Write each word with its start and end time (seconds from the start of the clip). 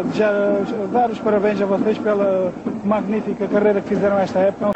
uh, 0.00 0.04
desejar, 0.04 0.64
dar 0.92 1.10
os 1.10 1.18
parabéns 1.18 1.60
a 1.60 1.66
vocês 1.66 1.98
pela 1.98 2.52
magnífica 2.84 3.48
carreira 3.48 3.80
que 3.80 3.88
fizeram 3.88 4.18
esta 4.18 4.38
época. 4.40 4.72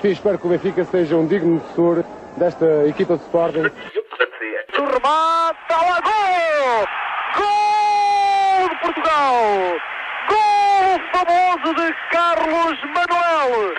Sim, 0.00 0.08
espero 0.08 0.38
que 0.38 0.46
o 0.46 0.50
Benfica 0.50 0.84
seja 0.84 1.16
um 1.16 1.26
digno 1.26 1.60
sucessor 1.60 2.04
desta 2.36 2.86
equipa 2.86 3.16
de 3.16 3.22
Sporting. 3.24 3.70
O 4.78 4.84
remate, 4.84 5.58
lá, 5.70 6.00
gol! 6.00 6.86
Gol 7.36 8.68
de 8.68 8.76
Portugal! 8.80 9.34
Gol 10.28 11.00
famoso 11.12 11.74
de 11.74 11.94
Carlos 12.10 12.78
Manuel! 12.94 13.74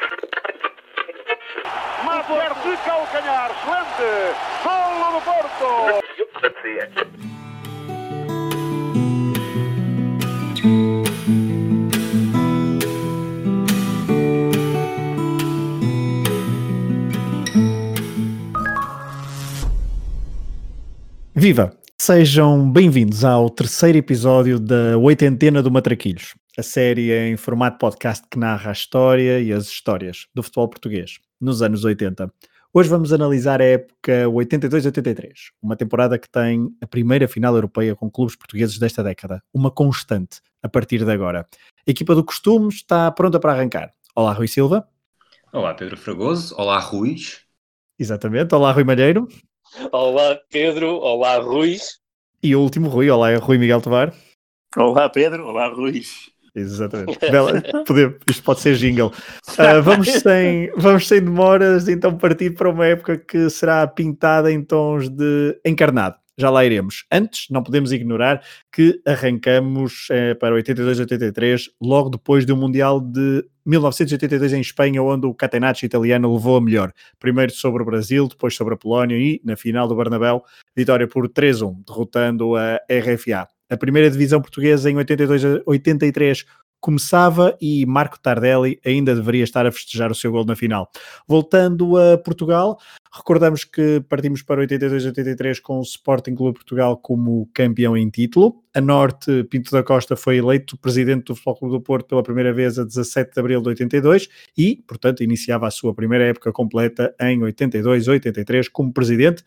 Mater 2.05 2.53
de 2.63 2.77
calcanhar, 2.85 3.51
excelente! 3.51 4.09
Golo 4.63 5.11
do 5.11 5.21
Porto! 5.21 6.01
Viva! 21.41 21.75
Sejam 21.99 22.71
bem-vindos 22.71 23.25
ao 23.25 23.49
terceiro 23.49 23.97
episódio 23.97 24.59
da 24.59 24.95
Oitentena 24.99 25.63
do 25.63 25.71
Matraquilhos, 25.71 26.35
a 26.55 26.61
série 26.61 27.11
em 27.11 27.35
formato 27.35 27.79
podcast 27.79 28.27
que 28.29 28.37
narra 28.37 28.69
a 28.69 28.73
história 28.73 29.39
e 29.39 29.51
as 29.51 29.65
histórias 29.65 30.27
do 30.35 30.43
futebol 30.43 30.69
português 30.69 31.17
nos 31.41 31.63
anos 31.63 31.83
80. 31.83 32.31
Hoje 32.71 32.89
vamos 32.89 33.11
analisar 33.11 33.59
a 33.59 33.65
época 33.65 34.25
82-83, 34.27 35.31
uma 35.59 35.75
temporada 35.75 36.19
que 36.19 36.29
tem 36.29 36.69
a 36.79 36.85
primeira 36.85 37.27
final 37.27 37.55
europeia 37.55 37.95
com 37.95 38.07
clubes 38.07 38.35
portugueses 38.35 38.77
desta 38.77 39.01
década, 39.01 39.41
uma 39.51 39.71
constante 39.71 40.41
a 40.61 40.69
partir 40.69 41.03
de 41.03 41.11
agora. 41.11 41.47
A 41.87 41.89
equipa 41.89 42.13
do 42.13 42.23
costume 42.23 42.69
está 42.69 43.09
pronta 43.09 43.39
para 43.39 43.53
arrancar. 43.53 43.91
Olá, 44.15 44.31
Rui 44.31 44.47
Silva. 44.47 44.87
Olá, 45.51 45.73
Pedro 45.73 45.97
Fragoso. 45.97 46.53
Olá, 46.55 46.77
Ruiz. 46.77 47.41
Exatamente. 47.97 48.53
Olá, 48.53 48.71
Rui 48.71 48.83
Malheiro. 48.83 49.27
Olá 49.91 50.37
Pedro, 50.49 50.97
olá 50.97 51.37
Rui. 51.37 51.77
E 52.43 52.55
o 52.55 52.61
último 52.61 52.89
Rui, 52.89 53.09
olá 53.09 53.35
Rui 53.37 53.57
Miguel 53.57 53.81
Tovar. 53.81 54.13
Olá 54.75 55.09
Pedro, 55.09 55.47
olá 55.47 55.67
Rui. 55.69 56.01
Exatamente. 56.53 57.17
Bela, 57.31 57.61
poder, 57.85 58.17
isto 58.27 58.43
pode 58.43 58.59
ser 58.59 58.75
jingle. 58.75 59.13
Uh, 59.47 59.81
vamos, 59.81 60.09
sem, 60.09 60.69
vamos 60.75 61.07
sem 61.07 61.21
demoras, 61.21 61.87
então 61.87 62.17
partir 62.17 62.51
para 62.51 62.69
uma 62.69 62.85
época 62.85 63.17
que 63.17 63.49
será 63.49 63.87
pintada 63.87 64.51
em 64.51 64.61
tons 64.61 65.07
de 65.07 65.57
encarnado 65.65 66.20
já 66.41 66.49
lá 66.49 66.65
iremos. 66.65 67.05
Antes, 67.11 67.47
não 67.49 67.63
podemos 67.63 67.91
ignorar 67.91 68.43
que 68.71 69.01
arrancamos 69.05 70.07
eh, 70.11 70.33
para 70.33 70.55
82-83, 70.55 71.69
logo 71.81 72.09
depois 72.09 72.45
do 72.45 72.57
Mundial 72.57 72.99
de 72.99 73.45
1982 73.65 74.53
em 74.53 74.61
Espanha, 74.61 75.01
onde 75.01 75.27
o 75.27 75.33
Catenaccio 75.33 75.85
italiano 75.85 76.33
levou 76.33 76.57
a 76.57 76.61
melhor. 76.61 76.91
Primeiro 77.19 77.53
sobre 77.53 77.83
o 77.83 77.85
Brasil, 77.85 78.27
depois 78.27 78.55
sobre 78.55 78.73
a 78.73 78.77
Polónia 78.77 79.15
e, 79.17 79.39
na 79.45 79.55
final 79.55 79.87
do 79.87 79.95
Bernabéu, 79.95 80.43
vitória 80.75 81.07
por 81.07 81.29
3-1, 81.29 81.85
derrotando 81.87 82.55
a 82.55 82.79
RFA. 82.89 83.47
A 83.71 83.77
primeira 83.77 84.11
divisão 84.11 84.41
portuguesa 84.41 84.91
em 84.91 84.95
82-83 84.95 86.45
começava 86.81 87.55
e 87.61 87.85
Marco 87.85 88.19
Tardelli 88.19 88.79
ainda 88.83 89.15
deveria 89.15 89.43
estar 89.43 89.65
a 89.65 89.71
festejar 89.71 90.11
o 90.11 90.15
seu 90.15 90.31
gol 90.31 90.43
na 90.43 90.55
final. 90.55 90.89
Voltando 91.27 91.95
a 91.95 92.17
Portugal, 92.17 92.77
recordamos 93.15 93.63
que 93.63 94.03
partimos 94.09 94.41
para 94.41 94.65
82-83 94.65 95.61
com 95.61 95.79
o 95.79 95.83
Sporting 95.83 96.35
Clube 96.35 96.55
Portugal 96.55 96.97
como 96.97 97.47
campeão 97.53 97.95
em 97.95 98.09
título. 98.09 98.61
A 98.73 98.81
Norte, 98.81 99.43
Pinto 99.43 99.71
da 99.71 99.83
Costa 99.83 100.15
foi 100.15 100.37
eleito 100.37 100.77
presidente 100.77 101.25
do 101.25 101.35
Futebol 101.35 101.57
Clube 101.57 101.75
do 101.75 101.81
Porto 101.81 102.07
pela 102.07 102.23
primeira 102.23 102.51
vez 102.51 102.79
a 102.79 102.83
17 102.83 103.33
de 103.33 103.39
abril 103.39 103.61
de 103.61 103.69
82 103.69 104.27
e, 104.57 104.83
portanto, 104.87 105.23
iniciava 105.23 105.67
a 105.67 105.71
sua 105.71 105.93
primeira 105.93 106.25
época 106.25 106.51
completa 106.51 107.13
em 107.21 107.39
82-83 107.41 108.67
como 108.71 108.91
presidente. 108.91 109.43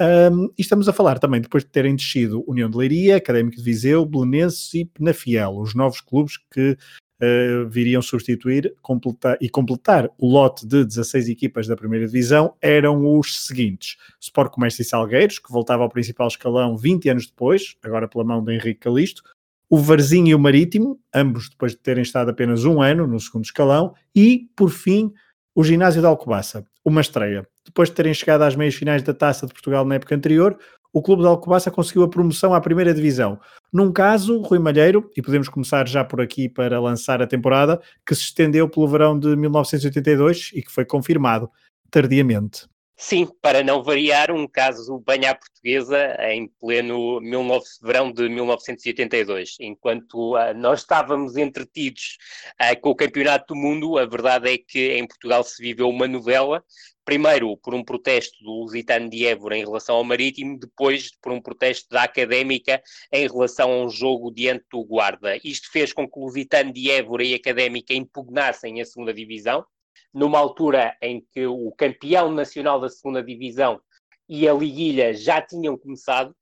Um, 0.00 0.46
e 0.58 0.62
estamos 0.62 0.88
a 0.88 0.92
falar 0.92 1.20
também 1.20 1.40
depois 1.40 1.62
de 1.62 1.70
terem 1.70 1.94
descido 1.94 2.44
União 2.48 2.68
de 2.68 2.76
Leiria, 2.76 3.16
Académico 3.16 3.56
de 3.56 3.62
Viseu, 3.62 4.04
Belenenses 4.04 4.74
e 4.74 4.84
Penafiel, 4.84 5.56
os 5.56 5.72
novos 5.72 6.00
clubes 6.00 6.36
que 6.52 6.72
uh, 6.72 7.68
viriam 7.68 8.02
substituir 8.02 8.74
completar, 8.82 9.38
e 9.40 9.48
completar 9.48 10.10
o 10.18 10.28
lote 10.28 10.66
de 10.66 10.84
16 10.84 11.28
equipas 11.28 11.68
da 11.68 11.76
primeira 11.76 12.06
divisão 12.06 12.56
eram 12.60 13.16
os 13.16 13.46
seguintes: 13.46 13.96
Sport 14.20 14.52
Comércio 14.52 14.82
e 14.82 14.84
Salgueiros, 14.84 15.38
que 15.38 15.52
voltava 15.52 15.84
ao 15.84 15.88
principal 15.88 16.26
escalão 16.26 16.76
20 16.76 17.10
anos 17.10 17.26
depois, 17.28 17.76
agora 17.80 18.08
pela 18.08 18.24
mão 18.24 18.42
de 18.42 18.52
Henrique 18.52 18.80
Calisto, 18.80 19.22
o 19.70 19.78
Varzinho 19.78 20.28
e 20.28 20.34
o 20.34 20.38
Marítimo, 20.40 20.98
ambos 21.14 21.48
depois 21.48 21.72
de 21.72 21.78
terem 21.78 22.02
estado 22.02 22.30
apenas 22.30 22.64
um 22.64 22.82
ano 22.82 23.06
no 23.06 23.20
segundo 23.20 23.44
escalão, 23.44 23.94
e, 24.14 24.48
por 24.56 24.70
fim, 24.70 25.12
o 25.54 25.62
Ginásio 25.62 26.00
de 26.00 26.06
Alcobaça, 26.06 26.66
uma 26.84 27.00
estreia. 27.00 27.46
Depois 27.64 27.88
de 27.88 27.94
terem 27.94 28.12
chegado 28.12 28.42
às 28.42 28.56
meias 28.56 28.74
finais 28.74 29.02
da 29.02 29.14
Taça 29.14 29.46
de 29.46 29.52
Portugal 29.52 29.84
na 29.84 29.94
época 29.94 30.14
anterior, 30.14 30.58
o 30.92 31.00
clube 31.00 31.22
de 31.22 31.28
Alcobaça 31.28 31.70
conseguiu 31.70 32.02
a 32.02 32.08
promoção 32.08 32.54
à 32.54 32.60
primeira 32.60 32.92
divisão. 32.92 33.38
Num 33.72 33.92
caso, 33.92 34.40
Rui 34.40 34.58
Malheiro, 34.58 35.10
e 35.16 35.22
podemos 35.22 35.48
começar 35.48 35.86
já 35.88 36.04
por 36.04 36.20
aqui 36.20 36.48
para 36.48 36.80
lançar 36.80 37.22
a 37.22 37.26
temporada, 37.26 37.80
que 38.06 38.14
se 38.14 38.22
estendeu 38.22 38.68
pelo 38.68 38.88
verão 38.88 39.18
de 39.18 39.34
1982 39.36 40.50
e 40.54 40.62
que 40.62 40.70
foi 40.70 40.84
confirmado 40.84 41.48
tardiamente. 41.90 42.66
Sim, 42.96 43.26
para 43.42 43.64
não 43.64 43.82
variar, 43.82 44.30
um 44.30 44.46
caso 44.46 45.00
bem 45.00 45.26
à 45.26 45.34
portuguesa 45.34 46.16
em 46.30 46.46
pleno 46.60 47.20
19, 47.20 47.64
verão 47.82 48.12
de 48.12 48.28
1982. 48.28 49.56
Enquanto 49.60 50.36
uh, 50.36 50.54
nós 50.54 50.80
estávamos 50.80 51.36
entretidos 51.36 52.16
uh, 52.52 52.80
com 52.80 52.90
o 52.90 52.94
Campeonato 52.94 53.52
do 53.52 53.60
Mundo, 53.60 53.98
a 53.98 54.06
verdade 54.06 54.48
é 54.48 54.58
que 54.58 54.92
em 54.92 55.06
Portugal 55.08 55.42
se 55.42 55.60
viveu 55.60 55.88
uma 55.88 56.06
novela. 56.06 56.64
Primeiro 57.04 57.56
por 57.58 57.74
um 57.74 57.84
protesto 57.84 58.42
do 58.42 58.50
Lusitano 58.62 59.10
de 59.10 59.26
Évora 59.26 59.58
em 59.58 59.64
relação 59.64 59.96
ao 59.96 60.04
Marítimo, 60.04 60.58
depois 60.58 61.10
por 61.20 61.32
um 61.32 61.40
protesto 61.42 61.88
da 61.90 62.04
Académica 62.04 62.80
em 63.12 63.26
relação 63.26 63.72
a 63.72 63.84
um 63.84 63.90
jogo 63.90 64.32
diante 64.32 64.64
do 64.70 64.84
Guarda. 64.84 65.36
Isto 65.44 65.70
fez 65.70 65.92
com 65.92 66.08
que 66.08 66.18
o 66.18 66.22
Lusitano 66.22 66.72
de 66.72 66.90
Évora 66.90 67.24
e 67.24 67.34
a 67.34 67.36
Académica 67.36 67.92
impugnassem 67.92 68.80
a 68.80 68.84
segunda 68.86 69.12
divisão 69.12 69.66
numa 70.12 70.38
altura 70.38 70.96
em 71.00 71.24
que 71.32 71.46
o 71.46 71.72
campeão 71.72 72.30
nacional 72.30 72.80
da 72.80 72.88
segunda 72.88 73.22
divisão 73.22 73.80
e 74.28 74.48
a 74.48 74.54
liguilha 74.54 75.12
já 75.12 75.40
tinham 75.40 75.76
começado, 75.76 76.34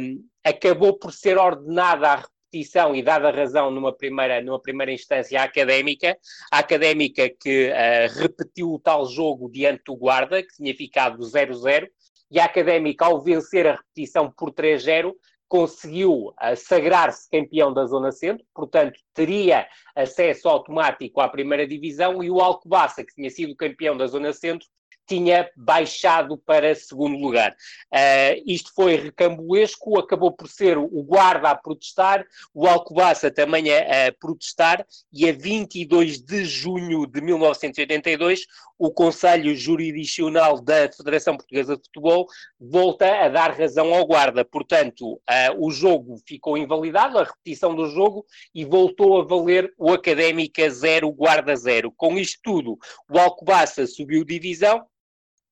um, 0.00 0.24
acabou 0.44 0.98
por 0.98 1.12
ser 1.12 1.38
ordenada 1.38 2.08
a 2.08 2.16
repetição 2.16 2.94
e 2.94 3.02
dada 3.02 3.30
razão 3.30 3.70
numa 3.70 3.92
primeira, 3.92 4.42
numa 4.42 4.60
primeira 4.60 4.92
instância 4.92 5.40
à 5.40 5.44
académica, 5.44 6.18
a 6.50 6.58
académica 6.58 7.28
que 7.28 7.70
uh, 7.70 8.20
repetiu 8.20 8.72
o 8.72 8.78
tal 8.78 9.06
jogo 9.06 9.50
diante 9.50 9.84
do 9.86 9.96
Guarda, 9.96 10.42
que 10.42 10.56
tinha 10.56 10.74
ficado 10.74 11.22
0-0, 11.22 11.88
e 12.30 12.38
a 12.38 12.44
académica, 12.44 13.06
ao 13.06 13.20
vencer 13.20 13.66
a 13.66 13.72
repetição 13.76 14.30
por 14.30 14.52
3-0, 14.52 15.12
conseguiu 15.50 16.28
uh, 16.28 16.56
sagrar-se 16.56 17.28
campeão 17.28 17.74
da 17.74 17.84
Zona 17.84 18.12
Centro, 18.12 18.46
portanto, 18.54 19.00
teria 19.12 19.66
acesso 19.96 20.48
automático 20.48 21.20
à 21.20 21.28
primeira 21.28 21.66
divisão, 21.66 22.22
e 22.22 22.30
o 22.30 22.40
Alcobaça, 22.40 23.04
que 23.04 23.12
tinha 23.12 23.28
sido 23.28 23.56
campeão 23.56 23.96
da 23.96 24.06
Zona 24.06 24.32
Centro, 24.32 24.68
tinha 25.10 25.50
baixado 25.56 26.38
para 26.38 26.72
segundo 26.72 27.18
lugar. 27.18 27.50
Uh, 27.92 28.40
isto 28.46 28.72
foi 28.72 28.94
recambolesco, 28.94 29.98
acabou 29.98 30.30
por 30.30 30.48
ser 30.48 30.78
o 30.78 31.02
guarda 31.02 31.50
a 31.50 31.54
protestar, 31.56 32.24
o 32.54 32.68
Alcobaça 32.68 33.28
também 33.28 33.74
a, 33.74 34.06
a, 34.06 34.12
protestar, 34.12 34.86
e 35.12 35.28
a 35.28 35.32
22 35.32 36.22
de 36.22 36.44
junho 36.44 37.08
de 37.08 37.20
1982, 37.20 38.46
o 38.78 38.92
Conselho 38.92 39.54
Jurisdicional 39.56 40.60
da 40.60 40.88
Federação 40.92 41.36
Portuguesa 41.36 41.76
de 41.76 41.82
Futebol 41.82 42.26
volta 42.58 43.24
a 43.24 43.28
dar 43.28 43.50
razão 43.50 43.92
ao 43.92 44.06
guarda. 44.06 44.44
Portanto, 44.44 45.14
uh, 45.14 45.20
o 45.58 45.72
jogo 45.72 46.18
ficou 46.24 46.56
invalidado, 46.56 47.18
a 47.18 47.24
repetição 47.24 47.74
do 47.74 47.88
jogo, 47.90 48.24
e 48.54 48.64
voltou 48.64 49.20
a 49.20 49.24
valer 49.24 49.74
o 49.76 49.92
Académica 49.92 50.70
0, 50.70 51.10
Guarda 51.10 51.56
0. 51.56 51.92
Com 51.96 52.16
isto 52.16 52.38
tudo, 52.44 52.78
o 53.10 53.18
Alcobaça 53.18 53.88
subiu 53.88 54.24
divisão, 54.24 54.86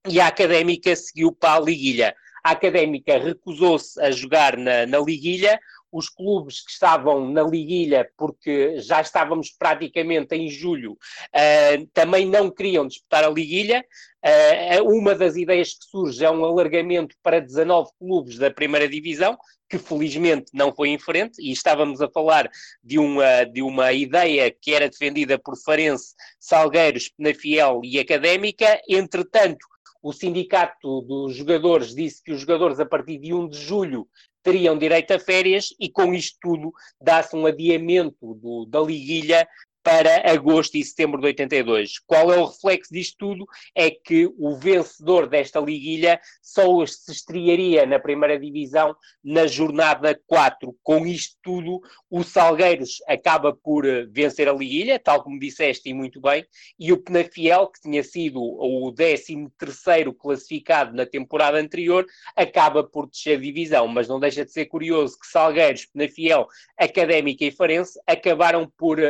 e 0.06 0.20
a 0.20 0.26
Académica 0.26 0.94
seguiu 0.94 1.32
para 1.32 1.54
a 1.54 1.60
Liguilha. 1.60 2.14
A 2.44 2.52
Académica 2.52 3.18
recusou-se 3.18 4.00
a 4.00 4.10
jogar 4.10 4.56
na, 4.56 4.86
na 4.86 4.98
Liguilha, 4.98 5.58
os 5.90 6.08
clubes 6.08 6.60
que 6.64 6.70
estavam 6.70 7.30
na 7.30 7.42
liguilha, 7.42 8.08
porque 8.16 8.78
já 8.80 9.00
estávamos 9.00 9.50
praticamente 9.50 10.34
em 10.34 10.48
julho, 10.48 10.92
uh, 10.92 11.86
também 11.92 12.26
não 12.26 12.50
queriam 12.50 12.86
disputar 12.86 13.24
a 13.24 13.30
liguilha. 13.30 13.84
Uh, 14.24 14.98
uma 14.98 15.14
das 15.14 15.36
ideias 15.36 15.74
que 15.74 15.84
surge 15.84 16.24
é 16.24 16.30
um 16.30 16.44
alargamento 16.44 17.14
para 17.22 17.40
19 17.40 17.90
clubes 17.98 18.36
da 18.36 18.50
primeira 18.50 18.88
divisão, 18.88 19.38
que 19.68 19.78
felizmente 19.78 20.50
não 20.54 20.74
foi 20.74 20.88
em 20.88 20.98
frente, 20.98 21.40
e 21.40 21.52
estávamos 21.52 22.00
a 22.00 22.08
falar 22.08 22.50
de 22.82 22.98
uma, 22.98 23.44
de 23.44 23.62
uma 23.62 23.92
ideia 23.92 24.50
que 24.50 24.74
era 24.74 24.88
defendida 24.88 25.38
por 25.38 25.56
Farense, 25.56 26.14
Salgueiros, 26.40 27.08
Penafiel 27.08 27.80
e 27.84 27.98
Académica. 27.98 28.80
Entretanto, 28.88 29.66
o 30.02 30.12
sindicato 30.12 31.02
dos 31.02 31.34
jogadores 31.34 31.94
disse 31.94 32.22
que 32.22 32.32
os 32.32 32.40
jogadores, 32.40 32.78
a 32.80 32.86
partir 32.86 33.18
de 33.18 33.34
1 33.34 33.48
de 33.48 33.58
julho, 33.58 34.08
teriam 34.42 34.78
direito 34.78 35.12
a 35.12 35.18
férias 35.18 35.74
e 35.78 35.90
com 35.90 36.14
isto 36.14 36.38
tudo 36.40 36.72
dá-se 37.00 37.36
um 37.36 37.44
adiamento 37.44 38.34
do, 38.34 38.64
da 38.66 38.80
liguilha 38.80 39.46
para 39.88 40.30
agosto 40.30 40.76
e 40.76 40.84
setembro 40.84 41.18
de 41.18 41.28
82. 41.28 41.98
Qual 42.00 42.30
é 42.30 42.36
o 42.36 42.44
reflexo 42.44 42.92
disto 42.92 43.16
tudo? 43.16 43.46
É 43.74 43.90
que 43.90 44.30
o 44.38 44.54
vencedor 44.54 45.26
desta 45.26 45.58
liguilha 45.58 46.20
só 46.42 46.84
se 46.84 47.10
estrearia 47.10 47.86
na 47.86 47.98
primeira 47.98 48.38
divisão 48.38 48.94
na 49.24 49.46
jornada 49.46 50.20
4. 50.26 50.76
Com 50.82 51.06
isto 51.06 51.38
tudo, 51.42 51.80
o 52.10 52.22
Salgueiros 52.22 52.98
acaba 53.08 53.50
por 53.50 53.86
eh, 53.86 54.04
vencer 54.10 54.46
a 54.46 54.52
liguilha, 54.52 54.98
tal 54.98 55.22
como 55.22 55.40
disseste 55.40 55.88
e 55.88 55.94
muito 55.94 56.20
bem, 56.20 56.44
e 56.78 56.92
o 56.92 57.02
Penafiel, 57.02 57.68
que 57.68 57.80
tinha 57.80 58.04
sido 58.04 58.42
o 58.42 58.92
13º 58.92 60.14
classificado 60.14 60.94
na 60.94 61.06
temporada 61.06 61.56
anterior, 61.58 62.04
acaba 62.36 62.84
por 62.84 63.08
descer 63.08 63.40
divisão, 63.40 63.88
mas 63.88 64.06
não 64.06 64.20
deixa 64.20 64.44
de 64.44 64.52
ser 64.52 64.66
curioso 64.66 65.18
que 65.18 65.28
Salgueiros, 65.28 65.86
Penafiel, 65.86 66.46
Académica 66.76 67.46
e 67.46 67.50
Farense 67.50 67.98
acabaram 68.06 68.70
por 68.76 68.98
uh, 68.98 69.08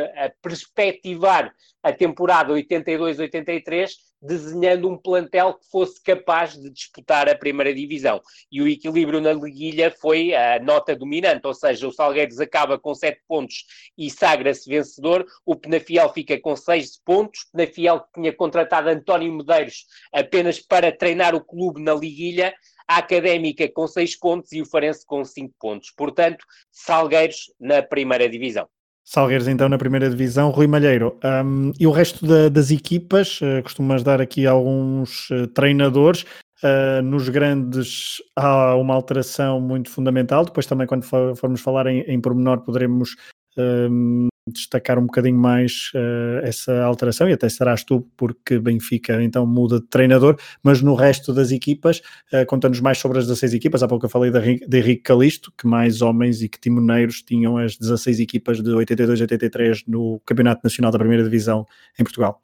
perspectivar 0.75 1.53
a 1.81 1.93
temporada 1.93 2.53
82-83, 2.53 3.91
desenhando 4.21 4.89
um 4.89 4.97
plantel 4.97 5.53
que 5.53 5.65
fosse 5.71 6.01
capaz 6.03 6.53
de 6.53 6.69
disputar 6.69 7.29
a 7.29 7.35
primeira 7.35 7.73
divisão. 7.73 8.21
E 8.51 8.61
o 8.61 8.67
equilíbrio 8.67 9.21
na 9.21 9.31
liguilha 9.31 9.89
foi 9.89 10.35
a 10.35 10.59
nota 10.59 10.95
dominante, 10.95 11.47
ou 11.47 11.53
seja, 11.53 11.87
o 11.87 11.91
Salgueiros 11.91 12.39
acaba 12.39 12.77
com 12.77 12.93
7 12.93 13.21
pontos 13.27 13.65
e 13.97 14.09
sagra-se 14.09 14.69
vencedor, 14.69 15.25
o 15.45 15.55
Penafiel 15.55 16.11
fica 16.11 16.39
com 16.39 16.55
6 16.55 17.01
pontos, 17.05 17.41
o 17.41 17.57
Penafiel 17.57 18.01
que 18.01 18.21
tinha 18.21 18.33
contratado 18.33 18.89
António 18.89 19.33
Medeiros 19.33 19.85
apenas 20.11 20.59
para 20.59 20.91
treinar 20.91 21.33
o 21.33 21.43
clube 21.43 21.81
na 21.81 21.93
liguilha, 21.93 22.53
a 22.85 22.97
Académica 22.97 23.69
com 23.71 23.87
6 23.87 24.17
pontos 24.17 24.51
e 24.51 24.61
o 24.61 24.65
Farense 24.65 25.05
com 25.05 25.23
5 25.23 25.53
pontos. 25.57 25.91
Portanto, 25.91 26.43
Salgueiros 26.71 27.53
na 27.59 27.81
primeira 27.81 28.27
divisão. 28.27 28.67
Salgueiros 29.09 29.47
então 29.47 29.67
na 29.67 29.79
primeira 29.79 30.07
divisão, 30.07 30.51
Rui 30.51 30.67
Malheiro. 30.67 31.17
Um, 31.23 31.71
e 31.79 31.87
o 31.87 31.91
resto 31.91 32.27
da, 32.27 32.47
das 32.47 32.69
equipas, 32.69 33.41
uh, 33.41 33.63
costumas 33.63 34.03
dar 34.03 34.21
aqui 34.21 34.45
alguns 34.45 35.31
uh, 35.31 35.47
treinadores. 35.47 36.27
Uh, 36.61 37.01
nos 37.01 37.27
grandes 37.27 38.21
há 38.35 38.75
uma 38.75 38.93
alteração 38.93 39.59
muito 39.59 39.89
fundamental. 39.89 40.45
Depois 40.45 40.67
também 40.67 40.85
quando 40.85 41.05
for, 41.05 41.35
formos 41.35 41.59
falar 41.59 41.87
em, 41.87 42.01
em 42.01 42.21
pormenor 42.21 42.59
poderemos 42.59 43.15
um, 43.57 44.27
destacar 44.51 44.97
um 44.97 45.05
bocadinho 45.05 45.37
mais 45.37 45.91
uh, 45.95 46.45
essa 46.45 46.83
alteração 46.83 47.29
e 47.29 47.33
até 47.33 47.47
serás 47.49 47.83
tu, 47.83 48.07
porque 48.15 48.59
Benfica 48.59 49.21
então 49.23 49.45
muda 49.45 49.79
de 49.79 49.87
treinador, 49.87 50.37
mas 50.63 50.81
no 50.81 50.95
resto 50.95 51.33
das 51.33 51.51
equipas, 51.51 52.01
uh, 52.33 52.45
conta-nos 52.47 52.79
mais 52.79 52.97
sobre 52.97 53.19
as 53.19 53.25
16 53.25 53.53
equipas. 53.53 53.83
Há 53.83 53.87
pouco 53.87 54.05
eu 54.05 54.09
falei 54.09 54.31
de 54.31 54.77
Henrique 54.77 55.03
Calisto, 55.03 55.51
que 55.57 55.67
mais 55.67 56.01
homens 56.01 56.41
e 56.41 56.49
que 56.49 56.59
timoneiros 56.59 57.21
tinham 57.21 57.57
as 57.57 57.77
16 57.77 58.19
equipas 58.19 58.61
de 58.61 58.69
82 58.69 59.21
a 59.21 59.23
83 59.23 59.83
no 59.87 60.19
Campeonato 60.25 60.61
Nacional 60.63 60.91
da 60.91 60.99
Primeira 60.99 61.23
Divisão 61.23 61.65
em 61.99 62.03
Portugal 62.03 62.41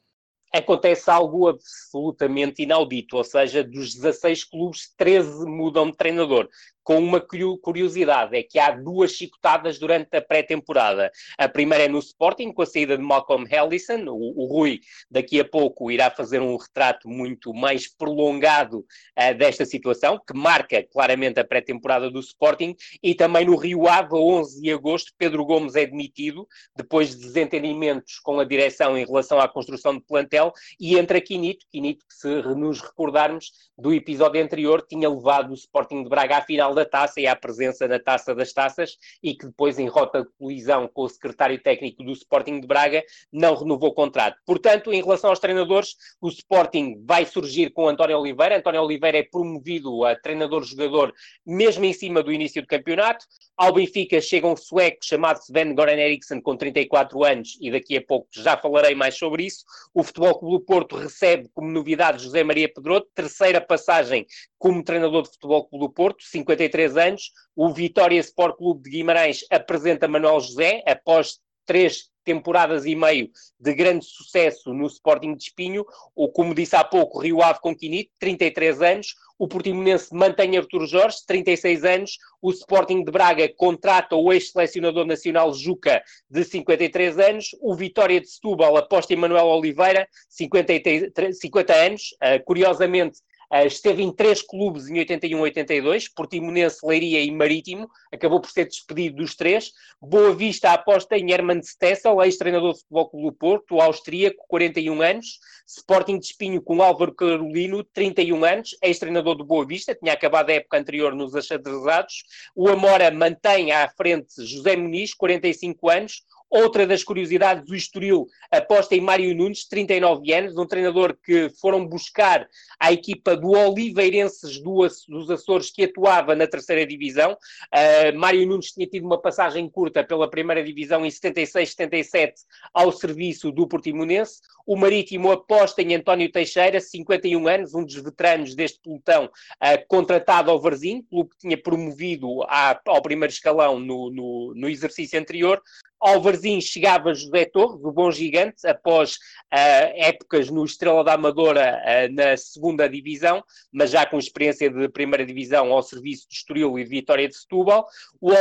acontece 0.58 1.10
algo 1.10 1.50
absolutamente 1.50 2.64
inaudito, 2.64 3.18
ou 3.18 3.24
seja, 3.24 3.64
dos 3.64 3.94
16 3.94 4.46
clubes, 4.46 4.94
13 4.96 5.46
mudam 5.46 5.92
de 5.92 5.98
treinador 5.98 6.50
com 6.86 7.00
uma 7.00 7.20
curiosidade, 7.20 8.38
é 8.38 8.44
que 8.44 8.60
há 8.60 8.70
duas 8.70 9.12
chicotadas 9.12 9.80
durante 9.80 10.16
a 10.16 10.22
pré-temporada. 10.22 11.12
A 11.36 11.50
primeira 11.50 11.86
é 11.86 11.88
no 11.88 11.98
Sporting, 11.98 12.54
com 12.54 12.62
a 12.62 12.66
saída 12.66 12.96
de 12.96 13.02
Malcolm 13.04 13.48
Hellison, 13.52 14.06
o, 14.08 14.44
o 14.44 14.46
Rui 14.46 14.80
daqui 15.10 15.40
a 15.40 15.46
pouco 15.46 15.90
irá 15.90 16.12
fazer 16.12 16.42
um 16.42 16.56
retrato 16.56 17.10
muito 17.10 17.52
mais 17.56 17.88
prolongado 17.88 18.86
uh, 19.20 19.36
desta 19.36 19.66
situação, 19.66 20.22
que 20.26 20.38
marca 20.38 20.84
claramente 20.84 21.40
a 21.40 21.44
pré-temporada 21.44 22.12
do 22.12 22.20
Sporting, 22.20 22.76
e 23.02 23.16
também 23.16 23.48
no 23.48 23.56
Rio 23.56 23.88
Ave, 23.88 24.14
a 24.14 24.20
11 24.20 24.62
de 24.62 24.72
agosto, 24.72 25.12
Pedro 25.18 25.44
Gomes 25.44 25.76
é 25.76 25.88
demitido, 25.88 26.48
depois 26.76 27.16
de 27.16 27.22
desentendimentos 27.24 28.20
com 28.20 28.40
a 28.40 28.46
direção 28.46 28.96
em 28.96 29.04
relação 29.04 29.40
à 29.40 29.48
construção 29.48 29.96
de 29.96 30.02
plantel, 30.02 30.54
e 30.80 31.00
entra 31.00 31.20
Quinito, 31.20 31.66
Quinito 31.72 32.06
que 32.08 32.14
se 32.14 32.28
nos 32.56 32.80
recordarmos 32.80 33.52
do 33.76 33.92
episódio 33.92 34.44
anterior, 34.44 34.86
tinha 34.88 35.10
levado 35.10 35.50
o 35.50 35.56
Sporting 35.56 36.04
de 36.04 36.10
Braga 36.10 36.38
à 36.38 36.42
final 36.44 36.75
da 36.76 36.86
taça 36.86 37.20
e 37.20 37.26
à 37.26 37.36
presença 37.36 37.88
na 37.88 38.00
taça 38.00 38.36
das 38.36 38.54
taças 38.54 38.98
e 39.24 39.34
que 39.34 39.48
depois, 39.48 39.80
em 39.80 39.88
rota 39.88 40.22
de 40.22 40.30
colisão 40.38 40.88
com 40.88 41.04
o 41.04 41.10
secretário 41.10 41.60
técnico 41.62 42.04
do 42.04 42.12
Sporting 42.12 42.60
de 42.60 42.68
Braga, 42.68 43.04
não 43.32 43.56
renovou 43.56 43.90
o 43.90 43.94
contrato. 43.94 44.38
Portanto, 44.46 44.94
em 44.94 45.02
relação 45.02 45.30
aos 45.30 45.40
treinadores, 45.40 45.96
o 46.22 46.28
Sporting 46.28 47.04
vai 47.06 47.26
surgir 47.26 47.72
com 47.72 47.88
António 47.88 48.20
Oliveira. 48.20 48.58
António 48.58 48.82
Oliveira 48.82 49.18
é 49.18 49.24
promovido 49.24 50.04
a 50.06 50.16
treinador-jogador 50.16 51.14
mesmo 51.46 51.86
em 51.86 51.94
cima 51.94 52.22
do 52.22 52.32
início 52.32 52.62
do 52.62 52.68
campeonato. 52.68 53.26
Ao 53.58 53.72
Benfica 53.72 54.20
chega 54.20 54.48
um 54.48 54.58
sueco 54.58 54.98
chamado 55.02 55.40
Sven 55.40 55.74
Goran 55.74 55.94
Eriksson 55.94 56.42
com 56.42 56.58
34 56.58 57.24
anos 57.24 57.58
e 57.62 57.72
daqui 57.72 57.96
a 57.96 58.02
pouco 58.02 58.28
já 58.32 58.58
falarei 58.58 58.94
mais 58.94 59.18
sobre 59.18 59.46
isso. 59.46 59.64
O 59.94 60.04
Futebol 60.04 60.38
Clube 60.38 60.58
do 60.58 60.66
Porto 60.66 60.98
recebe 60.98 61.50
como 61.54 61.70
novidade 61.70 62.22
José 62.22 62.44
Maria 62.44 62.72
Pedroto, 62.72 63.08
terceira 63.16 63.62
passagem 63.62 64.26
como 64.58 64.84
treinador 64.84 65.24
de 65.24 65.30
Futebol 65.30 65.68
Clube 65.68 65.86
do 65.86 65.94
Porto, 65.94 66.24
53 66.66 66.98
anos. 66.98 67.32
O 67.56 67.70
Vitória 67.70 68.20
Sport 68.20 68.58
Clube 68.58 68.84
de 68.84 68.90
Guimarães 68.98 69.46
apresenta 69.50 70.08
Manuel 70.08 70.40
José 70.40 70.84
após 70.86 71.40
três 71.66 72.10
temporadas 72.24 72.86
e 72.86 72.96
meio 72.96 73.30
de 73.60 73.74
grande 73.74 74.04
sucesso 74.04 74.74
no 74.74 74.88
Sporting 74.88 75.36
de 75.36 75.44
Espinho, 75.44 75.86
ou 76.16 76.32
como 76.32 76.56
disse 76.56 76.76
há 76.76 76.84
pouco, 76.84 77.20
Rio 77.20 77.42
Ave 77.42 77.60
com 77.62 77.76
Quinito, 77.76 78.12
33 78.20 78.82
anos, 78.82 79.16
o 79.38 79.48
Portimonense 79.48 80.12
mantém 80.12 80.58
Artur 80.58 80.88
Jorge, 80.88 81.18
36 81.28 81.84
anos, 81.84 82.18
o 82.42 82.50
Sporting 82.50 83.04
de 83.04 83.12
Braga 83.12 83.48
contrata 83.56 84.16
o 84.16 84.34
ex-selecionador 84.34 85.06
nacional 85.06 85.54
Juca, 85.54 86.04
de 86.28 86.44
53 86.44 87.20
anos, 87.20 87.50
o 87.62 87.76
Vitória 87.76 88.20
de 88.20 88.28
Setúbal 88.28 88.76
aposta 88.76 89.16
Manuel 89.16 89.46
Oliveira, 89.46 90.08
53, 90.30 91.12
50 91.40 91.74
anos, 91.76 92.16
uh, 92.24 92.44
curiosamente 92.44 93.20
esteve 93.66 94.04
em 94.04 94.12
três 94.12 94.42
clubes 94.42 94.88
em 94.88 94.98
81 95.00 95.40
82, 95.40 96.10
Portimonense, 96.10 96.86
Leiria 96.86 97.22
e 97.22 97.32
Marítimo, 97.32 97.90
acabou 98.12 98.42
por 98.42 98.50
ser 98.50 98.66
despedido 98.66 99.18
dos 99.18 99.36
três. 99.36 99.72
Boa 100.02 100.34
Vista 100.34 100.72
aposta 100.72 101.18
em 101.18 101.32
Hermann 101.32 101.62
Stessel, 101.62 102.22
ex-treinador 102.24 102.74
de 102.74 102.80
futebol 102.80 103.10
Clube 103.10 103.26
do 103.26 103.34
Porto, 103.34 103.82
austríaco, 103.82 104.46
41 104.48 105.02
anos. 105.02 105.40
Sporting 105.68 106.20
de 106.20 106.28
Espinho 106.28 106.62
com 106.62 106.82
Álvaro 106.82 107.14
Carolino, 107.14 107.84
31 107.84 108.46
anos, 108.46 108.78
ex-treinador 108.84 109.36
do 109.36 109.44
Boa 109.44 109.66
Vista, 109.66 109.96
tinha 109.96 110.14
acabado 110.14 110.52
a 110.52 110.54
época 110.54 110.78
anterior 110.78 111.16
nos 111.16 111.36
achadrezados. 111.36 112.24
O 112.56 112.70
Amora 112.70 113.10
mantém 113.10 113.72
à 113.72 113.90
frente 113.90 114.46
José 114.46 114.76
Muniz, 114.76 115.14
45 115.14 115.90
anos. 115.90 116.24
Outra 116.50 116.86
das 116.86 117.04
curiosidades, 117.04 117.70
o 117.70 117.76
Estoril 117.76 118.28
aposta 118.52 118.96
em 118.96 119.02
Mário 119.02 119.36
Nunes, 119.36 119.68
39 119.68 120.32
anos, 120.34 120.58
um 120.58 120.66
treinador 120.66 121.18
que 121.24 121.50
foram 121.60 121.86
buscar 121.86 122.48
a 122.80 122.92
equipa 122.92 123.36
do 123.36 123.50
Oliveirenses 123.50 124.62
dos 124.62 125.30
Açores, 125.30 125.72
que 125.72 125.84
atuava 125.84 126.36
na 126.36 126.48
terceira 126.48 126.86
divisão. 126.86 127.34
Uh, 127.34 128.18
Mário 128.18 128.48
Nunes 128.48 128.72
tinha 128.72 128.88
tido 128.88 129.06
uma 129.06 129.22
passagem 129.22 129.68
curta 129.70 130.04
pela 130.04 130.30
primeira 130.30 130.64
divisão 130.64 131.06
em 131.06 131.10
76-77 131.10 132.34
ao 132.74 132.92
serviço 132.92 133.52
do 133.52 133.68
Portimonense. 133.68 134.40
O 134.66 134.76
Marítimo 134.76 135.32
aposta 135.32 135.82
em 135.82 135.96
António 135.96 136.32
Teixeira, 136.32 136.80
51 136.80 137.48
anos, 137.48 137.76
um 137.76 137.84
dos 137.84 137.96
veteranos 137.96 138.56
deste 138.56 138.80
pelotão, 138.82 139.26
uh, 139.26 139.88
contratado 139.88 140.50
ao 140.52 140.62
Varzim, 140.62 141.02
clube 141.02 141.32
que 141.32 141.38
tinha 141.40 141.58
promovido 141.58 142.44
à, 142.44 142.80
ao 142.86 143.02
primeiro 143.02 143.34
escalão 143.34 143.80
no, 143.80 144.10
no, 144.10 144.54
no 144.56 144.70
exercício 144.70 145.20
anterior. 145.20 145.62
Ao 146.00 146.22
Varzim 146.22 146.62
chegava 146.62 147.14
José 147.14 147.46
Torres, 147.46 147.84
o 147.84 147.92
bom 147.92 148.12
gigante, 148.12 148.68
após 148.68 149.14
uh, 149.14 149.92
épocas 149.96 150.50
no 150.50 150.64
Estrela 150.64 151.04
da 151.04 151.14
Amadora 151.14 151.82
uh, 151.82 152.14
na 152.14 152.38
segunda 152.38 152.88
divisão, 152.88 153.44
mas 153.72 153.92
já 153.92 154.06
com 154.06 154.18
experiência 154.18 154.70
de 154.70 154.90
primeira 154.90 155.26
divisão 155.26 155.72
ao 155.72 155.82
serviço 155.82 156.28
de 156.30 156.36
Estoril 156.36 156.78
e 156.78 156.84
de 156.84 156.90
Vitória 156.90 157.28
de 157.28 157.36
Setúbal. 157.36 157.88
O, 158.20 158.32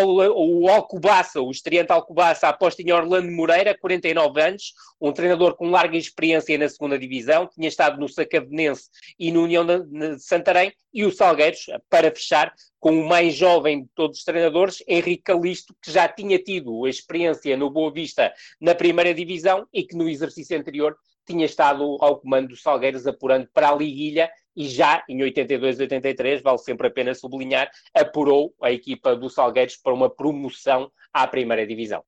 o 0.65 0.69
Alcobaça, 0.69 1.41
o 1.41 1.51
estreante 1.51 1.93
Alcobaça, 1.93 2.49
aposta 2.49 2.83
em 2.83 2.93
Orlando 2.93 3.31
Moreira, 3.31 3.77
49 3.79 4.41
anos, 4.41 4.75
um 5.01 5.13
treinador 5.13 5.55
com 5.57 5.71
larga 5.71 5.97
experiência 5.97 6.57
na 6.59 6.69
segunda 6.69 6.99
divisão, 6.99 7.47
tinha 7.47 7.69
estado 7.69 7.99
no 7.99 8.09
Sacavenense 8.09 8.89
e 9.19 9.31
no 9.31 9.43
União 9.43 9.65
de 9.65 10.19
Santarém, 10.19 10.73
e 10.93 11.05
o 11.05 11.13
Salgueiros, 11.13 11.67
para 11.91 12.11
fechar, 12.11 12.53
com 12.85 13.01
o 13.01 13.09
mais 13.09 13.35
jovem 13.35 13.85
de 13.85 13.89
todos 13.95 14.19
os 14.19 14.25
treinadores, 14.25 14.85
Henrique 14.87 15.23
Calisto, 15.23 15.75
que 15.83 15.91
já 15.91 16.07
tinha 16.07 16.39
tido 16.39 16.87
experiência 16.87 17.57
no 17.57 17.71
Boa 17.71 17.91
Vista 17.91 18.31
na 18.61 18.75
primeira 18.75 19.15
divisão 19.15 19.67
e 19.73 19.85
que 19.85 19.97
no 19.97 20.07
exercício 20.07 20.55
anterior 20.55 20.95
tinha 21.27 21.47
estado 21.47 21.97
ao 21.99 22.21
comando 22.21 22.49
dos 22.49 22.61
Salgueiros 22.61 23.07
apurando 23.07 23.49
para 23.55 23.71
a 23.71 23.75
liguilha 23.75 24.31
e 24.55 24.69
já 24.69 25.03
em 25.09 25.17
82-83, 25.21 26.43
vale 26.43 26.59
sempre 26.59 26.89
a 26.89 26.91
pena 26.91 27.15
sublinhar, 27.15 27.71
apurou 27.95 28.55
a 28.61 28.71
equipa 28.71 29.17
do 29.17 29.31
Salgueiros 29.31 29.79
para 29.79 29.95
uma 29.95 30.15
promoção 30.15 30.93
à 31.11 31.27
primeira 31.27 31.67
divisão. 31.67 32.05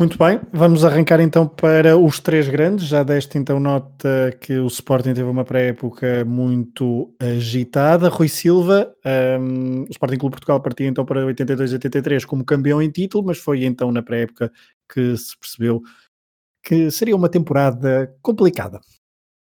Muito 0.00 0.16
bem, 0.16 0.40
vamos 0.50 0.82
arrancar 0.82 1.20
então 1.20 1.46
para 1.46 1.94
os 1.98 2.20
três 2.20 2.48
grandes. 2.48 2.86
Já 2.86 3.02
deste 3.02 3.36
então 3.36 3.60
nota 3.60 4.34
que 4.40 4.54
o 4.58 4.66
Sporting 4.66 5.12
teve 5.12 5.24
uma 5.24 5.44
pré-época 5.44 6.24
muito 6.24 7.14
agitada. 7.20 8.08
Rui 8.08 8.26
Silva, 8.26 8.90
um, 9.38 9.82
o 9.82 9.90
Sporting 9.90 10.16
Clube 10.16 10.36
Portugal 10.36 10.58
partia 10.62 10.86
então 10.86 11.04
para 11.04 11.20
82-83 11.26 12.24
como 12.24 12.46
campeão 12.46 12.80
em 12.80 12.90
título, 12.90 13.26
mas 13.26 13.36
foi 13.36 13.62
então 13.66 13.92
na 13.92 14.02
pré-época 14.02 14.50
que 14.90 15.14
se 15.18 15.36
percebeu 15.38 15.82
que 16.64 16.90
seria 16.90 17.14
uma 17.14 17.28
temporada 17.28 18.10
complicada. 18.22 18.80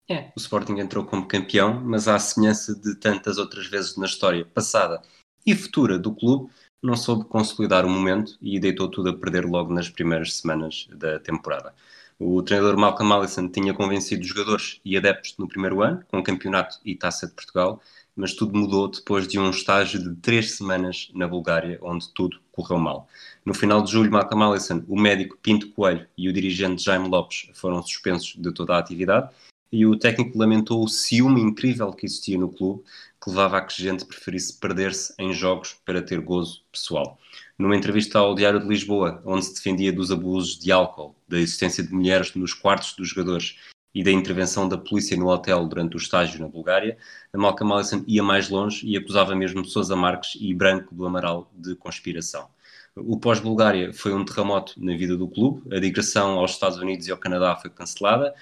É, 0.08 0.32
o 0.36 0.40
Sporting 0.40 0.78
entrou 0.78 1.04
como 1.04 1.28
campeão, 1.28 1.82
mas 1.84 2.08
à 2.08 2.20
semelhança 2.20 2.80
de 2.80 2.94
tantas 3.00 3.40
outras 3.40 3.66
vezes 3.66 3.98
na 3.98 4.06
história 4.06 4.46
passada 4.46 5.02
e 5.44 5.56
futura 5.56 5.98
do 5.98 6.14
clube, 6.14 6.52
não 6.84 6.98
soube 6.98 7.24
consolidar 7.24 7.86
o 7.86 7.90
momento 7.90 8.38
e 8.42 8.60
deitou 8.60 8.90
tudo 8.90 9.10
a 9.10 9.18
perder 9.18 9.46
logo 9.46 9.74
nas 9.74 9.90
primeiras 9.90 10.36
semanas 10.36 10.86
da 10.92 11.18
temporada. 11.18 11.74
O 12.20 12.44
treinador 12.44 12.78
Malcolm 12.78 13.14
Allison 13.14 13.48
tinha 13.48 13.74
convencido 13.74 14.24
jogadores 14.24 14.82
e 14.84 14.98
adeptos 14.98 15.36
no 15.38 15.48
primeiro 15.48 15.82
ano, 15.82 16.04
com 16.10 16.22
campeonato 16.22 16.78
e 16.84 16.94
taça 16.94 17.26
de 17.26 17.34
Portugal, 17.34 17.82
mas 18.16 18.34
tudo 18.34 18.58
mudou 18.58 18.90
depois 18.90 19.28
de 19.28 19.40
um 19.40 19.50
estágio 19.50 19.98
de 19.98 20.16
três 20.22 20.52
semanas 20.58 21.10
na 21.16 21.28
Bulgária, 21.28 21.80
onde 21.82 22.08
tudo 22.14 22.38
correu 22.52 22.78
mal. 22.78 23.08
No 23.46 23.54
final 23.54 23.82
de 23.82 23.92
julho, 23.92 24.12
Malcolm 24.12 24.44
Allison, 24.44 24.84
o 24.88 25.00
médico 25.00 25.38
Pinto 25.42 25.70
Coelho 25.70 26.06
e 26.18 26.30
o 26.30 26.34
dirigente 26.34 26.84
Jaime 26.84 27.08
Lopes 27.08 27.50
foram 27.54 27.82
suspensos 27.82 28.36
de 28.38 28.54
toda 28.54 28.76
a 28.76 28.80
atividade 28.80 29.30
e 29.74 29.88
o 29.88 29.98
técnico 29.98 30.38
lamentou 30.38 30.84
o 30.84 30.88
ciúme 30.88 31.42
incrível 31.42 31.92
que 31.92 32.06
existia 32.06 32.38
no 32.38 32.48
clube, 32.48 32.84
que 33.24 33.30
levava 33.30 33.58
a 33.58 33.62
que 33.62 33.82
gente 33.82 34.06
preferisse 34.06 34.60
perder-se 34.60 35.14
em 35.18 35.34
jogos 35.34 35.78
para 35.86 36.02
ter 36.02 36.20
gozo 36.20 36.62
pessoal. 36.70 37.18
Numa 37.58 37.76
entrevista 37.76 38.20
ao 38.20 38.36
Diário 38.36 38.60
de 38.60 38.68
Lisboa, 38.68 39.22
onde 39.26 39.46
se 39.46 39.54
defendia 39.54 39.94
dos 39.94 40.12
abusos 40.12 40.60
de 40.60 40.72
álcool, 40.74 41.16
da 41.26 41.40
existência 41.40 41.82
de 41.82 41.94
mulheres 41.94 42.36
nos 42.36 42.54
quartos 42.54 42.94
dos 42.94 43.08
jogadores 43.08 43.56
e 43.96 44.04
da 44.04 44.12
intervenção 44.12 44.68
da 44.68 44.78
polícia 44.78 45.16
no 45.16 45.30
hotel 45.30 45.66
durante 45.68 45.96
o 45.96 45.98
estágio 45.98 46.42
na 46.42 46.48
Bulgária, 46.50 46.98
a 47.32 47.38
Malcolm 47.38 47.74
Allison 47.74 48.04
ia 48.08 48.24
mais 48.24 48.50
longe 48.50 48.86
e 48.86 48.98
acusava 48.98 49.34
mesmo 49.36 49.64
Sousa 49.64 49.96
Marques 49.96 50.36
e 50.42 50.54
Branco 50.54 50.94
do 50.94 51.06
Amaral 51.06 51.50
de 51.54 51.76
conspiração. 51.76 52.50
O 52.96 53.18
pós-Bulgária 53.20 53.94
foi 53.94 54.14
um 54.14 54.26
terremoto 54.26 54.74
na 54.78 54.96
vida 54.98 55.16
do 55.16 55.28
clube, 55.28 55.64
a 55.74 55.80
digressão 55.80 56.38
aos 56.38 56.52
Estados 56.52 56.78
Unidos 56.78 57.08
e 57.08 57.12
ao 57.12 57.18
Canadá 57.18 57.56
foi 57.56 57.70
cancelada 57.70 58.34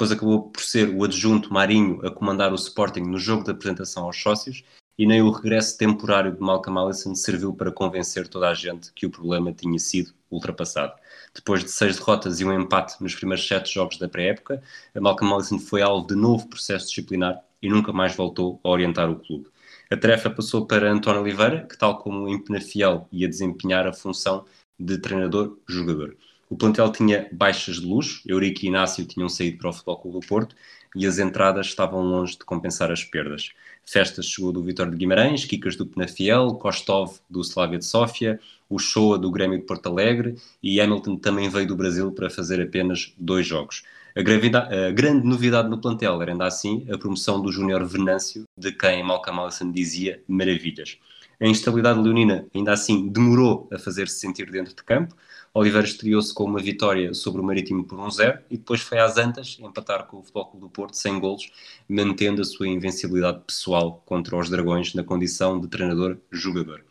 depois 0.00 0.12
acabou 0.12 0.48
por 0.48 0.62
ser 0.62 0.88
o 0.88 1.04
adjunto 1.04 1.52
Marinho 1.52 2.00
a 2.06 2.10
comandar 2.10 2.52
o 2.52 2.54
Sporting 2.54 3.02
no 3.02 3.18
jogo 3.18 3.44
de 3.44 3.50
apresentação 3.50 4.04
aos 4.04 4.16
sócios 4.16 4.64
e 4.96 5.06
nem 5.06 5.20
o 5.20 5.30
regresso 5.30 5.76
temporário 5.76 6.32
de 6.32 6.40
Malcolm 6.40 6.80
Allison 6.80 7.14
serviu 7.14 7.52
para 7.52 7.70
convencer 7.70 8.26
toda 8.26 8.48
a 8.48 8.54
gente 8.54 8.90
que 8.94 9.04
o 9.04 9.10
problema 9.10 9.52
tinha 9.52 9.78
sido 9.78 10.14
ultrapassado. 10.30 10.94
Depois 11.34 11.62
de 11.62 11.70
seis 11.70 11.98
derrotas 11.98 12.40
e 12.40 12.46
um 12.46 12.52
empate 12.58 12.94
nos 13.02 13.14
primeiros 13.14 13.46
sete 13.46 13.74
jogos 13.74 13.98
da 13.98 14.08
pré-época, 14.08 14.62
Malcolm 14.98 15.34
Allison 15.34 15.58
foi 15.58 15.82
alvo 15.82 16.06
de 16.06 16.14
novo 16.14 16.48
processo 16.48 16.86
disciplinar 16.86 17.38
e 17.60 17.68
nunca 17.68 17.92
mais 17.92 18.16
voltou 18.16 18.58
a 18.64 18.70
orientar 18.70 19.10
o 19.10 19.16
clube. 19.16 19.48
A 19.90 19.98
tarefa 19.98 20.30
passou 20.30 20.66
para 20.66 20.90
António 20.90 21.20
Oliveira, 21.20 21.66
que 21.66 21.76
tal 21.76 21.98
como 21.98 22.26
em 22.26 22.42
Penafiel 22.42 23.06
ia 23.12 23.28
desempenhar 23.28 23.86
a 23.86 23.92
função 23.92 24.46
de 24.78 24.96
treinador-jogador. 24.96 26.16
O 26.50 26.56
plantel 26.56 26.90
tinha 26.90 27.28
baixas 27.30 27.76
de 27.76 27.86
luxo, 27.86 28.22
Eurico 28.26 28.64
e 28.64 28.68
Inácio 28.68 29.06
tinham 29.06 29.28
saído 29.28 29.58
para 29.58 29.70
o 29.70 29.72
Futebol 29.72 29.98
Clube 29.98 30.20
do 30.20 30.26
Porto 30.26 30.56
e 30.96 31.06
as 31.06 31.20
entradas 31.20 31.66
estavam 31.66 32.02
longe 32.02 32.32
de 32.32 32.44
compensar 32.44 32.90
as 32.90 33.04
perdas. 33.04 33.52
Festas 33.84 34.26
chegou 34.26 34.50
do 34.50 34.60
Vitória 34.60 34.90
de 34.90 34.98
Guimarães, 34.98 35.44
Kikas 35.44 35.76
do 35.76 35.86
Penafiel, 35.86 36.54
Kostov 36.54 37.18
do 37.30 37.40
Slavia 37.40 37.78
de 37.78 37.84
Sófia, 37.84 38.40
o 38.68 38.80
Shoa 38.80 39.16
do 39.16 39.30
Grêmio 39.30 39.60
de 39.60 39.64
Porto 39.64 39.86
Alegre 39.86 40.34
e 40.60 40.80
Hamilton 40.80 41.18
também 41.18 41.48
veio 41.48 41.68
do 41.68 41.76
Brasil 41.76 42.10
para 42.10 42.28
fazer 42.28 42.60
apenas 42.60 43.14
dois 43.16 43.46
jogos. 43.46 43.84
A, 44.16 44.18
a 44.88 44.90
grande 44.90 45.24
novidade 45.24 45.68
no 45.68 45.80
plantel 45.80 46.20
era 46.20 46.32
ainda 46.32 46.46
assim 46.46 46.84
a 46.92 46.98
promoção 46.98 47.40
do 47.40 47.52
Júnior 47.52 47.86
Venâncio, 47.86 48.42
de 48.58 48.72
quem 48.72 49.04
Malcolm 49.04 49.40
Allison 49.40 49.70
dizia 49.70 50.20
maravilhas. 50.26 50.98
A 51.40 51.46
instabilidade 51.46 52.00
leonina 52.00 52.46
ainda 52.54 52.72
assim 52.72 53.08
demorou 53.08 53.68
a 53.72 53.78
fazer-se 53.78 54.18
sentir 54.18 54.50
dentro 54.50 54.74
de 54.74 54.82
campo, 54.82 55.14
Oliveira 55.52 55.86
estreou-se 55.86 56.32
com 56.32 56.44
uma 56.44 56.60
vitória 56.60 57.12
sobre 57.12 57.40
o 57.40 57.44
Marítimo 57.44 57.84
por 57.84 57.98
1-0 57.98 58.40
e 58.48 58.56
depois 58.56 58.80
foi 58.80 59.00
às 59.00 59.16
Antas 59.16 59.58
empatar 59.60 60.06
com 60.06 60.18
o 60.18 60.22
Futebol 60.22 60.46
Clube 60.46 60.66
do 60.66 60.70
Porto 60.70 60.96
sem 60.96 61.18
golos, 61.18 61.50
mantendo 61.88 62.40
a 62.40 62.44
sua 62.44 62.68
invencibilidade 62.68 63.40
pessoal 63.44 64.00
contra 64.06 64.36
os 64.36 64.48
Dragões 64.48 64.94
na 64.94 65.02
condição 65.02 65.60
de 65.60 65.66
treinador-jogador. 65.66 66.84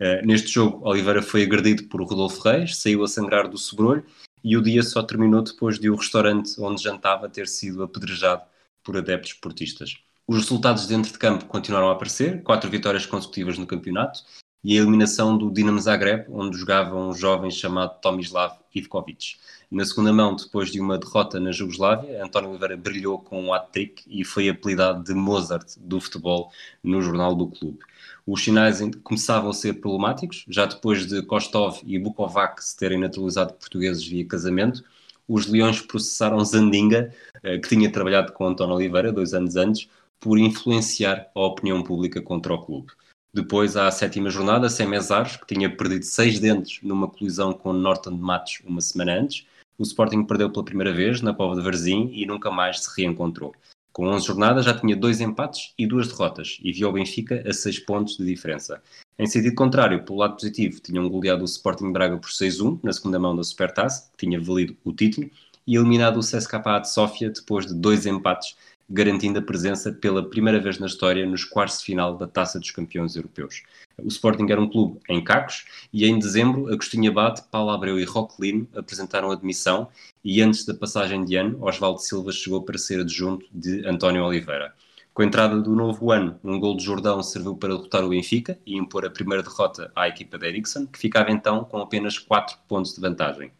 Uh, 0.00 0.26
neste 0.26 0.48
jogo, 0.48 0.88
Oliveira 0.88 1.20
foi 1.20 1.42
agredido 1.42 1.84
por 1.84 2.02
Rodolfo 2.02 2.40
Reis, 2.40 2.76
saiu 2.76 3.04
a 3.04 3.08
sangrar 3.08 3.48
do 3.48 3.58
sobrolho 3.58 4.04
e 4.42 4.56
o 4.56 4.62
dia 4.62 4.82
só 4.82 5.02
terminou 5.02 5.42
depois 5.42 5.78
de 5.78 5.90
o 5.90 5.94
restaurante 5.94 6.58
onde 6.58 6.82
jantava 6.82 7.28
ter 7.28 7.46
sido 7.46 7.82
apedrejado 7.82 8.42
por 8.82 8.96
adeptos 8.96 9.34
portistas. 9.34 9.98
Os 10.26 10.38
resultados 10.38 10.86
dentro 10.86 11.12
de 11.12 11.18
campo 11.18 11.44
continuaram 11.44 11.90
a 11.90 11.92
aparecer, 11.92 12.42
quatro 12.42 12.70
vitórias 12.70 13.04
consecutivas 13.04 13.58
no 13.58 13.66
campeonato 13.66 14.24
e 14.66 14.76
a 14.76 14.80
eliminação 14.80 15.38
do 15.38 15.48
Dinamo 15.48 15.78
Zagreb, 15.78 16.26
onde 16.28 16.58
jogava 16.58 16.96
um 16.96 17.14
jovem 17.14 17.52
chamado 17.52 18.00
Tomislav 18.00 18.58
Ivkovic. 18.74 19.36
Na 19.70 19.84
segunda 19.84 20.12
mão, 20.12 20.34
depois 20.34 20.72
de 20.72 20.80
uma 20.80 20.98
derrota 20.98 21.38
na 21.38 21.52
Jugoslávia, 21.52 22.24
António 22.24 22.50
Oliveira 22.50 22.76
brilhou 22.76 23.16
com 23.20 23.40
um 23.40 23.54
hat-trick 23.54 24.02
e 24.08 24.24
foi 24.24 24.48
apelidado 24.48 25.04
de 25.04 25.14
Mozart 25.14 25.76
do 25.78 26.00
futebol 26.00 26.50
no 26.82 27.00
jornal 27.00 27.32
do 27.36 27.46
clube. 27.46 27.78
Os 28.26 28.42
sinais 28.42 28.80
começavam 29.04 29.50
a 29.50 29.52
ser 29.52 29.74
problemáticos, 29.74 30.44
já 30.48 30.66
depois 30.66 31.06
de 31.06 31.22
Kostov 31.22 31.78
e 31.86 31.96
Bukovac 31.96 32.60
se 32.64 32.76
terem 32.76 32.98
naturalizado 32.98 33.54
portugueses 33.54 34.04
via 34.04 34.26
casamento, 34.26 34.82
os 35.28 35.46
Leões 35.46 35.80
processaram 35.80 36.44
Zandinga, 36.44 37.14
eh, 37.40 37.58
que 37.58 37.68
tinha 37.68 37.92
trabalhado 37.92 38.32
com 38.32 38.44
António 38.44 38.74
Oliveira 38.74 39.12
dois 39.12 39.32
anos 39.32 39.54
antes, 39.54 39.88
por 40.18 40.40
influenciar 40.40 41.30
a 41.32 41.40
opinião 41.40 41.84
pública 41.84 42.20
contra 42.20 42.52
o 42.52 42.58
clube. 42.64 42.88
Depois, 43.36 43.76
à 43.76 43.90
sétima 43.90 44.30
jornada, 44.30 44.66
sem 44.70 44.88
Mesares, 44.88 45.36
que 45.36 45.46
tinha 45.46 45.68
perdido 45.68 46.06
seis 46.06 46.40
dentes 46.40 46.80
numa 46.82 47.06
colisão 47.06 47.52
com 47.52 47.70
Norton 47.70 48.16
de 48.16 48.22
Matos 48.22 48.62
uma 48.64 48.80
semana 48.80 49.20
antes, 49.20 49.46
o 49.76 49.82
Sporting 49.82 50.24
perdeu 50.24 50.50
pela 50.50 50.64
primeira 50.64 50.90
vez 50.90 51.20
na 51.20 51.34
Pova 51.34 51.54
de 51.54 51.60
Varzim 51.60 52.08
e 52.14 52.24
nunca 52.24 52.50
mais 52.50 52.80
se 52.80 52.88
reencontrou. 52.96 53.54
Com 53.92 54.06
11 54.06 54.26
jornadas 54.26 54.64
já 54.64 54.72
tinha 54.72 54.96
dois 54.96 55.20
empates 55.20 55.74
e 55.76 55.86
duas 55.86 56.08
derrotas 56.08 56.58
e 56.62 56.72
viu 56.72 56.88
o 56.88 56.92
Benfica 56.92 57.44
a 57.46 57.52
6 57.52 57.80
pontos 57.80 58.16
de 58.16 58.24
diferença. 58.24 58.82
Em 59.18 59.26
sentido 59.26 59.54
contrário, 59.54 60.02
pelo 60.02 60.20
lado 60.20 60.36
positivo, 60.36 60.80
tinham 60.80 61.06
goleado 61.06 61.42
o 61.42 61.44
Sporting 61.44 61.92
Braga 61.92 62.16
por 62.16 62.30
6-1 62.30 62.80
na 62.82 62.92
segunda 62.94 63.18
mão 63.18 63.36
da 63.36 63.44
Supertaça, 63.44 64.08
que 64.16 64.26
tinha 64.26 64.40
valido 64.40 64.74
o 64.82 64.94
título, 64.94 65.30
e 65.66 65.76
eliminado 65.76 66.16
o 66.16 66.20
CSKA 66.20 66.78
de 66.80 66.90
Sófia 66.90 67.28
depois 67.28 67.66
de 67.66 67.74
dois 67.74 68.06
empates 68.06 68.56
garantindo 68.88 69.38
a 69.38 69.42
presença 69.42 69.92
pela 69.92 70.28
primeira 70.28 70.60
vez 70.60 70.78
na 70.78 70.86
história 70.86 71.26
nos 71.26 71.44
quartos 71.44 71.80
de 71.80 71.84
final 71.84 72.16
da 72.16 72.26
Taça 72.26 72.58
dos 72.58 72.70
Campeões 72.70 73.16
Europeus. 73.16 73.62
O 73.98 74.08
Sporting 74.08 74.46
era 74.50 74.60
um 74.60 74.68
clube 74.68 75.00
em 75.08 75.22
cacos 75.22 75.64
e 75.92 76.04
em 76.04 76.18
dezembro 76.18 76.72
Agostinho 76.72 77.10
Abate, 77.10 77.42
Paulo 77.50 77.70
Abreu 77.70 77.98
e 77.98 78.04
Roquelino 78.04 78.68
apresentaram 78.74 79.30
admissão 79.30 79.88
e 80.22 80.40
antes 80.40 80.64
da 80.64 80.74
passagem 80.74 81.24
de 81.24 81.36
ano 81.36 81.64
Osvaldo 81.64 82.00
Silva 82.00 82.30
chegou 82.30 82.62
para 82.62 82.78
ser 82.78 83.00
adjunto 83.00 83.46
de 83.52 83.86
António 83.86 84.24
Oliveira. 84.24 84.74
Com 85.16 85.22
a 85.22 85.24
entrada 85.24 85.58
do 85.62 85.74
novo 85.74 86.12
ano, 86.12 86.38
um 86.44 86.60
gol 86.60 86.76
de 86.76 86.84
Jordão 86.84 87.22
serviu 87.22 87.56
para 87.56 87.70
derrotar 87.70 88.04
o 88.04 88.10
Benfica 88.10 88.58
e 88.66 88.76
impor 88.76 89.06
a 89.06 89.10
primeira 89.10 89.42
derrota 89.42 89.90
à 89.96 90.06
equipa 90.06 90.36
de 90.36 90.46
Ericsson, 90.46 90.86
que 90.86 90.98
ficava 90.98 91.30
então 91.30 91.64
com 91.64 91.78
apenas 91.78 92.18
4 92.18 92.58
pontos 92.68 92.94
de 92.94 93.00
vantagem. 93.00 93.50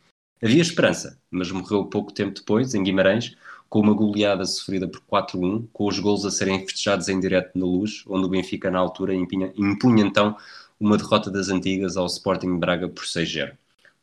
Havia 0.43 0.61
esperança, 0.61 1.19
mas 1.31 1.51
morreu 1.51 1.87
pouco 1.87 2.13
tempo 2.13 2.35
depois, 2.35 2.75
em 2.75 2.83
Guimarães, 2.83 3.35
com 3.69 3.81
uma 3.81 3.95
goleada 3.95 4.45
sofrida 4.45 4.89
por 4.89 5.01
4-1, 5.01 5.67
com 5.73 5.87
os 5.87 5.99
gols 5.99 6.25
a 6.25 6.31
serem 6.31 6.61
festejados 6.67 7.09
em 7.09 7.19
direto 7.19 7.59
na 7.59 7.67
luz, 7.67 8.05
onde 8.07 8.27
o 8.27 8.29
Benfica 8.29 8.71
na 8.71 8.79
altura 8.79 9.15
impunha, 9.15 9.53
impunha 9.57 10.05
então 10.05 10.37
uma 10.79 10.97
derrota 10.97 11.31
das 11.31 11.49
antigas 11.49 11.97
ao 11.97 12.07
Sporting 12.07 12.59
Braga 12.59 12.89
por 12.89 13.05
6-0. 13.05 13.53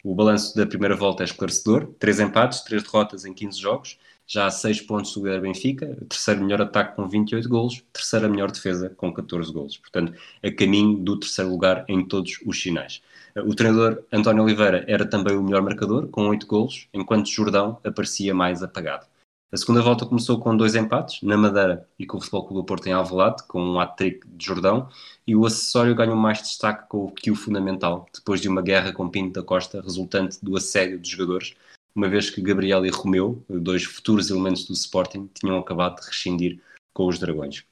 O 0.04 0.14
balanço 0.14 0.56
da 0.56 0.66
primeira 0.66 0.96
volta 0.96 1.24
é 1.24 1.26
esclarecedor, 1.26 1.88
três 1.98 2.20
empates, 2.20 2.62
três 2.62 2.84
derrotas 2.84 3.24
em 3.24 3.34
15 3.34 3.60
jogos, 3.60 3.98
já 4.26 4.48
há 4.48 4.52
6 4.52 4.82
pontos 4.82 5.14
do 5.14 5.26
líder 5.26 5.42
Benfica, 5.42 5.98
terceiro 6.10 6.42
melhor 6.44 6.62
ataque 6.62 6.96
com 6.96 7.08
28 7.08 7.48
golos, 7.48 7.84
terceira 7.92 8.28
melhor 8.28 8.52
defesa 8.52 8.90
com 8.90 9.14
14 9.14 9.52
golos. 9.52 9.78
Portanto, 9.78 10.14
a 10.42 10.52
caminho 10.52 10.98
do 10.98 11.20
terceiro 11.20 11.52
lugar 11.52 11.86
em 11.88 12.06
todos 12.06 12.40
os 12.46 12.62
sinais. 12.62 13.02
O 13.36 13.54
treinador 13.56 14.04
António 14.12 14.44
Oliveira 14.44 14.86
era 14.88 15.06
também 15.06 15.36
o 15.36 15.44
melhor 15.44 15.62
marcador, 15.62 16.08
com 16.08 16.28
8 16.28 16.46
golos, 16.48 16.88
enquanto 16.94 17.30
Jordão 17.30 17.80
aparecia 17.84 18.34
mais 18.34 18.64
apagado. 18.64 19.06
A 19.54 19.58
segunda 19.58 19.84
volta 19.84 20.04
começou 20.04 20.40
com 20.40 20.58
dois 20.58 20.74
empates, 20.74 21.22
na 21.22 21.38
Madeira 21.38 21.88
e 22.00 22.08
com 22.08 22.18
o 22.18 22.20
Futebol 22.20 22.48
Clube 22.48 22.62
do 22.64 22.66
Porto 22.66 22.88
em 22.88 22.92
Alvalade, 22.92 23.44
com 23.48 23.64
um 23.64 23.80
hat-trick 23.80 24.28
de 24.28 24.44
Jordão, 24.44 24.90
e 25.28 25.36
o 25.36 25.46
acessório 25.46 25.94
ganhou 25.94 26.16
mais 26.16 26.40
destaque 26.40 26.88
que 27.16 27.30
o 27.30 27.36
fundamental, 27.36 28.08
depois 28.12 28.42
de 28.42 28.50
uma 28.50 28.64
guerra 28.64 28.92
com 28.92 29.08
Pinto 29.08 29.40
da 29.40 29.46
Costa, 29.46 29.80
resultante 29.80 30.44
do 30.44 30.58
assédio 30.58 31.00
dos 31.00 31.08
jogadores, 31.08 31.54
uma 31.96 32.10
vez 32.10 32.32
que 32.32 32.42
Gabriel 32.42 32.84
e 32.84 32.90
Romeu, 32.90 33.46
dois 33.48 33.84
futuros 33.84 34.32
elementos 34.32 34.66
do 34.66 34.74
Sporting, 34.74 35.30
tinham 35.36 35.60
acabado 35.60 36.02
de 36.02 36.08
rescindir 36.08 36.60
com 36.92 37.06
os 37.06 37.20
Dragões. 37.20 37.64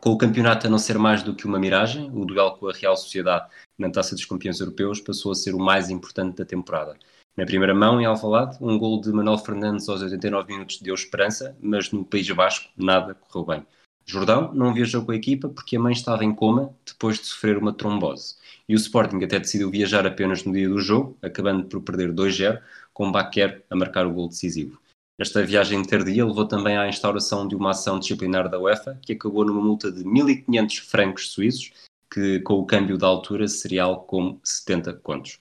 Com 0.00 0.10
o 0.10 0.16
campeonato 0.16 0.68
a 0.68 0.70
não 0.70 0.78
ser 0.78 0.96
mais 0.96 1.24
do 1.24 1.34
que 1.34 1.44
uma 1.44 1.58
miragem, 1.58 2.08
o 2.14 2.24
duelo 2.24 2.56
com 2.56 2.68
a 2.68 2.72
Real 2.72 2.96
Sociedade 2.96 3.50
na 3.76 3.90
Taça 3.90 4.14
dos 4.14 4.24
Campeões 4.24 4.60
Europeus 4.60 5.00
passou 5.00 5.32
a 5.32 5.34
ser 5.34 5.56
o 5.56 5.58
mais 5.58 5.90
importante 5.90 6.36
da 6.36 6.44
temporada. 6.44 6.96
Na 7.36 7.46
primeira 7.46 7.74
mão, 7.74 8.00
em 8.00 8.04
Alvalade, 8.04 8.58
um 8.60 8.78
gol 8.78 9.00
de 9.00 9.12
Manuel 9.12 9.38
Fernandes 9.38 9.88
aos 9.88 10.02
89 10.02 10.52
minutos 10.52 10.80
deu 10.80 10.94
esperança, 10.94 11.56
mas 11.60 11.90
no 11.90 12.04
País 12.04 12.28
Basco 12.30 12.68
nada 12.76 13.14
correu 13.14 13.46
bem. 13.46 13.66
Jordão 14.04 14.52
não 14.52 14.74
viajou 14.74 15.04
com 15.04 15.12
a 15.12 15.16
equipa 15.16 15.48
porque 15.48 15.76
a 15.76 15.80
mãe 15.80 15.92
estava 15.92 16.24
em 16.24 16.34
coma 16.34 16.74
depois 16.84 17.18
de 17.18 17.26
sofrer 17.26 17.56
uma 17.56 17.72
trombose. 17.72 18.34
E 18.68 18.74
o 18.74 18.76
Sporting 18.76 19.22
até 19.22 19.38
decidiu 19.38 19.70
viajar 19.70 20.06
apenas 20.06 20.44
no 20.44 20.52
dia 20.52 20.68
do 20.68 20.80
jogo, 20.80 21.16
acabando 21.22 21.64
por 21.66 21.80
perder 21.82 22.12
2-0, 22.12 22.60
com 22.92 23.12
Baquer 23.12 23.64
a 23.70 23.76
marcar 23.76 24.06
o 24.06 24.12
gol 24.12 24.28
decisivo. 24.28 24.80
Esta 25.18 25.44
viagem 25.44 25.78
interdia 25.78 26.24
levou 26.24 26.46
também 26.46 26.76
à 26.76 26.88
instauração 26.88 27.46
de 27.46 27.54
uma 27.54 27.70
ação 27.70 27.98
disciplinar 27.98 28.48
da 28.48 28.58
UEFA, 28.58 28.98
que 29.02 29.12
acabou 29.12 29.44
numa 29.44 29.60
multa 29.60 29.92
de 29.92 30.02
1.500 30.02 30.80
francos 30.80 31.30
suíços, 31.30 31.72
que 32.12 32.40
com 32.40 32.54
o 32.54 32.66
câmbio 32.66 32.98
da 32.98 33.06
altura 33.06 33.46
seria 33.46 33.84
algo 33.84 34.02
como 34.02 34.40
70 34.42 34.94
contos. 34.94 35.38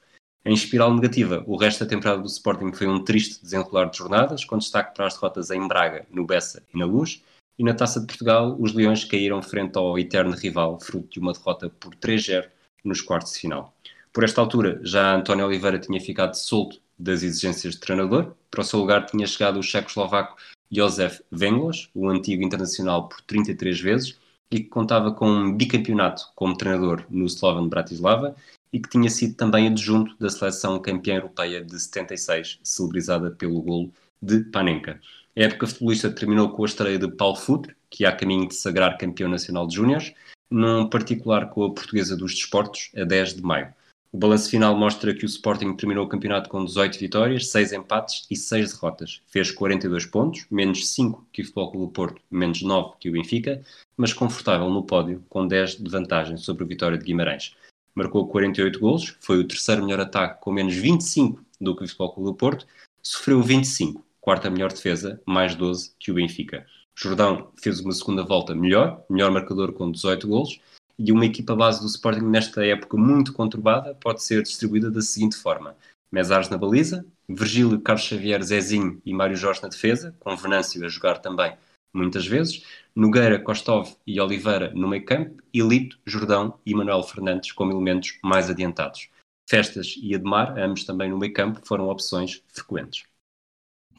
Em 0.50 0.54
espiral 0.54 0.92
negativa, 0.92 1.44
o 1.46 1.56
resto 1.56 1.84
da 1.84 1.90
temporada 1.92 2.24
do 2.24 2.28
Sporting 2.28 2.74
foi 2.74 2.88
um 2.88 3.04
triste 3.04 3.40
desenrolar 3.40 3.86
de 3.86 4.00
jornadas, 4.00 4.44
com 4.44 4.58
destaque 4.58 4.96
para 4.96 5.06
as 5.06 5.14
derrotas 5.14 5.52
em 5.52 5.68
Braga, 5.68 6.08
no 6.10 6.26
Bessa 6.26 6.64
e 6.74 6.80
na 6.80 6.88
Luz, 6.88 7.22
e 7.60 7.64
na 7.64 7.76
Taça 7.76 8.00
de 8.00 8.08
Portugal, 8.08 8.58
os 8.60 8.74
Leões 8.74 9.06
caíram 9.06 9.44
frente 9.44 9.78
ao 9.78 10.00
eterno 10.00 10.36
rival, 10.36 10.80
fruto 10.80 11.08
de 11.08 11.20
uma 11.20 11.34
derrota 11.34 11.70
por 11.70 11.94
3-0 11.94 12.48
nos 12.84 13.00
quartos 13.00 13.34
de 13.34 13.42
final. 13.42 13.72
Por 14.12 14.24
esta 14.24 14.42
altura, 14.42 14.80
já 14.82 15.14
António 15.14 15.46
Oliveira 15.46 15.78
tinha 15.78 16.02
ficado 16.02 16.34
solto 16.34 16.82
das 16.98 17.22
exigências 17.22 17.76
de 17.76 17.82
treinador. 17.82 18.34
Para 18.50 18.62
o 18.62 18.64
seu 18.64 18.80
lugar 18.80 19.06
tinha 19.06 19.28
chegado 19.28 19.60
o 19.60 19.64
checo-eslovaco 19.64 20.36
Josef 20.72 21.22
Venglos, 21.32 21.92
o 21.94 22.10
antigo 22.10 22.42
internacional 22.42 23.08
por 23.08 23.22
33 23.22 23.80
vezes, 23.80 24.18
e 24.52 24.62
que 24.62 24.70
contava 24.70 25.12
com 25.12 25.30
um 25.30 25.56
bicampeonato 25.56 26.24
como 26.34 26.58
treinador 26.58 27.06
no 27.08 27.28
Slovan 27.28 27.68
Bratislava 27.68 28.36
e 28.72 28.80
que 28.80 28.90
tinha 28.90 29.10
sido 29.10 29.36
também 29.36 29.68
adjunto 29.68 30.16
da 30.20 30.30
seleção 30.30 30.80
campeã 30.80 31.16
europeia 31.16 31.64
de 31.64 31.80
76, 31.80 32.60
celebrizada 32.64 33.32
pelo 33.32 33.62
golo 33.62 33.92
de 34.22 34.44
Panenka. 34.46 35.00
A 35.36 35.42
época 35.42 35.68
futebolista 35.68 36.10
terminou 36.10 36.50
com 36.50 36.64
a 36.64 36.66
estreia 36.66 37.00
de 37.00 37.08
Paulo 37.10 37.36
Futre, 37.36 37.76
que 37.90 38.06
há 38.06 38.16
caminho 38.16 38.48
de 38.48 38.56
sagrar 38.56 38.98
campeão 38.98 39.30
nacional 39.30 39.68
de 39.68 39.76
júniores, 39.76 40.14
num 40.52 40.88
particular 40.90 41.50
com 41.50 41.64
a 41.64 41.74
portuguesa 41.74 42.16
dos 42.16 42.34
desportos, 42.34 42.92
a 42.96 43.04
10 43.04 43.36
de 43.36 43.42
maio. 43.42 43.74
O 44.12 44.18
balanço 44.18 44.50
final 44.50 44.76
mostra 44.76 45.14
que 45.14 45.24
o 45.24 45.28
Sporting 45.28 45.76
terminou 45.76 46.04
o 46.04 46.10
campeonato 46.10 46.50
com 46.50 46.66
18 46.66 46.98
vitórias, 46.98 47.48
6 47.52 47.74
empates 47.74 48.26
e 48.28 48.36
6 48.36 48.74
derrotas. 48.74 49.22
Fez 49.28 49.52
42 49.52 50.08
pontos, 50.08 50.48
menos 50.50 50.90
5 50.90 51.28
que 51.32 51.44
o 51.44 51.46
Futebol 51.46 51.72
Clube 51.72 51.86
do 51.86 51.92
Porto, 51.92 52.22
menos 52.32 52.64
9 52.64 52.94
que 53.00 53.08
o 53.08 53.12
Benfica, 53.12 53.62
mas 53.96 54.12
confortável 54.12 54.68
no 54.68 54.84
pódio, 54.84 55.24
com 55.30 55.48
10 55.48 55.78
de 55.78 55.92
vantagem 55.92 56.38
sobre 56.38 56.64
o 56.64 56.68
Vitória 56.68 56.98
de 56.98 57.06
Guimarães. 57.06 57.56
Marcou 58.00 58.30
48 58.30 58.80
golos, 58.80 59.18
foi 59.20 59.40
o 59.40 59.48
terceiro 59.48 59.84
melhor 59.86 60.00
ataque 60.00 60.40
com 60.40 60.54
menos 60.54 60.74
25 60.74 61.44
do 61.60 61.76
que 61.76 61.84
o 61.84 61.88
Futebol 61.88 62.14
Clube 62.14 62.30
do 62.30 62.34
Porto, 62.34 62.66
sofreu 63.04 63.42
25, 63.44 64.06
quarta 64.22 64.50
melhor 64.50 64.72
defesa, 64.72 65.22
mais 65.26 65.54
12 65.54 65.92
que 66.00 66.10
o 66.10 66.14
Benfica. 66.14 66.66
Jordão 66.96 67.52
fez 67.62 67.82
uma 67.82 67.92
segunda 67.92 68.24
volta 68.24 68.56
melhor, 68.56 69.04
melhor 69.10 69.30
marcador 69.32 69.74
com 69.74 69.92
18 69.92 70.30
golos, 70.30 70.62
e 70.98 71.12
uma 71.12 71.26
equipa 71.26 71.54
base 71.54 71.82
do 71.82 71.88
Sporting 71.88 72.22
nesta 72.22 72.66
época 72.66 72.96
muito 72.96 73.34
conturbada 73.34 73.94
pode 73.96 74.24
ser 74.24 74.44
distribuída 74.44 74.90
da 74.90 75.02
seguinte 75.02 75.36
forma. 75.36 75.76
Mesares 76.10 76.48
na 76.48 76.58
baliza, 76.58 77.06
Virgílio, 77.28 77.82
Carlos 77.82 78.06
Xavier, 78.06 78.42
Zezinho 78.42 79.02
e 79.06 79.14
Mário 79.14 79.36
Jorge 79.36 79.62
na 79.62 79.68
defesa, 79.68 80.16
com 80.22 80.38
Venâncio 80.38 80.86
a 80.86 80.88
jogar 80.88 81.18
também 81.18 81.54
muitas 81.94 82.26
vezes, 82.26 82.64
Nogueira, 83.00 83.40
Kostov 83.40 83.90
e 84.06 84.20
Oliveira 84.20 84.72
no 84.76 84.88
meio 84.90 85.06
campo, 85.06 85.42
e 85.54 85.62
Lito, 85.62 85.98
Jordão 86.06 86.60
e 86.66 86.76
Manuel 86.76 87.02
Fernandes 87.04 87.54
como 87.54 87.72
elementos 87.72 88.20
mais 88.22 88.50
adiantados. 88.50 89.10
Festas 89.50 89.96
e 90.02 90.14
Ademar, 90.14 90.60
ambos 90.60 90.84
também 90.84 91.10
no 91.10 91.18
meio 91.18 91.32
campo, 91.32 91.62
foram 91.64 91.88
opções 91.88 92.44
frequentes. 92.50 93.04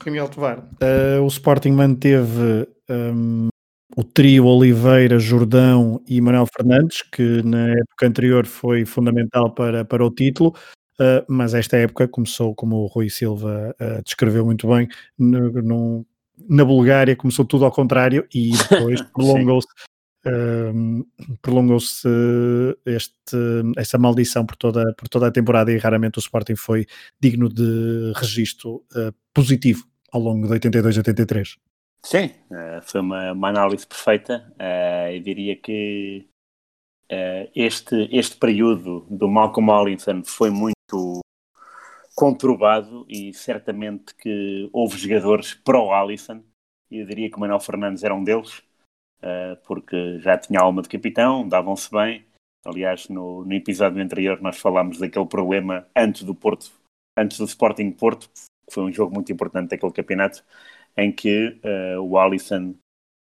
Remy 0.04 0.19
Altovar, 0.19 0.59
uh, 0.61 1.23
o 1.23 1.26
Sporting 1.28 1.73
manteve 1.73 2.69
um, 2.90 3.49
o 3.97 4.04
trio 4.04 4.45
Oliveira, 4.45 5.19
Jordão 5.19 6.02
e 6.06 6.21
Manuel 6.21 6.47
Fernandes, 6.54 7.02
que 7.02 7.43
na 7.43 7.71
época 7.71 8.06
anterior 8.06 8.47
foi 8.47 8.84
fundamental 8.84 9.50
para, 9.52 9.82
para 9.84 10.04
o 10.04 10.10
título, 10.10 10.54
uh, 11.00 11.25
mas 11.26 11.54
esta 11.54 11.78
época 11.78 12.06
começou, 12.06 12.54
como 12.54 12.76
o 12.76 12.86
Rui 12.86 13.08
Silva 13.08 13.75
uh, 13.80 14.02
descreveu 14.04 14.45
muito 14.45 14.69
bem, 14.69 14.89
no, 15.19 16.06
na 16.48 16.64
Bulgária 16.64 17.16
começou 17.16 17.44
tudo 17.44 17.64
ao 17.64 17.72
contrário 17.72 18.26
e 18.34 18.52
depois 18.70 19.00
prolongou-se 19.02 19.68
uh, 20.26 21.06
prolongou-se 21.42 22.08
este, 22.86 23.36
essa 23.76 23.98
maldição 23.98 24.44
por 24.44 24.56
toda, 24.56 24.94
por 24.96 25.08
toda 25.08 25.28
a 25.28 25.32
temporada 25.32 25.72
e 25.72 25.78
raramente 25.78 26.18
o 26.18 26.20
Sporting 26.20 26.56
foi 26.56 26.86
digno 27.20 27.48
de 27.48 28.12
registro 28.16 28.84
positivo 29.34 29.84
ao 30.12 30.20
longo 30.20 30.46
de 30.46 30.52
82 30.52 30.96
a 30.96 31.00
83. 31.00 31.56
Sim, 32.02 32.30
uh, 32.50 32.80
foi 32.82 33.00
uma, 33.00 33.32
uma, 33.32 33.48
análise 33.48 33.86
perfeita. 33.86 34.52
Uh, 34.58 35.12
eu 35.12 35.20
diria 35.20 35.56
que 35.56 36.26
uh, 37.12 37.50
este, 37.54 38.08
este 38.10 38.36
período 38.36 39.06
do 39.10 39.28
Malcolm 39.28 39.70
Allinson 39.70 40.22
foi 40.24 40.50
muito 40.50 41.20
conturbado 42.21 43.06
e 43.09 43.33
certamente 43.33 44.15
que 44.15 44.69
houve 44.75 44.99
jogadores 44.99 45.54
pró-Alisson. 45.54 46.43
Eu 46.91 47.06
diria 47.06 47.30
que 47.30 47.37
o 47.39 47.41
Manuel 47.41 47.61
Fernandes 47.61 48.04
era 48.04 48.15
um 48.15 48.23
deles, 48.23 48.63
porque 49.65 50.19
já 50.19 50.37
tinha 50.37 50.61
alma 50.61 50.83
de 50.83 50.89
capitão, 50.91 51.49
davam-se 51.49 51.91
bem. 51.91 52.26
Aliás, 52.63 53.09
no, 53.09 53.43
no 53.43 53.54
episódio 53.54 54.02
anterior 54.02 54.39
nós 54.43 54.59
falámos 54.59 54.99
daquele 54.99 55.25
problema 55.25 55.87
antes 55.97 56.23
do 56.23 56.35
Porto, 56.35 56.71
antes 57.17 57.39
do 57.39 57.47
Sporting 57.47 57.91
Porto, 57.93 58.28
que 58.28 58.75
foi 58.75 58.83
um 58.83 58.93
jogo 58.93 59.15
muito 59.15 59.33
importante 59.33 59.71
daquele 59.71 59.93
campeonato 59.93 60.45
em 60.97 61.11
que 61.11 61.59
uh, 61.65 62.00
o 62.02 62.19
Alisson 62.19 62.75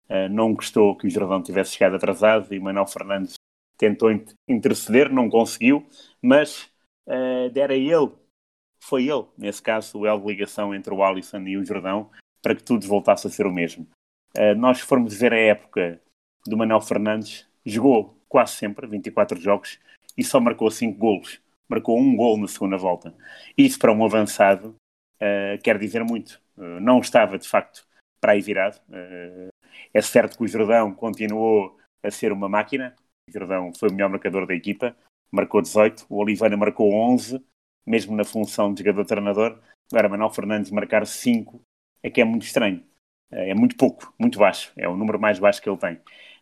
uh, 0.10 0.30
não 0.32 0.56
gostou 0.56 0.96
que 0.96 1.06
o 1.06 1.10
Jordão 1.10 1.44
tivesse 1.44 1.74
chegado 1.74 1.98
atrasado 1.98 2.52
e 2.52 2.60
Manuel 2.60 2.88
Fernandes 2.88 3.36
tentou 3.78 4.10
interceder, 4.48 5.12
não 5.12 5.30
conseguiu, 5.30 5.86
mas 6.20 6.64
uh, 7.08 7.50
dera 7.52 7.76
ele, 7.76 8.12
foi 8.88 9.04
ele, 9.08 9.26
nesse 9.38 9.62
caso, 9.62 10.00
o 10.00 10.08
elo 10.08 10.22
de 10.22 10.28
ligação 10.28 10.74
entre 10.74 10.94
o 10.94 11.04
Alisson 11.04 11.40
e 11.42 11.58
o 11.58 11.66
Jordão, 11.66 12.10
para 12.42 12.56
que 12.56 12.64
tudo 12.64 12.88
voltasse 12.88 13.28
a 13.28 13.30
ser 13.30 13.46
o 13.46 13.52
mesmo. 13.52 13.86
Uh, 14.38 14.56
nós 14.56 14.80
formos 14.80 15.14
ver 15.14 15.34
a 15.34 15.40
época 15.40 16.02
do 16.46 16.56
Manuel 16.56 16.80
Fernandes, 16.80 17.46
jogou 17.66 18.18
quase 18.30 18.54
sempre, 18.54 18.88
24 18.88 19.40
jogos, 19.42 19.78
e 20.18 20.24
só 20.24 20.40
marcou 20.40 20.72
5 20.72 20.98
golos. 20.98 21.42
Marcou 21.68 22.00
um 22.00 22.16
gol 22.16 22.38
na 22.38 22.48
segunda 22.48 22.78
volta. 22.78 23.14
Isso 23.58 23.78
para 23.78 23.92
um 23.92 24.06
avançado 24.06 24.74
uh, 25.18 25.62
quer 25.62 25.78
dizer 25.78 26.06
muito. 26.06 26.42
Uh, 26.58 26.80
não 26.80 27.00
estava, 27.00 27.38
de 27.38 27.48
facto, 27.48 27.86
para 28.22 28.32
aí 28.32 28.42
virado. 28.42 28.80
É 29.94 30.02
certo 30.02 30.38
que 30.38 30.44
o 30.44 30.48
Jordão 30.48 30.94
continuou 30.94 31.78
a 32.02 32.10
ser 32.10 32.32
uma 32.32 32.48
máquina. 32.48 32.96
O 33.30 33.34
Jordão 33.34 33.74
foi 33.78 33.90
o 33.90 33.92
melhor 33.92 34.10
marcador 34.10 34.48
da 34.48 34.56
equipa, 34.56 34.96
marcou 35.30 35.62
18. 35.62 36.06
O 36.10 36.18
Oliveira 36.22 36.56
marcou 36.56 36.94
11, 36.94 37.44
mesmo 37.88 38.16
na 38.16 38.26
função 38.26 38.74
de 38.74 38.84
jogador-treinador. 38.84 39.60
Agora, 39.92 40.10
Manuel 40.10 40.30
Fernandes 40.30 40.70
marcar 40.70 41.08
5 41.08 41.62
é 42.04 42.10
que 42.10 42.22
é 42.22 42.26
muito 42.26 42.44
estranho. 42.44 42.84
é 43.32 43.54
muito 43.56 43.76
pouco, 43.78 44.14
muito 44.20 44.38
baixo. 44.38 44.72
É 44.78 44.88
o 44.88 44.96
número 44.96 45.20
mais 45.20 45.40
baixo 45.40 45.62
que 45.62 45.70
ele 45.70 45.78
tem. 45.78 45.96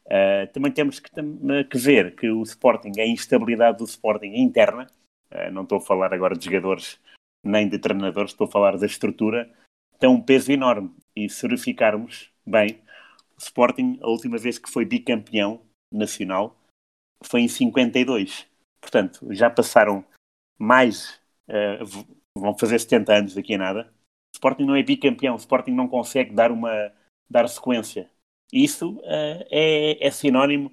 Uh, 0.05 0.51
também 0.53 0.71
temos 0.71 0.99
que, 0.99 1.09
que, 1.09 1.77
ver 1.77 2.15
que 2.15 2.29
o 2.29 2.43
Sporting, 2.43 2.91
a 2.99 3.07
instabilidade 3.07 3.79
do 3.79 3.85
Sporting 3.85 4.33
interna, 4.35 4.87
uh, 5.31 5.51
não 5.51 5.63
estou 5.63 5.79
a 5.79 5.81
falar 5.81 6.13
agora 6.13 6.35
de 6.35 6.45
jogadores 6.45 6.99
nem 7.43 7.69
de 7.69 7.79
treinadores, 7.79 8.31
estou 8.31 8.47
a 8.47 8.51
falar 8.51 8.77
da 8.77 8.85
estrutura, 8.85 9.51
tem 9.99 10.09
um 10.09 10.21
peso 10.21 10.51
enorme. 10.51 10.91
E 11.15 11.29
se 11.29 11.47
verificarmos 11.47 12.31
bem, 12.45 12.81
o 13.37 13.41
Sporting, 13.41 13.99
a 14.01 14.07
última 14.07 14.37
vez 14.37 14.57
que 14.57 14.69
foi 14.69 14.85
bicampeão 14.85 15.61
nacional, 15.91 16.55
foi 17.23 17.41
em 17.41 17.47
52. 17.47 18.47
Portanto, 18.81 19.33
já 19.33 19.49
passaram 19.49 20.03
mais, 20.57 21.19
uh, 21.49 22.15
vão 22.37 22.57
fazer 22.57 22.79
70 22.79 23.13
anos 23.13 23.35
daqui 23.35 23.55
a 23.55 23.57
nada. 23.57 23.81
O 24.33 24.35
Sporting 24.35 24.63
não 24.63 24.75
é 24.75 24.83
bicampeão, 24.83 25.35
o 25.35 25.37
Sporting 25.37 25.71
não 25.71 25.87
consegue 25.87 26.33
dar 26.33 26.51
uma 26.51 26.91
dar 27.29 27.47
sequência. 27.47 28.09
Isso 28.53 28.97
uh, 28.97 29.45
é, 29.49 30.05
é 30.05 30.11
sinónimo 30.11 30.71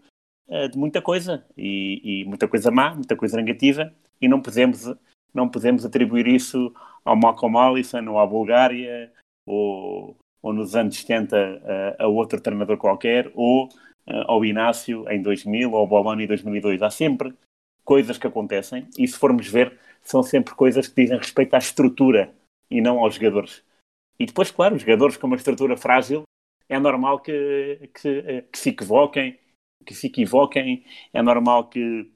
uh, 0.48 0.68
de 0.68 0.76
muita 0.76 1.00
coisa 1.00 1.44
e, 1.56 2.22
e, 2.22 2.24
muita 2.24 2.46
coisa 2.46 2.70
má, 2.70 2.94
muita 2.94 3.16
coisa 3.16 3.36
negativa 3.36 3.92
e 4.20 4.28
não 4.28 4.40
podemos 4.40 4.92
não 5.34 5.48
podemos 5.48 5.84
atribuir 5.86 6.26
isso 6.26 6.74
ao 7.04 7.16
Malcolm 7.16 7.56
Allison 7.56 8.06
ou 8.06 8.18
à 8.18 8.26
Bulgária 8.26 9.10
ou, 9.46 10.14
ou 10.42 10.52
nos 10.52 10.76
anos 10.76 10.96
70 10.98 11.96
a, 11.98 12.04
a 12.04 12.06
outro 12.06 12.38
treinador 12.38 12.76
qualquer 12.76 13.30
ou 13.34 13.70
ao 14.06 14.44
Inácio 14.44 15.08
em 15.08 15.22
2000 15.22 15.72
ou 15.72 15.78
ao 15.78 15.86
Bologna 15.86 16.22
em 16.22 16.26
2002. 16.26 16.82
Há 16.82 16.90
sempre 16.90 17.32
coisas 17.82 18.18
que 18.18 18.26
acontecem 18.26 18.86
e 18.98 19.08
se 19.08 19.18
formos 19.18 19.48
ver 19.48 19.78
são 20.02 20.22
sempre 20.22 20.54
coisas 20.54 20.88
que 20.88 21.02
dizem 21.02 21.18
respeito 21.18 21.54
à 21.54 21.58
estrutura 21.58 22.32
e 22.70 22.80
não 22.80 22.98
aos 22.98 23.14
jogadores. 23.14 23.62
E 24.18 24.26
depois, 24.26 24.50
claro, 24.50 24.76
os 24.76 24.82
jogadores 24.82 25.16
com 25.16 25.26
uma 25.26 25.36
estrutura 25.36 25.76
frágil 25.76 26.24
é 26.68 26.78
normal 26.78 27.20
que, 27.20 27.90
que, 27.94 28.42
que 28.50 28.58
se 28.58 28.70
equivoquem, 28.70 29.38
que 29.84 29.94
se 29.94 30.06
equivoquem, 30.06 30.84
é 31.12 31.22
normal 31.22 31.68
que 31.68 32.10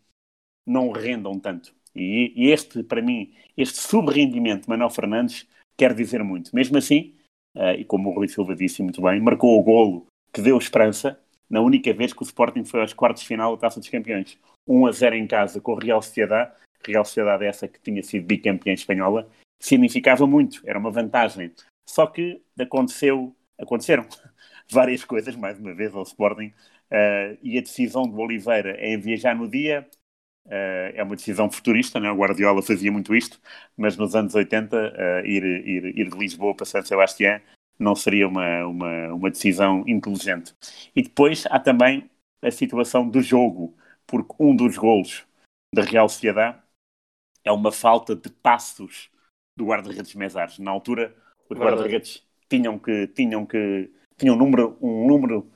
não 0.66 0.90
rendam 0.90 1.38
tanto. 1.38 1.75
E, 1.94 2.33
e 2.37 2.51
este, 2.51 2.83
para 2.83 3.03
mim, 3.03 3.35
este 3.57 3.79
subrendimento 3.79 4.62
de 4.62 4.68
Manuel 4.68 4.90
Fernandes 4.90 5.46
quer 5.77 5.94
dizer 5.94 6.22
muito. 6.22 6.55
Mesmo 6.55 6.77
assim, 6.77 7.14
uh, 7.57 7.72
e 7.79 7.85
como 7.85 8.11
o 8.11 8.14
Rui 8.14 8.29
Silva 8.29 8.55
disse 8.55 8.83
muito 8.83 9.01
bem, 9.01 9.20
marcou 9.20 9.59
o 9.59 9.62
golo 9.62 10.07
que 10.33 10.42
deu 10.42 10.59
esperança 10.59 11.18
na 11.49 11.61
única 11.61 11.92
vez 11.92 12.12
que 12.12 12.22
o 12.22 12.25
Sporting 12.25 12.64
foi 12.64 12.81
aos 12.81 12.92
quartos 12.92 13.22
de 13.22 13.29
final 13.29 13.55
da 13.55 13.62
Taça 13.62 13.81
dos 13.81 13.88
Campeões. 13.88 14.38
1 14.66 14.87
a 14.87 14.92
0 14.92 15.16
em 15.16 15.27
casa 15.27 15.61
com 15.61 15.72
o 15.72 15.79
Real 15.79 16.03
Sociedade, 16.03 16.53
Real 16.85 17.05
Sociedade 17.05 17.45
essa 17.45 17.69
que 17.69 17.81
tinha 17.81 18.03
sido 18.03 18.27
bicampeã 18.27 18.73
espanhola, 18.73 19.29
significava 19.61 20.27
muito, 20.27 20.62
era 20.65 20.79
uma 20.79 20.91
vantagem. 20.91 21.53
Só 21.89 22.07
que 22.07 22.43
aconteceu, 22.59 23.35
aconteceram 23.59 24.07
várias 24.71 25.05
coisas, 25.05 25.37
mais 25.37 25.59
uma 25.59 25.75
vez, 25.75 25.95
ao 25.95 26.03
Sporting, 26.03 26.53
uh, 26.91 27.39
e 27.43 27.59
a 27.59 27.61
decisão 27.61 28.03
do 28.03 28.19
Oliveira 28.19 28.77
em 28.85 28.99
viajar 28.99 29.35
no 29.35 29.49
dia 29.49 29.87
uh, 30.47 30.93
é 30.95 31.03
uma 31.03 31.17
decisão 31.17 31.51
futurista, 31.51 32.01
né? 32.01 32.11
o 32.11 32.17
Guardiola 32.17 32.62
fazia 32.62 32.91
muito 32.91 33.15
isto, 33.15 33.41
mas 33.77 33.97
nos 33.97 34.15
anos 34.15 34.35
80 34.35 34.77
uh, 34.77 34.81
eh, 34.95 35.23
ir, 35.27 35.45
ir, 35.45 35.99
ir 35.99 36.11
de 36.11 36.19
Lisboa 36.19 36.55
para 36.55 36.67
São 36.67 36.83
Sebastião 36.83 37.41
não 37.79 37.95
seria 37.95 38.27
uma, 38.27 38.67
uma, 38.67 39.15
uma 39.15 39.31
decisão 39.31 39.85
inteligente. 39.87 40.55
E 40.95 41.03
depois 41.03 41.45
há 41.51 41.61
também 41.61 42.09
a 42.41 42.51
situação 42.51 43.09
do 43.09 43.21
jogo, 43.21 43.77
porque 44.07 44.35
um 44.39 44.55
dos 44.57 44.77
golos 44.77 45.27
da 45.75 45.83
Real 45.83 46.09
Sociedade 46.09 46.59
é 47.47 47.53
uma 47.53 47.71
falta 47.71 48.17
de 48.17 48.29
passos 48.29 49.09
do 49.57 49.67
guarda-redes 49.67 50.15
Mesares. 50.15 50.59
Na 50.59 50.71
altura, 50.71 51.15
os 51.49 51.57
guarda-redes 51.57 52.27
tinham 52.49 52.79
que, 52.79 53.07
tinham 53.09 53.47
que 53.47 53.91
tinham 54.19 54.35
um 54.35 54.39
número, 54.39 54.77
um 54.83 55.07
número, 55.07 55.51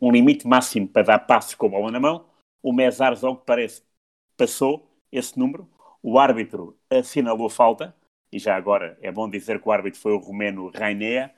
um 0.00 0.10
limite 0.10 0.46
máximo 0.46 0.88
para 0.88 1.02
dar 1.02 1.18
passos 1.20 1.54
com 1.54 1.66
a 1.66 1.70
bola 1.70 1.90
na 1.90 2.00
mão. 2.00 2.26
O 2.62 2.72
Mesares, 2.72 3.22
ao 3.22 3.36
que 3.36 3.44
parece, 3.44 3.82
passou 4.36 4.90
esse 5.12 5.38
número. 5.38 5.68
O 6.02 6.18
árbitro 6.18 6.76
assinalou 6.90 7.50
falta, 7.50 7.94
e 8.32 8.38
já 8.38 8.56
agora 8.56 8.98
é 9.02 9.12
bom 9.12 9.28
dizer 9.28 9.60
que 9.60 9.68
o 9.68 9.72
árbitro 9.72 10.00
foi 10.00 10.12
o 10.12 10.18
romeno 10.18 10.70
Rainea, 10.74 11.32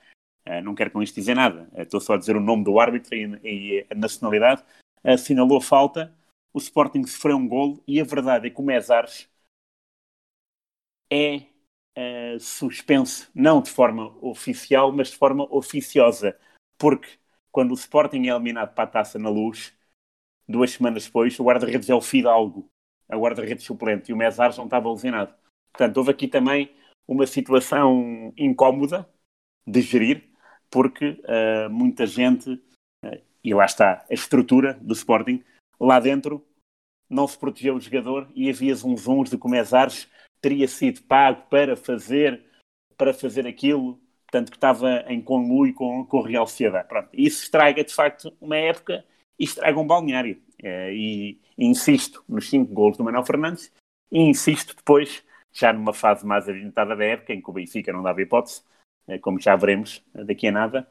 Uh, 0.48 0.62
não 0.62 0.74
quero 0.74 0.90
com 0.90 1.02
isto 1.02 1.14
dizer 1.14 1.34
nada, 1.34 1.68
uh, 1.72 1.82
estou 1.82 2.00
só 2.00 2.14
a 2.14 2.16
dizer 2.16 2.34
o 2.34 2.40
nome 2.40 2.64
do 2.64 2.80
árbitro 2.80 3.14
e, 3.14 3.38
e 3.44 3.86
a 3.90 3.94
nacionalidade. 3.94 4.64
Assinalou 5.04 5.60
falta, 5.60 6.14
o 6.52 6.58
Sporting 6.58 7.04
sofreu 7.04 7.36
um 7.36 7.46
golo 7.46 7.82
e 7.86 8.00
a 8.00 8.04
verdade 8.04 8.46
é 8.46 8.50
que 8.50 8.60
o 8.60 8.64
Mesares 8.64 9.29
é 11.10 11.46
uh, 11.98 12.40
suspenso, 12.40 13.30
não 13.34 13.60
de 13.60 13.70
forma 13.70 14.16
oficial, 14.24 14.92
mas 14.92 15.10
de 15.10 15.16
forma 15.16 15.46
oficiosa, 15.50 16.38
porque 16.78 17.18
quando 17.50 17.72
o 17.72 17.74
Sporting 17.74 18.26
é 18.26 18.30
eliminado 18.30 18.74
para 18.74 18.84
a 18.84 18.86
taça 18.86 19.18
na 19.18 19.28
luz, 19.28 19.76
duas 20.48 20.70
semanas 20.70 21.04
depois, 21.06 21.38
o 21.38 21.44
guarda-redes 21.44 21.90
é 21.90 21.94
o 21.94 22.00
Fidalgo, 22.00 22.68
a 23.08 23.16
guarda-redes 23.16 23.64
suplente, 23.64 24.10
e 24.10 24.14
o 24.14 24.16
Mesares 24.16 24.56
não 24.56 24.64
estava 24.64 24.90
lesionado. 24.90 25.34
Portanto, 25.72 25.96
houve 25.96 26.10
aqui 26.10 26.28
também 26.28 26.74
uma 27.06 27.26
situação 27.26 28.32
incómoda 28.36 29.08
de 29.66 29.80
gerir, 29.80 30.30
porque 30.70 31.20
uh, 31.24 31.70
muita 31.70 32.06
gente, 32.06 32.52
uh, 33.04 33.22
e 33.42 33.52
lá 33.52 33.64
está 33.64 34.06
a 34.08 34.14
estrutura 34.14 34.74
do 34.74 34.92
Sporting, 34.92 35.42
lá 35.78 35.98
dentro 35.98 36.46
não 37.08 37.26
se 37.26 37.36
protegeu 37.36 37.74
o 37.74 37.80
jogador 37.80 38.30
e 38.34 38.48
havia 38.48 38.74
zunzuns 38.74 39.30
de 39.30 39.36
que 39.36 39.46
o 39.46 39.50
Mesares 39.50 40.08
teria 40.40 40.66
sido 40.66 41.02
pago 41.02 41.42
para 41.48 41.76
fazer, 41.76 42.42
para 42.96 43.12
fazer 43.12 43.46
aquilo, 43.46 44.00
portanto 44.26 44.50
que 44.50 44.56
estava 44.56 45.04
em 45.08 45.20
conluio 45.20 45.74
com, 45.74 46.04
com 46.04 46.20
Real 46.20 46.46
Sociedade. 46.46 46.88
Pronto, 46.88 47.08
isso 47.12 47.44
estraga 47.44 47.84
de 47.84 47.94
facto 47.94 48.32
uma 48.40 48.56
época 48.56 49.04
e 49.38 49.44
estraga 49.44 49.78
um 49.78 49.86
balneário. 49.86 50.40
Uh, 50.62 50.92
e, 50.92 51.40
e, 51.56 51.66
insisto 51.66 52.22
nos 52.28 52.48
cinco 52.50 52.72
gols 52.72 52.96
do 52.96 53.04
Manuel 53.04 53.24
Fernandes 53.24 53.72
e 54.12 54.20
insisto 54.20 54.76
depois, 54.76 55.24
já 55.52 55.72
numa 55.72 55.94
fase 55.94 56.26
mais 56.26 56.48
adiantada 56.48 56.94
da 56.94 57.04
época, 57.04 57.32
em 57.32 57.40
que 57.40 57.48
o 57.48 57.52
Benfica 57.52 57.92
não 57.92 58.02
dava 58.02 58.20
hipótese, 58.20 58.62
eh, 59.08 59.18
como 59.18 59.40
já 59.40 59.56
veremos 59.56 60.04
eh, 60.14 60.24
daqui 60.24 60.48
a 60.48 60.52
nada, 60.52 60.88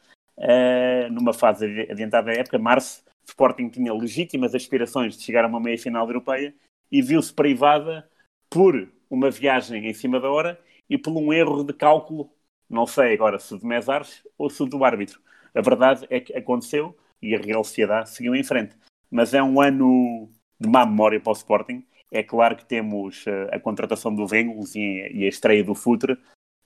numa 1.12 1.34
fase 1.34 1.66
adiantada 1.90 2.32
da 2.32 2.40
época, 2.40 2.58
março, 2.58 3.04
Sporting 3.28 3.70
tinha 3.70 3.94
legítimas 3.94 4.56
aspirações 4.56 5.18
de 5.18 5.24
chegar 5.24 5.44
a 5.44 5.48
uma 5.48 5.60
meia-final 5.60 6.08
europeia 6.08 6.54
e 6.92 7.02
viu-se 7.02 7.34
privada 7.34 8.10
por 8.50 8.90
uma 9.10 9.30
viagem 9.30 9.88
em 9.88 9.94
cima 9.94 10.20
da 10.20 10.30
hora 10.30 10.60
e 10.90 10.98
por 10.98 11.12
um 11.12 11.34
erro 11.34 11.64
de 11.64 11.74
cálculo, 11.74 12.32
não 12.70 12.86
sei 12.86 13.14
agora 13.14 13.40
se 13.40 13.58
de 13.58 13.66
Mesares 13.66 14.26
ou 14.38 14.50
se 14.50 14.66
do 14.66 14.84
árbitro. 14.84 15.22
A 15.54 15.62
verdade 15.62 16.06
é 16.10 16.20
que 16.20 16.34
aconteceu 16.34 16.98
e 17.22 17.36
a 17.36 17.40
Real 17.40 17.64
Sociedade 17.64 18.10
seguiu 18.10 18.36
em 18.36 18.44
frente. 18.44 18.76
Mas 19.10 19.34
é 19.34 19.42
um 19.42 19.60
ano 19.60 20.30
de 20.60 20.70
má 20.70 20.86
memória 20.86 21.20
para 21.20 21.32
o 21.32 21.36
Sporting. 21.36 21.86
É 22.12 22.24
claro 22.24 22.56
que 22.56 22.66
temos 22.66 23.26
uh, 23.26 23.50
a 23.52 23.60
contratação 23.60 24.14
do 24.14 24.28
Vengos 24.28 24.76
e, 24.76 25.26
a 25.26 25.28
estreia 25.28 25.64
do 25.64 25.76
Futre, 25.76 26.18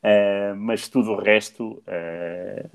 Uh, 0.03 0.53
mas 0.57 0.89
tudo 0.89 1.13
o 1.13 1.15
resto, 1.15 1.81
uh, 1.87 2.69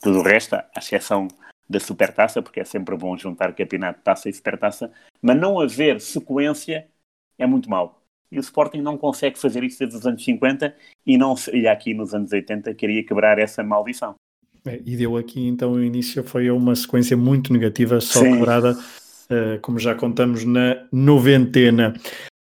tudo 0.00 0.20
o 0.20 0.22
resto, 0.22 0.54
à 0.54 0.70
exceção 0.76 1.26
da 1.68 1.80
supertaça, 1.80 2.40
porque 2.40 2.60
é 2.60 2.64
sempre 2.64 2.96
bom 2.96 3.16
juntar 3.16 3.52
campeonato, 3.54 4.02
taça 4.02 4.28
e 4.28 4.32
supertaça, 4.32 4.92
mas 5.20 5.36
não 5.36 5.58
haver 5.58 6.00
sequência 6.00 6.88
é 7.36 7.44
muito 7.44 7.68
mau. 7.68 8.01
E 8.32 8.38
o 8.38 8.40
Sporting 8.40 8.80
não 8.80 8.96
consegue 8.96 9.38
fazer 9.38 9.62
isso 9.62 9.78
desde 9.78 9.98
os 9.98 10.06
anos 10.06 10.24
50 10.24 10.74
e 11.06 11.18
não 11.18 11.36
seria 11.36 11.70
aqui 11.70 11.92
nos 11.92 12.14
anos 12.14 12.32
80 12.32 12.74
queria 12.74 13.04
quebrar 13.04 13.38
essa 13.38 13.62
maldição. 13.62 14.14
É, 14.64 14.80
e 14.86 14.96
deu 14.96 15.18
aqui 15.18 15.46
então 15.46 15.72
o 15.72 15.84
início 15.84 16.24
foi 16.24 16.50
uma 16.50 16.74
sequência 16.74 17.16
muito 17.16 17.52
negativa, 17.52 18.00
só 18.00 18.20
Sim. 18.20 18.32
quebrada, 18.32 18.72
uh, 18.72 19.60
como 19.60 19.78
já 19.78 19.94
contamos 19.94 20.44
na 20.44 20.86
noventena. 20.90 21.92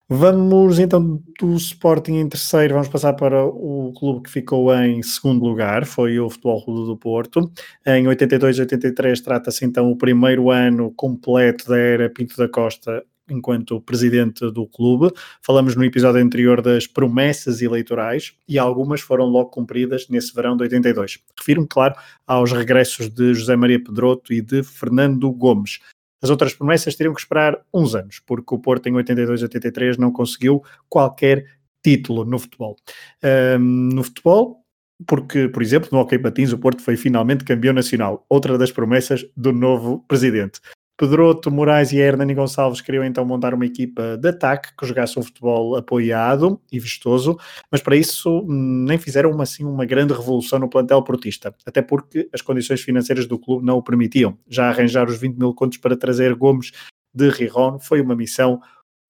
Vamos 0.09 0.79
então 0.79 1.21
do 1.39 1.53
Sporting 1.55 2.13
em 2.13 2.29
terceiro, 2.29 2.73
vamos 2.73 2.87
passar 2.87 3.13
para 3.13 3.45
o 3.45 3.93
clube 3.97 4.23
que 4.23 4.31
ficou 4.31 4.73
em 4.73 5.03
segundo 5.03 5.45
lugar, 5.45 5.85
foi 5.85 6.17
o 6.19 6.29
Futebol 6.29 6.63
Clube 6.63 6.85
do 6.87 6.97
Porto. 6.97 7.51
Em 7.85 8.07
82 8.07 8.59
83 8.59 9.21
trata-se 9.21 9.65
então 9.65 9.91
o 9.91 9.97
primeiro 9.97 10.49
ano 10.49 10.93
completo 10.95 11.67
da 11.67 11.77
era 11.77 12.09
Pinto 12.09 12.37
da 12.37 12.47
Costa 12.47 13.03
enquanto 13.29 13.81
presidente 13.81 14.49
do 14.51 14.65
clube. 14.65 15.11
Falamos 15.41 15.75
no 15.75 15.83
episódio 15.83 16.21
anterior 16.21 16.61
das 16.61 16.87
promessas 16.87 17.61
eleitorais 17.61 18.33
e 18.47 18.57
algumas 18.57 19.01
foram 19.01 19.25
logo 19.25 19.49
cumpridas 19.49 20.07
nesse 20.09 20.33
verão 20.33 20.55
de 20.55 20.63
82. 20.63 21.19
Refiro-me, 21.37 21.67
claro, 21.67 21.95
aos 22.25 22.51
regressos 22.51 23.09
de 23.09 23.33
José 23.33 23.55
Maria 23.55 23.83
Pedroto 23.83 24.33
e 24.33 24.41
de 24.41 24.63
Fernando 24.63 25.31
Gomes. 25.31 25.79
As 26.21 26.29
outras 26.29 26.53
promessas 26.53 26.95
teriam 26.95 27.13
que 27.13 27.21
esperar 27.21 27.59
uns 27.73 27.93
anos, 27.93 28.19
porque 28.25 28.55
o 28.55 28.59
Porto 28.59 28.87
em 28.87 28.95
82 28.95 29.43
83 29.43 29.97
não 29.97 30.11
conseguiu 30.11 30.63
qualquer 30.89 31.45
título 31.83 32.25
no 32.25 32.39
futebol. 32.39 32.75
Um, 33.23 33.89
no 33.93 34.03
futebol, 34.03 34.63
porque, 35.05 35.47
por 35.47 35.61
exemplo, 35.61 35.89
no 35.91 35.99
Hockey 35.99 36.17
Patins 36.17 36.51
o 36.51 36.57
Porto 36.57 36.81
foi 36.81 36.97
finalmente 36.97 37.43
campeão 37.43 37.73
nacional, 37.73 38.25
outra 38.27 38.57
das 38.57 38.71
promessas 38.71 39.25
do 39.35 39.51
novo 39.51 40.03
presidente. 40.07 40.59
Pedroto, 40.97 41.51
Moraes 41.51 41.91
e 41.91 41.97
Hernani 41.97 42.33
Gonçalves 42.33 42.81
queriam 42.81 43.05
então 43.05 43.23
montar 43.23 43.53
uma 43.53 43.65
equipa 43.65 44.17
de 44.17 44.29
ataque 44.29 44.69
que 44.75 44.85
jogasse 44.85 45.19
um 45.19 45.23
futebol 45.23 45.75
apoiado 45.75 46.59
e 46.71 46.79
vistoso, 46.79 47.37
mas 47.71 47.81
para 47.81 47.95
isso 47.95 48.39
hum, 48.39 48.85
nem 48.87 48.97
fizeram 48.97 49.29
uma, 49.29 49.43
assim, 49.43 49.63
uma 49.63 49.85
grande 49.85 50.13
revolução 50.13 50.57
no 50.57 50.67
plantel 50.67 51.03
portista, 51.03 51.53
até 51.65 51.83
porque 51.83 52.27
as 52.33 52.41
condições 52.41 52.81
financeiras 52.81 53.27
do 53.27 53.37
clube 53.37 53.63
não 53.63 53.77
o 53.77 53.83
permitiam. 53.83 54.35
Já 54.49 54.69
arranjar 54.69 55.07
os 55.07 55.19
20 55.19 55.37
mil 55.37 55.53
contos 55.53 55.77
para 55.77 55.95
trazer 55.95 56.33
Gomes 56.33 56.71
de 57.13 57.29
Riron 57.29 57.79
foi 57.79 58.01
uma 58.01 58.15
missão 58.15 58.59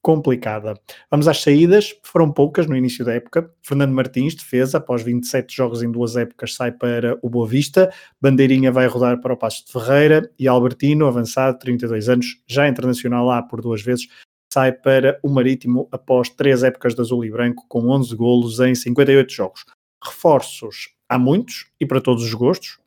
complicada. 0.02 0.74
Vamos 1.12 1.28
às 1.28 1.42
saídas, 1.42 1.96
foram 2.04 2.32
poucas 2.32 2.68
no 2.68 2.76
início 2.76 3.04
da 3.04 3.14
época. 3.14 3.52
Fernando 3.62 3.92
Martins, 3.92 4.36
defesa, 4.36 4.78
após 4.78 5.04
27 5.04 5.56
jogos 5.56 5.84
em 5.84 5.92
duas 5.92 6.16
épocas, 6.16 6.54
sai 6.54 6.72
para 6.72 7.18
o 7.22 7.30
Boa 7.30 7.48
Vista. 7.48 7.92
Bandeirinha 8.22 8.72
vai 8.72 8.88
rodar 8.88 9.20
para 9.20 9.34
o 9.34 9.38
Passo 9.38 9.66
de 9.66 9.72
Ferreira 9.72 10.32
e 10.40 10.48
Albertino, 10.48 11.08
avançado, 11.08 11.60
32 11.60 12.10
anos, 12.10 12.42
já 12.48 12.68
internacional 12.68 13.26
lá 13.26 13.42
por 13.42 13.62
duas 13.62 13.82
vezes, 13.82 14.08
sai 14.54 14.72
para 14.72 15.20
o 15.22 15.30
Marítimo 15.30 15.88
após 15.92 16.30
três 16.30 16.64
épocas 16.64 16.96
de 16.96 17.02
azul 17.02 17.26
e 17.26 17.30
branco, 17.30 17.66
com 17.68 17.90
11 17.90 18.16
golos 18.16 18.60
em 18.60 18.74
58 18.74 19.32
jogos. 19.32 19.66
Reforços 20.04 20.90
há 21.10 21.20
muitos 21.20 21.70
e 21.80 21.86
para 21.86 22.02
todos 22.02 22.24
os 22.24 22.34
gostos. 22.34 22.80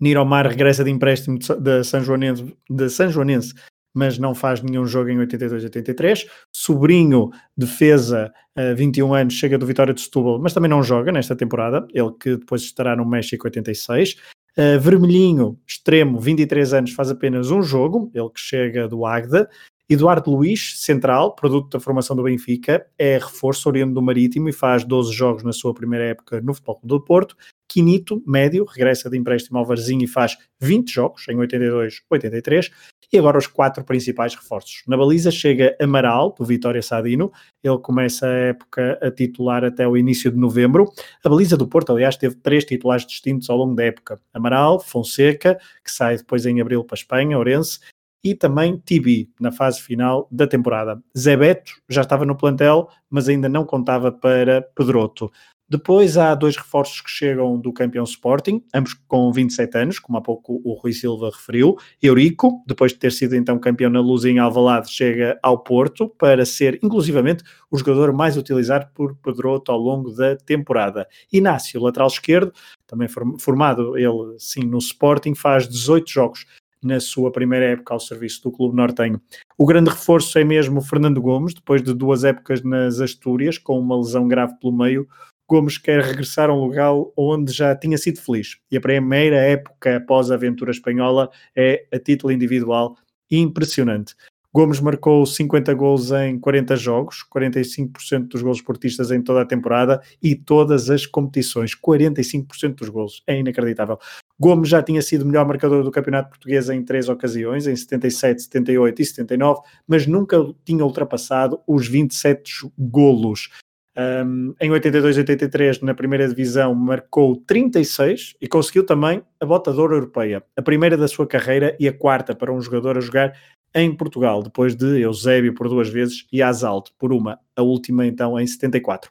Niromar 0.00 0.46
regressa 0.46 0.84
de 0.84 0.90
empréstimo 0.90 1.38
de 1.38 1.84
São 1.84 2.02
Joanense, 2.02 2.56
de 2.68 2.88
São 2.88 3.08
Joanense 3.08 3.54
mas 3.96 4.18
não 4.18 4.34
faz 4.34 4.60
nenhum 4.60 4.84
jogo 4.84 5.08
em 5.08 5.16
82-83. 5.16 6.26
Sobrinho, 6.52 7.30
defesa, 7.56 8.30
uh, 8.58 8.76
21 8.76 9.14
anos, 9.14 9.32
chega 9.32 9.56
do 9.56 9.64
Vitória 9.64 9.94
de 9.94 10.02
Setúbal, 10.02 10.38
mas 10.38 10.52
também 10.52 10.68
não 10.68 10.82
joga 10.82 11.10
nesta 11.10 11.34
temporada, 11.34 11.86
ele 11.94 12.12
que 12.20 12.36
depois 12.36 12.60
estará 12.60 12.94
no 12.94 13.06
México 13.06 13.46
86. 13.46 14.16
Uh, 14.58 14.78
Vermelhinho, 14.78 15.58
extremo, 15.66 16.20
23 16.20 16.74
anos, 16.74 16.92
faz 16.92 17.10
apenas 17.10 17.50
um 17.50 17.62
jogo, 17.62 18.10
ele 18.14 18.28
que 18.28 18.40
chega 18.40 18.86
do 18.86 19.06
Agda. 19.06 19.48
Eduardo 19.88 20.32
Luiz, 20.32 20.80
central, 20.80 21.34
produto 21.36 21.70
da 21.70 21.80
formação 21.80 22.16
do 22.16 22.24
Benfica, 22.24 22.84
é 22.98 23.18
reforço 23.18 23.68
oriundo 23.68 23.94
do 23.94 24.02
Marítimo 24.02 24.48
e 24.48 24.52
faz 24.52 24.84
12 24.84 25.12
jogos 25.12 25.44
na 25.44 25.52
sua 25.52 25.72
primeira 25.72 26.06
época 26.06 26.40
no 26.40 26.52
Futebol 26.52 26.80
do 26.82 27.00
Porto. 27.00 27.36
Quinito, 27.68 28.20
médio, 28.26 28.64
regressa 28.64 29.08
de 29.08 29.16
empréstimo 29.16 29.58
ao 29.58 29.64
Varzinho 29.64 30.02
e 30.02 30.08
faz 30.08 30.36
20 30.60 30.92
jogos 30.92 31.28
em 31.28 31.36
82-83. 31.36 32.72
E 33.12 33.18
agora 33.18 33.38
os 33.38 33.46
quatro 33.46 33.84
principais 33.84 34.34
reforços. 34.34 34.82
Na 34.86 34.96
baliza 34.96 35.30
chega 35.30 35.76
Amaral, 35.80 36.34
do 36.36 36.44
Vitória 36.44 36.82
Sadino. 36.82 37.32
Ele 37.62 37.78
começa 37.78 38.26
a 38.26 38.30
época 38.30 38.98
a 39.00 39.10
titular 39.10 39.64
até 39.64 39.86
o 39.86 39.96
início 39.96 40.30
de 40.30 40.36
novembro. 40.36 40.90
A 41.24 41.28
baliza 41.28 41.56
do 41.56 41.68
Porto, 41.68 41.92
aliás, 41.92 42.16
teve 42.16 42.34
três 42.36 42.64
titulares 42.64 43.06
distintos 43.06 43.48
ao 43.48 43.56
longo 43.56 43.74
da 43.74 43.84
época. 43.84 44.20
Amaral, 44.34 44.80
Fonseca, 44.80 45.58
que 45.84 45.90
sai 45.90 46.16
depois 46.16 46.44
em 46.46 46.60
abril 46.60 46.84
para 46.84 46.94
a 46.94 46.98
Espanha, 47.00 47.38
Orense, 47.38 47.78
e 48.24 48.34
também 48.34 48.82
Tibi, 48.84 49.30
na 49.40 49.52
fase 49.52 49.80
final 49.80 50.26
da 50.32 50.48
temporada. 50.48 51.00
Zé 51.16 51.36
Beto 51.36 51.72
já 51.88 52.02
estava 52.02 52.24
no 52.24 52.36
plantel, 52.36 52.88
mas 53.08 53.28
ainda 53.28 53.48
não 53.48 53.64
contava 53.64 54.10
para 54.10 54.62
Pedroto. 54.74 55.30
Depois 55.68 56.16
há 56.16 56.32
dois 56.34 56.56
reforços 56.56 57.00
que 57.00 57.10
chegam 57.10 57.58
do 57.58 57.72
campeão 57.72 58.04
Sporting, 58.04 58.62
ambos 58.72 58.94
com 59.08 59.32
27 59.32 59.78
anos, 59.78 59.98
como 59.98 60.16
há 60.16 60.20
pouco 60.20 60.60
o 60.64 60.74
Rui 60.74 60.92
Silva 60.92 61.30
referiu. 61.30 61.76
Eurico, 62.00 62.62
depois 62.68 62.92
de 62.92 62.98
ter 62.98 63.10
sido 63.10 63.34
então 63.34 63.58
campeão 63.58 63.90
na 63.90 64.00
Luz 64.00 64.24
em 64.24 64.38
Alvalade, 64.38 64.88
chega 64.88 65.36
ao 65.42 65.64
Porto 65.64 66.08
para 66.08 66.46
ser, 66.46 66.78
inclusivamente, 66.84 67.42
o 67.68 67.76
jogador 67.76 68.12
mais 68.12 68.36
utilizado 68.36 68.88
por 68.94 69.16
Pedroto 69.16 69.72
ao 69.72 69.78
longo 69.78 70.12
da 70.12 70.36
temporada. 70.36 71.08
Inácio, 71.32 71.82
lateral 71.82 72.06
esquerdo, 72.06 72.52
também 72.86 73.08
formado 73.08 73.98
ele 73.98 74.36
sim 74.38 74.60
no 74.60 74.78
Sporting, 74.78 75.34
faz 75.34 75.68
18 75.68 76.08
jogos 76.08 76.46
na 76.80 77.00
sua 77.00 77.32
primeira 77.32 77.66
época 77.66 77.92
ao 77.92 77.98
serviço 77.98 78.42
do 78.44 78.52
clube 78.52 78.76
nortenho. 78.76 79.20
O 79.58 79.66
grande 79.66 79.90
reforço 79.90 80.38
é 80.38 80.44
mesmo 80.44 80.80
Fernando 80.80 81.20
Gomes, 81.20 81.54
depois 81.54 81.82
de 81.82 81.92
duas 81.92 82.22
épocas 82.22 82.62
nas 82.62 83.00
Astúrias, 83.00 83.58
com 83.58 83.78
uma 83.80 83.96
lesão 83.96 84.28
grave 84.28 84.54
pelo 84.60 84.76
meio, 84.76 85.08
Gomes 85.48 85.78
quer 85.78 86.02
regressar 86.02 86.50
a 86.50 86.54
um 86.54 86.64
lugar 86.64 86.92
onde 87.16 87.52
já 87.52 87.74
tinha 87.76 87.96
sido 87.96 88.20
feliz. 88.20 88.56
E 88.70 88.76
a 88.76 88.80
primeira 88.80 89.36
época 89.36 89.96
após 89.96 90.30
a 90.30 90.34
aventura 90.34 90.72
espanhola 90.72 91.30
é 91.54 91.86
a 91.92 91.98
título 91.98 92.32
individual 92.32 92.96
impressionante. 93.30 94.14
Gomes 94.56 94.80
marcou 94.80 95.26
50 95.26 95.74
gols 95.74 96.10
em 96.12 96.38
40 96.40 96.76
jogos, 96.76 97.22
45% 97.30 98.28
dos 98.28 98.40
gols 98.40 98.62
portistas 98.62 99.10
em 99.10 99.20
toda 99.22 99.42
a 99.42 99.44
temporada 99.44 100.00
e 100.22 100.34
todas 100.34 100.88
as 100.88 101.04
competições, 101.04 101.72
45% 101.74 102.74
dos 102.76 102.88
gols. 102.88 103.22
É 103.26 103.38
inacreditável. 103.38 103.98
Gomes 104.40 104.70
já 104.70 104.82
tinha 104.82 105.02
sido 105.02 105.26
melhor 105.26 105.46
marcador 105.46 105.84
do 105.84 105.90
Campeonato 105.90 106.30
Português 106.30 106.70
em 106.70 106.82
três 106.82 107.08
ocasiões, 107.08 107.66
em 107.66 107.76
77, 107.76 108.44
78 108.44 109.02
e 109.02 109.04
79, 109.04 109.60
mas 109.86 110.06
nunca 110.06 110.38
tinha 110.64 110.84
ultrapassado 110.84 111.60
os 111.66 111.86
27 111.86 112.70
golos. 112.78 113.50
Um, 113.98 114.54
em 114.60 114.70
82 114.70 115.16
e 115.16 115.20
83, 115.20 115.80
na 115.80 115.94
primeira 115.94 116.28
divisão, 116.28 116.74
marcou 116.74 117.36
36 117.46 118.34
e 118.40 118.46
conseguiu 118.46 118.84
também 118.84 119.22
a 119.40 119.46
botadora 119.46 119.94
europeia, 119.94 120.42
a 120.54 120.60
primeira 120.60 120.98
da 120.98 121.08
sua 121.08 121.26
carreira 121.26 121.74
e 121.80 121.88
a 121.88 121.92
quarta 121.92 122.34
para 122.34 122.52
um 122.52 122.60
jogador 122.60 122.98
a 122.98 123.00
jogar 123.00 123.32
em 123.74 123.94
Portugal, 123.94 124.42
depois 124.42 124.76
de 124.76 125.00
Eusébio 125.00 125.54
por 125.54 125.68
duas 125.68 125.88
vezes 125.88 126.26
e 126.30 126.42
Asalto 126.42 126.92
por 126.98 127.12
uma, 127.12 127.38
a 127.54 127.62
última 127.62 128.06
então 128.06 128.38
em 128.38 128.46
74. 128.46 129.10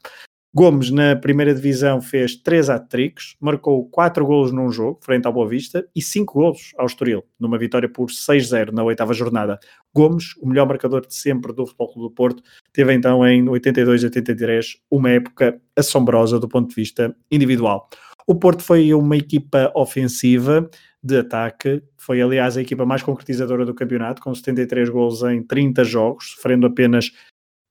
Gomes, 0.58 0.90
na 0.90 1.18
primeira 1.18 1.54
divisão, 1.54 2.00
fez 2.00 2.38
3 2.38 2.70
hat-tricks, 2.70 3.36
marcou 3.42 3.90
4 3.90 4.26
golos 4.26 4.54
num 4.54 4.72
jogo, 4.72 4.98
frente 5.02 5.26
ao 5.26 5.34
Boa 5.34 5.46
Vista, 5.46 5.86
e 5.94 6.02
5 6.02 6.34
golos 6.34 6.72
ao 6.78 6.86
Estoril, 6.86 7.26
numa 7.38 7.58
vitória 7.58 7.90
por 7.90 8.06
6-0 8.10 8.72
na 8.72 8.82
oitava 8.82 9.14
jornada. 9.14 9.60
Gomes, 9.94 10.34
o 10.42 10.48
melhor 10.48 10.66
marcador 10.66 11.06
de 11.06 11.14
sempre 11.14 11.52
do 11.52 11.66
Futebol 11.66 11.92
Clube 11.92 12.08
do 12.08 12.16
Porto, 12.16 12.44
teve 12.72 12.94
então 12.94 13.28
em 13.28 13.44
82-83 13.44 14.78
uma 14.90 15.10
época 15.10 15.60
assombrosa 15.76 16.40
do 16.40 16.48
ponto 16.48 16.70
de 16.70 16.76
vista 16.76 17.14
individual. 17.30 17.90
O 18.26 18.34
Porto 18.34 18.64
foi 18.64 18.94
uma 18.94 19.18
equipa 19.18 19.74
ofensiva, 19.76 20.70
de 21.04 21.18
ataque, 21.18 21.84
foi 21.98 22.22
aliás 22.22 22.56
a 22.58 22.62
equipa 22.62 22.86
mais 22.86 23.04
concretizadora 23.04 23.66
do 23.66 23.76
campeonato, 23.76 24.22
com 24.22 24.34
73 24.34 24.88
golos 24.88 25.22
em 25.22 25.44
30 25.44 25.84
jogos, 25.84 26.32
sofrendo 26.32 26.66
apenas 26.66 27.12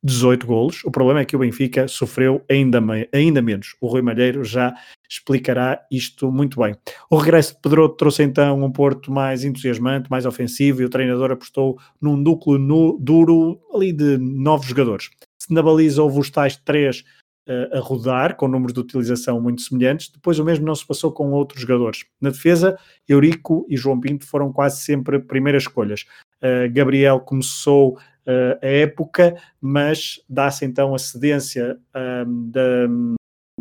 18 0.05 0.47
golos. 0.47 0.85
O 0.85 0.91
problema 0.91 1.21
é 1.21 1.25
que 1.25 1.35
o 1.35 1.39
Benfica 1.39 1.89
sofreu 1.89 2.45
ainda, 2.49 2.79
ainda 3.11 3.41
menos. 3.41 3.75
O 3.81 3.87
Rui 3.87 4.03
Malheiro 4.03 4.45
já 4.45 4.75
explicará 5.09 5.81
isto 5.91 6.31
muito 6.31 6.61
bem. 6.61 6.77
O 7.11 7.17
regresso 7.17 7.55
de 7.55 7.61
Pedro 7.63 7.89
trouxe 7.89 8.23
então 8.23 8.63
um 8.63 8.71
Porto 8.71 9.11
mais 9.11 9.45
entusiasmante, 9.45 10.11
mais 10.11 10.27
ofensivo 10.27 10.83
e 10.83 10.85
o 10.85 10.91
treinador 10.91 11.31
apostou 11.31 11.79
num 12.01 12.17
núcleo 12.17 12.59
duro 13.01 13.59
ali 13.73 13.93
de 13.93 14.19
nove 14.19 14.69
jogadores. 14.69 15.09
Se 15.39 15.53
na 15.53 15.63
baliza 15.63 16.03
houve 16.03 16.21
os 16.21 16.31
tais 16.31 16.57
três 16.57 17.03
uh, 17.49 17.77
a 17.77 17.81
rodar, 17.81 18.37
com 18.37 18.49
números 18.49 18.75
de 18.75 18.81
utilização 18.81 19.41
muito 19.41 19.63
semelhantes, 19.63 20.11
depois 20.11 20.39
o 20.39 20.45
mesmo 20.45 20.67
não 20.67 20.75
se 20.75 20.87
passou 20.87 21.13
com 21.13 21.31
outros 21.33 21.63
jogadores. 21.63 22.05
Na 22.21 22.31
defesa, 22.31 22.79
Eurico 23.09 23.67
e 23.71 23.77
João 23.77 24.01
Pinto 24.01 24.27
foram 24.27 24.53
quase 24.53 24.83
sempre 24.83 25.19
primeiras 25.19 25.63
escolhas. 25.63 26.05
Uh, 26.43 26.71
Gabriel 26.73 27.21
começou 27.21 27.99
uh, 28.27 28.59
a 28.63 28.67
época, 28.67 29.37
mas 29.61 30.21
dá-se 30.29 30.65
então 30.65 30.95
a 30.95 30.99
cedência 30.99 31.79
um, 32.27 32.51
da, 32.51 32.89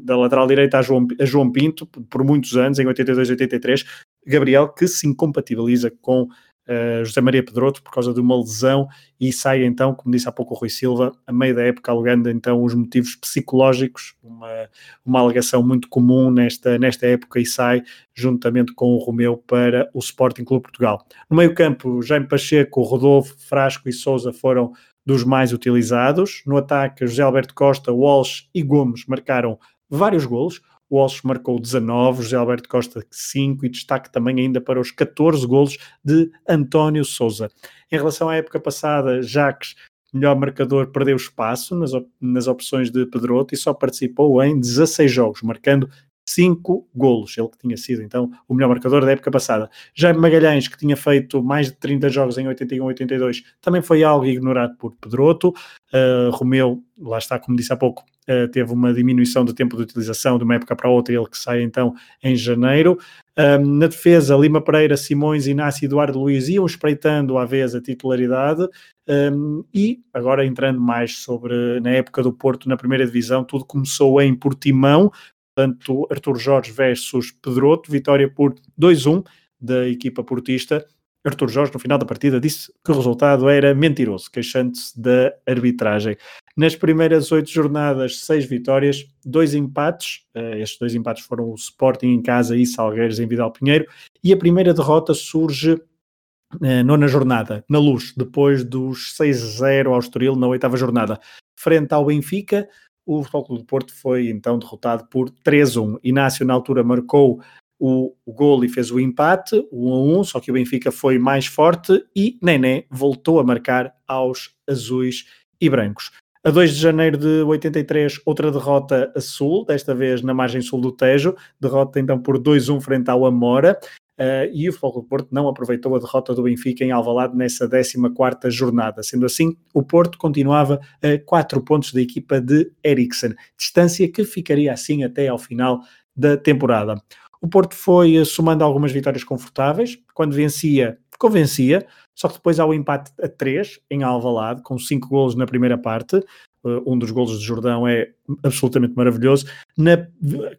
da 0.02 0.17
lateral 0.17 0.47
direita 0.47 0.80
a 0.80 0.82
João, 0.82 1.08
a 1.19 1.26
João 1.26 1.52
Pinto 1.52 1.86
por 1.86 2.23
muitos 2.23 2.56
anos, 2.58 2.80
em 2.80 2.86
82 2.86 3.30
e 3.30 3.32
83, 3.32 3.86
Gabriel 4.26 4.69
que 4.69 4.88
se 4.88 5.08
incompatibiliza 5.08 5.91
com 6.02 6.28
uh, 6.67 7.04
José 7.06 7.21
Maria 7.21 7.43
Pedroto 7.43 7.82
por 7.82 7.91
causa 7.91 8.13
de 8.13 8.19
uma 8.19 8.38
lesão 8.38 8.88
e 9.19 9.32
sai 9.32 9.63
então, 9.63 9.93
como 9.93 10.13
disse 10.13 10.28
há 10.28 10.32
pouco 10.32 10.54
o 10.54 10.58
Rui 10.58 10.69
Silva, 10.69 11.12
a 11.26 11.32
meio 11.32 11.56
da 11.56 11.63
época 11.63 11.91
alegando 11.91 12.30
então 12.30 12.63
os 12.63 12.73
motivos 12.73 13.15
psicológicos, 13.15 14.15
uma, 14.23 14.69
uma 15.06 15.19
alegação 15.19 15.62
muito 15.62 15.88
comum 15.88 16.30
nesta, 16.30 16.78
nesta 16.78 17.08
época 17.08 17.39
e 17.39 17.45
sai 17.45 17.84
juntamente 18.13 18.73
com 18.73 18.93
o 18.93 18.97
Romeu 18.97 19.38
para 19.38 19.89
o 19.93 19.99
Sporting 19.99 20.43
Clube 20.43 20.63
Portugal. 20.63 21.06
No 21.30 21.38
meio 21.38 21.54
campo, 21.54 22.02
Jaime 22.02 22.28
Pacheco, 22.28 22.82
Rodolfo, 22.82 23.36
Frasco 23.38 23.88
e 23.88 23.93
Souza 23.93 24.34
foram 24.34 24.73
dos 25.06 25.23
mais 25.23 25.52
utilizados. 25.52 26.41
No 26.45 26.58
ataque, 26.58 27.06
José 27.06 27.21
Alberto 27.21 27.54
Costa, 27.54 27.91
Walsh 27.91 28.47
e 28.54 28.62
Gomes 28.63 29.06
marcaram 29.06 29.60
vários 29.89 30.26
golos. 30.26 30.62
Walsh 30.91 31.23
marcou 31.23 31.59
19, 31.59 32.23
José 32.23 32.35
Alberto 32.35 32.69
Costa 32.69 33.05
5 33.09 33.65
e 33.65 33.69
destaque 33.69 34.11
também 34.11 34.39
ainda 34.39 34.61
para 34.61 34.79
os 34.79 34.91
14 34.91 35.45
golos 35.47 35.77
de 36.03 36.29
António 36.47 37.03
Souza. 37.03 37.49
Em 37.91 37.95
relação 37.95 38.29
à 38.29 38.35
época 38.35 38.59
passada, 38.59 39.21
Jacques, 39.21 39.75
melhor 40.13 40.35
marcador, 40.35 40.91
perdeu 40.91 41.15
espaço 41.15 41.75
nas, 41.75 41.93
op 41.93 42.07
nas 42.21 42.47
opções 42.47 42.91
de 42.91 43.05
Pedroto 43.07 43.53
e 43.53 43.57
só 43.57 43.73
participou 43.73 44.41
em 44.43 44.59
16 44.59 45.11
jogos, 45.11 45.41
marcando 45.41 45.89
5 46.33 46.87
golos, 46.95 47.37
ele 47.37 47.47
que 47.49 47.57
tinha 47.57 47.77
sido 47.77 48.01
então 48.01 48.31
o 48.47 48.53
melhor 48.53 48.69
marcador 48.69 49.05
da 49.05 49.11
época 49.11 49.29
passada. 49.29 49.69
Jaime 49.93 50.19
Magalhães, 50.19 50.67
que 50.67 50.77
tinha 50.77 50.97
feito 50.97 51.43
mais 51.43 51.67
de 51.67 51.73
30 51.73 52.09
jogos 52.09 52.37
em 52.37 52.45
81-82, 52.45 53.43
também 53.61 53.81
foi 53.81 54.03
algo 54.03 54.25
ignorado 54.25 54.75
por 54.77 54.95
Pedroto. 54.95 55.49
Uh, 55.93 56.31
Romeu, 56.31 56.83
lá 56.99 57.17
está, 57.17 57.37
como 57.37 57.57
disse 57.57 57.71
há 57.71 57.77
pouco, 57.77 58.03
uh, 58.27 58.47
teve 58.49 58.71
uma 58.71 58.93
diminuição 58.93 59.45
do 59.45 59.53
tempo 59.53 59.75
de 59.75 59.83
utilização 59.83 60.37
de 60.37 60.43
uma 60.43 60.55
época 60.55 60.75
para 60.75 60.89
outra, 60.89 61.13
ele 61.13 61.27
que 61.27 61.37
sai 61.37 61.61
então 61.61 61.93
em 62.23 62.35
janeiro. 62.35 62.97
Um, 63.37 63.77
na 63.79 63.87
defesa, 63.87 64.35
Lima 64.35 64.61
Pereira, 64.61 64.95
Simões, 64.95 65.47
Inácio 65.47 65.83
e 65.83 65.87
Eduardo 65.87 66.19
Luiz 66.19 66.49
iam 66.49 66.65
espreitando 66.65 67.37
à 67.37 67.45
vez 67.45 67.73
a 67.73 67.81
titularidade. 67.81 68.67
Um, 69.07 69.63
e 69.73 69.99
agora 70.13 70.45
entrando 70.45 70.79
mais 70.79 71.17
sobre 71.17 71.79
na 71.81 71.89
época 71.89 72.21
do 72.21 72.31
Porto 72.31 72.69
na 72.69 72.77
primeira 72.77 73.05
divisão, 73.05 73.43
tudo 73.43 73.65
começou 73.65 74.21
em 74.21 74.33
Portimão, 74.33 75.11
portanto, 75.55 76.07
Artur 76.09 76.37
Jorge 76.37 76.71
versus 76.71 77.31
Pedroto, 77.31 77.91
vitória 77.91 78.29
por 78.29 78.55
2-1 78.79 79.23
da 79.59 79.87
equipa 79.87 80.23
portista. 80.23 80.85
Artur 81.25 81.47
Jorge, 81.47 81.71
no 81.73 81.79
final 81.79 81.97
da 81.97 82.05
partida, 82.05 82.39
disse 82.39 82.71
que 82.83 82.91
o 82.91 82.95
resultado 82.95 83.47
era 83.47 83.73
mentiroso, 83.73 84.29
queixando-se 84.29 84.99
da 84.99 85.33
arbitragem. 85.47 86.17
Nas 86.57 86.75
primeiras 86.75 87.31
oito 87.31 87.49
jornadas, 87.49 88.19
seis 88.19 88.45
vitórias, 88.45 89.05
dois 89.23 89.53
empates. 89.53 90.25
Uh, 90.35 90.55
estes 90.57 90.77
dois 90.77 90.93
empates 90.93 91.23
foram 91.23 91.49
o 91.49 91.55
Sporting 91.55 92.07
em 92.07 92.21
casa 92.21 92.57
e 92.57 92.65
Salgueiros 92.65 93.19
em 93.19 93.27
Vidal 93.27 93.53
Pinheiro. 93.53 93.85
E 94.21 94.33
a 94.33 94.37
primeira 94.37 94.73
derrota 94.73 95.13
surge 95.13 95.71
uh, 95.75 96.83
nona 96.83 97.07
jornada, 97.07 97.63
na 97.69 97.79
luz, 97.79 98.13
depois 98.17 98.65
dos 98.65 99.15
6-0 99.17 99.93
ao 99.93 99.99
Estoril 99.99 100.35
na 100.35 100.47
oitava 100.47 100.75
jornada. 100.75 101.21
Frente 101.55 101.93
ao 101.93 102.05
Benfica, 102.05 102.67
o 103.05 103.23
Futebol 103.23 103.45
Clube 103.45 103.61
do 103.61 103.65
Porto 103.65 103.93
foi 103.93 104.29
então 104.29 104.57
derrotado 104.57 105.05
por 105.07 105.29
3-1. 105.29 105.99
Inácio, 106.03 106.45
na 106.45 106.53
altura, 106.53 106.83
marcou 106.83 107.41
o, 107.79 108.13
o 108.25 108.31
gol 108.31 108.63
e 108.63 108.69
fez 108.69 108.91
o 108.91 108.99
empate, 108.99 109.55
o 109.71 109.89
1 109.89 109.93
a 109.93 110.19
1, 110.19 110.23
só 110.23 110.39
que 110.39 110.49
o 110.49 110.53
Benfica 110.53 110.91
foi 110.91 111.19
mais 111.19 111.45
forte 111.45 112.03
e 112.15 112.37
Nené 112.41 112.85
voltou 112.89 113.39
a 113.39 113.43
marcar 113.43 113.93
aos 114.07 114.55
azuis 114.67 115.25
e 115.59 115.69
brancos. 115.69 116.11
A 116.45 116.49
2 116.49 116.75
de 116.75 116.79
janeiro 116.81 117.17
de 117.17 117.41
83, 117.43 118.19
outra 118.25 118.51
derrota 118.51 119.11
a 119.15 119.21
sul, 119.21 119.65
desta 119.65 119.95
vez 119.95 120.21
na 120.21 120.33
margem 120.33 120.61
sul 120.61 120.81
do 120.81 120.91
Tejo, 120.91 121.35
derrota 121.59 121.99
então 121.99 122.19
por 122.19 122.37
2-1 122.37 122.81
frente 122.81 123.09
ao 123.09 123.25
Amora. 123.25 123.79
Uh, 124.19 124.45
e 124.54 124.69
o 124.69 124.71
Futebol 124.71 125.02
do 125.02 125.08
Porto 125.08 125.30
não 125.32 125.47
aproveitou 125.47 125.95
a 125.95 125.99
derrota 125.99 126.36
do 126.36 126.43
Benfica 126.43 126.84
em 126.84 126.91
Alvalade 126.91 127.36
nessa 127.36 127.67
14ª 127.67 128.49
jornada. 128.49 129.02
Sendo 129.02 129.26
assim, 129.26 129.58
o 129.73 129.82
Porto 129.82 130.17
continuava 130.17 130.80
a 131.02 131.17
4 131.26 131.62
pontos 131.63 131.91
da 131.91 132.02
equipa 132.02 132.39
de 132.39 132.71
Eriksen, 132.84 133.34
distância 133.58 134.12
que 134.12 134.23
ficaria 134.23 134.71
assim 134.71 135.04
até 135.04 135.28
ao 135.28 135.39
final 135.39 135.82
da 136.15 136.38
temporada. 136.38 137.02
O 137.41 137.47
Porto 137.47 137.76
foi 137.76 138.23
somando 138.23 138.63
algumas 138.63 138.91
vitórias 138.91 139.23
confortáveis, 139.23 139.97
quando 140.13 140.34
vencia 140.34 140.97
convencia, 141.19 141.86
só 142.13 142.28
que 142.28 142.36
depois 142.36 142.60
há 142.60 142.65
o 142.65 142.73
empate 142.73 143.12
a 143.21 143.30
3 143.30 143.80
em 143.89 144.04
Alvalade, 144.04 144.62
com 144.62 144.78
5 144.78 145.08
golos 145.08 145.36
na 145.36 145.45
primeira 145.45 145.78
parte. 145.78 146.21
Uh, 146.63 146.82
um 146.86 146.97
dos 146.97 147.12
golos 147.12 147.39
de 147.39 147.45
Jordão 147.45 147.88
é 147.88 148.10
absolutamente 148.41 148.95
maravilhoso. 148.95 149.45
Na, 149.78 150.08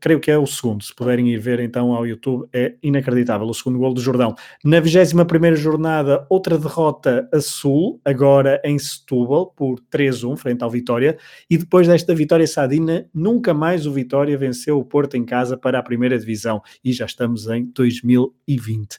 creio 0.01 0.21
que 0.21 0.31
é 0.31 0.39
o 0.39 0.47
segundo, 0.47 0.85
se 0.85 0.95
puderem 0.95 1.31
ir 1.31 1.39
ver 1.39 1.61
então 1.61 1.93
ao 1.93 2.07
YouTube, 2.07 2.47
é 2.53 2.75
inacreditável 2.83 3.47
o 3.47 3.55
segundo 3.55 3.79
gol 3.79 3.95
de 3.95 4.03
Jordão. 4.03 4.35
Na 4.65 4.81
21 4.81 5.57
jornada, 5.57 6.27
outra 6.29 6.59
derrota 6.59 7.29
a 7.33 7.41
Sul, 7.41 8.01
agora 8.05 8.61
em 8.65 8.79
Setúbal, 8.79 9.53
por 9.57 9.81
3-1, 9.91 10.37
frente 10.37 10.63
ao 10.63 10.71
Vitória. 10.71 11.17
E 11.49 11.57
depois 11.57 11.89
desta 11.89 12.15
vitória 12.15 12.47
sadina, 12.47 13.09
nunca 13.15 13.55
mais 13.55 13.87
o 13.87 13.93
Vitória 13.93 14.37
venceu 14.37 14.79
o 14.79 14.85
Porto 14.85 15.17
em 15.17 15.25
casa 15.25 15.57
para 15.57 15.79
a 15.79 15.83
primeira 15.83 16.19
divisão. 16.19 16.61
E 16.85 16.93
já 16.93 17.07
estamos 17.07 17.47
em 17.47 17.65
2020. 17.75 18.99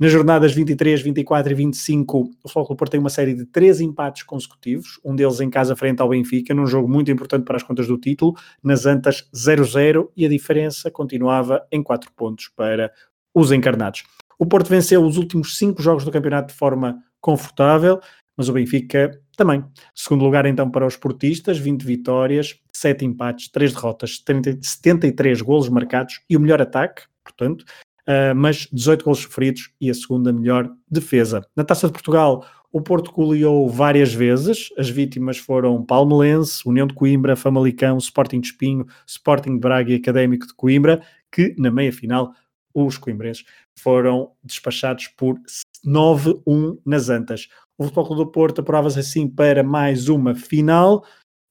Nas 0.00 0.12
jornadas 0.12 0.54
23, 0.54 1.02
24 1.02 1.50
e 1.50 1.54
25, 1.56 2.30
o 2.44 2.48
Futebol 2.48 2.76
Porto 2.76 2.92
tem 2.92 3.00
uma 3.00 3.10
série 3.10 3.34
de 3.34 3.44
três 3.44 3.80
empates 3.80 4.22
consecutivos, 4.22 5.00
um 5.04 5.16
deles 5.16 5.40
em 5.40 5.50
casa 5.50 5.74
frente 5.74 6.00
ao 6.00 6.10
Benfica, 6.10 6.54
num 6.54 6.68
jogo 6.68 6.88
muito 6.88 7.10
importante 7.10 7.44
para 7.44 7.56
as 7.56 7.64
contas 7.64 7.88
do 7.88 7.98
título, 7.98 8.36
nas 8.62 8.86
Antas 8.86 9.28
0-0 9.34 10.08
e 10.16 10.24
a 10.24 10.28
diferença 10.28 10.88
continuava 10.88 11.66
em 11.72 11.82
4 11.82 12.12
pontos 12.12 12.48
para 12.54 12.92
os 13.34 13.50
encarnados. 13.50 14.04
O 14.38 14.46
Porto 14.46 14.68
venceu 14.68 15.04
os 15.04 15.16
últimos 15.16 15.58
5 15.58 15.82
jogos 15.82 16.04
do 16.04 16.12
campeonato 16.12 16.52
de 16.52 16.58
forma 16.58 17.02
confortável, 17.20 17.98
mas 18.36 18.48
o 18.48 18.52
Benfica 18.52 19.20
também. 19.36 19.64
Segundo 19.92 20.24
lugar, 20.24 20.46
então, 20.46 20.70
para 20.70 20.86
os 20.86 20.96
portistas, 20.96 21.58
20 21.58 21.82
vitórias, 21.82 22.54
7 22.72 23.04
empates, 23.04 23.48
3 23.48 23.72
derrotas, 23.72 24.20
30, 24.20 24.60
73 24.62 25.42
golos 25.42 25.68
marcados 25.68 26.20
e 26.30 26.36
o 26.36 26.40
melhor 26.40 26.62
ataque, 26.62 27.02
portanto, 27.24 27.64
uh, 28.08 28.34
mas 28.34 28.66
18 28.72 29.04
gols 29.04 29.18
sofridos 29.18 29.70
e 29.80 29.90
a 29.90 29.94
segunda 29.94 30.32
melhor 30.32 30.70
defesa. 30.90 31.46
Na 31.54 31.62
Taça 31.62 31.86
de 31.86 31.92
Portugal, 31.92 32.46
o 32.72 32.80
Porto 32.80 33.12
goleou 33.12 33.68
várias 33.68 34.12
vezes, 34.12 34.70
as 34.78 34.88
vítimas 34.88 35.38
foram 35.38 35.84
Palmelense, 35.84 36.66
União 36.66 36.86
de 36.86 36.94
Coimbra, 36.94 37.36
Famalicão, 37.36 37.98
Sporting 37.98 38.40
de 38.40 38.48
Espinho, 38.48 38.86
Sporting 39.06 39.54
de 39.54 39.60
Braga 39.60 39.92
e 39.92 39.96
Académico 39.96 40.46
de 40.46 40.54
Coimbra, 40.54 41.02
que 41.30 41.54
na 41.58 41.70
meia-final 41.70 42.32
os 42.74 42.96
coimbrenses 42.96 43.44
foram 43.76 44.32
despachados 44.42 45.08
por 45.08 45.38
9-1 45.84 46.78
nas 46.84 47.08
Antas. 47.08 47.48
O 47.76 47.84
Futebol 47.84 48.06
Clube 48.06 48.24
do 48.24 48.30
Porto 48.30 48.60
apurava-se 48.60 48.98
assim 48.98 49.28
para 49.28 49.62
mais 49.62 50.08
uma 50.08 50.34
final 50.34 51.04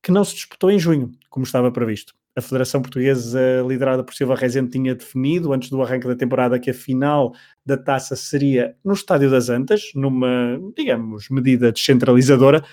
que 0.04 0.12
não 0.12 0.24
se 0.24 0.36
disputou 0.36 0.70
em 0.70 0.80
junho, 0.80 1.12
como 1.30 1.46
estava 1.46 1.72
previsto 1.72 2.14
a 2.38 2.42
Federação 2.42 2.84
Portuguesa, 2.84 3.42
liderada 3.68 4.04
por 4.04 4.14
Silva 4.14 4.36
Rezende, 4.36 4.70
tinha 4.70 4.94
definido 4.94 5.52
antes 5.52 5.72
do 5.72 5.82
arranque 5.82 6.08
da 6.08 6.16
temporada 6.16 6.60
que 6.60 6.70
a 6.70 6.74
final 6.74 7.34
da 7.66 7.76
taça 7.76 8.16
seria 8.16 8.76
no 8.86 8.94
Estádio 8.94 9.32
das 9.32 9.50
Antas, 9.50 9.90
numa, 9.96 10.60
digamos, 10.78 11.30
medida 11.30 11.72
descentralizadora, 11.72 12.64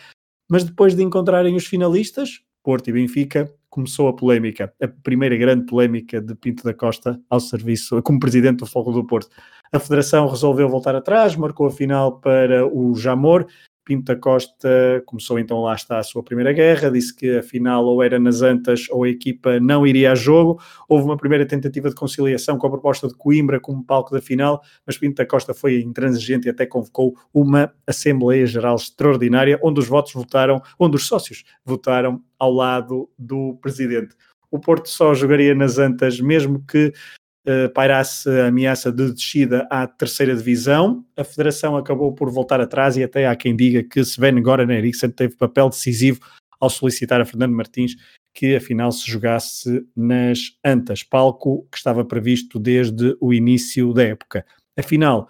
mas 0.51 0.65
depois 0.65 0.95
de 0.95 1.03
encontrarem 1.03 1.57
os 1.57 1.65
finalistas, 1.65 2.43
Porto 2.63 2.91
e 2.91 2.93
Benfica, 2.93 3.51
começou 3.71 4.07
a 4.09 4.13
polémica, 4.13 4.71
a 4.83 4.87
primeira 4.87 5.35
grande 5.35 5.65
polémica 5.65 6.21
de 6.21 6.35
Pinto 6.35 6.63
da 6.63 6.75
Costa 6.75 7.19
ao 7.31 7.41
serviço, 7.41 8.03
como 8.03 8.21
presidente 8.21 8.59
do 8.59 8.67
Foco 8.67 8.93
do 8.93 9.07
Porto. 9.07 9.31
A 9.73 9.79
Federação 9.79 10.29
resolveu 10.29 10.69
voltar 10.69 10.95
atrás, 10.95 11.37
marcou 11.37 11.69
a 11.69 11.71
final 11.71 12.21
para 12.21 12.67
o 12.67 12.95
Jamor 12.95 13.47
Pinto 13.85 14.05
da 14.05 14.17
Costa 14.17 15.03
começou 15.05 15.39
então 15.39 15.61
lá 15.61 15.75
está 15.75 15.99
a 15.99 16.03
sua 16.03 16.23
primeira 16.23 16.53
guerra, 16.53 16.91
disse 16.91 17.15
que 17.15 17.37
afinal 17.37 17.85
ou 17.85 18.03
era 18.03 18.19
nas 18.19 18.41
Antas 18.41 18.87
ou 18.91 19.05
a 19.05 19.09
equipa 19.09 19.61
não 19.61 19.87
iria 19.87 20.13
a 20.13 20.15
jogo. 20.15 20.61
Houve 20.89 21.05
uma 21.05 21.17
primeira 21.17 21.45
tentativa 21.47 21.89
de 21.91 21.95
conciliação 21.95 22.57
com 22.57 22.67
a 22.67 22.71
proposta 22.71 23.07
de 23.07 23.15
Coimbra 23.15 23.61
como 23.61 23.85
palco 23.85 24.13
da 24.13 24.23
final, 24.23 24.63
mas 24.87 24.97
Pinto 24.97 25.17
da 25.17 25.27
Costa 25.27 25.53
foi 25.53 25.81
intransigente 25.81 26.47
e 26.47 26.51
até 26.51 26.65
convocou 26.65 27.15
uma 27.33 27.73
Assembleia 27.87 28.47
Geral 28.47 28.77
extraordinária, 28.77 29.61
onde 29.63 29.81
os 29.81 29.87
votos 29.87 30.15
votaram, 30.15 30.63
onde 30.79 30.97
os 30.97 31.07
sócios 31.07 31.45
votaram 31.65 32.23
ao 32.39 32.53
lado 32.53 33.11
do 33.19 33.59
presidente. 33.61 34.15
O 34.51 34.59
Porto 34.59 34.89
só 34.89 35.15
jogaria 35.15 35.55
nas 35.55 35.79
Antas, 35.79 36.21
mesmo 36.21 36.65
que 36.65 36.93
uh, 37.47 37.73
pairasse 37.73 38.29
a 38.29 38.47
ameaça 38.49 38.93
de 38.93 39.13
descida 39.13 39.67
à 39.71 39.87
terceira 39.87 40.35
divisão. 40.35 41.05
A 41.17 41.25
Federação 41.25 41.77
acabou 41.77 42.13
por 42.13 42.31
voltar 42.31 42.61
atrás 42.61 42.97
e 42.97 43.03
até 43.03 43.27
há 43.27 43.37
quem 43.37 43.55
diga 43.55 43.83
que 43.83 44.01
Sven 44.01 44.43
Goran 44.43 44.73
Eriksson 44.73 45.11
teve 45.11 45.37
papel 45.37 45.69
decisivo 45.69 46.21
ao 46.61 46.71
solicitar 46.71 47.21
a 47.21 47.25
Fernando 47.25 47.55
Martins 47.55 47.97
que 48.35 48.57
afinal 48.57 48.91
se 48.91 49.09
jogasse 49.09 49.87
nas 49.97 50.59
Antas, 50.65 51.05
palco 51.05 51.67
que 51.71 51.79
estava 51.79 52.05
previsto 52.05 52.59
desde 52.59 53.17
o 53.21 53.33
início 53.33 53.93
da 53.95 54.03
época. 54.03 54.45
Afinal, 54.77 55.29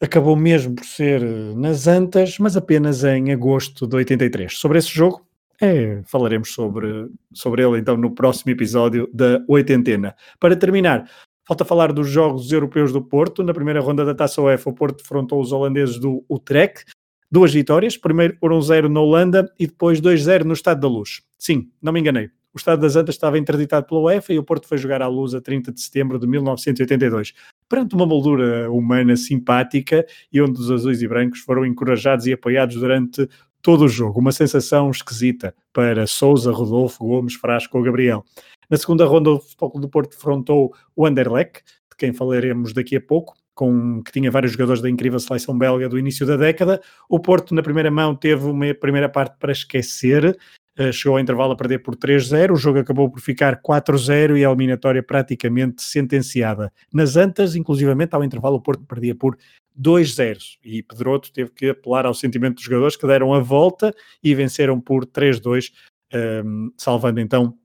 acabou 0.00 0.36
mesmo 0.36 0.74
por 0.74 0.84
ser 0.84 1.22
nas 1.56 1.86
Antas, 1.86 2.38
mas 2.38 2.56
apenas 2.56 3.02
em 3.02 3.32
agosto 3.32 3.86
de 3.86 3.96
83. 3.96 4.58
Sobre 4.58 4.78
esse 4.78 4.88
jogo, 4.88 5.26
é, 5.60 6.02
falaremos 6.04 6.52
sobre, 6.52 7.08
sobre 7.32 7.64
ele 7.64 7.78
então 7.78 7.96
no 7.96 8.14
próximo 8.14 8.52
episódio 8.52 9.08
da 9.12 9.42
Oitentena. 9.48 10.14
Para 10.38 10.54
terminar, 10.54 11.08
Falta 11.46 11.64
falar 11.64 11.92
dos 11.92 12.08
Jogos 12.08 12.50
Europeus 12.50 12.90
do 12.92 13.02
Porto. 13.02 13.42
Na 13.42 13.52
primeira 13.52 13.80
ronda 13.80 14.04
da 14.04 14.14
Taça 14.14 14.40
UEFA, 14.40 14.70
o 14.70 14.72
Porto 14.72 15.02
defrontou 15.02 15.40
os 15.40 15.52
holandeses 15.52 15.98
do 15.98 16.24
Utrecht. 16.28 16.86
Duas 17.30 17.52
vitórias, 17.52 17.96
primeiro 17.96 18.36
por 18.38 18.50
1-0 18.50 18.88
na 18.88 19.00
Holanda 19.00 19.52
e 19.58 19.66
depois 19.66 20.00
2-0 20.00 20.44
no 20.44 20.54
Estado 20.54 20.80
da 20.80 20.88
Luz. 20.88 21.22
Sim, 21.36 21.70
não 21.82 21.92
me 21.92 22.00
enganei. 22.00 22.30
O 22.54 22.56
Estado 22.56 22.80
das 22.80 22.94
Antas 22.94 23.16
estava 23.16 23.36
interditado 23.36 23.84
pela 23.86 24.00
UEFA 24.00 24.32
e 24.32 24.38
o 24.38 24.44
Porto 24.44 24.68
foi 24.68 24.78
jogar 24.78 25.02
à 25.02 25.08
luz 25.08 25.34
a 25.34 25.40
30 25.40 25.72
de 25.72 25.80
setembro 25.80 26.18
de 26.18 26.26
1982. 26.26 27.34
Perante 27.68 27.96
uma 27.96 28.06
moldura 28.06 28.70
humana 28.70 29.16
simpática 29.16 30.06
e 30.32 30.40
onde 30.40 30.60
os 30.60 30.70
azuis 30.70 31.02
e 31.02 31.08
brancos 31.08 31.40
foram 31.40 31.66
encorajados 31.66 32.26
e 32.26 32.32
apoiados 32.32 32.76
durante 32.76 33.28
todo 33.60 33.86
o 33.86 33.88
jogo. 33.88 34.20
Uma 34.20 34.30
sensação 34.30 34.90
esquisita 34.90 35.52
para 35.72 36.06
Souza, 36.06 36.52
Rodolfo, 36.52 37.04
Gomes, 37.04 37.34
Frasco 37.34 37.76
ou 37.76 37.82
Gabriel. 37.82 38.24
Na 38.70 38.76
segunda 38.76 39.04
ronda, 39.04 39.30
o 39.30 39.40
Futebol 39.40 39.80
do 39.80 39.88
Porto 39.88 40.10
defrontou 40.10 40.74
o 40.94 41.06
Anderlecht, 41.06 41.62
de 41.90 41.96
quem 41.96 42.12
falaremos 42.12 42.72
daqui 42.72 42.96
a 42.96 43.00
pouco, 43.00 43.34
com, 43.54 44.02
que 44.02 44.12
tinha 44.12 44.30
vários 44.30 44.52
jogadores 44.52 44.82
da 44.82 44.90
incrível 44.90 45.18
seleção 45.18 45.56
belga 45.56 45.88
do 45.88 45.98
início 45.98 46.26
da 46.26 46.36
década. 46.36 46.80
O 47.08 47.20
Porto, 47.20 47.54
na 47.54 47.62
primeira 47.62 47.90
mão, 47.90 48.14
teve 48.14 48.44
uma 48.44 48.74
primeira 48.74 49.08
parte 49.08 49.36
para 49.38 49.52
esquecer, 49.52 50.36
uh, 50.78 50.92
chegou 50.92 51.16
ao 51.16 51.20
intervalo 51.20 51.52
a 51.52 51.56
perder 51.56 51.78
por 51.78 51.94
3-0, 51.96 52.52
o 52.52 52.56
jogo 52.56 52.80
acabou 52.80 53.08
por 53.10 53.20
ficar 53.20 53.62
4-0 53.62 54.36
e 54.36 54.44
a 54.44 54.48
eliminatória 54.48 55.02
praticamente 55.02 55.82
sentenciada. 55.82 56.72
Nas 56.92 57.16
Antas, 57.16 57.54
inclusivamente, 57.54 58.14
ao 58.14 58.24
intervalo, 58.24 58.56
o 58.56 58.60
Porto 58.60 58.84
perdia 58.84 59.14
por 59.14 59.38
2-0 59.80 60.58
e 60.64 60.82
Pedroto 60.82 61.32
teve 61.32 61.50
que 61.50 61.70
apelar 61.70 62.06
ao 62.06 62.14
sentimento 62.14 62.56
dos 62.56 62.64
jogadores 62.64 62.96
que 62.96 63.06
deram 63.06 63.32
a 63.32 63.40
volta 63.40 63.94
e 64.22 64.34
venceram 64.34 64.80
por 64.80 65.06
3-2, 65.06 65.70
um, 66.12 66.16
ehm, 66.16 66.70
salvando 66.76 67.20
então 67.20 67.56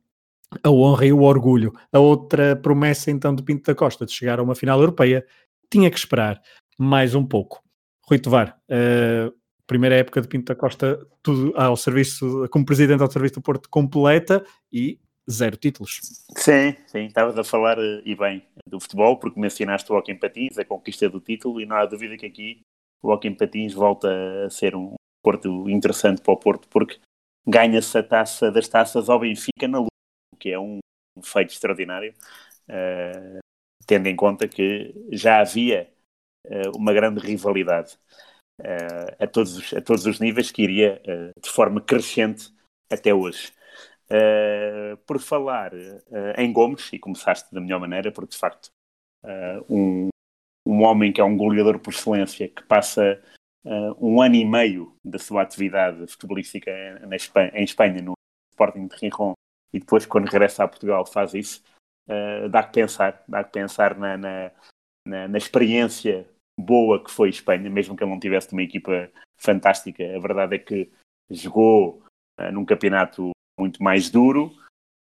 a 0.64 0.70
honra 0.70 1.06
e 1.06 1.14
o 1.14 1.22
orgulho. 1.22 1.74
A 1.92 2.00
outra 2.00 2.56
promessa 2.56 3.12
então 3.12 3.36
de 3.36 3.44
Pinto 3.44 3.64
da 3.64 3.76
Costa 3.76 4.06
de 4.06 4.12
chegar 4.12 4.40
a 4.40 4.44
uma 4.44 4.56
final 4.56 4.80
europeia 4.80 5.26
tinha 5.70 5.90
que 5.90 5.98
esperar 5.98 6.42
mais 6.78 7.14
um 7.16 7.26
pouco. 7.26 7.62
Rui 8.08 8.20
Tovar, 8.20 8.60
uh, 8.70 9.34
primeira 9.68 9.96
época 9.96 10.22
de 10.22 10.28
Pinto 10.28 10.46
da 10.46 10.56
Costa 10.56 11.00
tudo 11.22 11.54
ao 11.56 11.76
serviço, 11.76 12.48
como 12.50 12.66
presidente 12.66 13.04
ao 13.04 13.12
serviço 13.12 13.36
do 13.36 13.42
Porto 13.42 13.70
completa 13.70 14.44
e 14.72 15.00
zero 15.30 15.58
títulos. 15.58 16.00
Sim, 16.36 16.76
sim, 16.88 17.06
estavas 17.06 17.38
a 17.38 17.44
falar 17.44 17.78
eh, 17.78 18.02
e 18.04 18.16
bem 18.16 18.44
do 18.66 18.80
futebol, 18.80 19.18
porque 19.18 19.40
mencionaste 19.40 19.92
o 19.92 19.96
Hockey 19.96 20.16
Patins, 20.16 20.58
a 20.58 20.66
conquista 20.66 21.08
do 21.08 21.20
título, 21.20 21.62
e 21.62 21.68
não 21.68 21.76
há 21.76 21.86
dúvida 21.86 22.18
que 22.18 22.26
aqui 22.26 22.62
o 23.04 23.12
Hockey 23.12 23.30
Patins 23.32 23.74
volta 23.74 24.10
a 24.46 24.50
ser 24.50 24.76
um 24.76 24.96
Porto 25.22 25.70
interessante 25.70 26.22
para 26.22 26.34
o 26.34 26.38
Porto, 26.38 26.68
porque 26.70 26.98
ganha-se 27.48 27.96
a 27.96 28.02
taça 28.02 28.52
das 28.52 28.68
taças 28.68 29.08
ao 29.08 29.20
Benfica 29.20 29.68
na 29.68 29.80
que 30.40 30.50
é 30.50 30.60
um, 30.60 30.80
feito 31.24 31.52
extraordinário, 31.52 32.14
uh, 32.70 33.40
tendo 33.86 34.08
em 34.08 34.16
conta 34.16 34.48
que 34.48 34.94
já 35.12 35.40
havia 35.42 35.90
uh, 36.46 36.78
uma 36.78 36.94
grande 36.94 37.20
rivalidade 37.20 37.98
uh, 38.60 39.16
a, 39.24 39.28
todos 39.28 39.58
os, 39.58 39.74
a 39.74 39.82
todos 39.82 40.06
os 40.06 40.20
níveis 40.20 40.52
que 40.52 40.64
iria 40.64 41.02
de 41.42 41.50
forma 41.50 41.82
crescente 41.82 42.54
até 42.92 43.14
hoje. 43.14 43.52
por 45.06 45.20
falar 45.20 45.72
em 46.38 46.52
Gomes, 46.52 46.92
e 46.92 46.98
começaste 46.98 47.54
da 47.54 47.62
melhor 47.62 47.80
maneira, 47.80 48.12
porque 48.12 48.32
de 48.32 48.38
facto 48.38 48.70
um, 49.70 50.10
um 50.66 50.84
homem 50.84 51.14
que 51.14 51.22
é 51.22 51.24
um 51.24 51.38
goleador 51.38 51.80
por 51.80 51.94
excelência, 51.94 52.50
que 52.50 52.64
passa 52.64 53.22
um 54.00 54.20
ano 54.20 54.36
e 54.36 54.46
meio 54.46 54.96
da 55.06 55.20
sua 55.20 55.44
atividade 55.44 56.08
futebolística 56.08 56.72
em 56.72 57.16
Espanha, 57.16 57.52
em 57.54 57.64
Espanha 57.64 58.02
no 58.02 58.14
Sporting 58.52 58.88
de 58.88 58.96
Rijon, 58.96 59.34
e 59.74 59.80
depois, 59.80 60.06
quando 60.06 60.26
regressa 60.26 60.64
a 60.64 60.68
Portugal, 60.68 61.06
faz 61.06 61.34
isso, 61.34 61.64
uh, 62.08 62.50
dá 62.50 62.64
que 62.64 62.74
pensar, 62.74 63.24
dá 63.28 63.44
que 63.44 63.52
pensar 63.52 63.98
na, 63.98 64.18
na, 64.18 64.52
na, 65.06 65.28
na, 65.28 65.38
experiência 65.38 66.28
boa 66.60 67.04
que 67.04 67.12
foi 67.12 67.30
Espanha, 67.30 67.70
mesmo 67.70 67.96
que 67.96 68.04
ele 68.04 68.12
não 68.12 68.20
tivesse 68.20 68.52
uma 68.52 68.64
equipa 68.64 69.10
fantástica. 69.38 70.04
A 70.04 70.20
verdade 70.20 70.56
é 70.56 70.60
que 70.60 70.92
jogou 71.30 72.04
uh, 72.40 72.52
num 72.52 72.66
campeonato 72.66 73.32
muito 73.60 73.82
mais 73.82 74.10
duro, 74.10 74.52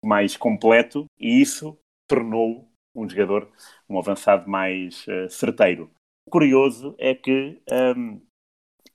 mais 0.05 0.37
completo, 0.37 1.07
e 1.19 1.41
isso 1.41 1.79
tornou 2.09 2.69
um 2.95 3.09
jogador, 3.09 3.51
um 3.89 3.99
avançado 3.99 4.49
mais 4.49 5.07
uh, 5.07 5.29
certeiro. 5.31 5.91
curioso 6.31 6.95
é 6.99 7.15
que 7.15 7.61
um, 7.97 8.21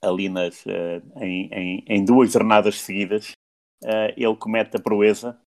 ali 0.01 0.27
nas, 0.27 0.65
uh, 0.65 1.21
em, 1.21 1.47
em, 1.53 1.85
em, 1.87 2.05
duas 2.05 2.31
jornadas 2.31 2.81
seguidas 2.81 3.31
ele 4.15 4.35
comete 4.35 4.77
a 4.77 4.79
proeza, 4.79 5.41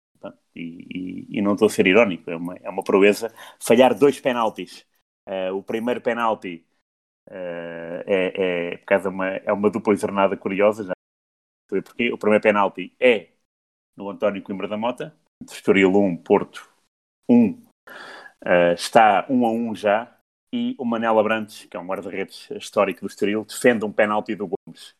e, 0.55 1.27
e, 1.31 1.39
e, 1.39 1.43
não 1.43 1.55
estou 1.55 1.67
a 1.67 1.71
ser 1.71 1.87
irónico, 1.87 2.31
é 2.31 2.37
uma, 2.37 2.57
é 2.57 2.71
uma 2.71 2.85
proeza, 2.85 3.33
falhar 3.61 3.95
dois 3.97 4.21
penaltis. 4.21 4.87
Uh, 5.27 5.55
o 5.57 5.63
primeiro 5.63 6.01
penalti 6.01 6.67
é, 7.31 8.73
é, 8.75 8.77
por 8.79 8.87
causa 8.87 9.09
uma, 9.09 9.29
é 9.29 9.53
uma 9.53 9.71
dupla 9.71 9.97
jornada 9.97 10.37
curiosa, 10.37 10.85
já 10.85 10.93
porque 11.67 12.13
o 12.13 12.19
primeiro 12.19 12.43
penalti 12.43 12.95
é 13.01 13.31
no 13.97 14.11
António 14.11 14.43
Coimbra 14.43 14.69
da 14.69 14.77
Mota, 14.77 15.17
Estoril 15.51 15.91
1, 15.97 16.19
Porto 16.19 16.69
1, 17.29 17.63
está 18.77 19.27
1 19.29 19.47
a 19.47 19.51
1 19.51 19.75
já, 19.75 20.15
e 20.55 20.77
o 20.79 20.85
Manela 20.85 21.21
Brantes, 21.21 21.65
que 21.65 21.77
é 21.77 21.81
um 21.81 21.87
guarda-redes 21.87 22.49
histórico 22.53 23.01
do 23.01 23.09
Estoril, 23.09 23.45
defende 23.45 23.85
um 23.85 23.93
penalti 23.93 24.37
do 24.37 24.47
Gomes. 24.47 24.95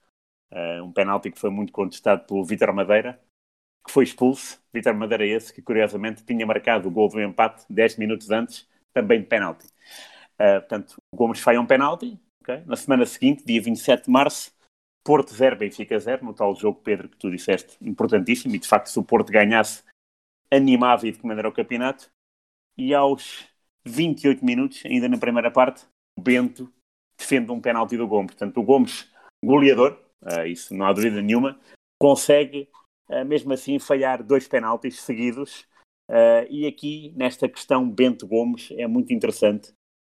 Uh, 0.51 0.83
um 0.83 0.93
penalti 0.93 1.31
que 1.31 1.39
foi 1.39 1.51
muito 1.51 1.73
contestado 1.73 2.27
pelo 2.27 2.45
Vítor 2.45 2.73
Madeira, 2.73 3.21
foi 3.95 4.03
expulso. 4.03 4.61
Vítor 4.73 4.93
Madeira 4.93 5.25
esse 5.25 5.55
que, 5.55 5.63
curiosamente, 5.63 6.25
tinha 6.25 6.45
marcado 6.45 6.89
o 6.89 6.91
gol 6.91 7.09
do 7.09 7.21
empate 7.21 7.65
10 7.71 7.97
minutos 7.97 8.29
antes, 8.33 8.69
também 8.93 9.21
de 9.21 9.27
penalti. 9.27 9.67
Uh, 10.35 10.59
portanto, 10.59 10.97
o 11.13 11.17
Gomes 11.17 11.39
falha 11.39 11.61
um 11.61 11.67
penalti. 11.67 12.19
Okay? 12.43 12.63
Na 12.67 12.75
semana 12.75 13.07
seguinte, 13.07 13.45
dia 13.47 13.63
27 13.63 14.07
de 14.07 14.11
março, 14.11 14.53
Porto 15.05 15.33
0, 15.33 15.57
Benfica 15.57 15.97
0, 15.97 16.25
no 16.25 16.35
tal 16.35 16.55
jogo, 16.57 16.81
Pedro, 16.83 17.09
que 17.09 17.17
tu 17.17 17.31
disseste, 17.31 17.77
importantíssimo. 17.81 18.55
E, 18.57 18.59
de 18.59 18.67
facto, 18.67 18.89
se 18.89 18.99
o 18.99 19.05
Porto 19.05 19.31
ganhasse, 19.31 19.85
animava 20.53 21.07
e 21.07 21.13
de 21.13 21.19
que 21.19 21.27
maneira 21.27 21.49
o 21.49 21.53
campeonato. 21.53 22.11
E 22.77 22.93
aos 22.93 23.47
28 23.87 24.45
minutos, 24.45 24.83
ainda 24.85 25.09
na 25.09 25.19
primeira 25.19 25.53
parte, 25.53 25.87
o 26.19 26.21
Bento 26.21 26.73
defende 27.17 27.53
um 27.53 27.61
penalti 27.61 27.97
do 27.97 28.09
Gomes. 28.09 28.33
Portanto, 28.33 28.59
o 28.59 28.65
Gomes, 28.65 29.09
goleador, 29.43 29.97
uh, 30.21 30.45
isso 30.47 30.75
não 30.75 30.85
há 30.85 30.93
dúvida 30.93 31.23
nenhuma, 31.23 31.61
consegue, 31.97 32.69
mesmo 33.27 33.53
assim, 33.53 33.79
falhar 33.79 34.23
dois 34.23 34.49
penaltis 34.49 35.01
seguidos. 35.01 35.67
Uh, 36.11 36.45
e 36.51 36.67
aqui, 36.67 37.13
nesta 37.17 37.49
questão 37.49 37.89
Bento 37.89 38.27
Gomes, 38.27 38.71
é 38.73 38.87
muito 38.87 39.13
interessante, 39.13 39.73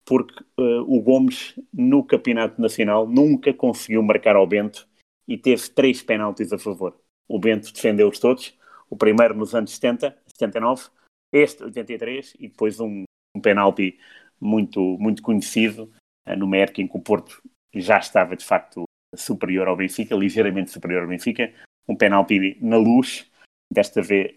porque 0.05 0.45
o 0.59 1.01
Gomes, 1.01 1.55
no 1.73 2.05
Campeonato 2.05 2.61
Nacional, 2.61 3.07
nunca 3.09 3.53
conseguiu 3.53 4.03
marcar 4.03 4.37
ao 4.37 4.47
Bento 4.47 4.89
e 5.27 5.37
teve 5.37 5.69
três 5.71 6.03
penaltis 6.03 6.53
a 6.53 6.59
favor. 6.59 6.97
O 7.29 7.39
Bento 7.39 7.73
defendeu-os 7.73 8.19
todos, 8.19 8.57
o 8.89 8.97
primeiro 8.97 9.35
nos 9.35 9.55
anos 9.55 9.73
70, 9.73 10.17
79, 10.27 10.89
este 11.33 11.65
83 11.65 12.35
e 12.39 12.49
depois 12.49 12.79
um 12.79 13.05
um 13.37 13.41
penalti 13.41 13.99
muito, 14.41 14.81
muito 14.99 15.23
conhecido, 15.23 15.93
numa 16.37 16.57
época 16.57 16.81
em 16.81 16.89
que 16.89 16.97
o 16.97 17.01
Porto 17.01 17.43
já 17.75 17.99
estava 17.99 18.35
de 18.35 18.45
facto 18.45 18.85
superior 19.15 19.69
ao 19.69 19.77
Benfica, 19.77 20.15
ligeiramente 20.15 20.71
superior 20.71 21.03
ao 21.03 21.09
Benfica, 21.09 21.53
um 21.89 21.97
penalti 21.97 22.59
na 22.61 22.77
luz, 22.77 23.31
desta 23.73 24.03
vez 24.03 24.35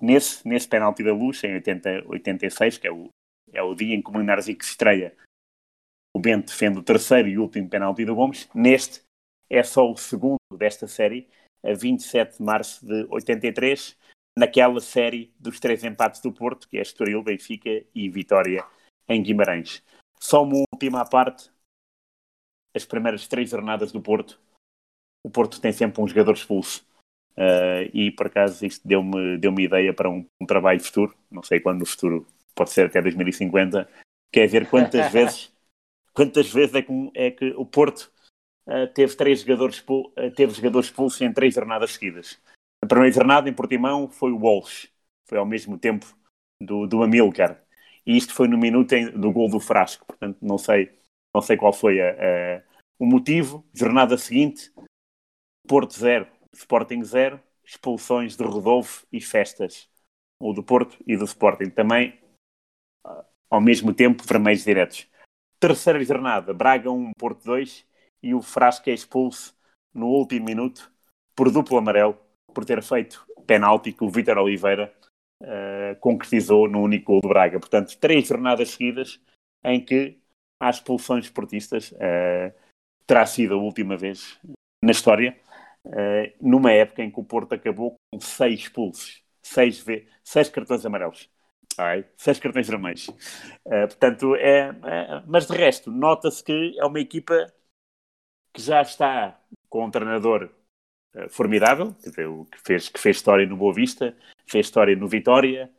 nesse, 0.00 0.46
nesse 0.46 0.68
penalti 0.68 1.02
da 1.02 1.12
luz, 1.12 1.42
em 1.44 1.54
80, 1.54 2.04
86, 2.06 2.78
que 2.78 2.86
é 2.86 2.92
o, 2.92 3.08
é 3.52 3.62
o 3.62 3.74
dia 3.74 3.94
em 3.94 4.02
que 4.02 4.10
o 4.10 4.42
se 4.42 4.52
estreia, 4.52 5.16
o 6.14 6.20
Bento 6.20 6.46
defende 6.46 6.78
o 6.78 6.82
terceiro 6.82 7.28
e 7.28 7.38
último 7.38 7.68
penalti 7.68 8.04
do 8.04 8.14
Gomes, 8.14 8.48
neste 8.54 9.02
é 9.48 9.62
só 9.62 9.90
o 9.90 9.96
segundo 9.96 10.38
desta 10.56 10.86
série, 10.88 11.28
a 11.62 11.72
27 11.72 12.38
de 12.38 12.42
março 12.42 12.84
de 12.84 13.06
83, 13.10 13.96
naquela 14.36 14.80
série 14.80 15.32
dos 15.38 15.60
três 15.60 15.84
empates 15.84 16.20
do 16.20 16.32
Porto, 16.32 16.68
que 16.68 16.78
é 16.78 16.82
Estoril, 16.82 17.22
Benfica 17.22 17.84
e 17.94 18.08
Vitória 18.08 18.64
em 19.08 19.22
Guimarães. 19.22 19.82
Só 20.20 20.42
uma 20.42 20.64
última 20.72 21.04
parte, 21.04 21.50
as 22.74 22.84
primeiras 22.84 23.28
três 23.28 23.50
jornadas 23.50 23.92
do 23.92 24.02
Porto, 24.02 24.40
o 25.26 25.30
Porto 25.30 25.60
tem 25.60 25.72
sempre 25.72 26.00
um 26.00 26.06
jogador 26.06 26.34
expulso. 26.34 26.86
Uh, 27.36 27.90
e 27.92 28.12
por 28.12 28.28
acaso 28.28 28.64
isto 28.64 28.86
deu-me 28.86 29.36
deu 29.36 29.52
ideia 29.58 29.92
para 29.92 30.08
um, 30.08 30.24
um, 30.40 30.46
trabalho 30.46 30.80
futuro, 30.80 31.14
não 31.30 31.42
sei 31.42 31.58
quando 31.58 31.80
no 31.80 31.84
futuro, 31.84 32.26
pode 32.54 32.70
ser 32.70 32.86
até 32.86 33.02
2050, 33.02 33.86
que 34.32 34.40
é 34.40 34.46
ver 34.46 34.70
quantas 34.70 35.10
vezes 35.12 35.52
quantas 36.14 36.50
vezes 36.50 36.74
é 36.76 36.82
que, 36.82 37.10
é 37.14 37.30
que 37.30 37.50
o 37.56 37.66
Porto 37.66 38.10
uh, 38.68 38.86
teve 38.94 39.16
três 39.16 39.40
jogadores, 39.40 39.84
uh, 39.86 40.30
teve 40.34 40.54
jogadores 40.54 40.86
expulsos 40.86 41.20
em 41.20 41.32
três 41.32 41.52
jornadas 41.52 41.90
seguidas. 41.90 42.40
A 42.80 42.86
primeira 42.86 43.12
jornada 43.12 43.50
em 43.50 43.52
Portimão 43.52 44.08
foi 44.08 44.30
o 44.30 44.38
Walsh, 44.38 44.88
foi 45.28 45.38
ao 45.38 45.44
mesmo 45.44 45.76
tempo 45.76 46.06
do, 46.62 46.86
do 46.86 47.02
Amilcar. 47.02 47.60
E 48.06 48.16
isto 48.16 48.32
foi 48.32 48.46
no 48.46 48.56
minuto 48.56 48.92
em, 48.92 49.10
do 49.10 49.32
gol 49.32 49.50
do 49.50 49.60
Frasco, 49.60 50.06
portanto 50.06 50.38
não 50.40 50.56
sei, 50.56 50.96
não 51.34 51.42
sei 51.42 51.56
qual 51.56 51.72
foi 51.72 52.00
a, 52.00 52.12
a, 52.12 52.62
o 52.98 53.04
motivo. 53.04 53.62
Jornada 53.74 54.16
seguinte, 54.16 54.72
Porto 55.66 55.94
0, 55.94 56.26
Sporting 56.54 57.02
0, 57.02 57.40
expulsões 57.64 58.36
de 58.36 58.44
Rodolfo 58.44 59.06
e 59.12 59.20
festas. 59.20 59.88
O 60.40 60.52
do 60.52 60.62
Porto 60.62 60.96
e 61.06 61.16
do 61.16 61.24
Sporting 61.24 61.70
também, 61.70 62.18
ao 63.50 63.60
mesmo 63.60 63.92
tempo, 63.92 64.22
vermelhos 64.24 64.64
diretos. 64.64 65.08
Terceira 65.58 66.02
jornada, 66.04 66.52
Braga 66.52 66.90
1, 66.90 67.12
Porto 67.18 67.44
2 67.44 67.86
e 68.22 68.34
o 68.34 68.42
Frasco 68.42 68.90
é 68.90 68.92
expulso 68.92 69.56
no 69.94 70.06
último 70.06 70.44
minuto 70.44 70.92
por 71.34 71.50
duplo 71.50 71.78
amarelo 71.78 72.18
por 72.52 72.64
ter 72.64 72.82
feito 72.82 73.26
penalti 73.46 73.92
que 73.92 74.04
o 74.04 74.10
Vítor 74.10 74.38
Oliveira 74.38 74.94
uh, 75.42 75.98
concretizou 76.00 76.68
no 76.68 76.82
único 76.82 77.12
gol 77.12 77.20
do 77.20 77.28
Braga. 77.28 77.58
Portanto, 77.58 77.96
três 77.98 78.28
jornadas 78.28 78.70
seguidas 78.70 79.20
em 79.64 79.82
que 79.82 80.18
há 80.60 80.70
expulsões 80.70 81.24
esportistas. 81.24 81.92
Uh, 81.92 82.52
terá 83.06 83.24
sido 83.24 83.54
a 83.54 83.58
última 83.58 83.96
vez 83.96 84.38
na 84.82 84.90
história, 84.90 85.38
uh, 85.86 86.32
numa 86.40 86.72
época 86.72 87.02
em 87.02 87.10
que 87.10 87.20
o 87.20 87.24
Porto 87.24 87.54
acabou 87.54 87.96
com 88.12 88.20
seis 88.20 88.60
expulsos, 88.60 89.22
seis, 89.42 89.84
seis 90.24 90.48
cartões 90.48 90.84
amarelos. 90.84 91.30
Ai, 91.78 92.06
seis 92.16 92.38
cartões 92.38 92.68
vermelhos. 92.68 93.08
Uh, 93.08 93.86
portanto, 93.88 94.34
é, 94.36 94.68
é, 94.68 95.22
mas 95.26 95.46
de 95.46 95.56
resto, 95.56 95.90
nota-se 95.90 96.42
que 96.42 96.76
é 96.78 96.84
uma 96.84 97.00
equipa 97.00 97.46
que 98.52 98.62
já 98.62 98.80
está 98.80 99.38
com 99.68 99.84
um 99.84 99.90
treinador 99.90 100.50
eh, 101.16 101.28
formidável, 101.28 101.94
que 101.94 102.58
fez, 102.64 102.88
que 102.88 103.00
fez 103.00 103.16
história 103.16 103.46
no 103.46 103.56
Boa 103.56 103.72
Vista, 103.72 104.16
fez 104.46 104.66
história 104.66 104.94
no 104.94 105.08
Vitória, 105.08 105.72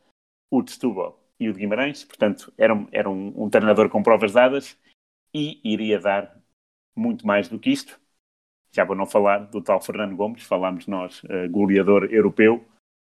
o 0.50 0.62
de 0.62 0.72
Setúbal 0.72 1.18
e 1.38 1.48
o 1.48 1.52
de 1.52 1.60
Guimarães, 1.60 2.04
portanto, 2.04 2.52
era, 2.58 2.74
era 2.92 3.08
um, 3.08 3.44
um 3.44 3.50
treinador 3.50 3.88
com 3.88 4.02
provas 4.02 4.32
dadas 4.32 4.76
e 5.32 5.60
iria 5.64 6.00
dar 6.00 6.40
muito 6.96 7.26
mais 7.26 7.48
do 7.48 7.58
que 7.58 7.70
isto. 7.70 8.00
Já 8.78 8.84
vou 8.84 8.94
não 8.94 9.06
falar 9.06 9.38
do 9.38 9.60
tal 9.60 9.80
Fernando 9.80 10.14
Gomes, 10.14 10.44
falámos 10.44 10.86
nós, 10.86 11.24
uh, 11.24 11.50
goleador 11.50 12.04
europeu 12.12 12.64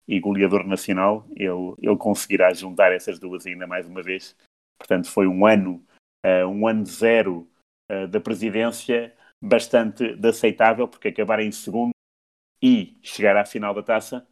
e 0.05 0.19
goleador 0.19 0.67
nacional, 0.67 1.25
ele, 1.37 1.73
ele 1.81 1.95
conseguirá 1.95 2.53
juntar 2.53 2.91
essas 2.91 3.17
duas 3.17 3.45
ainda 3.45 3.65
mais 3.65 3.87
uma 3.87 4.03
vez. 4.03 4.35
Portanto, 4.77 5.09
foi 5.09 5.25
um 5.25 5.45
ano, 5.45 5.81
uh, 6.25 6.45
um 6.49 6.67
ano 6.67 6.85
zero 6.85 7.47
uh, 7.89 8.05
da 8.09 8.19
presidência 8.19 9.15
bastante 9.41 10.03
aceitável, 10.27 10.85
porque 10.85 11.07
acabar 11.07 11.39
em 11.39 11.49
segundo 11.49 11.91
e 12.61 12.99
chegar 13.01 13.37
à 13.37 13.45
final 13.45 13.73
da 13.73 13.81
taça 13.81 14.27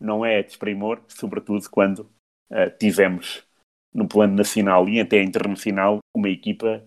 não 0.00 0.24
é 0.24 0.42
desprimor, 0.42 1.02
sobretudo 1.06 1.68
quando 1.68 2.10
uh, 2.50 2.70
tivemos 2.80 3.46
no 3.92 4.08
plano 4.08 4.34
nacional 4.34 4.88
e 4.88 4.98
até 4.98 5.22
internacional 5.22 5.98
uma 6.16 6.30
equipa 6.30 6.82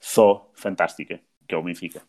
só 0.00 0.50
fantástica, 0.54 1.20
que 1.46 1.54
é 1.54 1.58
o 1.58 1.62
Benfica. 1.62 2.02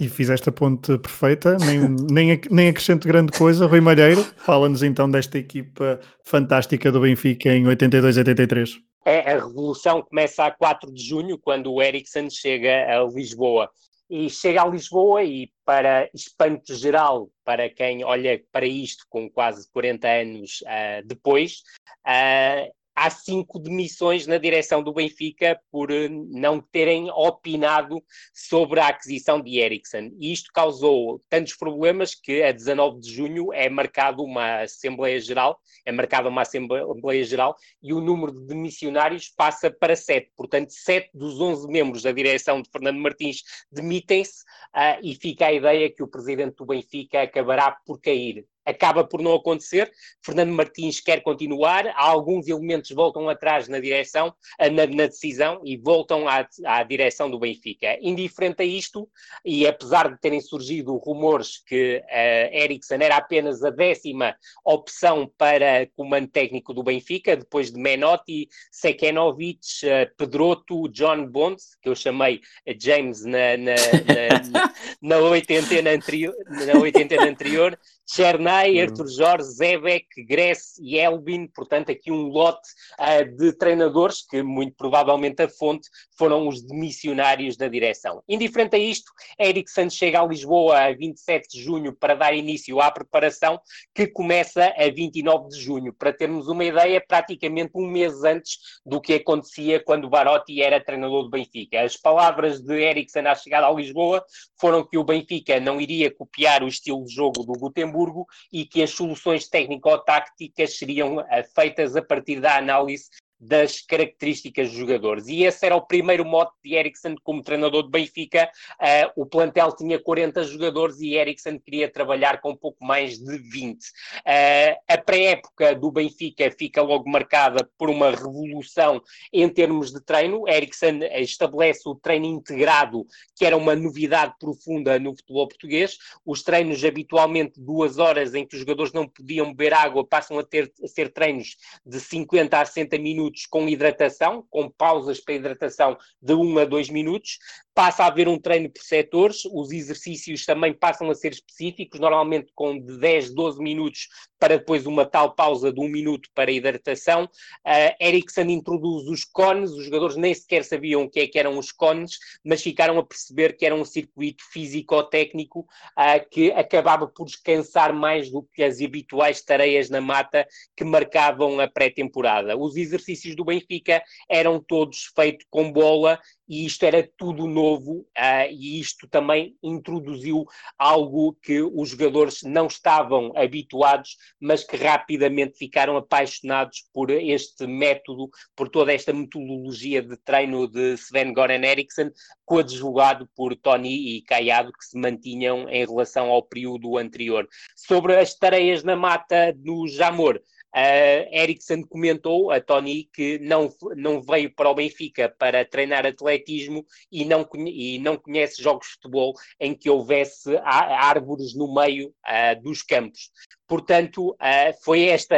E 0.00 0.08
fizeste 0.08 0.48
a 0.48 0.52
ponte 0.52 0.98
perfeita, 0.98 1.56
nem, 1.58 1.88
nem, 2.10 2.40
nem 2.50 2.68
acrescento 2.68 3.06
grande 3.06 3.30
coisa. 3.30 3.66
Rui 3.66 3.80
Malheiro, 3.80 4.24
fala-nos 4.38 4.82
então 4.82 5.08
desta 5.08 5.38
equipa 5.38 6.00
fantástica 6.24 6.90
do 6.90 7.00
Benfica 7.00 7.50
em 7.50 7.64
82-83. 7.64 8.70
É, 9.04 9.32
a 9.32 9.34
revolução 9.34 10.02
começa 10.02 10.44
a 10.44 10.50
4 10.50 10.92
de 10.92 11.02
junho, 11.02 11.38
quando 11.38 11.72
o 11.72 11.82
Ericsson 11.82 12.28
chega 12.28 12.86
a 12.86 13.04
Lisboa 13.04 13.70
e 14.08 14.28
chega 14.28 14.62
a 14.62 14.66
Lisboa 14.66 15.22
e, 15.22 15.50
para 15.64 16.08
espanto 16.14 16.74
geral, 16.74 17.30
para 17.44 17.68
quem 17.68 18.04
olha 18.04 18.42
para 18.52 18.66
isto 18.66 19.04
com 19.08 19.30
quase 19.30 19.70
40 19.72 20.08
anos 20.08 20.62
uh, 20.62 21.06
depois, 21.06 21.62
uh, 22.06 22.72
há 22.94 23.10
cinco 23.10 23.58
demissões 23.58 24.26
na 24.26 24.38
direção 24.38 24.82
do 24.82 24.92
Benfica 24.92 25.58
por 25.70 25.90
eh, 25.90 26.08
não 26.08 26.60
terem 26.60 27.10
opinado 27.10 28.02
sobre 28.32 28.80
a 28.80 28.88
aquisição 28.88 29.40
de 29.40 29.58
Ericsson. 29.58 30.10
E 30.18 30.32
isto 30.32 30.50
causou 30.52 31.20
tantos 31.28 31.56
problemas 31.56 32.14
que 32.14 32.42
a 32.42 32.52
19 32.52 33.00
de 33.00 33.12
junho 33.12 33.52
é 33.52 33.68
marcado 33.68 34.22
uma 34.22 34.62
Assembleia 34.62 35.20
Geral, 35.20 35.58
é 35.84 35.90
marcada 35.90 36.28
uma 36.28 36.42
Assembleia 36.42 37.24
Geral 37.24 37.56
e 37.82 37.92
o 37.92 38.00
número 38.00 38.32
de 38.32 38.46
demissionários 38.46 39.28
passa 39.28 39.70
para 39.70 39.96
sete. 39.96 40.30
Portanto, 40.36 40.70
sete 40.70 41.10
dos 41.12 41.40
11 41.40 41.68
membros 41.68 42.02
da 42.02 42.12
direção 42.12 42.62
de 42.62 42.70
Fernando 42.70 42.98
Martins 42.98 43.42
demitem-se 43.70 44.42
uh, 44.74 44.98
e 45.02 45.14
fica 45.14 45.46
a 45.46 45.52
ideia 45.52 45.90
que 45.90 46.02
o 46.02 46.08
presidente 46.08 46.56
do 46.56 46.66
Benfica 46.66 47.22
acabará 47.22 47.76
por 47.84 48.00
cair 48.00 48.46
acaba 48.64 49.04
por 49.04 49.20
não 49.20 49.34
acontecer. 49.34 49.90
Fernando 50.22 50.52
Martins 50.52 51.00
quer 51.00 51.22
continuar, 51.22 51.92
alguns 51.96 52.48
elementos 52.48 52.90
voltam 52.90 53.28
atrás 53.28 53.68
na 53.68 53.78
direção, 53.78 54.34
na, 54.58 54.86
na 54.86 55.06
decisão 55.06 55.60
e 55.64 55.76
voltam 55.76 56.26
à, 56.28 56.46
à, 56.64 56.82
direção 56.82 57.30
do 57.30 57.38
Benfica. 57.38 57.98
Indiferente 58.00 58.62
a 58.62 58.64
isto, 58.64 59.08
e 59.44 59.66
apesar 59.66 60.10
de 60.10 60.20
terem 60.20 60.40
surgido 60.40 60.96
rumores 60.96 61.62
que 61.64 62.02
uh, 62.04 62.54
Eriksen 62.54 63.02
era 63.02 63.16
apenas 63.16 63.62
a 63.62 63.70
décima 63.70 64.36
opção 64.64 65.30
para 65.36 65.86
comando 65.96 66.28
técnico 66.28 66.72
do 66.72 66.82
Benfica, 66.82 67.36
depois 67.36 67.70
de 67.70 67.78
Menotti, 67.78 68.48
Sekenovic, 68.70 69.60
uh, 69.84 70.14
Pedroto, 70.16 70.88
John 70.88 71.26
Bond, 71.26 71.60
que 71.82 71.88
eu 71.88 71.94
chamei 71.94 72.40
James 72.80 73.24
na, 73.24 73.56
na, 73.56 73.74
na, 73.74 74.72
na, 75.02 75.18
oitentena 75.18 75.90
anterior, 75.90 76.34
na 76.48 76.80
oitentena 76.80 77.24
anterior 77.24 77.78
Chernay, 78.06 78.76
uhum. 78.76 78.82
Arthur 78.82 79.08
Jorge, 79.08 79.44
Zebek, 79.44 80.24
Gress 80.24 80.74
e 80.80 80.98
Elbin, 80.98 81.46
portanto 81.46 81.90
aqui 81.90 82.12
um 82.12 82.28
lote 82.28 82.68
uh, 83.00 83.36
de 83.36 83.52
treinadores 83.52 84.22
que 84.26 84.42
muito 84.42 84.74
provavelmente 84.76 85.42
a 85.42 85.48
fonte 85.48 85.88
foram 86.16 86.46
os 86.46 86.62
demissionários 86.62 87.56
da 87.56 87.66
direção. 87.66 88.22
Indiferente 88.28 88.76
a 88.76 88.78
isto, 88.78 89.10
Eric 89.40 89.70
Santos 89.70 89.96
chega 89.96 90.20
a 90.20 90.26
Lisboa 90.26 90.78
a 90.78 90.92
27 90.92 91.48
de 91.48 91.62
junho 91.62 91.94
para 91.94 92.14
dar 92.14 92.34
início 92.34 92.80
à 92.80 92.90
preparação 92.90 93.58
que 93.94 94.06
começa 94.06 94.72
a 94.76 94.90
29 94.90 95.48
de 95.48 95.60
junho. 95.60 95.92
Para 95.92 96.12
termos 96.12 96.48
uma 96.48 96.64
ideia, 96.64 97.02
praticamente 97.06 97.72
um 97.74 97.86
mês 97.86 98.22
antes 98.22 98.58
do 98.84 99.00
que 99.00 99.14
acontecia 99.14 99.82
quando 99.82 100.10
Barotti 100.10 100.60
era 100.60 100.82
treinador 100.82 101.24
do 101.24 101.30
Benfica. 101.30 101.80
As 101.80 101.96
palavras 101.96 102.60
de 102.60 102.74
Eriksen 102.74 103.26
à 103.26 103.34
chegada 103.34 103.66
a 103.66 103.72
Lisboa 103.72 104.24
foram 104.60 104.86
que 104.86 104.98
o 104.98 105.04
Benfica 105.04 105.58
não 105.58 105.80
iria 105.80 106.14
copiar 106.14 106.62
o 106.62 106.68
estilo 106.68 107.04
de 107.04 107.14
jogo 107.14 107.44
do 107.44 107.52
Gutenberg 107.52 107.93
Luxemburgo 107.94 108.26
e 108.52 108.66
que 108.66 108.82
as 108.82 108.90
soluções 108.90 109.48
técnico-tácticas 109.48 110.76
seriam 110.76 111.18
uh, 111.18 111.24
feitas 111.54 111.96
a 111.96 112.02
partir 112.02 112.40
da 112.40 112.56
análise 112.56 113.08
das 113.46 113.80
características 113.80 114.70
dos 114.70 114.78
jogadores. 114.78 115.28
E 115.28 115.44
esse 115.44 115.64
era 115.66 115.76
o 115.76 115.86
primeiro 115.86 116.24
mote 116.24 116.52
de 116.64 116.74
Eriksen 116.74 117.14
como 117.22 117.42
treinador 117.42 117.84
de 117.84 117.90
Benfica. 117.90 118.50
Uh, 118.80 119.22
o 119.22 119.26
plantel 119.26 119.74
tinha 119.76 119.98
40 119.98 120.44
jogadores 120.44 121.00
e 121.00 121.14
Eriksen 121.14 121.58
queria 121.58 121.90
trabalhar 121.90 122.40
com 122.40 122.56
pouco 122.56 122.84
mais 122.84 123.18
de 123.18 123.38
20. 123.38 123.74
Uh, 123.74 123.84
eh, 124.26 124.78
a 124.88 124.98
pré-época 124.98 125.74
do 125.74 125.90
Benfica 125.90 126.50
fica 126.50 126.82
logo 126.82 127.08
marcada 127.08 127.68
por 127.78 127.90
uma 127.90 128.10
revolução 128.10 129.02
em 129.32 129.48
termos 129.48 129.92
de 129.92 130.00
treino. 130.00 130.48
Eriksen 130.48 131.00
estabelece 131.20 131.88
o 131.88 131.94
treino 131.94 132.26
integrado, 132.26 133.06
que 133.36 133.44
era 133.44 133.56
uma 133.56 133.76
novidade 133.76 134.34
profunda 134.38 134.98
no 134.98 135.14
futebol 135.14 135.48
português. 135.48 135.98
Os 136.24 136.42
treinos, 136.42 136.84
habitualmente 136.84 137.60
duas 137.60 137.98
horas 137.98 138.34
em 138.34 138.46
que 138.46 138.54
os 138.54 138.60
jogadores 138.60 138.92
não 138.92 139.06
podiam 139.06 139.48
beber 139.48 139.74
água, 139.74 140.06
passam 140.06 140.38
a, 140.38 140.42
ter, 140.42 140.72
a 140.82 140.88
ser 140.88 141.12
treinos 141.12 141.56
de 141.84 142.00
50 142.00 142.58
a 142.58 142.64
60 142.64 142.98
minutos 142.98 143.33
minutos 143.34 143.46
com 143.46 143.68
hidratação, 143.68 144.46
com 144.48 144.70
pausas 144.70 145.20
para 145.20 145.34
hidratação 145.34 145.98
de 146.22 146.34
1 146.34 146.58
a 146.58 146.64
2 146.64 146.88
minutos 146.88 147.38
passa 147.74 148.04
a 148.04 148.06
haver 148.06 148.28
um 148.28 148.38
treino 148.38 148.70
por 148.70 148.82
setores, 148.82 149.44
os 149.46 149.72
exercícios 149.72 150.46
também 150.46 150.72
passam 150.72 151.10
a 151.10 151.14
ser 151.14 151.32
específicos, 151.32 151.98
normalmente 151.98 152.52
com 152.54 152.78
de 152.78 152.98
10, 152.98 153.34
12 153.34 153.60
minutos 153.60 154.08
para 154.38 154.58
depois 154.58 154.86
uma 154.86 155.06
tal 155.06 155.34
pausa 155.34 155.72
de 155.72 155.80
um 155.80 155.88
minuto 155.88 156.28
para 156.34 156.52
hidratação. 156.52 157.24
Uh, 157.24 157.94
Ericsson 157.98 158.42
introduz 158.42 159.08
os 159.08 159.24
cones, 159.24 159.70
os 159.70 159.86
jogadores 159.86 160.16
nem 160.16 160.34
sequer 160.34 160.64
sabiam 160.64 161.02
o 161.02 161.10
que, 161.10 161.20
é 161.20 161.26
que 161.26 161.38
eram 161.38 161.58
os 161.58 161.72
cones, 161.72 162.18
mas 162.44 162.62
ficaram 162.62 162.98
a 162.98 163.04
perceber 163.04 163.56
que 163.56 163.64
era 163.64 163.74
um 163.74 163.84
circuito 163.84 164.44
físico-técnico 164.52 165.60
uh, 165.60 166.28
que 166.30 166.52
acabava 166.52 167.06
por 167.08 167.24
descansar 167.24 167.92
mais 167.94 168.30
do 168.30 168.42
que 168.54 168.62
as 168.62 168.80
habituais 168.80 169.40
tareias 169.40 169.88
na 169.88 170.00
mata 170.00 170.46
que 170.76 170.84
marcavam 170.84 171.58
a 171.58 171.66
pré-temporada. 171.66 172.56
Os 172.56 172.76
exercícios 172.76 173.34
do 173.34 173.44
Benfica 173.44 174.02
eram 174.28 174.60
todos 174.60 175.10
feitos 175.16 175.46
com 175.50 175.72
bola 175.72 176.20
e 176.48 176.66
isto 176.66 176.84
era 176.84 177.08
tudo 177.16 177.46
novo 177.46 178.00
uh, 178.00 178.50
e 178.50 178.78
isto 178.80 179.08
também 179.08 179.56
introduziu 179.62 180.44
algo 180.78 181.36
que 181.42 181.62
os 181.62 181.90
jogadores 181.90 182.42
não 182.42 182.66
estavam 182.66 183.32
habituados, 183.36 184.16
mas 184.40 184.64
que 184.64 184.76
rapidamente 184.76 185.56
ficaram 185.56 185.96
apaixonados 185.96 186.84
por 186.92 187.10
este 187.10 187.66
método, 187.66 188.28
por 188.54 188.68
toda 188.68 188.92
esta 188.92 189.12
metodologia 189.12 190.02
de 190.02 190.16
treino 190.18 190.68
de 190.68 190.96
Sven 190.96 191.32
Goran 191.32 191.64
Eriksson, 191.64 192.10
coadjuvado 192.44 193.28
por 193.34 193.56
Tony 193.56 194.16
e 194.16 194.22
Caiado, 194.22 194.72
que 194.72 194.84
se 194.84 194.98
mantinham 194.98 195.68
em 195.68 195.86
relação 195.86 196.30
ao 196.30 196.42
período 196.42 196.98
anterior. 196.98 197.48
Sobre 197.74 198.16
as 198.16 198.34
tareias 198.34 198.84
na 198.84 198.96
mata 198.96 199.54
no 199.58 199.88
Jamor, 199.88 200.40
Uh, 200.74 201.30
Ericsson 201.30 201.84
comentou 201.84 202.50
a 202.50 202.60
Tony 202.60 203.08
que 203.12 203.38
não, 203.38 203.72
não 203.96 204.20
veio 204.20 204.52
para 204.52 204.68
o 204.68 204.74
Benfica 204.74 205.28
para 205.28 205.64
treinar 205.64 206.04
atletismo 206.04 206.84
e 207.12 207.24
não, 207.24 207.48
e 207.64 208.00
não 208.00 208.16
conhece 208.16 208.60
jogos 208.60 208.88
de 208.88 208.92
futebol 208.94 209.34
em 209.60 209.72
que 209.72 209.88
houvesse 209.88 210.56
árvores 210.64 211.54
no 211.54 211.72
meio 211.72 212.08
uh, 212.08 212.60
dos 212.60 212.82
campos. 212.82 213.30
Portanto, 213.68 214.30
uh, 214.30 214.82
foi 214.82 215.04
esta 215.04 215.36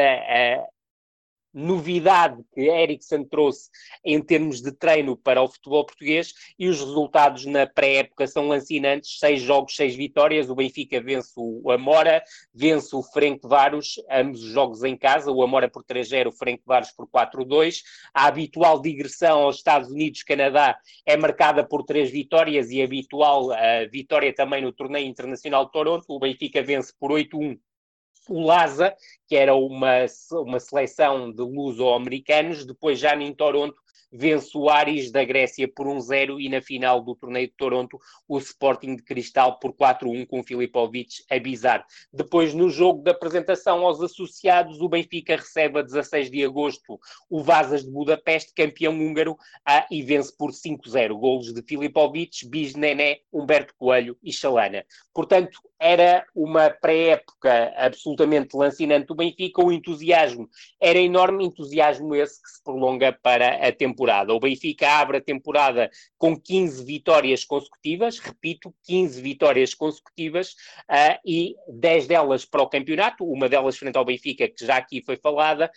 novidade 1.57 2.44
que 2.52 2.68
Eriksen 2.68 3.24
trouxe 3.24 3.70
em 4.04 4.20
termos 4.20 4.61
de 4.61 4.70
treino 4.72 5.16
para 5.16 5.40
o 5.40 5.48
futebol 5.48 5.86
português 5.86 6.34
e 6.59 6.68
os 6.68 6.78
resultados 6.80 7.46
na 7.46 7.66
pré-época 7.66 8.26
são 8.26 8.46
lancinantes, 8.46 9.18
seis 9.18 9.40
jogos, 9.40 9.74
seis 9.74 9.96
vitórias, 9.96 10.50
o 10.50 10.54
Benfica 10.54 11.00
vence 11.00 11.32
o 11.34 11.70
Amora, 11.70 12.22
vence 12.52 12.94
o 12.94 13.02
Varos, 13.42 13.94
ambos 14.11 14.42
os 14.42 14.50
jogos 14.50 14.84
em 14.84 14.96
casa, 14.96 15.32
o 15.32 15.42
Amora 15.42 15.68
por 15.68 15.82
3-0, 15.82 16.28
o 16.28 16.59
Varos 16.66 16.92
por 16.92 17.09
4-2, 17.09 17.78
a 18.12 18.26
habitual 18.26 18.82
digressão 18.82 19.40
aos 19.40 19.57
Estados 19.57 19.90
Unidos, 19.90 20.22
Canadá, 20.22 20.76
é 21.07 21.16
marcada 21.16 21.66
por 21.66 21.84
três 21.84 22.11
vitórias 22.11 22.70
e 22.70 22.82
a 22.82 22.84
habitual 22.84 23.46
uh, 23.46 23.90
vitória 23.90 24.34
também 24.34 24.61
no 24.61 24.72
torneio 24.72 25.07
internacional 25.07 25.64
de 25.64 25.72
Toronto, 25.72 26.04
o 26.09 26.18
Benfica 26.18 26.62
vence 26.62 26.92
por 27.00 27.11
8-1 27.12 27.59
o 28.29 28.45
Laza, 28.45 28.95
que 29.27 29.37
era 29.37 29.55
uma, 29.55 30.05
uma 30.33 30.61
seleção 30.61 31.33
de 31.33 31.43
luso-americanos, 31.43 32.64
depois 32.64 32.99
já 32.99 33.14
em 33.14 33.35
Toronto 33.35 33.77
vence 34.11 34.57
o 34.57 34.68
Ares 34.68 35.11
da 35.11 35.24
Grécia 35.24 35.68
por 35.68 35.86
1-0 35.86 36.40
e 36.40 36.48
na 36.48 36.61
final 36.61 37.02
do 37.02 37.14
torneio 37.14 37.48
de 37.48 37.54
Toronto 37.57 37.98
o 38.28 38.38
Sporting 38.38 38.96
de 38.96 39.02
Cristal 39.02 39.59
por 39.59 39.72
4-1 39.72 40.26
com 40.26 40.40
o 40.40 40.44
Filipovic 40.44 41.24
a 41.30 41.38
bizar. 41.38 41.84
Depois 42.12 42.54
no 42.54 42.70
jogo 42.70 43.02
da 43.02 43.11
apresentação 43.11 43.84
aos 43.84 44.00
associados 44.00 44.80
o 44.80 44.88
Benfica 44.88 45.36
recebe 45.36 45.80
a 45.80 45.82
16 45.82 46.30
de 46.30 46.44
agosto 46.44 46.98
o 47.28 47.42
Vazas 47.42 47.84
de 47.84 47.90
Budapeste, 47.90 48.52
campeão 48.54 48.92
húngaro, 48.92 49.36
a, 49.64 49.86
e 49.90 50.02
vence 50.02 50.34
por 50.36 50.50
5-0. 50.50 51.18
Golos 51.18 51.52
de 51.52 51.62
Filipovic, 51.62 52.48
Bis 52.48 52.74
Nené, 52.74 53.18
Humberto 53.32 53.74
Coelho 53.76 54.16
e 54.22 54.32
Chalana. 54.32 54.84
Portanto, 55.12 55.61
era 55.78 56.24
uma 56.34 56.70
pré-época 56.70 57.72
absolutamente 57.76 58.57
lancinante 58.57 59.07
do 59.07 59.14
Benfica, 59.14 59.62
o 59.62 59.70
entusiasmo 59.70 60.48
era 60.80 60.98
enorme, 60.98 61.44
entusiasmo 61.44 62.14
esse 62.14 62.40
que 62.42 62.48
se 62.48 62.62
prolonga 62.62 63.12
para 63.12 63.66
a 63.66 63.72
temporada. 63.72 63.95
O 64.34 64.40
Benfica 64.40 64.88
abre 64.88 65.18
a 65.18 65.20
temporada 65.20 65.90
com 66.18 66.38
15 66.38 66.84
vitórias 66.84 67.44
consecutivas, 67.44 68.18
repito, 68.18 68.74
15 68.84 69.20
vitórias 69.20 69.74
consecutivas 69.74 70.53
uh, 70.90 71.18
e 71.24 71.55
10 71.68 72.07
delas 72.07 72.44
para 72.44 72.62
o 72.62 72.68
campeonato, 72.68 73.24
uma 73.24 73.49
delas 73.49 73.76
frente 73.76 73.97
ao 73.97 74.05
Benfica, 74.05 74.49
que 74.49 74.64
já 74.64 74.76
aqui 74.76 75.03
foi 75.05 75.16
falada, 75.16 75.70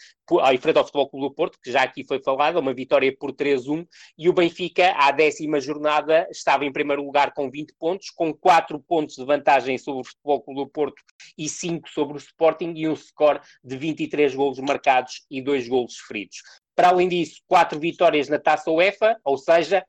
e 0.54 0.58
frente 0.58 0.78
ao 0.78 0.84
Futebol 0.86 1.10
Clube 1.10 1.28
do 1.28 1.34
Porto, 1.34 1.60
que 1.62 1.72
já 1.72 1.84
aqui 1.84 2.04
foi 2.04 2.22
falada, 2.22 2.60
uma 2.60 2.74
vitória 2.74 3.16
por 3.16 3.34
3-1, 3.34 3.88
e 4.18 4.30
o 4.30 4.34
Benfica, 4.34 4.94
à 4.96 5.12
décima 5.12 5.60
jornada, 5.60 6.28
estava 6.30 6.66
em 6.66 6.72
primeiro 6.72 7.04
lugar 7.04 7.34
com 7.34 7.50
20 7.50 7.74
pontos, 7.80 8.10
com 8.10 8.34
4 8.34 8.80
pontos 8.80 9.16
de 9.16 9.26
vantagem 9.26 9.78
sobre 9.78 10.02
o 10.02 10.04
Futebol 10.04 10.42
Clube 10.42 10.62
do 10.62 10.70
Porto 10.70 11.02
e 11.38 11.50
5 11.50 11.90
sobre 11.90 12.16
o 12.16 12.18
Sporting, 12.18 12.74
e 12.76 12.88
um 12.88 12.96
score 12.96 13.40
de 13.64 13.78
23 13.78 14.36
golos 14.36 14.60
marcados 14.60 15.26
e 15.30 15.42
2 15.42 15.68
golos 15.68 15.96
sofridos. 15.96 16.38
Para 16.80 16.92
além 16.92 17.10
disso, 17.10 17.42
quatro 17.46 17.78
vitórias 17.78 18.30
na 18.30 18.40
Taça 18.40 18.72
UEFA, 18.72 19.18
ou 19.26 19.38
seja, 19.38 19.86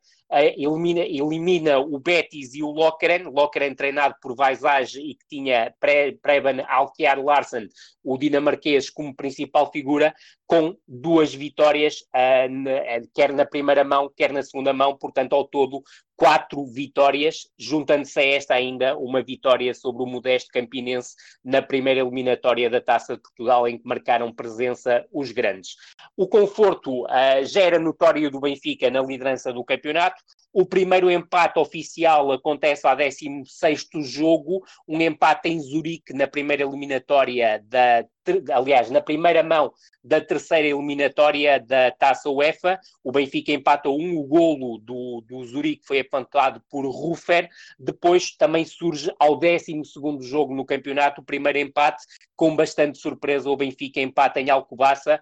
elimina, 0.57 1.03
elimina 1.03 1.78
o 1.78 2.01
Betis 2.01 2.53
e 2.53 2.64
o 2.64 2.70
Lokeren, 2.72 3.30
Lokeren 3.30 3.76
treinado 3.76 4.16
por 4.20 4.34
Vaisage 4.34 5.01
e 5.01 5.14
que 5.14 5.24
tinha 5.28 5.72
Preben 5.78 6.64
Alkiar 6.66 7.22
Larsen, 7.22 7.68
o 8.03 8.18
dinamarquês, 8.18 8.91
como 8.91 9.14
principal 9.14 9.70
figura, 9.70 10.12
com 10.49 10.76
duas 10.84 11.32
vitórias, 11.32 12.01
uh, 12.12 13.09
quer 13.14 13.32
na 13.32 13.47
primeira 13.47 13.84
mão, 13.84 14.11
quer 14.16 14.32
na 14.32 14.43
segunda 14.43 14.72
mão, 14.72 14.97
portanto, 14.97 15.32
ao 15.32 15.45
todo, 15.45 15.84
quatro 16.21 16.66
vitórias, 16.66 17.49
juntando-se 17.59 18.21
a 18.21 18.23
esta 18.23 18.53
ainda 18.53 18.95
uma 18.95 19.23
vitória 19.23 19.73
sobre 19.73 20.03
o 20.03 20.07
modesto 20.07 20.51
Campinense 20.53 21.14
na 21.43 21.62
primeira 21.62 22.01
eliminatória 22.01 22.68
da 22.68 22.79
Taça 22.79 23.16
de 23.16 23.23
Portugal, 23.23 23.66
em 23.66 23.79
que 23.79 23.89
marcaram 23.89 24.31
presença 24.31 25.03
os 25.11 25.33
grandes. 25.33 25.77
O 26.14 26.29
conforto 26.29 27.05
uh, 27.05 27.43
já 27.45 27.62
era 27.62 27.79
notório 27.79 28.31
do 28.31 28.39
Benfica 28.39 28.91
na 28.91 29.01
liderança 29.01 29.51
do 29.51 29.64
campeonato, 29.64 30.23
O 30.53 30.67
primeiro 30.67 31.11
empate 31.11 31.59
oficial 31.59 32.33
acontece 32.33 32.87
ao 32.87 32.97
16 32.97 33.89
jogo, 34.03 34.65
um 34.87 35.01
empate 35.01 35.49
em 35.49 35.61
Zurique 35.61 36.13
na 36.13 36.27
primeira 36.27 36.65
eliminatória 36.65 37.63
da 37.65 38.05
aliás, 38.53 38.91
na 38.91 39.01
primeira 39.01 39.43
mão 39.43 39.73
da 40.03 40.21
terceira 40.21 40.69
eliminatória 40.69 41.59
da 41.59 41.91
Taça 41.91 42.29
UEFA, 42.29 42.79
o 43.03 43.11
Benfica 43.11 43.53
empatou 43.53 43.99
um, 43.99 44.19
o 44.19 44.25
golo 44.25 44.79
do, 44.79 45.23
do 45.27 45.45
Zurique 45.45 45.87
foi 45.87 46.01
apontado 46.01 46.63
por 46.71 46.87
Rufer, 46.87 47.49
depois 47.79 48.37
também 48.37 48.65
surge 48.65 49.13
ao 49.19 49.37
12 49.37 49.83
jogo 50.21 50.55
no 50.55 50.65
campeonato, 50.65 51.21
o 51.21 51.25
primeiro 51.25 51.59
empate, 51.59 52.05
com 52.37 52.55
bastante 52.55 52.99
surpresa, 52.99 53.51
o 53.51 53.57
Benfica 53.57 54.01
empata 54.01 54.41
em 54.41 54.51
Alcobaça, 54.51 55.21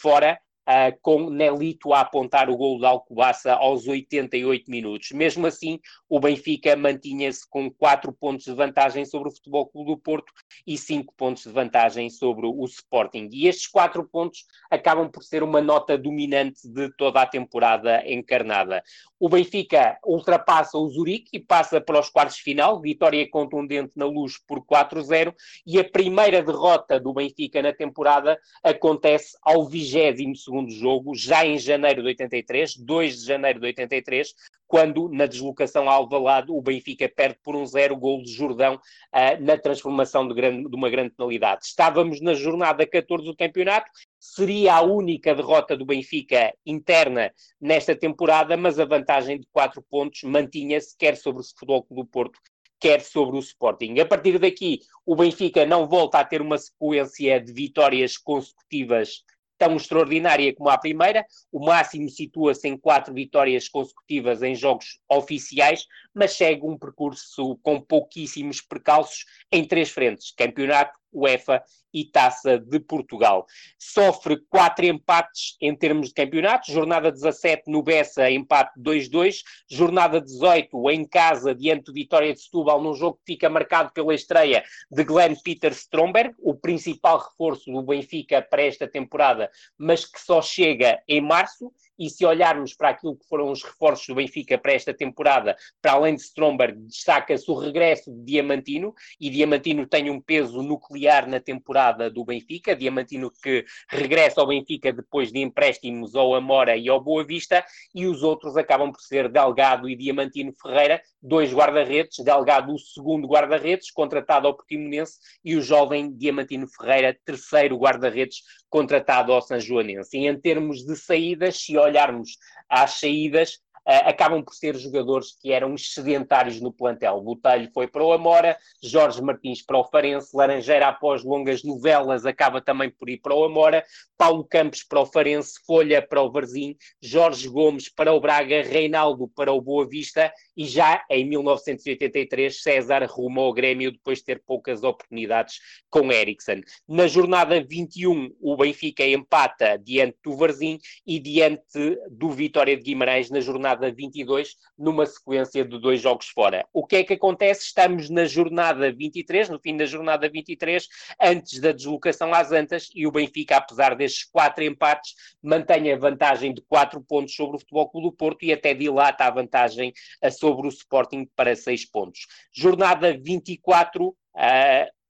fora, 0.00 0.38
Uh, 0.62 0.96
com 1.02 1.28
Nelito 1.28 1.92
a 1.92 2.02
apontar 2.02 2.48
o 2.48 2.56
gol 2.56 2.78
da 2.78 2.88
Alcobaça 2.88 3.52
aos 3.52 3.88
88 3.88 4.70
minutos. 4.70 5.10
Mesmo 5.10 5.44
assim, 5.44 5.80
o 6.08 6.20
Benfica 6.20 6.76
mantinha-se 6.76 7.48
com 7.50 7.68
4 7.68 8.12
pontos 8.12 8.44
de 8.44 8.54
vantagem 8.54 9.04
sobre 9.04 9.28
o 9.28 9.32
Futebol 9.32 9.66
Clube 9.66 9.90
do 9.90 9.98
Porto 9.98 10.32
e 10.64 10.78
5 10.78 11.12
pontos 11.16 11.42
de 11.42 11.50
vantagem 11.50 12.08
sobre 12.08 12.46
o 12.46 12.64
Sporting. 12.64 13.28
E 13.32 13.48
estes 13.48 13.66
4 13.66 14.08
pontos 14.08 14.44
acabam 14.70 15.10
por 15.10 15.24
ser 15.24 15.42
uma 15.42 15.60
nota 15.60 15.98
dominante 15.98 16.60
de 16.68 16.88
toda 16.96 17.22
a 17.22 17.26
temporada 17.26 18.00
encarnada. 18.08 18.84
O 19.24 19.28
Benfica 19.28 20.00
ultrapassa 20.04 20.76
o 20.76 20.88
Zurique 20.88 21.28
e 21.32 21.38
passa 21.38 21.80
para 21.80 22.00
os 22.00 22.10
quartos 22.10 22.38
de 22.38 22.42
final, 22.42 22.80
vitória 22.80 23.24
contundente 23.30 23.92
na 23.94 24.04
luz 24.04 24.36
por 24.36 24.66
4-0, 24.66 25.32
e 25.64 25.78
a 25.78 25.84
primeira 25.88 26.42
derrota 26.42 26.98
do 26.98 27.12
Benfica 27.12 27.62
na 27.62 27.72
temporada 27.72 28.36
acontece 28.64 29.38
ao 29.40 29.64
22 29.64 30.74
jogo, 30.74 31.14
já 31.14 31.46
em 31.46 31.56
janeiro 31.56 32.02
de 32.02 32.08
83, 32.08 32.76
2 32.78 33.20
de 33.20 33.24
janeiro 33.24 33.60
de 33.60 33.66
83, 33.66 34.34
quando 34.66 35.08
na 35.08 35.26
deslocação 35.26 35.88
ao 35.88 36.02
Alvalade 36.02 36.50
o 36.50 36.60
Benfica 36.60 37.08
perde 37.08 37.38
por 37.44 37.54
um 37.54 37.64
zero 37.64 37.94
gol 37.94 38.22
de 38.22 38.32
Jordão 38.32 38.74
uh, 38.74 39.44
na 39.44 39.56
transformação 39.56 40.26
de, 40.26 40.34
grande, 40.34 40.68
de 40.68 40.74
uma 40.74 40.90
grande 40.90 41.10
penalidade. 41.10 41.66
Estávamos 41.66 42.20
na 42.20 42.34
jornada 42.34 42.84
14 42.84 43.24
do 43.24 43.36
campeonato, 43.36 43.88
seria 44.22 44.76
a 44.76 44.82
única 44.82 45.34
derrota 45.34 45.76
do 45.76 45.84
Benfica 45.84 46.54
interna 46.64 47.34
nesta 47.60 47.96
temporada, 47.96 48.56
mas 48.56 48.78
a 48.78 48.84
vantagem 48.84 49.40
de 49.40 49.48
4 49.50 49.82
pontos 49.82 50.22
mantinha-se 50.22 50.96
quer 50.96 51.16
sobre 51.16 51.42
o 51.42 51.44
Futebol 51.44 51.82
Clube 51.82 52.02
do 52.02 52.08
Porto, 52.08 52.38
quer 52.78 53.00
sobre 53.00 53.36
o 53.36 53.40
Sporting. 53.40 53.98
A 53.98 54.06
partir 54.06 54.38
daqui, 54.38 54.78
o 55.04 55.16
Benfica 55.16 55.66
não 55.66 55.88
volta 55.88 56.20
a 56.20 56.24
ter 56.24 56.40
uma 56.40 56.56
sequência 56.56 57.40
de 57.40 57.52
vitórias 57.52 58.16
consecutivas 58.16 59.24
tão 59.58 59.76
extraordinária 59.76 60.54
como 60.54 60.70
a 60.70 60.78
primeira. 60.78 61.24
O 61.50 61.64
máximo 61.64 62.08
situa-se 62.08 62.68
em 62.68 62.76
quatro 62.76 63.12
vitórias 63.12 63.68
consecutivas 63.68 64.40
em 64.40 64.54
jogos 64.54 65.00
oficiais, 65.08 65.84
mas 66.14 66.32
segue 66.32 66.64
um 66.64 66.78
percurso 66.78 67.56
com 67.62 67.80
pouquíssimos 67.80 68.60
percalços 68.60 69.24
em 69.50 69.64
três 69.64 69.90
frentes: 69.90 70.32
campeonato, 70.36 70.98
UEFA 71.12 71.62
e 71.92 72.04
Taça 72.04 72.58
de 72.58 72.80
Portugal. 72.80 73.46
Sofre 73.78 74.38
quatro 74.48 74.86
empates 74.86 75.56
em 75.60 75.76
termos 75.76 76.08
de 76.08 76.14
campeonato, 76.14 76.72
jornada 76.72 77.12
17 77.12 77.70
no 77.70 77.82
Bessa, 77.82 78.30
empate 78.30 78.72
2-2, 78.80 79.42
jornada 79.70 80.20
18 80.20 80.90
em 80.90 81.04
casa, 81.04 81.54
diante 81.54 81.84
do 81.84 81.92
Vitória 81.92 82.32
de 82.32 82.40
Setúbal, 82.40 82.82
num 82.82 82.94
jogo 82.94 83.18
que 83.18 83.34
fica 83.34 83.50
marcado 83.50 83.92
pela 83.92 84.14
estreia 84.14 84.64
de 84.90 85.04
Glenn 85.04 85.36
Peter 85.44 85.72
Stromberg, 85.72 86.34
o 86.38 86.54
principal 86.54 87.18
reforço 87.18 87.70
do 87.70 87.82
Benfica 87.82 88.40
para 88.40 88.62
esta 88.62 88.88
temporada, 88.88 89.50
mas 89.76 90.06
que 90.06 90.20
só 90.20 90.40
chega 90.40 91.02
em 91.06 91.20
março, 91.20 91.70
e 91.98 92.08
se 92.10 92.24
olharmos 92.24 92.74
para 92.74 92.90
aquilo 92.90 93.16
que 93.16 93.26
foram 93.26 93.50
os 93.50 93.62
reforços 93.62 94.06
do 94.06 94.14
Benfica 94.14 94.58
para 94.58 94.72
esta 94.72 94.94
temporada, 94.94 95.56
para 95.80 95.92
além 95.92 96.14
de 96.14 96.22
Stromberg, 96.22 96.78
destaca-se 96.86 97.50
o 97.50 97.54
regresso 97.54 98.12
de 98.12 98.24
Diamantino, 98.24 98.94
e 99.20 99.30
Diamantino 99.30 99.86
tem 99.86 100.10
um 100.10 100.20
peso 100.20 100.62
nuclear 100.62 101.28
na 101.28 101.40
temporada 101.40 102.10
do 102.10 102.24
Benfica, 102.24 102.74
Diamantino 102.74 103.30
que 103.42 103.64
regressa 103.88 104.40
ao 104.40 104.46
Benfica 104.46 104.92
depois 104.92 105.32
de 105.32 105.40
empréstimos 105.40 106.14
ao 106.14 106.34
Amora 106.34 106.76
e 106.76 106.88
ao 106.88 107.00
Boa 107.00 107.24
Vista, 107.24 107.64
e 107.94 108.06
os 108.06 108.22
outros 108.22 108.56
acabam 108.56 108.90
por 108.90 109.00
ser 109.00 109.28
Delgado 109.28 109.88
e 109.88 109.96
Diamantino 109.96 110.52
Ferreira, 110.60 111.00
dois 111.22 111.52
guarda-redes, 111.52 112.24
Delgado 112.24 112.72
o 112.74 112.78
segundo 112.78 113.28
guarda-redes, 113.28 113.90
contratado 113.90 114.46
ao 114.46 114.54
Portimonense, 114.54 115.18
e 115.44 115.56
o 115.56 115.62
jovem 115.62 116.12
Diamantino 116.12 116.66
Ferreira, 116.66 117.16
terceiro 117.24 117.76
guarda-redes, 117.76 118.42
contratado 118.72 119.34
ao 119.34 119.42
São 119.42 119.60
Joanense. 119.60 120.16
E 120.16 120.26
em 120.26 120.40
termos 120.40 120.82
de 120.82 120.96
saídas, 120.96 121.62
se 121.62 121.76
olharmos 121.76 122.38
às 122.68 122.92
saídas, 122.92 123.60
acabam 123.84 124.42
por 124.42 124.54
ser 124.54 124.76
jogadores 124.76 125.36
que 125.40 125.52
eram 125.52 125.74
excedentários 125.74 126.60
no 126.60 126.72
plantel. 126.72 127.20
Botelho 127.20 127.70
foi 127.72 127.86
para 127.86 128.04
o 128.04 128.12
Amora, 128.12 128.56
Jorge 128.82 129.20
Martins 129.20 129.62
para 129.62 129.78
o 129.78 129.84
Farense, 129.84 130.36
Laranjeira, 130.36 130.88
após 130.88 131.24
longas 131.24 131.62
novelas, 131.64 132.24
acaba 132.24 132.60
também 132.60 132.90
por 132.90 133.08
ir 133.08 133.18
para 133.18 133.34
o 133.34 133.44
Amora, 133.44 133.84
Paulo 134.16 134.44
Campos 134.44 134.84
para 134.84 135.00
o 135.00 135.06
Farense, 135.06 135.54
Folha 135.66 136.00
para 136.00 136.22
o 136.22 136.30
Varzim, 136.30 136.76
Jorge 137.00 137.48
Gomes 137.48 137.88
para 137.88 138.12
o 138.12 138.20
Braga, 138.20 138.62
Reinaldo 138.62 139.28
para 139.28 139.52
o 139.52 139.60
Boa 139.60 139.86
Vista 139.88 140.32
e 140.56 140.64
já 140.64 141.04
em 141.10 141.24
1983 141.24 142.62
César 142.62 143.04
rumou 143.06 143.46
ao 143.46 143.52
Grêmio 143.52 143.90
depois 143.90 144.18
de 144.18 144.24
ter 144.24 144.42
poucas 144.46 144.84
oportunidades 144.84 145.58
com 145.90 146.12
Ericsson. 146.12 146.60
Na 146.86 147.06
jornada 147.06 147.62
21, 147.62 148.34
o 148.40 148.56
Benfica 148.56 149.04
empata 149.04 149.76
diante 149.76 150.18
do 150.22 150.36
Varzim 150.36 150.78
e 151.06 151.18
diante 151.18 151.98
do 152.10 152.30
Vitória 152.30 152.76
de 152.76 152.82
Guimarães 152.82 153.30
na 153.30 153.40
jornada 153.40 153.71
jornada 153.72 153.90
22, 153.90 154.56
numa 154.78 155.06
sequência 155.06 155.64
de 155.64 155.78
dois 155.78 156.00
jogos 156.00 156.28
fora. 156.28 156.66
O 156.72 156.86
que 156.86 156.96
é 156.96 157.04
que 157.04 157.14
acontece? 157.14 157.64
Estamos 157.64 158.10
na 158.10 158.24
jornada 158.24 158.92
23, 158.92 159.48
no 159.48 159.58
fim 159.58 159.76
da 159.76 159.86
jornada 159.86 160.28
23, 160.28 160.86
antes 161.20 161.60
da 161.60 161.72
deslocação 161.72 162.32
às 162.34 162.52
Antas, 162.52 162.90
e 162.94 163.06
o 163.06 163.12
Benfica, 163.12 163.56
apesar 163.56 163.94
destes 163.96 164.24
quatro 164.24 164.62
empates, 164.64 165.14
mantém 165.42 165.92
a 165.92 165.96
vantagem 165.96 166.52
de 166.52 166.60
quatro 166.62 167.00
pontos 167.00 167.34
sobre 167.34 167.56
o 167.56 167.58
Futebol 167.58 167.88
Clube 167.88 168.08
do 168.08 168.12
Porto 168.12 168.44
e 168.44 168.52
até 168.52 168.74
dilata 168.74 169.24
a 169.24 169.30
vantagem 169.30 169.92
eh, 170.20 170.30
sobre 170.30 170.66
o 170.66 170.70
Sporting 170.70 171.28
para 171.34 171.56
seis 171.56 171.88
pontos. 171.88 172.26
Jornada 172.52 173.16
24, 173.16 174.08
uh, 174.08 174.14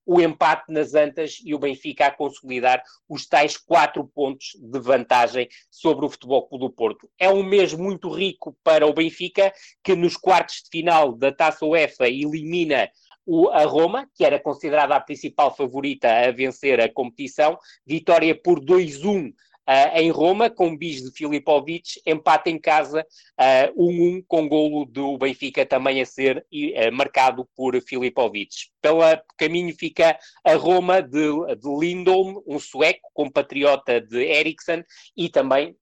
o 0.04 0.20
empate 0.20 0.64
nas 0.72 0.94
Antas 0.94 1.38
e 1.44 1.54
o 1.54 1.58
Benfica 1.58 2.06
a 2.06 2.10
consolidar 2.10 2.82
os 3.08 3.26
tais 3.26 3.56
quatro 3.56 4.04
pontos 4.06 4.52
de 4.58 4.80
vantagem 4.80 5.48
sobre 5.70 6.04
o 6.04 6.10
Futebol 6.10 6.48
Clube 6.48 6.64
do 6.64 6.72
Porto. 6.72 7.08
É 7.18 7.28
um 7.28 7.42
mês 7.42 7.72
muito 7.72 8.10
rico 8.10 8.56
para 8.64 8.86
o 8.86 8.92
Benfica, 8.92 9.52
que 9.82 9.94
nos 9.94 10.16
quartos 10.16 10.62
de 10.62 10.70
final 10.70 11.12
da 11.12 11.32
Taça 11.32 11.64
UEFA 11.64 12.08
elimina 12.08 12.90
o, 13.24 13.48
a 13.48 13.64
Roma, 13.64 14.08
que 14.14 14.24
era 14.24 14.40
considerada 14.40 14.96
a 14.96 15.00
principal 15.00 15.54
favorita 15.54 16.08
a 16.08 16.30
vencer 16.32 16.80
a 16.80 16.92
competição, 16.92 17.58
vitória 17.86 18.34
por 18.34 18.60
2-1 18.60 19.32
Uh, 19.68 19.96
em 19.96 20.10
Roma, 20.10 20.50
com 20.50 20.76
bis 20.76 21.02
de 21.02 21.12
Filipovic, 21.12 22.00
empate 22.04 22.50
em 22.50 22.58
casa, 22.58 23.06
1-1 23.38 23.70
uh, 23.70 23.72
um, 23.76 24.22
com 24.26 24.48
golo 24.48 24.84
do 24.84 25.16
Benfica 25.16 25.64
também 25.64 26.02
a 26.02 26.06
ser 26.06 26.38
uh, 26.38 26.92
marcado 26.92 27.48
por 27.54 27.80
Filipovic. 27.80 28.72
Pela 28.80 29.22
caminho 29.38 29.72
fica 29.76 30.18
a 30.44 30.54
Roma 30.54 31.00
de, 31.00 31.28
de 31.56 31.78
Lindholm, 31.78 32.42
um 32.44 32.58
sueco, 32.58 33.08
compatriota 33.14 34.00
de 34.00 34.18
Eriksson, 34.24 34.82
e 35.16 35.28
também 35.28 35.76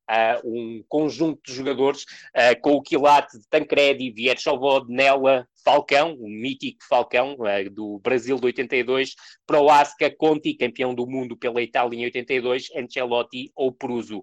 um 0.45 0.85
conjunto 0.87 1.41
de 1.47 1.55
jogadores 1.55 2.05
com 2.61 2.72
o 2.72 2.83
quilate 2.83 3.39
de 3.39 3.49
Tancredi, 3.49 4.11
Vierchovod, 4.11 4.93
Nella, 4.93 5.49
Falcão, 5.64 6.14
o 6.14 6.28
mítico 6.28 6.78
Falcão 6.88 7.34
uh, 7.34 7.70
do 7.70 7.98
Brasil 7.98 8.36
de 8.36 8.46
82, 8.46 9.14
Proasca, 9.46 10.11
Conti, 10.11 10.54
campeão 10.54 10.94
do 10.94 11.06
mundo 11.06 11.36
pela 11.36 11.62
Itália 11.62 11.98
em 11.98 12.04
82, 12.04 12.68
Ancelotti 12.76 13.50
ou 13.54 13.72
Pruso. 13.72 14.22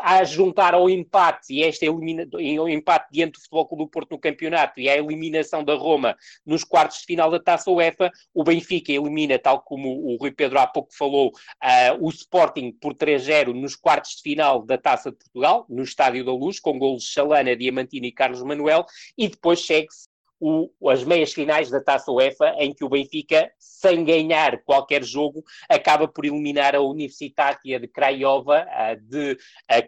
A 0.00 0.22
juntar 0.22 0.74
ao 0.74 0.88
empate 0.88 1.54
e 1.54 1.62
este 1.62 1.84
elimina... 1.84 2.24
o 2.32 2.68
empate 2.68 3.08
diante 3.10 3.32
do 3.32 3.40
Futebol 3.40 3.66
Clube 3.66 3.84
do 3.84 3.90
Porto 3.90 4.10
no 4.12 4.18
campeonato 4.18 4.78
e 4.78 4.88
a 4.88 4.96
eliminação 4.96 5.64
da 5.64 5.74
Roma 5.74 6.16
nos 6.46 6.62
quartos 6.62 7.00
de 7.00 7.06
final 7.06 7.28
da 7.32 7.40
Taça 7.40 7.68
UEFA, 7.68 8.08
o 8.32 8.44
Benfica 8.44 8.92
elimina, 8.92 9.40
tal 9.40 9.60
como 9.60 9.88
o 9.88 10.16
Rui 10.16 10.30
Pedro 10.30 10.60
há 10.60 10.68
pouco 10.68 10.94
falou, 10.96 11.30
uh, 11.30 11.98
o 12.00 12.08
Sporting 12.10 12.70
por 12.80 12.94
3-0 12.94 13.52
nos 13.52 13.74
quartos 13.74 14.12
de 14.12 14.22
final 14.22 14.64
da 14.64 14.78
Taça 14.78 15.10
de 15.10 15.16
Portugal, 15.16 15.66
no 15.68 15.82
Estádio 15.82 16.24
da 16.24 16.32
Luz, 16.32 16.60
com 16.60 16.78
golos 16.78 17.02
de 17.02 17.08
Chalana, 17.08 17.56
Diamantino 17.56 18.06
e 18.06 18.12
Carlos 18.12 18.42
Manuel, 18.44 18.86
e 19.16 19.26
depois 19.26 19.66
segue-se 19.66 20.06
o, 20.40 20.70
as 20.90 21.04
meias 21.04 21.32
finais 21.32 21.70
da 21.70 21.80
Taça 21.80 22.10
UEFA, 22.10 22.54
em 22.58 22.72
que 22.72 22.84
o 22.84 22.88
Benfica, 22.88 23.50
sem 23.58 24.04
ganhar 24.04 24.62
qualquer 24.64 25.02
jogo, 25.02 25.44
acaba 25.68 26.06
por 26.06 26.24
eliminar 26.24 26.74
a 26.74 26.80
Universitátia 26.80 27.78
de 27.80 27.88
Craiova 27.88 28.66
de 29.00 29.36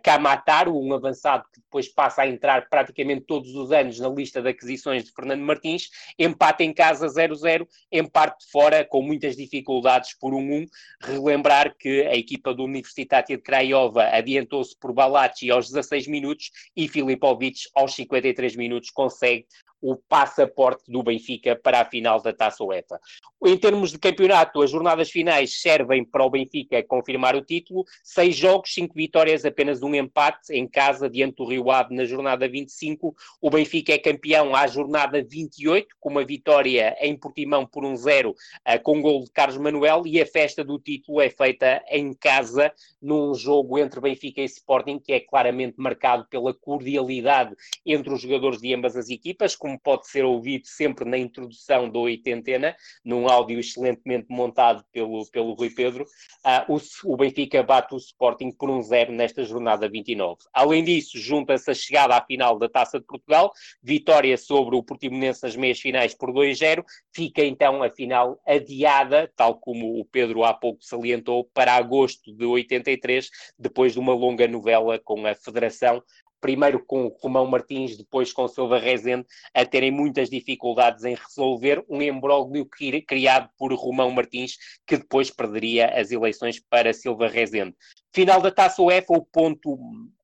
Kamataru, 0.02 0.78
um 0.78 0.92
avançado 0.92 1.44
que 1.52 1.60
depois 1.60 1.88
passa 1.88 2.22
a 2.22 2.28
entrar 2.28 2.68
praticamente 2.68 3.22
todos 3.22 3.54
os 3.54 3.70
anos 3.72 3.98
na 3.98 4.08
lista 4.08 4.42
de 4.42 4.48
aquisições 4.48 5.04
de 5.04 5.12
Fernando 5.12 5.42
Martins, 5.42 5.88
empate 6.18 6.64
em 6.64 6.72
casa 6.72 7.06
0-0, 7.06 7.66
empate 7.90 8.50
fora 8.50 8.84
com 8.84 9.02
muitas 9.02 9.36
dificuldades 9.36 10.14
por 10.18 10.32
1-1. 10.32 10.66
Relembrar 11.02 11.74
que 11.78 12.02
a 12.06 12.14
equipa 12.14 12.52
do 12.52 12.64
Universitátia 12.64 13.36
de 13.36 13.42
Craiova 13.42 14.04
adiantou-se 14.04 14.76
por 14.78 14.92
Balacci 14.92 15.50
aos 15.50 15.68
16 15.68 16.06
minutos 16.08 16.50
e 16.76 16.88
Filipovic 16.88 17.60
aos 17.74 17.94
53 17.94 18.56
minutos 18.56 18.90
consegue 18.90 19.46
o 19.80 19.96
passaporte 19.96 20.90
do 20.90 21.02
Benfica 21.02 21.56
para 21.56 21.80
a 21.80 21.84
final 21.84 22.20
da 22.20 22.32
Taça 22.32 22.62
UEFA. 22.62 23.00
Em 23.42 23.56
termos 23.56 23.90
de 23.90 23.98
campeonato, 23.98 24.60
as 24.60 24.70
jornadas 24.70 25.10
finais 25.10 25.62
servem 25.62 26.04
para 26.04 26.24
o 26.24 26.28
Benfica 26.28 26.82
confirmar 26.82 27.34
o 27.34 27.40
título. 27.40 27.86
Seis 28.04 28.36
jogos, 28.36 28.74
cinco 28.74 28.94
vitórias, 28.94 29.46
apenas 29.46 29.82
um 29.82 29.94
empate 29.94 30.52
em 30.52 30.68
casa 30.68 31.08
diante 31.08 31.36
do 31.36 31.46
Rio 31.46 31.70
Ave 31.70 31.94
na 31.94 32.04
jornada 32.04 32.46
25. 32.46 33.16
O 33.40 33.48
Benfica 33.48 33.94
é 33.94 33.98
campeão 33.98 34.54
à 34.54 34.66
jornada 34.66 35.22
28, 35.22 35.88
com 35.98 36.10
uma 36.10 36.24
vitória 36.24 36.94
em 37.00 37.16
Portimão 37.16 37.64
por 37.64 37.82
um 37.82 37.96
zero, 37.96 38.32
uh, 38.32 38.82
com 38.82 39.00
gol 39.00 39.24
de 39.24 39.30
Carlos 39.30 39.56
Manuel, 39.56 40.02
e 40.04 40.20
a 40.20 40.26
festa 40.26 40.62
do 40.62 40.78
título 40.78 41.20
é 41.22 41.30
feita 41.30 41.82
em 41.88 42.12
casa, 42.12 42.70
num 43.00 43.34
jogo 43.34 43.78
entre 43.78 44.00
Benfica 44.00 44.42
e 44.42 44.44
Sporting, 44.44 44.98
que 44.98 45.14
é 45.14 45.20
claramente 45.20 45.76
marcado 45.78 46.26
pela 46.28 46.52
cordialidade 46.52 47.56
entre 47.86 48.12
os 48.12 48.20
jogadores 48.20 48.60
de 48.60 48.74
ambas 48.74 48.96
as 48.96 49.08
equipas, 49.08 49.56
com 49.56 49.69
como 49.70 49.78
pode 49.78 50.08
ser 50.08 50.24
ouvido 50.24 50.66
sempre 50.66 51.08
na 51.08 51.16
introdução 51.16 51.88
do 51.88 52.00
Oitentena, 52.00 52.74
num 53.04 53.28
áudio 53.28 53.60
excelentemente 53.60 54.26
montado 54.28 54.84
pelo, 54.92 55.24
pelo 55.30 55.54
Rui 55.54 55.70
Pedro, 55.70 56.04
uh, 56.04 56.74
o, 56.74 57.12
o, 57.12 57.16
Benfica 57.16 57.62
bate 57.62 57.94
o 57.94 57.98
Sporting 57.98 58.50
por 58.50 58.70
um 58.70 58.82
zero 58.82 59.12
nesta 59.12 59.44
jornada 59.44 59.88
29. 59.88 60.38
Além 60.52 60.82
disso, 60.82 61.18
junta-se 61.18 61.70
a 61.70 61.74
chegada 61.74 62.16
à 62.16 62.24
final 62.24 62.58
da 62.58 62.68
Taça 62.68 62.98
de 62.98 63.06
Portugal, 63.06 63.52
vitória 63.82 64.36
sobre 64.36 64.74
o 64.74 64.82
Portimonense 64.82 65.42
nas 65.42 65.54
meias 65.54 65.78
finais 65.78 66.14
por 66.14 66.32
2-0, 66.32 66.82
fica 67.14 67.44
então 67.44 67.82
a 67.82 67.90
final 67.90 68.40
adiada, 68.46 69.30
tal 69.36 69.58
como 69.58 70.00
o 70.00 70.04
Pedro 70.04 70.44
há 70.44 70.52
pouco 70.52 70.82
salientou, 70.82 71.44
para 71.54 71.74
agosto 71.74 72.34
de 72.34 72.44
83, 72.44 73.28
depois 73.58 73.92
de 73.92 73.98
uma 73.98 74.14
longa 74.14 74.48
novela 74.48 74.98
com 74.98 75.26
a 75.26 75.34
Federação 75.34 76.02
primeiro 76.40 76.84
com 76.84 77.08
Romão 77.20 77.46
Martins, 77.46 77.96
depois 77.96 78.32
com 78.32 78.48
Silva 78.48 78.78
Rezende, 78.78 79.26
a 79.54 79.64
terem 79.64 79.90
muitas 79.90 80.30
dificuldades 80.30 81.04
em 81.04 81.14
resolver 81.14 81.84
um 81.88 82.00
embróglio 82.00 82.68
criado 83.06 83.50
por 83.58 83.72
Romão 83.74 84.10
Martins, 84.10 84.56
que 84.86 84.96
depois 84.96 85.30
perderia 85.30 85.88
as 85.88 86.10
eleições 86.10 86.60
para 86.60 86.92
Silva 86.92 87.28
Rezende. 87.28 87.74
Final 88.12 88.40
da 88.40 88.50
Taça 88.50 88.82
UEFA, 88.82 89.12
o 89.12 89.24
ponto 89.24 89.78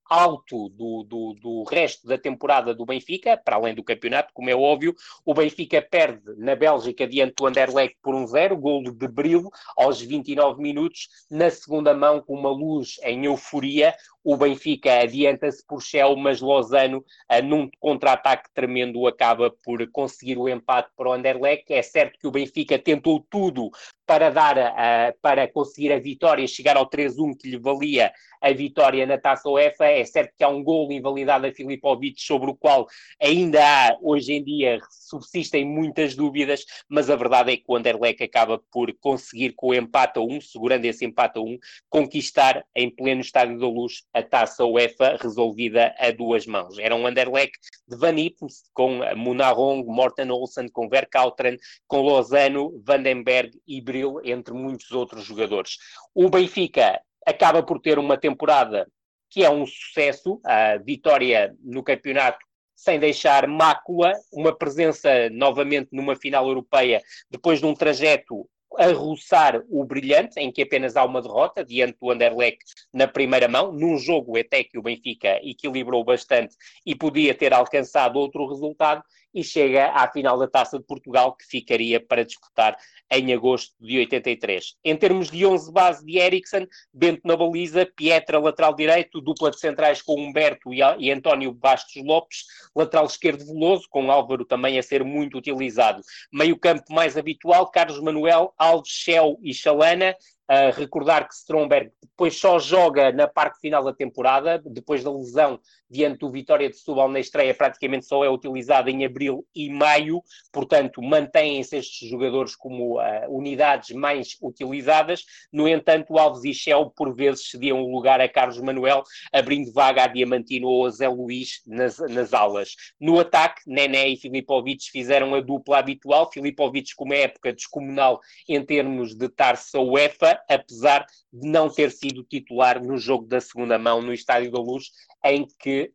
alto 0.08 0.68
do, 0.70 1.04
do, 1.04 1.34
do, 1.34 1.64
resto 1.64 2.06
da 2.06 2.16
temporada 2.16 2.74
do 2.74 2.86
Benfica, 2.86 3.36
para 3.36 3.56
além 3.56 3.74
do 3.74 3.82
campeonato, 3.82 4.32
como 4.32 4.50
é 4.50 4.54
óbvio. 4.54 4.94
O 5.24 5.34
Benfica 5.34 5.82
perde 5.82 6.34
na 6.36 6.54
Bélgica 6.54 7.06
diante 7.06 7.34
do 7.36 7.46
Anderlecht 7.46 7.96
por 8.02 8.14
um 8.14 8.26
zero, 8.26 8.56
golo 8.56 8.92
de 8.92 9.08
Brilo 9.08 9.50
aos 9.76 10.00
29 10.00 10.62
minutos, 10.62 11.08
na 11.30 11.50
segunda 11.50 11.94
mão 11.94 12.20
com 12.20 12.34
uma 12.34 12.50
luz 12.50 12.96
em 13.02 13.24
euforia. 13.24 13.94
O 14.28 14.36
Benfica 14.36 15.02
adianta-se 15.02 15.64
por 15.64 15.80
Shell, 15.80 16.16
mas 16.16 16.40
Lozano, 16.40 17.04
num 17.44 17.70
contra-ataque 17.78 18.50
tremendo, 18.52 19.06
acaba 19.06 19.52
por 19.62 19.88
conseguir 19.92 20.36
o 20.36 20.48
empate 20.48 20.90
para 20.96 21.10
o 21.10 21.12
Anderlecht. 21.12 21.72
É 21.72 21.80
certo 21.80 22.18
que 22.18 22.26
o 22.26 22.32
Benfica 22.32 22.76
tentou 22.76 23.24
tudo 23.30 23.70
para 24.06 24.30
dar 24.30 24.56
uh, 24.56 25.18
para 25.20 25.48
conseguir 25.48 25.92
a 25.92 25.98
vitória, 25.98 26.46
chegar 26.46 26.76
ao 26.76 26.88
3-1 26.88 27.36
que 27.36 27.50
lhe 27.50 27.58
valia 27.58 28.12
a 28.40 28.52
vitória 28.52 29.04
na 29.04 29.18
Taça 29.18 29.48
UEFA. 29.48 29.86
É 29.86 30.04
certo 30.04 30.32
que 30.36 30.44
há 30.44 30.48
um 30.48 30.62
gol 30.62 30.90
invalidado 30.92 31.46
a 31.46 31.52
Filipovic 31.52 32.20
sobre 32.22 32.50
o 32.50 32.54
qual 32.54 32.86
ainda 33.20 33.60
há, 33.60 33.96
hoje 34.00 34.34
em 34.34 34.44
dia, 34.44 34.78
subsistem 34.90 35.64
muitas 35.64 36.14
dúvidas, 36.14 36.64
mas 36.88 37.10
a 37.10 37.16
verdade 37.16 37.52
é 37.52 37.56
que 37.56 37.64
o 37.66 37.76
Anderlecht 37.76 38.22
acaba 38.22 38.60
por 38.70 38.92
conseguir 39.00 39.52
com 39.56 39.68
o 39.68 39.74
empate 39.74 40.18
a 40.18 40.22
1, 40.22 40.40
segurando 40.40 40.84
esse 40.84 41.04
empate 41.04 41.38
a 41.38 41.42
1, 41.42 41.58
conquistar 41.88 42.64
em 42.74 42.88
pleno 42.88 43.20
Estádio 43.20 43.58
da 43.58 43.66
Luz 43.66 44.04
a 44.16 44.22
Taça 44.22 44.64
UEFA 44.64 45.18
resolvida 45.20 45.94
a 45.98 46.10
duas 46.10 46.46
mãos. 46.46 46.78
Era 46.78 46.96
um 46.96 47.06
Anderlecht 47.06 47.58
de 47.86 47.96
Van 47.98 48.16
Ipens, 48.16 48.62
com 48.72 49.00
Munarong, 49.14 49.84
Morten 49.84 50.30
Olsen, 50.30 50.68
com 50.68 50.88
Verkautren, 50.88 51.58
com 51.86 52.00
Lozano, 52.00 52.82
Vandenberg 52.82 53.50
e 53.68 53.78
Bril, 53.78 54.18
entre 54.24 54.54
muitos 54.54 54.90
outros 54.90 55.22
jogadores. 55.22 55.76
O 56.14 56.30
Benfica 56.30 56.98
acaba 57.26 57.62
por 57.62 57.78
ter 57.78 57.98
uma 57.98 58.16
temporada 58.16 58.88
que 59.28 59.44
é 59.44 59.50
um 59.50 59.66
sucesso, 59.66 60.40
a 60.46 60.78
vitória 60.78 61.54
no 61.62 61.82
campeonato 61.82 62.38
sem 62.74 62.98
deixar 62.98 63.46
mácula, 63.46 64.12
uma 64.32 64.56
presença 64.56 65.28
novamente 65.30 65.88
numa 65.92 66.16
final 66.16 66.46
europeia, 66.46 67.02
depois 67.30 67.58
de 67.58 67.66
um 67.66 67.74
trajeto 67.74 68.48
a 68.78 68.92
roçar 68.92 69.62
o 69.68 69.84
brilhante, 69.84 70.38
em 70.38 70.52
que 70.52 70.62
apenas 70.62 70.96
há 70.96 71.04
uma 71.04 71.22
derrota 71.22 71.64
diante 71.64 71.98
do 72.00 72.10
Anderlecht 72.10 72.64
na 72.92 73.08
primeira 73.08 73.48
mão, 73.48 73.72
num 73.72 73.98
jogo 73.98 74.38
até 74.38 74.62
que 74.62 74.78
o 74.78 74.82
Benfica 74.82 75.40
equilibrou 75.42 76.04
bastante 76.04 76.54
e 76.84 76.94
podia 76.94 77.34
ter 77.34 77.52
alcançado 77.52 78.18
outro 78.18 78.46
resultado, 78.48 79.02
e 79.36 79.44
chega 79.44 79.90
à 79.90 80.10
final 80.10 80.38
da 80.38 80.48
Taça 80.48 80.78
de 80.78 80.84
Portugal, 80.84 81.36
que 81.36 81.44
ficaria 81.44 82.00
para 82.00 82.24
disputar 82.24 82.74
em 83.10 83.34
agosto 83.34 83.74
de 83.78 83.98
83. 83.98 84.74
Em 84.82 84.96
termos 84.96 85.30
de 85.30 85.44
11 85.44 85.70
base 85.70 86.04
de 86.04 86.18
Eriksen, 86.18 86.66
Bento 86.92 87.20
na 87.22 87.36
baliza, 87.36 87.84
Pietra 87.84 88.38
lateral 88.38 88.74
direito, 88.74 89.20
dupla 89.20 89.50
de 89.50 89.60
centrais 89.60 90.00
com 90.00 90.18
Humberto 90.18 90.72
e, 90.72 91.12
António 91.12 91.52
Bastos 91.52 92.02
Lopes, 92.02 92.44
lateral 92.74 93.04
esquerdo 93.04 93.44
Veloso, 93.44 93.86
com 93.90 94.10
Álvaro 94.10 94.46
também 94.46 94.78
a 94.78 94.82
ser 94.82 95.04
muito 95.04 95.36
utilizado. 95.36 96.00
Meio 96.32 96.58
campo 96.58 96.90
mais 96.90 97.16
habitual, 97.18 97.70
Carlos 97.70 98.00
Manuel, 98.00 98.54
Alves, 98.56 98.90
Shell 98.90 99.38
e 99.42 99.52
Chalana, 99.52 100.16
Uh, 100.48 100.70
recordar 100.76 101.26
que 101.26 101.34
Stromberg 101.34 101.90
depois 102.00 102.38
só 102.38 102.58
joga 102.58 103.10
na 103.10 103.26
parte 103.26 103.60
final 103.60 103.82
da 103.82 103.92
temporada, 103.92 104.62
depois 104.64 105.02
da 105.02 105.10
lesão 105.10 105.58
diante 105.90 106.18
do 106.18 106.30
Vitória 106.30 106.68
de 106.68 106.76
Setúbal 106.76 107.08
na 107.08 107.20
estreia, 107.20 107.54
praticamente 107.54 108.06
só 108.06 108.24
é 108.24 108.30
utilizado 108.30 108.88
em 108.88 109.04
abril 109.04 109.46
e 109.54 109.68
maio, 109.68 110.22
portanto, 110.52 111.02
mantêm-se 111.02 111.76
estes 111.76 112.08
jogadores 112.08 112.56
como 112.56 112.98
uh, 112.98 113.02
unidades 113.28 113.90
mais 113.90 114.36
utilizadas. 114.40 115.24
No 115.52 115.68
entanto, 115.68 116.18
Alves 116.18 116.44
e 116.44 116.54
Shell 116.54 116.90
por 116.96 117.14
vezes 117.14 117.50
cediam 117.50 117.82
o 117.82 117.90
lugar 117.90 118.20
a 118.20 118.28
Carlos 118.28 118.60
Manuel, 118.60 119.02
abrindo 119.32 119.72
vaga 119.72 120.04
a 120.04 120.06
Diamantino 120.06 120.68
ou 120.68 120.86
a 120.86 120.90
Zé 120.90 121.08
Luís 121.08 121.60
nas, 121.66 121.98
nas 121.98 122.32
alas. 122.32 122.74
No 123.00 123.20
ataque, 123.20 123.62
Nené 123.66 124.08
e 124.08 124.16
Filipovic 124.16 124.90
fizeram 124.90 125.34
a 125.34 125.40
dupla 125.40 125.78
habitual, 125.78 126.30
Filipovic 126.32 126.94
com 126.94 127.04
uma 127.04 127.14
época 127.14 127.52
descomunal 127.52 128.20
em 128.48 128.64
termos 128.64 129.14
de 129.14 129.28
Tarsa 129.28 129.78
UEFA, 129.78 130.35
apesar 130.48 131.06
de 131.32 131.48
não 131.48 131.68
ter 131.68 131.90
sido 131.90 132.24
titular 132.24 132.82
no 132.82 132.98
jogo 132.98 133.26
da 133.26 133.40
segunda 133.40 133.78
mão 133.78 134.00
no 134.00 134.12
Estádio 134.12 134.50
da 134.50 134.58
Luz, 134.58 134.90
em 135.24 135.46
que 135.58 135.92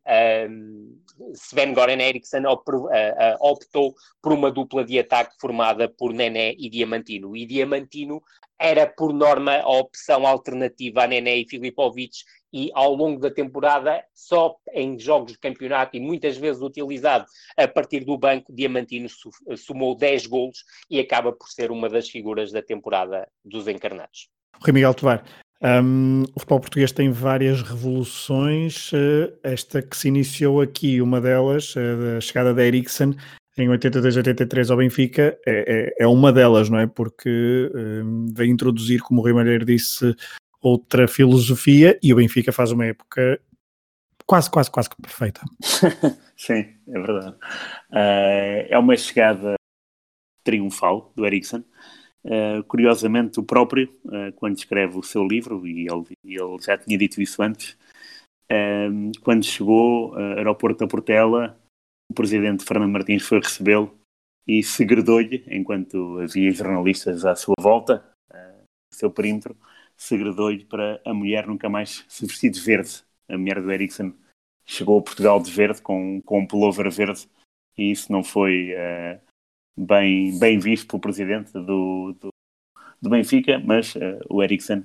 um, 0.48 0.98
Sven 1.34 1.72
Goran 1.72 2.00
Eriksson 2.00 2.42
optou 3.40 3.94
por 4.20 4.32
uma 4.32 4.50
dupla 4.50 4.84
de 4.84 4.98
ataque 4.98 5.34
formada 5.40 5.88
por 5.88 6.12
Nené 6.12 6.54
e 6.58 6.68
Diamantino. 6.68 7.36
E 7.36 7.46
Diamantino 7.46 8.22
era, 8.58 8.86
por 8.86 9.12
norma, 9.12 9.56
a 9.56 9.68
opção 9.68 10.26
alternativa 10.26 11.02
a 11.02 11.06
Nené 11.06 11.36
e 11.38 11.48
Filipovic, 11.48 12.18
e 12.52 12.70
ao 12.74 12.94
longo 12.94 13.20
da 13.20 13.30
temporada, 13.30 14.02
só 14.14 14.56
em 14.74 14.98
jogos 14.98 15.32
de 15.32 15.38
campeonato 15.38 15.96
e 15.96 16.00
muitas 16.00 16.36
vezes 16.36 16.60
utilizado 16.62 17.24
a 17.56 17.66
partir 17.66 18.04
do 18.04 18.18
banco, 18.18 18.52
Diamantino 18.52 19.08
somou 19.56 19.96
10 19.96 20.26
golos 20.26 20.64
e 20.90 21.00
acaba 21.00 21.32
por 21.32 21.48
ser 21.48 21.70
uma 21.70 21.88
das 21.88 22.08
figuras 22.08 22.52
da 22.52 22.62
temporada 22.62 23.26
dos 23.44 23.66
encarnados. 23.68 24.28
Rui 24.60 24.72
Miguel 24.72 24.94
Tovar, 24.94 25.24
um, 25.62 26.24
o 26.34 26.40
futebol 26.40 26.60
português 26.60 26.92
tem 26.92 27.10
várias 27.10 27.62
revoluções, 27.62 28.92
uh, 28.92 29.32
esta 29.42 29.80
que 29.80 29.96
se 29.96 30.08
iniciou 30.08 30.60
aqui, 30.60 31.00
uma 31.00 31.20
delas, 31.20 31.74
uh, 31.76 32.14
da 32.14 32.20
chegada 32.20 32.52
da 32.52 32.64
Ericsson, 32.64 33.14
em 33.56 33.68
82-83 33.68 34.70
ao 34.70 34.78
Benfica, 34.78 35.38
é, 35.46 35.92
é, 36.00 36.04
é, 36.04 36.06
uma 36.06 36.32
delas, 36.32 36.70
não 36.70 36.78
é? 36.78 36.86
Porque 36.86 37.70
um, 37.74 38.26
veio 38.34 38.50
introduzir, 38.50 39.00
como 39.02 39.20
o 39.20 39.24
Rui 39.24 39.34
Malheiro 39.34 39.64
disse, 39.64 40.16
outra 40.62 41.08
filosofia 41.08 41.98
e 42.02 42.12
o 42.12 42.16
Benfica 42.16 42.52
faz 42.52 42.70
uma 42.70 42.86
época 42.86 43.40
quase, 44.24 44.50
quase, 44.50 44.70
quase 44.70 44.88
que 44.88 44.96
perfeita. 45.02 45.40
Sim, 46.36 46.74
é 46.88 47.00
verdade. 47.00 47.36
Uh, 47.90 48.66
é 48.68 48.78
uma 48.78 48.96
chegada 48.96 49.54
triunfal 50.44 51.12
do 51.14 51.26
Ericsson. 51.26 51.64
Uh, 52.24 52.62
curiosamente, 52.68 53.40
o 53.40 53.42
próprio, 53.42 53.90
uh, 54.04 54.32
quando 54.36 54.56
escreve 54.56 54.96
o 54.96 55.02
seu 55.02 55.26
livro, 55.26 55.66
e 55.66 55.86
ele, 55.88 56.16
ele 56.24 56.58
já 56.62 56.78
tinha 56.78 56.96
dito 56.96 57.20
isso 57.20 57.42
antes, 57.42 57.76
quando 59.22 59.44
chegou 59.44 60.14
ao 60.14 60.36
aeroporto 60.36 60.80
da 60.80 60.86
Portela, 60.86 61.58
o 62.10 62.14
presidente 62.14 62.66
Fernando 62.66 62.92
Martins 62.92 63.22
foi 63.22 63.40
recebê-lo 63.40 63.98
e 64.46 64.62
segredou-lhe, 64.62 65.42
enquanto 65.48 66.18
havia 66.18 66.50
jornalistas 66.50 67.24
à 67.24 67.34
sua 67.34 67.54
volta, 67.58 68.04
uh, 68.30 68.62
seu 68.92 69.10
perímetro, 69.10 69.56
segredou-lhe 70.02 70.64
para 70.64 71.00
a 71.04 71.14
mulher 71.14 71.46
nunca 71.46 71.68
mais 71.68 72.04
se 72.08 72.26
vestir 72.26 72.50
de 72.50 72.60
verde. 72.60 73.02
A 73.28 73.38
mulher 73.38 73.62
do 73.62 73.70
Ericsson 73.70 74.12
chegou 74.66 74.98
a 74.98 75.02
Portugal 75.02 75.40
de 75.40 75.50
verde, 75.50 75.80
com, 75.80 76.20
com 76.22 76.40
um 76.40 76.46
pullover 76.46 76.90
verde, 76.90 77.28
e 77.76 77.90
isso 77.92 78.10
não 78.10 78.22
foi 78.22 78.72
uh, 78.74 79.20
bem, 79.76 80.38
bem 80.38 80.58
visto 80.58 80.88
pelo 80.88 81.00
presidente 81.00 81.52
do, 81.52 82.16
do, 82.20 82.28
do 83.00 83.10
Benfica, 83.10 83.58
mas 83.60 83.94
uh, 83.94 84.18
o 84.28 84.42
Ericsson 84.42 84.82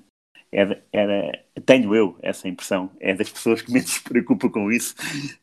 era, 0.52 0.82
era, 0.94 1.44
tenho 1.66 1.94
eu 1.94 2.18
essa 2.22 2.48
impressão, 2.48 2.92
é 3.00 3.14
das 3.14 3.30
pessoas 3.30 3.62
que 3.62 3.72
menos 3.72 3.90
se 3.90 4.04
preocupa 4.04 4.50
com 4.50 4.72
isso. 4.72 4.96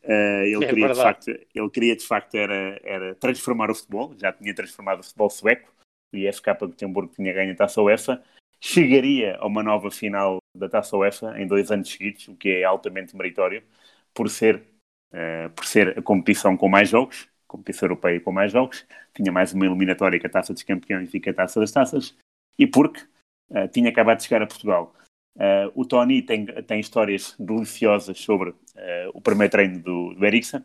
Uh, 0.03 0.45
ele, 0.45 0.65
é 0.65 0.67
queria, 0.67 0.87
de 0.87 0.95
facto, 0.95 1.27
ele 1.27 1.69
queria 1.69 1.95
de 1.95 2.07
facto 2.07 2.35
era, 2.35 2.79
era 2.83 3.15
transformar 3.15 3.69
o 3.69 3.75
futebol, 3.75 4.15
já 4.17 4.31
tinha 4.31 4.55
transformado 4.55 5.01
o 5.01 5.03
futebol 5.03 5.29
sueco, 5.29 5.71
o 6.13 6.17
IFK 6.17 6.53
Gotemburgo 6.59 7.13
tinha 7.13 7.33
ganho 7.33 7.51
a 7.51 7.55
taça 7.55 7.81
UEFA, 7.81 8.23
chegaria 8.65 9.37
a 9.37 9.45
uma 9.45 9.61
nova 9.61 9.91
final 9.91 10.39
da 10.57 10.67
taça 10.67 10.97
UEFA 10.97 11.39
em 11.39 11.45
dois 11.45 11.69
anos 11.69 11.87
seguidos, 11.87 12.27
o 12.27 12.35
que 12.35 12.49
é 12.49 12.63
altamente 12.63 13.15
meritório, 13.15 13.61
por 14.11 14.27
ser, 14.27 14.55
uh, 15.13 15.51
por 15.55 15.65
ser 15.65 15.99
a 15.99 16.01
competição 16.01 16.57
com 16.57 16.67
mais 16.67 16.89
jogos, 16.89 17.29
competição 17.47 17.85
europeia 17.85 18.19
com 18.19 18.31
mais 18.31 18.51
jogos, 18.51 18.83
tinha 19.13 19.31
mais 19.31 19.53
uma 19.53 19.67
eliminatória 19.67 20.19
que 20.19 20.25
a 20.25 20.29
Taça 20.29 20.51
dos 20.51 20.63
Campeões 20.63 21.13
e 21.13 21.19
que 21.19 21.29
a 21.29 21.33
Taça 21.33 21.59
das 21.59 21.71
Taças, 21.71 22.17
e 22.57 22.65
porque 22.65 23.01
uh, 23.51 23.67
tinha 23.71 23.91
acabado 23.91 24.17
de 24.17 24.23
chegar 24.23 24.41
a 24.41 24.47
Portugal. 24.47 24.95
Uh, 25.35 25.69
o 25.75 25.85
Tony 25.85 26.23
tem, 26.23 26.47
tem 26.63 26.79
histórias 26.79 27.35
deliciosas 27.37 28.19
sobre 28.19 28.55
o 29.13 29.21
primeiro 29.21 29.51
treino 29.51 29.79
do, 29.79 30.13
do 30.15 30.25
Eriksen. 30.25 30.63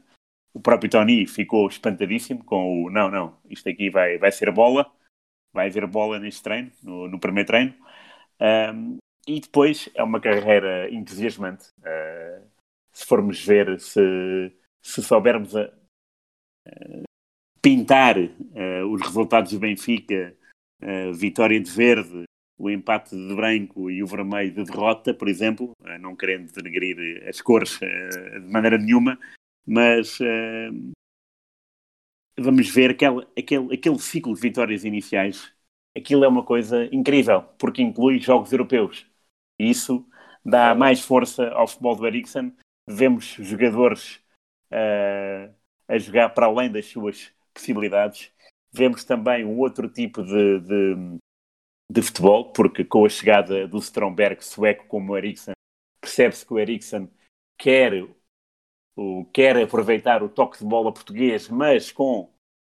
O 0.55 0.61
próprio 0.61 0.91
Tony 0.91 1.27
ficou 1.27 1.69
espantadíssimo 1.69 2.43
com 2.45 2.85
o 2.85 2.91
não, 2.91 3.11
não, 3.11 3.37
isto 3.49 3.69
aqui 3.69 3.91
vai, 3.91 4.17
vai 4.17 4.33
ser 4.33 4.51
bola, 4.51 4.91
vai 5.53 5.69
haver 5.69 5.87
bola 5.87 6.19
neste 6.19 6.43
treino, 6.43 6.71
no, 6.83 7.09
no 7.09 7.19
primeiro 7.19 7.47
treino. 7.47 7.75
Um, 8.41 8.99
e 9.27 9.41
depois 9.41 9.89
é 9.95 10.03
uma 10.03 10.21
carreira 10.21 10.93
entusiasmante. 10.93 11.69
Uh, 11.81 12.47
se 12.93 13.07
formos 13.07 13.45
ver, 13.45 13.79
se, 13.81 14.53
se 14.83 15.03
soubermos 15.03 15.55
a, 15.57 15.71
pintar 17.63 18.17
os 18.19 19.01
resultados 19.03 19.53
do 19.53 19.59
Benfica, 19.59 20.35
vitória 21.15 21.61
de 21.61 21.71
verde, 21.71 22.25
o 22.59 22.71
empate 22.71 23.15
de 23.15 23.35
branco 23.35 23.91
e 23.91 24.03
o 24.03 24.07
vermelho 24.07 24.53
de 24.53 24.65
derrota, 24.65 25.13
por 25.13 25.29
exemplo, 25.29 25.73
não 26.01 26.17
querendo 26.17 26.53
denegrir 26.53 27.27
as 27.29 27.41
cores 27.41 27.79
de 27.79 28.51
maneira 28.51 28.79
nenhuma, 28.79 29.19
mas 29.67 30.19
uh, 30.21 30.93
vamos 32.43 32.69
ver 32.69 32.91
aquele, 32.91 33.27
aquele, 33.39 33.75
aquele 33.75 33.99
ciclo 33.99 34.35
de 34.35 34.41
vitórias 34.41 34.85
iniciais. 34.85 35.53
Aquilo 35.97 36.25
é 36.25 36.29
uma 36.29 36.45
coisa 36.45 36.89
incrível, 36.95 37.43
porque 37.59 37.83
inclui 37.83 38.21
jogos 38.21 38.53
europeus. 38.53 39.07
E 39.59 39.69
isso 39.71 40.07
dá 40.45 40.75
mais 40.75 41.01
força 41.01 41.49
ao 41.51 41.67
futebol 41.67 41.97
do 41.97 42.07
Ericsson. 42.07 42.53
Vemos 42.89 43.25
jogadores 43.39 44.17
uh, 44.73 45.53
a 45.89 45.99
jogar 45.99 46.31
para 46.31 46.47
além 46.47 46.71
das 46.71 46.87
suas 46.87 47.33
possibilidades. 47.53 48.33
Vemos 48.73 49.05
também 49.05 49.45
um 49.45 49.59
outro 49.59 49.89
tipo 49.89 50.23
de, 50.23 50.61
de 50.61 51.19
de 51.91 52.03
futebol, 52.03 52.53
porque 52.53 52.85
com 52.85 53.05
a 53.05 53.09
chegada 53.09 53.67
do 53.67 53.79
Stromberg 53.79 54.45
sueco 54.45 54.87
como 54.87 55.13
o 55.13 55.19
Eriksen, 55.19 55.55
percebe-se 56.01 56.47
que 56.47 56.55
o 56.55 56.59
Eriksen 56.59 57.11
quer, 57.59 58.07
o, 58.97 59.25
quer 59.33 59.57
aproveitar 59.57 60.23
o 60.23 60.29
toque 60.29 60.59
de 60.59 60.65
bola 60.65 60.93
português, 60.93 61.49
mas 61.49 61.91
com 61.91 62.31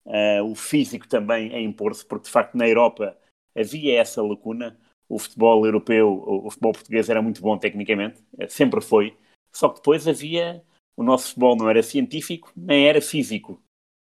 uh, 0.06 0.44
o 0.44 0.56
físico 0.56 1.08
também 1.08 1.54
a 1.54 1.60
impor-se, 1.60 2.06
porque 2.06 2.26
de 2.26 2.32
facto 2.32 2.56
na 2.56 2.68
Europa 2.68 3.18
havia 3.56 4.00
essa 4.00 4.22
lacuna. 4.22 4.80
O 5.10 5.20
futebol 5.20 5.66
europeu, 5.66 6.08
o, 6.08 6.48
o 6.48 6.50
futebol 6.50 6.72
português 6.72 7.10
era 7.10 7.22
muito 7.22 7.42
bom 7.42 7.58
tecnicamente, 7.58 8.24
eh, 8.40 8.48
sempre 8.48 8.80
foi, 8.80 9.18
só 9.52 9.68
que 9.68 9.76
depois 9.76 10.08
havia. 10.08 10.64
O 10.96 11.04
nosso 11.04 11.30
futebol 11.30 11.56
não 11.56 11.70
era 11.70 11.84
científico, 11.84 12.52
nem 12.56 12.88
era 12.88 13.02
físico. 13.02 13.62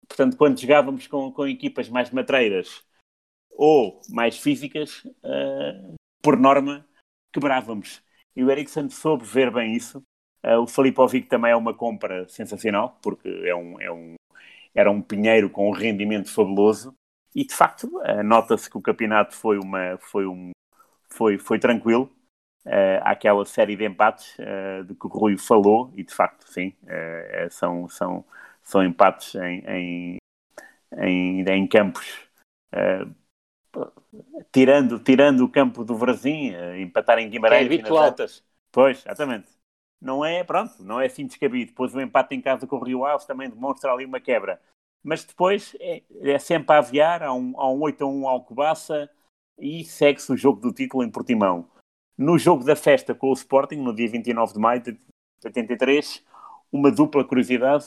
Portanto, 0.08 0.36
quando 0.36 0.60
jogávamos 0.60 1.08
com, 1.08 1.32
com 1.32 1.48
equipas 1.48 1.88
mais 1.88 2.10
matreiras, 2.10 2.84
ou 3.52 4.02
mais 4.10 4.38
físicas, 4.38 5.04
uh, 5.06 5.96
por 6.22 6.38
norma, 6.38 6.88
quebrávamos. 7.34 8.02
E 8.36 8.44
o 8.44 8.50
Ericsson 8.50 8.90
soube 8.90 9.26
ver 9.26 9.52
bem 9.52 9.76
isso. 9.76 10.02
Uh, 10.44 10.62
o 10.62 10.68
Filipovic 10.68 11.28
também 11.28 11.52
é 11.52 11.56
uma 11.56 11.74
compra 11.74 12.28
sensacional, 12.30 12.98
porque 13.02 13.28
é 13.46 13.56
um, 13.56 13.82
é 13.82 13.92
um, 13.92 14.16
era 14.74 14.90
um 14.90 15.02
pinheiro 15.02 15.50
com 15.50 15.70
um 15.70 15.74
rendimento 15.74 16.32
fabuloso. 16.32 16.94
E 17.36 17.46
de 17.46 17.54
facto, 17.54 17.86
uh, 17.86 18.24
nota-se 18.24 18.70
que 18.70 18.78
o 18.78 18.82
campeonato 18.82 19.36
foi, 19.36 19.58
uma, 19.58 19.98
foi, 20.00 20.26
um, 20.26 20.52
foi, 21.10 21.38
foi 21.38 21.60
tranquilo. 21.60 22.10
Uh, 22.66 23.02
aquela 23.02 23.46
série 23.46 23.76
de 23.76 23.86
empates 23.86 24.38
uh, 24.40 24.84
de 24.84 24.94
que 24.94 25.06
o 25.08 25.10
Rui 25.10 25.38
falou, 25.38 25.92
e 25.96 26.04
de 26.04 26.14
facto, 26.14 26.46
sim, 26.52 26.74
uh, 26.84 27.50
são, 27.52 27.88
são, 27.90 28.26
são 28.62 28.84
empates 28.84 29.36
em, 29.36 29.64
em, 29.68 30.18
em, 30.98 31.42
em 31.42 31.68
campos 31.68 32.30
tirando, 34.52 35.00
tirando 35.00 35.42
o 35.42 35.50
campo 35.50 35.84
do 35.84 35.96
Varzim, 35.96 36.52
eh, 36.54 36.82
empatar 36.82 37.20
em 37.20 37.30
Guimarães 37.30 37.64
é 37.64 37.66
habitual. 37.66 38.16
Pois, 38.72 39.00
exatamente. 39.06 39.48
Não 40.02 40.24
é, 40.24 40.44
pronto, 40.44 40.82
não 40.84 41.00
é 41.00 41.08
assim 41.08 41.26
descabido. 41.26 41.72
Depois 41.72 41.94
o 41.94 42.02
empate 42.02 42.36
em 42.36 42.42
casa 42.42 42.66
com 42.66 42.78
o 42.78 42.84
Rio 42.84 43.06
Ave 43.06 43.28
também 43.28 43.50
demonstra 43.50 43.92
ali 43.92 44.06
uma 44.06 44.20
quebra. 44.20 44.62
Mas 45.04 45.24
depois 45.24 45.76
é, 45.80 46.04
é 46.22 46.40
sempre 46.40 46.76
a 46.76 46.80
aviar, 46.80 47.24
há 47.24 47.34
um, 47.34 47.60
há 47.60 47.70
um 47.70 47.82
8 47.82 48.04
a 48.04 48.08
1 48.08 48.28
ao 48.28 48.44
Cobaça 48.44 49.10
e 49.58 49.84
segue-se 49.84 50.32
o 50.32 50.38
jogo 50.38 50.62
do 50.62 50.74
título 50.74 51.04
em 51.04 51.10
Portimão. 51.10 51.70
No 52.18 52.38
jogo 52.38 52.64
da 52.64 52.76
festa 52.76 53.16
com 53.16 53.30
o 53.30 53.34
Sporting, 53.34 53.78
no 53.78 53.96
dia 53.96 54.10
29 54.10 54.54
de 54.54 54.60
maio 54.60 54.82
de 54.82 54.98
83, 55.44 56.24
uma 56.72 56.92
dupla 56.92 57.24
curiosidade. 57.24 57.86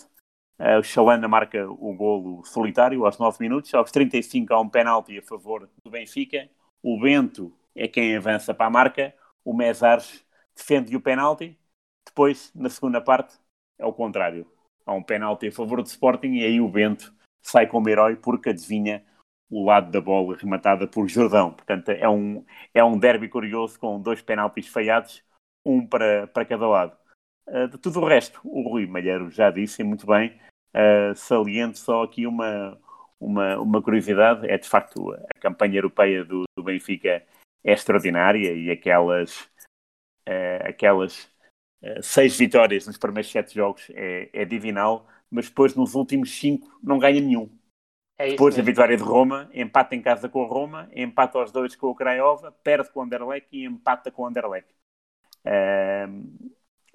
Uh, 0.59 0.79
o 0.79 0.83
Chalana 0.83 1.27
marca 1.29 1.69
o 1.69 1.95
golo 1.95 2.45
solitário 2.45 3.05
aos 3.05 3.19
9 3.19 3.39
minutos. 3.41 3.75
Aos 3.75 3.91
35 3.91 4.53
há 4.55 4.61
um 4.61 4.69
penalti 4.69 5.19
a 5.19 5.23
favor 5.23 5.69
do 5.85 5.91
Benfica. 5.91 6.49
O 6.83 7.01
Bento 7.01 7.53
é 7.75 7.89
quem 7.89 8.17
avança 8.17 8.55
para 8.55 8.67
a 8.67 8.71
marca. 8.71 9.15
O 9.45 9.55
Mesares 9.55 10.25
defende 10.57 10.95
o 10.97 11.01
penalti. 11.01 11.59
Depois, 12.07 12.53
na 12.55 12.69
segunda 12.69 13.01
parte, 13.01 13.39
é 13.79 13.87
o 13.87 13.93
contrário. 13.93 14.47
Há 14.85 14.93
um 14.93 15.03
penalti 15.03 15.49
a 15.49 15.53
favor 15.53 15.83
do 15.83 15.87
Sporting 15.87 16.35
e 16.35 16.45
aí 16.45 16.61
o 16.61 16.69
Bento 16.69 17.15
sai 17.43 17.67
como 17.67 17.89
herói 17.89 18.17
porque 18.17 18.51
adivinha 18.51 19.05
o 19.51 19.65
lado 19.65 19.91
da 19.91 20.01
bola 20.01 20.37
rematada 20.37 20.87
por 20.87 21.09
Jordão. 21.09 21.53
Portanto, 21.53 21.91
é 21.91 22.09
um, 22.09 22.45
é 22.73 22.83
um 22.83 22.99
derby 22.99 23.29
curioso 23.29 23.79
com 23.79 24.01
dois 24.01 24.23
penaltis 24.23 24.67
falhados, 24.67 25.23
um 25.65 25.87
para, 25.87 26.27
para 26.27 26.45
cada 26.45 26.67
lado. 26.67 26.97
Uh, 27.47 27.69
de 27.69 27.79
tudo 27.79 28.01
o 28.01 28.07
resto, 28.07 28.41
o 28.45 28.69
Rui 28.69 28.87
Malheiro 28.87 29.31
já 29.31 29.51
disse 29.51 29.83
muito 29.83 30.07
bem, 30.07 30.41
Uh, 30.75 31.15
saliento 31.15 31.79
só 31.79 32.03
aqui 32.03 32.27
uma, 32.27 32.81
uma, 33.21 33.59
uma 33.59 33.83
curiosidade, 33.83 34.49
é 34.51 34.57
de 34.57 34.67
facto 34.67 35.13
a 35.13 35.39
campanha 35.39 35.77
europeia 35.77 36.25
do, 36.25 36.45
do 36.57 36.65
Benfica 36.65 37.23
é 37.63 37.73
extraordinária 37.73 38.55
e 38.55 38.71
aquelas, 38.71 39.43
uh, 40.27 40.65
aquelas 40.65 41.31
seis 42.03 42.37
vitórias 42.37 42.87
nos 42.87 42.97
primeiros 42.97 43.31
sete 43.31 43.55
jogos 43.55 43.91
é, 43.95 44.29
é, 44.33 44.45
divinal, 44.45 45.07
mas 45.31 45.49
depois 45.49 45.75
nos 45.75 45.95
últimos 45.95 46.31
cinco 46.39 46.79
não 46.83 46.99
ganha 46.99 47.21
nenhum. 47.21 47.49
É 48.19 48.31
depois 48.31 48.55
da 48.55 48.63
vitória 48.63 48.97
de 48.97 49.03
Roma, 49.03 49.51
empata 49.53 49.97
em 49.97 50.03
casa 50.03 50.29
com 50.29 50.45
a 50.45 50.47
Roma, 50.47 50.89
empata 50.95 51.39
aos 51.39 51.51
dois 51.51 51.75
com 51.75 51.89
o 51.89 51.95
Craiova, 51.95 52.53
perde 52.53 52.91
com 52.91 53.01
o 53.01 53.03
Anderlecht 53.03 53.49
e 53.51 53.65
empata 53.65 54.11
com 54.11 54.23
o 54.23 54.27
Anderlecht. 54.27 54.69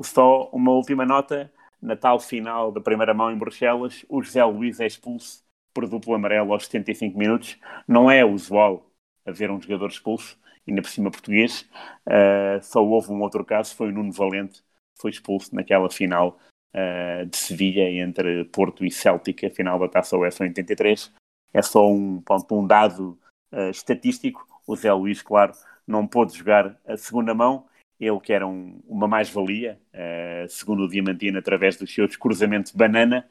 só 0.02 0.50
uma 0.52 0.72
última 0.72 1.06
nota, 1.06 1.52
na 1.82 1.96
tal 1.96 2.20
final 2.20 2.72
da 2.72 2.82
primeira 2.82 3.14
mão 3.14 3.32
em 3.32 3.38
Bruxelas, 3.38 4.06
o 4.10 4.22
José 4.22 4.44
Luís 4.44 4.80
é 4.80 4.86
expulso 4.88 5.44
por 5.74 5.88
duplo 5.88 6.16
amarelo 6.16 6.54
aos 6.54 6.66
75 6.66 7.18
minutos. 7.18 7.60
Não 7.88 8.10
é 8.10 8.26
usual 8.26 8.90
haver 9.26 9.52
um 9.52 9.62
jogador 9.62 9.90
expulso, 9.90 10.40
ainda 10.68 10.82
por 10.82 10.90
cima 10.90 11.12
português. 11.12 11.70
Uh, 12.08 12.62
só 12.64 12.84
houve 12.84 13.12
um 13.12 13.22
outro 13.22 13.46
caso, 13.46 13.76
foi 13.76 13.90
o 13.90 13.92
Nuno 13.92 14.12
Valente, 14.12 14.64
foi 15.00 15.12
expulso 15.12 15.54
naquela 15.56 15.90
final 15.90 16.40
uh, 16.74 17.26
de 17.26 17.38
Sevilha 17.38 17.90
entre 17.90 18.46
Porto 18.46 18.86
e 18.86 18.92
Celtic, 18.92 19.44
a 19.46 19.50
final 19.50 19.80
da 19.80 19.88
Taça 19.88 20.18
UEFA 20.18 20.44
83. 20.44 21.14
É 21.54 21.62
só 21.62 21.90
um, 21.90 22.22
ponto, 22.22 22.60
um 22.60 22.66
dado 22.66 23.18
uh, 23.52 23.70
estatístico. 23.70 24.46
O 24.66 24.76
Zé 24.76 24.92
Luís, 24.92 25.22
claro, 25.22 25.54
não 25.86 26.06
pôde 26.06 26.38
jogar 26.38 26.78
a 26.86 26.98
segunda 26.98 27.34
mão 27.34 27.66
ele 28.00 28.20
que 28.20 28.32
era 28.32 28.46
um, 28.46 28.80
uma 28.88 29.08
mais-valia, 29.08 29.80
uh, 29.92 30.48
segundo 30.48 30.84
o 30.84 30.88
Diamantino, 30.88 31.40
através 31.40 31.78
dos 31.78 31.92
seus 31.92 32.16
cruzamentos 32.16 32.72
banana, 32.72 33.28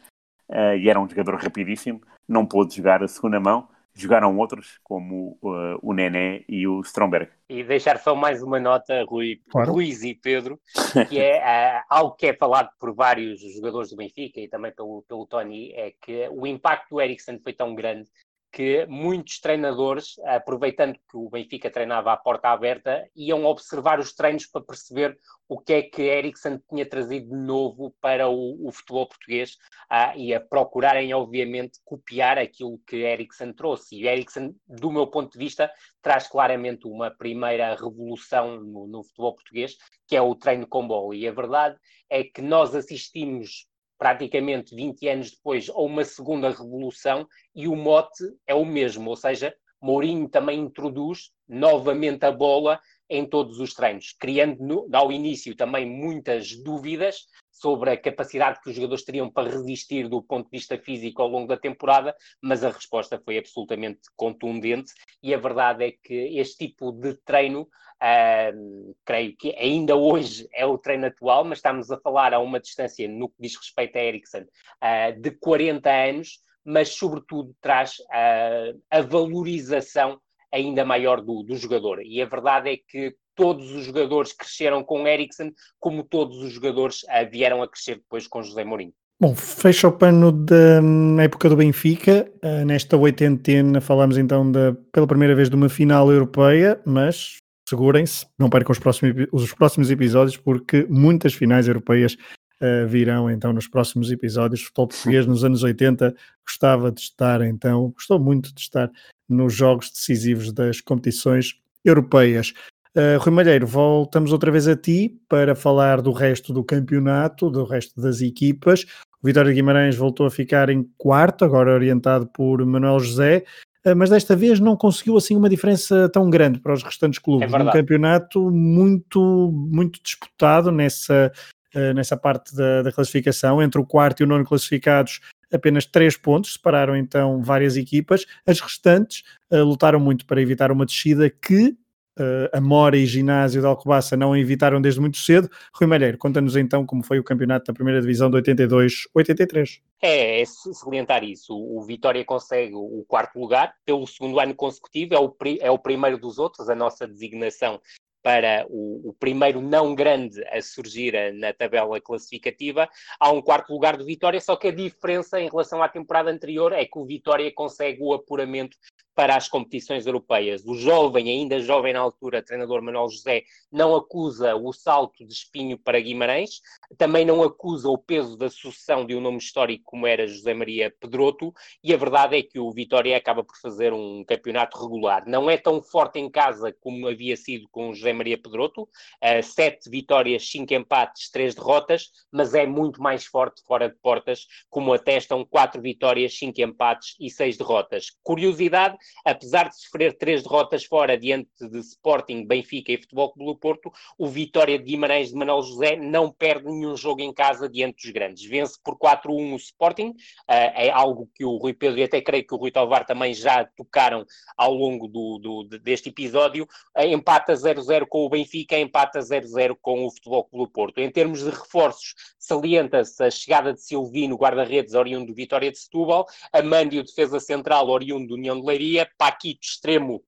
e 0.80 0.88
era 0.88 1.00
um 1.00 1.08
jogador 1.08 1.34
rapidíssimo, 1.36 2.00
não 2.28 2.46
pôde 2.46 2.76
jogar 2.76 3.02
a 3.02 3.08
segunda 3.08 3.40
mão. 3.40 3.68
Jogaram 3.96 4.36
outros, 4.36 4.78
como 4.82 5.38
uh, 5.42 5.78
o 5.82 5.92
Nené 5.94 6.44
e 6.46 6.66
o 6.66 6.80
Stromberg. 6.82 7.30
E 7.48 7.64
deixar 7.64 7.98
só 7.98 8.14
mais 8.14 8.42
uma 8.42 8.60
nota, 8.60 9.04
Rui, 9.08 9.40
claro. 9.48 9.72
Ruiz 9.72 10.02
e 10.02 10.14
Pedro, 10.14 10.60
que 11.08 11.18
é 11.18 11.82
algo 11.88 12.14
que 12.14 12.26
é 12.26 12.34
falado 12.34 12.68
por 12.78 12.94
vários 12.94 13.40
jogadores 13.54 13.90
do 13.90 13.96
Benfica 13.96 14.40
e 14.40 14.48
também 14.48 14.72
pelo, 14.72 15.02
pelo 15.08 15.26
Tony, 15.26 15.72
é 15.72 15.92
que 16.00 16.28
o 16.30 16.46
impacto 16.46 16.90
do 16.90 17.00
Eriksen 17.00 17.40
foi 17.42 17.52
tão 17.52 17.74
grande 17.74 18.08
que 18.56 18.86
muitos 18.86 19.38
treinadores, 19.38 20.18
aproveitando 20.24 20.94
que 20.94 21.14
o 21.14 21.28
Benfica 21.28 21.70
treinava 21.70 22.10
à 22.10 22.16
porta 22.16 22.48
aberta, 22.48 23.06
iam 23.14 23.44
observar 23.44 24.00
os 24.00 24.14
treinos 24.14 24.46
para 24.46 24.64
perceber 24.64 25.18
o 25.46 25.58
que 25.60 25.74
é 25.74 25.82
que 25.82 26.00
Ericsson 26.00 26.58
tinha 26.66 26.88
trazido 26.88 27.28
de 27.28 27.36
novo 27.36 27.94
para 28.00 28.30
o, 28.30 28.66
o 28.66 28.72
futebol 28.72 29.06
português 29.06 29.58
ah, 29.90 30.16
e 30.16 30.32
a 30.32 30.40
procurarem, 30.40 31.12
obviamente, 31.12 31.78
copiar 31.84 32.38
aquilo 32.38 32.80
que 32.86 32.96
Ericsson 32.96 33.52
trouxe. 33.52 33.94
E 33.94 34.08
Ericsson, 34.08 34.54
do 34.66 34.90
meu 34.90 35.06
ponto 35.06 35.32
de 35.32 35.38
vista, 35.38 35.70
traz 36.00 36.26
claramente 36.26 36.88
uma 36.88 37.10
primeira 37.10 37.74
revolução 37.74 38.58
no, 38.58 38.86
no 38.86 39.04
futebol 39.04 39.34
português, 39.34 39.76
que 40.08 40.16
é 40.16 40.22
o 40.22 40.34
treino 40.34 40.66
com 40.66 40.88
bola. 40.88 41.14
E 41.14 41.28
a 41.28 41.32
verdade 41.32 41.76
é 42.08 42.24
que 42.24 42.40
nós 42.40 42.74
assistimos 42.74 43.66
praticamente 43.98 44.74
20 44.74 45.08
anos 45.08 45.30
depois, 45.30 45.68
a 45.68 45.80
uma 45.80 46.04
segunda 46.04 46.50
revolução 46.50 47.26
e 47.54 47.66
o 47.66 47.76
mote 47.76 48.24
é 48.46 48.54
o 48.54 48.64
mesmo, 48.64 49.10
ou 49.10 49.16
seja, 49.16 49.54
Mourinho 49.80 50.28
também 50.28 50.60
introduz 50.60 51.30
novamente 51.48 52.24
a 52.24 52.32
bola 52.32 52.80
em 53.08 53.24
todos 53.24 53.60
os 53.60 53.72
treinos, 53.72 54.14
criando 54.18 54.62
no, 54.64 54.88
ao 54.92 55.12
início 55.12 55.54
também 55.54 55.86
muitas 55.86 56.56
dúvidas 56.62 57.26
sobre 57.60 57.90
a 57.90 57.96
capacidade 57.96 58.60
que 58.60 58.68
os 58.68 58.76
jogadores 58.76 59.04
teriam 59.04 59.30
para 59.30 59.50
resistir 59.50 60.08
do 60.08 60.22
ponto 60.22 60.44
de 60.44 60.58
vista 60.58 60.76
físico 60.78 61.22
ao 61.22 61.28
longo 61.28 61.48
da 61.48 61.56
temporada, 61.56 62.14
mas 62.40 62.62
a 62.62 62.70
resposta 62.70 63.20
foi 63.24 63.38
absolutamente 63.38 64.00
contundente 64.14 64.92
e 65.22 65.34
a 65.34 65.38
verdade 65.38 65.84
é 65.84 65.92
que 65.92 66.38
este 66.38 66.68
tipo 66.68 66.92
de 66.92 67.14
treino, 67.24 67.62
uh, 67.62 68.96
creio 69.04 69.34
que 69.36 69.54
ainda 69.56 69.96
hoje 69.96 70.46
é 70.52 70.66
o 70.66 70.76
treino 70.76 71.06
atual, 71.06 71.44
mas 71.44 71.58
estamos 71.58 71.90
a 71.90 71.98
falar 71.98 72.34
a 72.34 72.38
uma 72.38 72.60
distância, 72.60 73.08
no 73.08 73.28
que 73.28 73.36
diz 73.40 73.56
respeito 73.56 73.96
a 73.96 74.02
Ericsson, 74.02 74.42
uh, 74.42 75.20
de 75.20 75.30
40 75.30 75.90
anos, 75.90 76.40
mas 76.64 76.90
sobretudo 76.90 77.54
traz 77.60 77.98
uh, 78.00 78.78
a 78.90 79.00
valorização 79.00 80.20
ainda 80.52 80.84
maior 80.84 81.20
do, 81.20 81.42
do 81.42 81.56
jogador. 81.56 82.02
E 82.02 82.20
a 82.20 82.26
verdade 82.26 82.70
é 82.70 82.76
que 82.76 83.16
todos 83.36 83.70
os 83.72 83.84
jogadores 83.84 84.32
cresceram 84.32 84.82
com 84.82 85.06
Eriksen, 85.06 85.52
como 85.78 86.02
todos 86.02 86.38
os 86.38 86.52
jogadores 86.52 87.02
uh, 87.04 87.30
vieram 87.30 87.62
a 87.62 87.68
crescer 87.68 87.96
depois 87.96 88.26
com 88.26 88.42
José 88.42 88.64
Mourinho. 88.64 88.92
Bom, 89.18 89.34
fecha 89.34 89.88
o 89.88 89.92
pano 89.92 90.30
da 90.30 90.80
hum, 90.82 91.18
época 91.20 91.48
do 91.48 91.56
Benfica. 91.56 92.30
Uh, 92.42 92.66
nesta 92.66 92.96
oitentena 92.96 93.80
falamos 93.80 94.18
então 94.18 94.50
da, 94.50 94.74
pela 94.92 95.06
primeira 95.06 95.34
vez 95.34 95.48
de 95.48 95.56
uma 95.56 95.68
final 95.68 96.10
europeia, 96.10 96.80
mas 96.84 97.36
segurem-se, 97.68 98.26
não 98.38 98.50
percam 98.50 98.72
os 98.72 98.78
próximos, 98.78 99.26
os 99.32 99.52
próximos 99.54 99.90
episódios, 99.90 100.36
porque 100.36 100.86
muitas 100.88 101.32
finais 101.32 101.66
europeias 101.66 102.14
uh, 102.60 102.86
virão 102.86 103.30
então 103.30 103.52
nos 103.52 103.66
próximos 103.66 104.10
episódios. 104.10 104.60
O 104.60 104.64
futebol 104.66 104.88
português 104.88 105.26
nos 105.26 105.44
anos 105.44 105.62
80 105.62 106.14
gostava 106.46 106.92
de 106.92 107.00
estar 107.00 107.40
então, 107.42 107.90
gostou 107.90 108.18
muito 108.18 108.54
de 108.54 108.60
estar 108.60 108.90
nos 109.28 109.54
jogos 109.54 109.90
decisivos 109.90 110.52
das 110.52 110.80
competições 110.80 111.58
europeias. 111.84 112.52
Uh, 112.96 113.18
Rui 113.20 113.30
Malheiro, 113.30 113.66
voltamos 113.66 114.32
outra 114.32 114.50
vez 114.50 114.66
a 114.66 114.74
ti 114.74 115.20
para 115.28 115.54
falar 115.54 116.00
do 116.00 116.12
resto 116.12 116.50
do 116.50 116.64
campeonato, 116.64 117.50
do 117.50 117.62
resto 117.62 118.00
das 118.00 118.22
equipas. 118.22 118.86
O 119.22 119.26
Vitória 119.26 119.50
de 119.50 119.54
Guimarães 119.54 119.94
voltou 119.94 120.24
a 120.24 120.30
ficar 120.30 120.70
em 120.70 120.82
quarto, 120.96 121.44
agora 121.44 121.74
orientado 121.74 122.26
por 122.26 122.64
Manuel 122.64 122.98
José, 122.98 123.44
uh, 123.86 123.94
mas 123.94 124.08
desta 124.08 124.34
vez 124.34 124.60
não 124.60 124.74
conseguiu 124.78 125.14
assim 125.18 125.36
uma 125.36 125.50
diferença 125.50 126.08
tão 126.08 126.30
grande 126.30 126.58
para 126.58 126.72
os 126.72 126.82
restantes 126.82 127.18
clubes. 127.18 127.52
É 127.52 127.56
um 127.58 127.70
campeonato 127.70 128.50
muito, 128.50 129.52
muito 129.52 130.02
disputado 130.02 130.72
nessa, 130.72 131.30
uh, 131.74 131.92
nessa 131.92 132.16
parte 132.16 132.56
da, 132.56 132.80
da 132.80 132.90
classificação, 132.90 133.62
entre 133.62 133.78
o 133.78 133.84
quarto 133.84 134.22
e 134.22 134.24
o 134.24 134.26
nono 134.26 134.46
classificados 134.46 135.20
apenas 135.52 135.84
três 135.84 136.16
pontos, 136.16 136.54
separaram 136.54 136.96
então 136.96 137.42
várias 137.42 137.76
equipas. 137.76 138.24
As 138.46 138.58
restantes 138.58 139.22
uh, 139.52 139.62
lutaram 139.62 140.00
muito 140.00 140.24
para 140.24 140.40
evitar 140.40 140.72
uma 140.72 140.86
descida 140.86 141.28
que 141.28 141.76
uh, 142.18 142.48
a 142.56 142.60
Mora 142.60 142.96
e 142.96 143.06
Ginásio 143.06 143.60
de 143.60 143.66
Alcobaça 143.66 144.16
não 144.16 144.36
evitaram 144.36 144.80
desde 144.80 145.00
muito 145.00 145.18
cedo. 145.18 145.48
Rui 145.74 145.88
Malheiro, 145.88 146.18
conta-nos 146.18 146.56
então 146.56 146.84
como 146.84 147.02
foi 147.02 147.18
o 147.18 147.24
campeonato 147.24 147.66
da 147.66 147.74
primeira 147.74 148.00
divisão 148.00 148.30
de 148.30 148.38
82-83. 148.38 149.80
É, 150.00 150.40
é 150.40 150.44
salientar 150.44 151.24
isso. 151.24 151.54
O, 151.56 151.82
Vitória 151.82 152.24
consegue 152.24 152.74
o 152.74 153.04
quarto 153.06 153.38
lugar 153.38 153.74
pelo 153.84 154.06
segundo 154.06 154.38
ano 154.40 154.54
consecutivo, 154.54 155.14
é 155.14 155.18
o, 155.18 155.34
é 155.60 155.70
o 155.70 155.78
primeiro 155.78 156.18
dos 156.18 156.38
outros. 156.38 156.68
A 156.68 156.74
nossa 156.74 157.06
designação 157.06 157.80
para 158.26 158.66
o, 158.68 159.10
o, 159.10 159.12
primeiro 159.12 159.60
não 159.60 159.94
grande 159.94 160.44
a 160.48 160.60
surgir 160.60 161.32
na 161.34 161.52
tabela 161.52 162.00
classificativa, 162.00 162.88
há 163.20 163.30
um 163.30 163.40
quarto 163.40 163.72
lugar 163.72 163.96
do 163.96 164.04
Vitória, 164.04 164.40
só 164.40 164.56
que 164.56 164.66
a 164.66 164.74
diferença 164.74 165.40
em 165.40 165.48
relação 165.48 165.80
à 165.80 165.88
temporada 165.88 166.28
anterior 166.28 166.72
é 166.72 166.84
que 166.84 166.98
o 166.98 167.06
Vitória 167.06 167.52
consegue 167.54 168.02
o 168.02 168.12
apuramento 168.12 168.76
para 169.16 169.34
as 169.34 169.48
competições 169.48 170.06
europeias. 170.06 170.62
O 170.66 170.74
jovem, 170.74 171.30
ainda 171.30 171.58
jovem 171.58 171.94
na 171.94 172.00
altura, 172.00 172.42
treinador 172.42 172.82
Manuel 172.82 173.08
José, 173.08 173.44
não 173.72 173.96
acusa 173.96 174.54
o 174.54 174.74
salto 174.74 175.26
de 175.26 175.32
espinho 175.32 175.78
para 175.78 175.98
Guimarães, 175.98 176.60
também 176.98 177.24
não 177.24 177.42
acusa 177.42 177.88
o 177.88 177.96
peso 177.96 178.36
da 178.36 178.50
sucessão 178.50 179.06
de 179.06 179.16
um 179.16 179.20
nome 179.20 179.38
histórico 179.38 179.84
como 179.86 180.06
era 180.06 180.26
José 180.26 180.52
Maria 180.52 180.94
Pedroto, 181.00 181.52
e 181.82 181.94
a 181.94 181.96
verdade 181.96 182.36
é 182.36 182.42
que 182.42 182.58
o 182.58 182.70
Vitória 182.70 183.16
acaba 183.16 183.42
por 183.42 183.56
fazer 183.56 183.94
um 183.94 184.22
campeonato 184.22 184.78
regular. 184.78 185.26
Não 185.26 185.48
é 185.48 185.56
tão 185.56 185.80
forte 185.80 186.18
em 186.18 186.30
casa 186.30 186.70
como 186.80 187.08
havia 187.08 187.38
sido 187.38 187.66
com 187.70 187.94
José 187.94 188.12
Maria 188.12 188.36
Pedroto, 188.36 188.82
uh, 188.82 189.42
sete 189.42 189.88
vitórias, 189.88 190.50
cinco 190.50 190.74
empates, 190.74 191.30
três 191.30 191.54
derrotas, 191.54 192.10
mas 192.30 192.52
é 192.52 192.66
muito 192.66 193.00
mais 193.00 193.24
forte 193.24 193.62
fora 193.64 193.88
de 193.88 193.96
portas, 193.96 194.46
como 194.68 194.92
atestam 194.92 195.42
quatro 195.42 195.80
vitórias, 195.80 196.36
cinco 196.36 196.60
empates 196.60 197.16
e 197.18 197.30
seis 197.30 197.56
derrotas. 197.56 198.10
Curiosidade, 198.22 198.98
apesar 199.24 199.68
de 199.68 199.80
sofrer 199.80 200.16
três 200.16 200.42
derrotas 200.42 200.84
fora 200.84 201.16
diante 201.16 201.48
de 201.60 201.78
Sporting, 201.78 202.46
Benfica 202.46 202.92
e 202.92 202.98
Futebol 202.98 203.32
Clube 203.32 203.60
Porto, 203.60 203.92
o 204.18 204.26
Vitória 204.26 204.78
de 204.78 204.84
Guimarães 204.84 205.30
de 205.30 205.34
Manuel 205.34 205.62
José 205.62 205.96
não 205.96 206.30
perde 206.30 206.66
nenhum 206.66 206.96
jogo 206.96 207.20
em 207.20 207.32
casa 207.32 207.68
diante 207.68 208.02
dos 208.02 208.12
grandes. 208.12 208.44
Vence 208.44 208.78
por 208.82 208.96
4-1 208.96 209.52
o 209.52 209.56
Sporting, 209.56 210.08
uh, 210.08 210.14
é 210.48 210.90
algo 210.90 211.28
que 211.34 211.44
o 211.44 211.56
Rui 211.56 211.74
Pedro 211.74 211.98
e 212.00 212.04
até 212.04 212.20
creio 212.20 212.46
que 212.46 212.54
o 212.54 212.58
Rui 212.58 212.70
Tovar 212.70 213.04
também 213.04 213.34
já 213.34 213.64
tocaram 213.64 214.24
ao 214.56 214.72
longo 214.72 215.08
do, 215.08 215.38
do 215.38 215.78
deste 215.78 216.08
episódio. 216.08 216.64
Uh, 216.96 217.02
empata 217.02 217.52
0-0 217.52 218.06
com 218.08 218.24
o 218.24 218.28
Benfica, 218.28 218.78
empata 218.78 219.18
0-0 219.18 219.76
com 219.80 220.04
o 220.04 220.10
Futebol 220.10 220.44
Clube 220.44 220.72
Porto. 220.72 220.98
Em 220.98 221.10
termos 221.10 221.42
de 221.42 221.50
reforços, 221.50 222.14
salienta-se 222.38 223.22
a 223.22 223.30
chegada 223.30 223.72
de 223.72 223.82
Silvino, 223.82 224.36
guarda-redes, 224.36 224.94
oriundo 224.94 225.26
do 225.26 225.34
Vitória 225.34 225.70
de 225.70 225.78
Setúbal, 225.78 226.26
Amândio, 226.52 227.02
defesa 227.02 227.40
central, 227.40 227.88
oriundo 227.88 228.28
do 228.28 228.34
União 228.34 228.58
de 228.58 228.66
Leiria, 228.66 228.95
Paquito, 229.18 229.60
extremo 229.62 230.24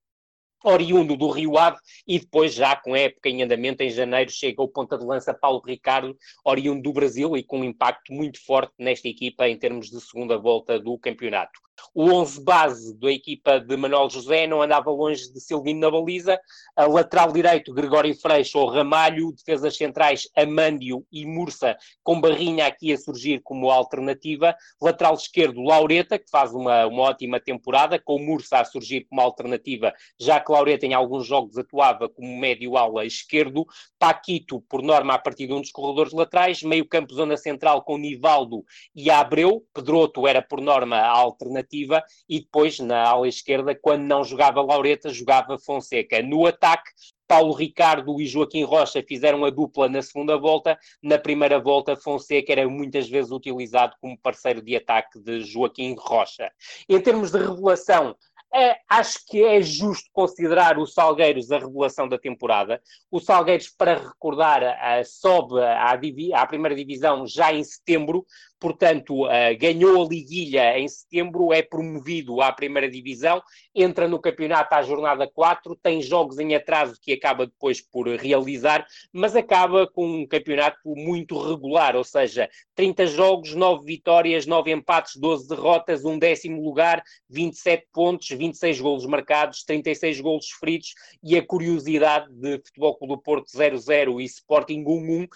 oriundo 0.63 1.15
do 1.15 1.29
Rio 1.29 1.57
Ave, 1.57 1.77
e 2.05 2.19
depois, 2.19 2.53
já 2.53 2.75
com 2.75 2.95
época 2.95 3.29
em 3.29 3.41
andamento, 3.41 3.81
em 3.81 3.89
janeiro, 3.89 4.29
chega 4.29 4.61
o 4.61 4.67
ponta 4.67 4.97
de 4.97 5.05
lança 5.05 5.33
Paulo 5.33 5.61
Ricardo, 5.65 6.17
oriundo 6.43 6.81
do 6.81 6.93
Brasil, 6.93 7.37
e 7.37 7.43
com 7.43 7.59
um 7.59 7.63
impacto 7.63 8.11
muito 8.11 8.43
forte 8.43 8.73
nesta 8.77 9.07
equipa 9.07 9.47
em 9.47 9.57
termos 9.57 9.89
de 9.89 10.01
segunda 10.01 10.37
volta 10.37 10.79
do 10.79 10.97
campeonato. 10.97 11.59
O 11.93 12.03
11 12.11 12.43
base 12.43 12.99
da 12.99 13.11
equipa 13.11 13.59
de 13.59 13.75
Manuel 13.75 14.09
José 14.09 14.45
não 14.45 14.61
andava 14.61 14.91
longe 14.91 15.31
de 15.33 15.39
Silvino 15.39 15.79
na 15.79 15.89
baliza. 15.89 16.39
A 16.75 16.85
lateral 16.85 17.31
direito, 17.31 17.73
Gregório 17.73 18.15
Freixo 18.15 18.59
ou 18.59 18.69
Ramalho. 18.69 19.31
Defesas 19.31 19.75
centrais, 19.75 20.29
Amândio 20.35 21.05
e 21.11 21.25
Mursa, 21.25 21.75
com 22.03 22.21
Barrinha 22.21 22.67
aqui 22.67 22.93
a 22.93 22.97
surgir 22.97 23.41
como 23.43 23.71
alternativa. 23.71 24.55
Lateral 24.79 25.15
esquerdo, 25.15 25.63
Laureta, 25.63 26.19
que 26.19 26.29
faz 26.29 26.53
uma, 26.53 26.85
uma 26.85 27.03
ótima 27.03 27.39
temporada, 27.39 27.99
com 27.99 28.19
Mursa 28.19 28.59
a 28.59 28.65
surgir 28.65 29.05
como 29.09 29.21
alternativa, 29.21 29.93
já 30.19 30.39
que 30.39 30.51
Laureta 30.51 30.85
em 30.85 30.93
alguns 30.93 31.25
jogos 31.25 31.57
atuava 31.57 32.07
como 32.07 32.37
médio-ala 32.37 33.05
esquerdo. 33.05 33.65
Paquito, 33.97 34.61
por 34.69 34.83
norma, 34.83 35.15
a 35.15 35.19
partir 35.19 35.47
de 35.47 35.53
um 35.53 35.61
dos 35.61 35.71
corredores 35.71 36.13
laterais. 36.13 36.61
Meio 36.61 36.87
campo, 36.87 37.13
zona 37.13 37.35
central, 37.35 37.81
com 37.83 37.97
Nivaldo 37.97 38.63
e 38.95 39.09
Abreu. 39.09 39.65
Pedroto 39.73 40.27
era, 40.27 40.41
por 40.41 40.61
norma, 40.61 40.97
a 40.97 41.09
alternativa 41.09 41.78
alternativa 41.79 42.03
e 42.27 42.39
depois 42.39 42.79
na 42.79 43.03
ala 43.03 43.27
esquerda, 43.27 43.75
quando 43.75 44.03
não 44.03 44.23
jogava 44.23 44.61
Laureta, 44.61 45.09
jogava 45.09 45.57
Fonseca. 45.57 46.21
No 46.21 46.45
ataque, 46.45 46.91
Paulo 47.27 47.53
Ricardo 47.53 48.19
e 48.19 48.25
Joaquim 48.25 48.63
Rocha 48.63 49.03
fizeram 49.07 49.45
a 49.45 49.49
dupla 49.49 49.87
na 49.87 50.01
segunda 50.01 50.37
volta. 50.37 50.77
Na 51.01 51.17
primeira 51.17 51.59
volta, 51.59 51.95
Fonseca 51.95 52.51
era 52.51 52.67
muitas 52.67 53.07
vezes 53.07 53.31
utilizado 53.31 53.95
como 54.01 54.17
parceiro 54.17 54.61
de 54.61 54.75
ataque 54.75 55.19
de 55.19 55.41
Joaquim 55.41 55.95
Rocha. 55.97 56.51
Em 56.87 56.99
termos 56.99 57.31
de 57.31 57.37
revelação, 57.37 58.15
é, 58.53 58.77
acho 58.89 59.19
que 59.27 59.43
é 59.43 59.61
justo 59.61 60.09
considerar 60.11 60.79
o 60.79 60.87
Salgueiros 60.87 61.51
a 61.51 61.59
revelação 61.59 62.07
da 62.07 62.17
temporada. 62.17 62.81
O 63.11 63.19
Salgueiros, 63.19 63.69
para 63.69 63.95
recordar, 63.95 64.63
uh, 64.63 65.05
sobe 65.05 65.61
à, 65.61 65.91
à, 65.91 66.47
primeira 66.47 66.75
divisão 66.75 67.27
já 67.27 67.53
em 67.53 67.63
setembro, 67.63 68.25
portanto, 68.59 69.25
uh, 69.25 69.57
ganhou 69.57 70.03
a 70.03 70.07
liguilha 70.07 70.77
em 70.77 70.87
setembro, 70.87 71.53
é 71.53 71.61
promovido 71.61 72.41
à 72.41 72.51
primeira 72.51 72.89
divisão, 72.89 73.41
entra 73.73 74.07
no 74.07 74.19
campeonato 74.19 74.75
à 74.75 74.81
jornada 74.81 75.27
4, 75.27 75.75
tem 75.75 76.01
jogos 76.01 76.37
em 76.39 76.53
atraso 76.55 76.99
que 77.01 77.13
acaba 77.13 77.45
depois 77.45 77.81
por 77.81 78.07
realizar, 78.07 78.85
mas 79.13 79.35
acaba 79.35 79.87
com 79.87 80.05
um 80.05 80.27
campeonato 80.27 80.77
muito 80.85 81.39
regular, 81.39 81.95
ou 81.95 82.03
seja, 82.03 82.49
30 82.75 83.07
jogos, 83.07 83.55
9 83.55 83.85
vitórias, 83.85 84.45
9 84.45 84.71
empates, 84.71 85.15
12 85.15 85.47
derrotas, 85.47 86.03
um 86.03 86.19
décimo 86.19 86.61
lugar, 86.61 87.01
27 87.29 87.87
pontos, 87.93 88.27
26 88.27 88.81
golos 88.81 89.05
marcados, 89.05 89.63
36 89.63 90.19
golos 90.19 90.47
sofridos 90.47 90.93
e 91.23 91.37
a 91.37 91.45
curiosidade 91.45 92.27
de 92.31 92.57
Futebol 92.65 92.97
Clube 92.97 93.09
do 93.15 93.21
Porto 93.21 93.47
0-0 93.47 94.21
e 94.21 94.25
Sporting 94.25 94.83
1-1 94.83 95.25
uh, 95.25 95.29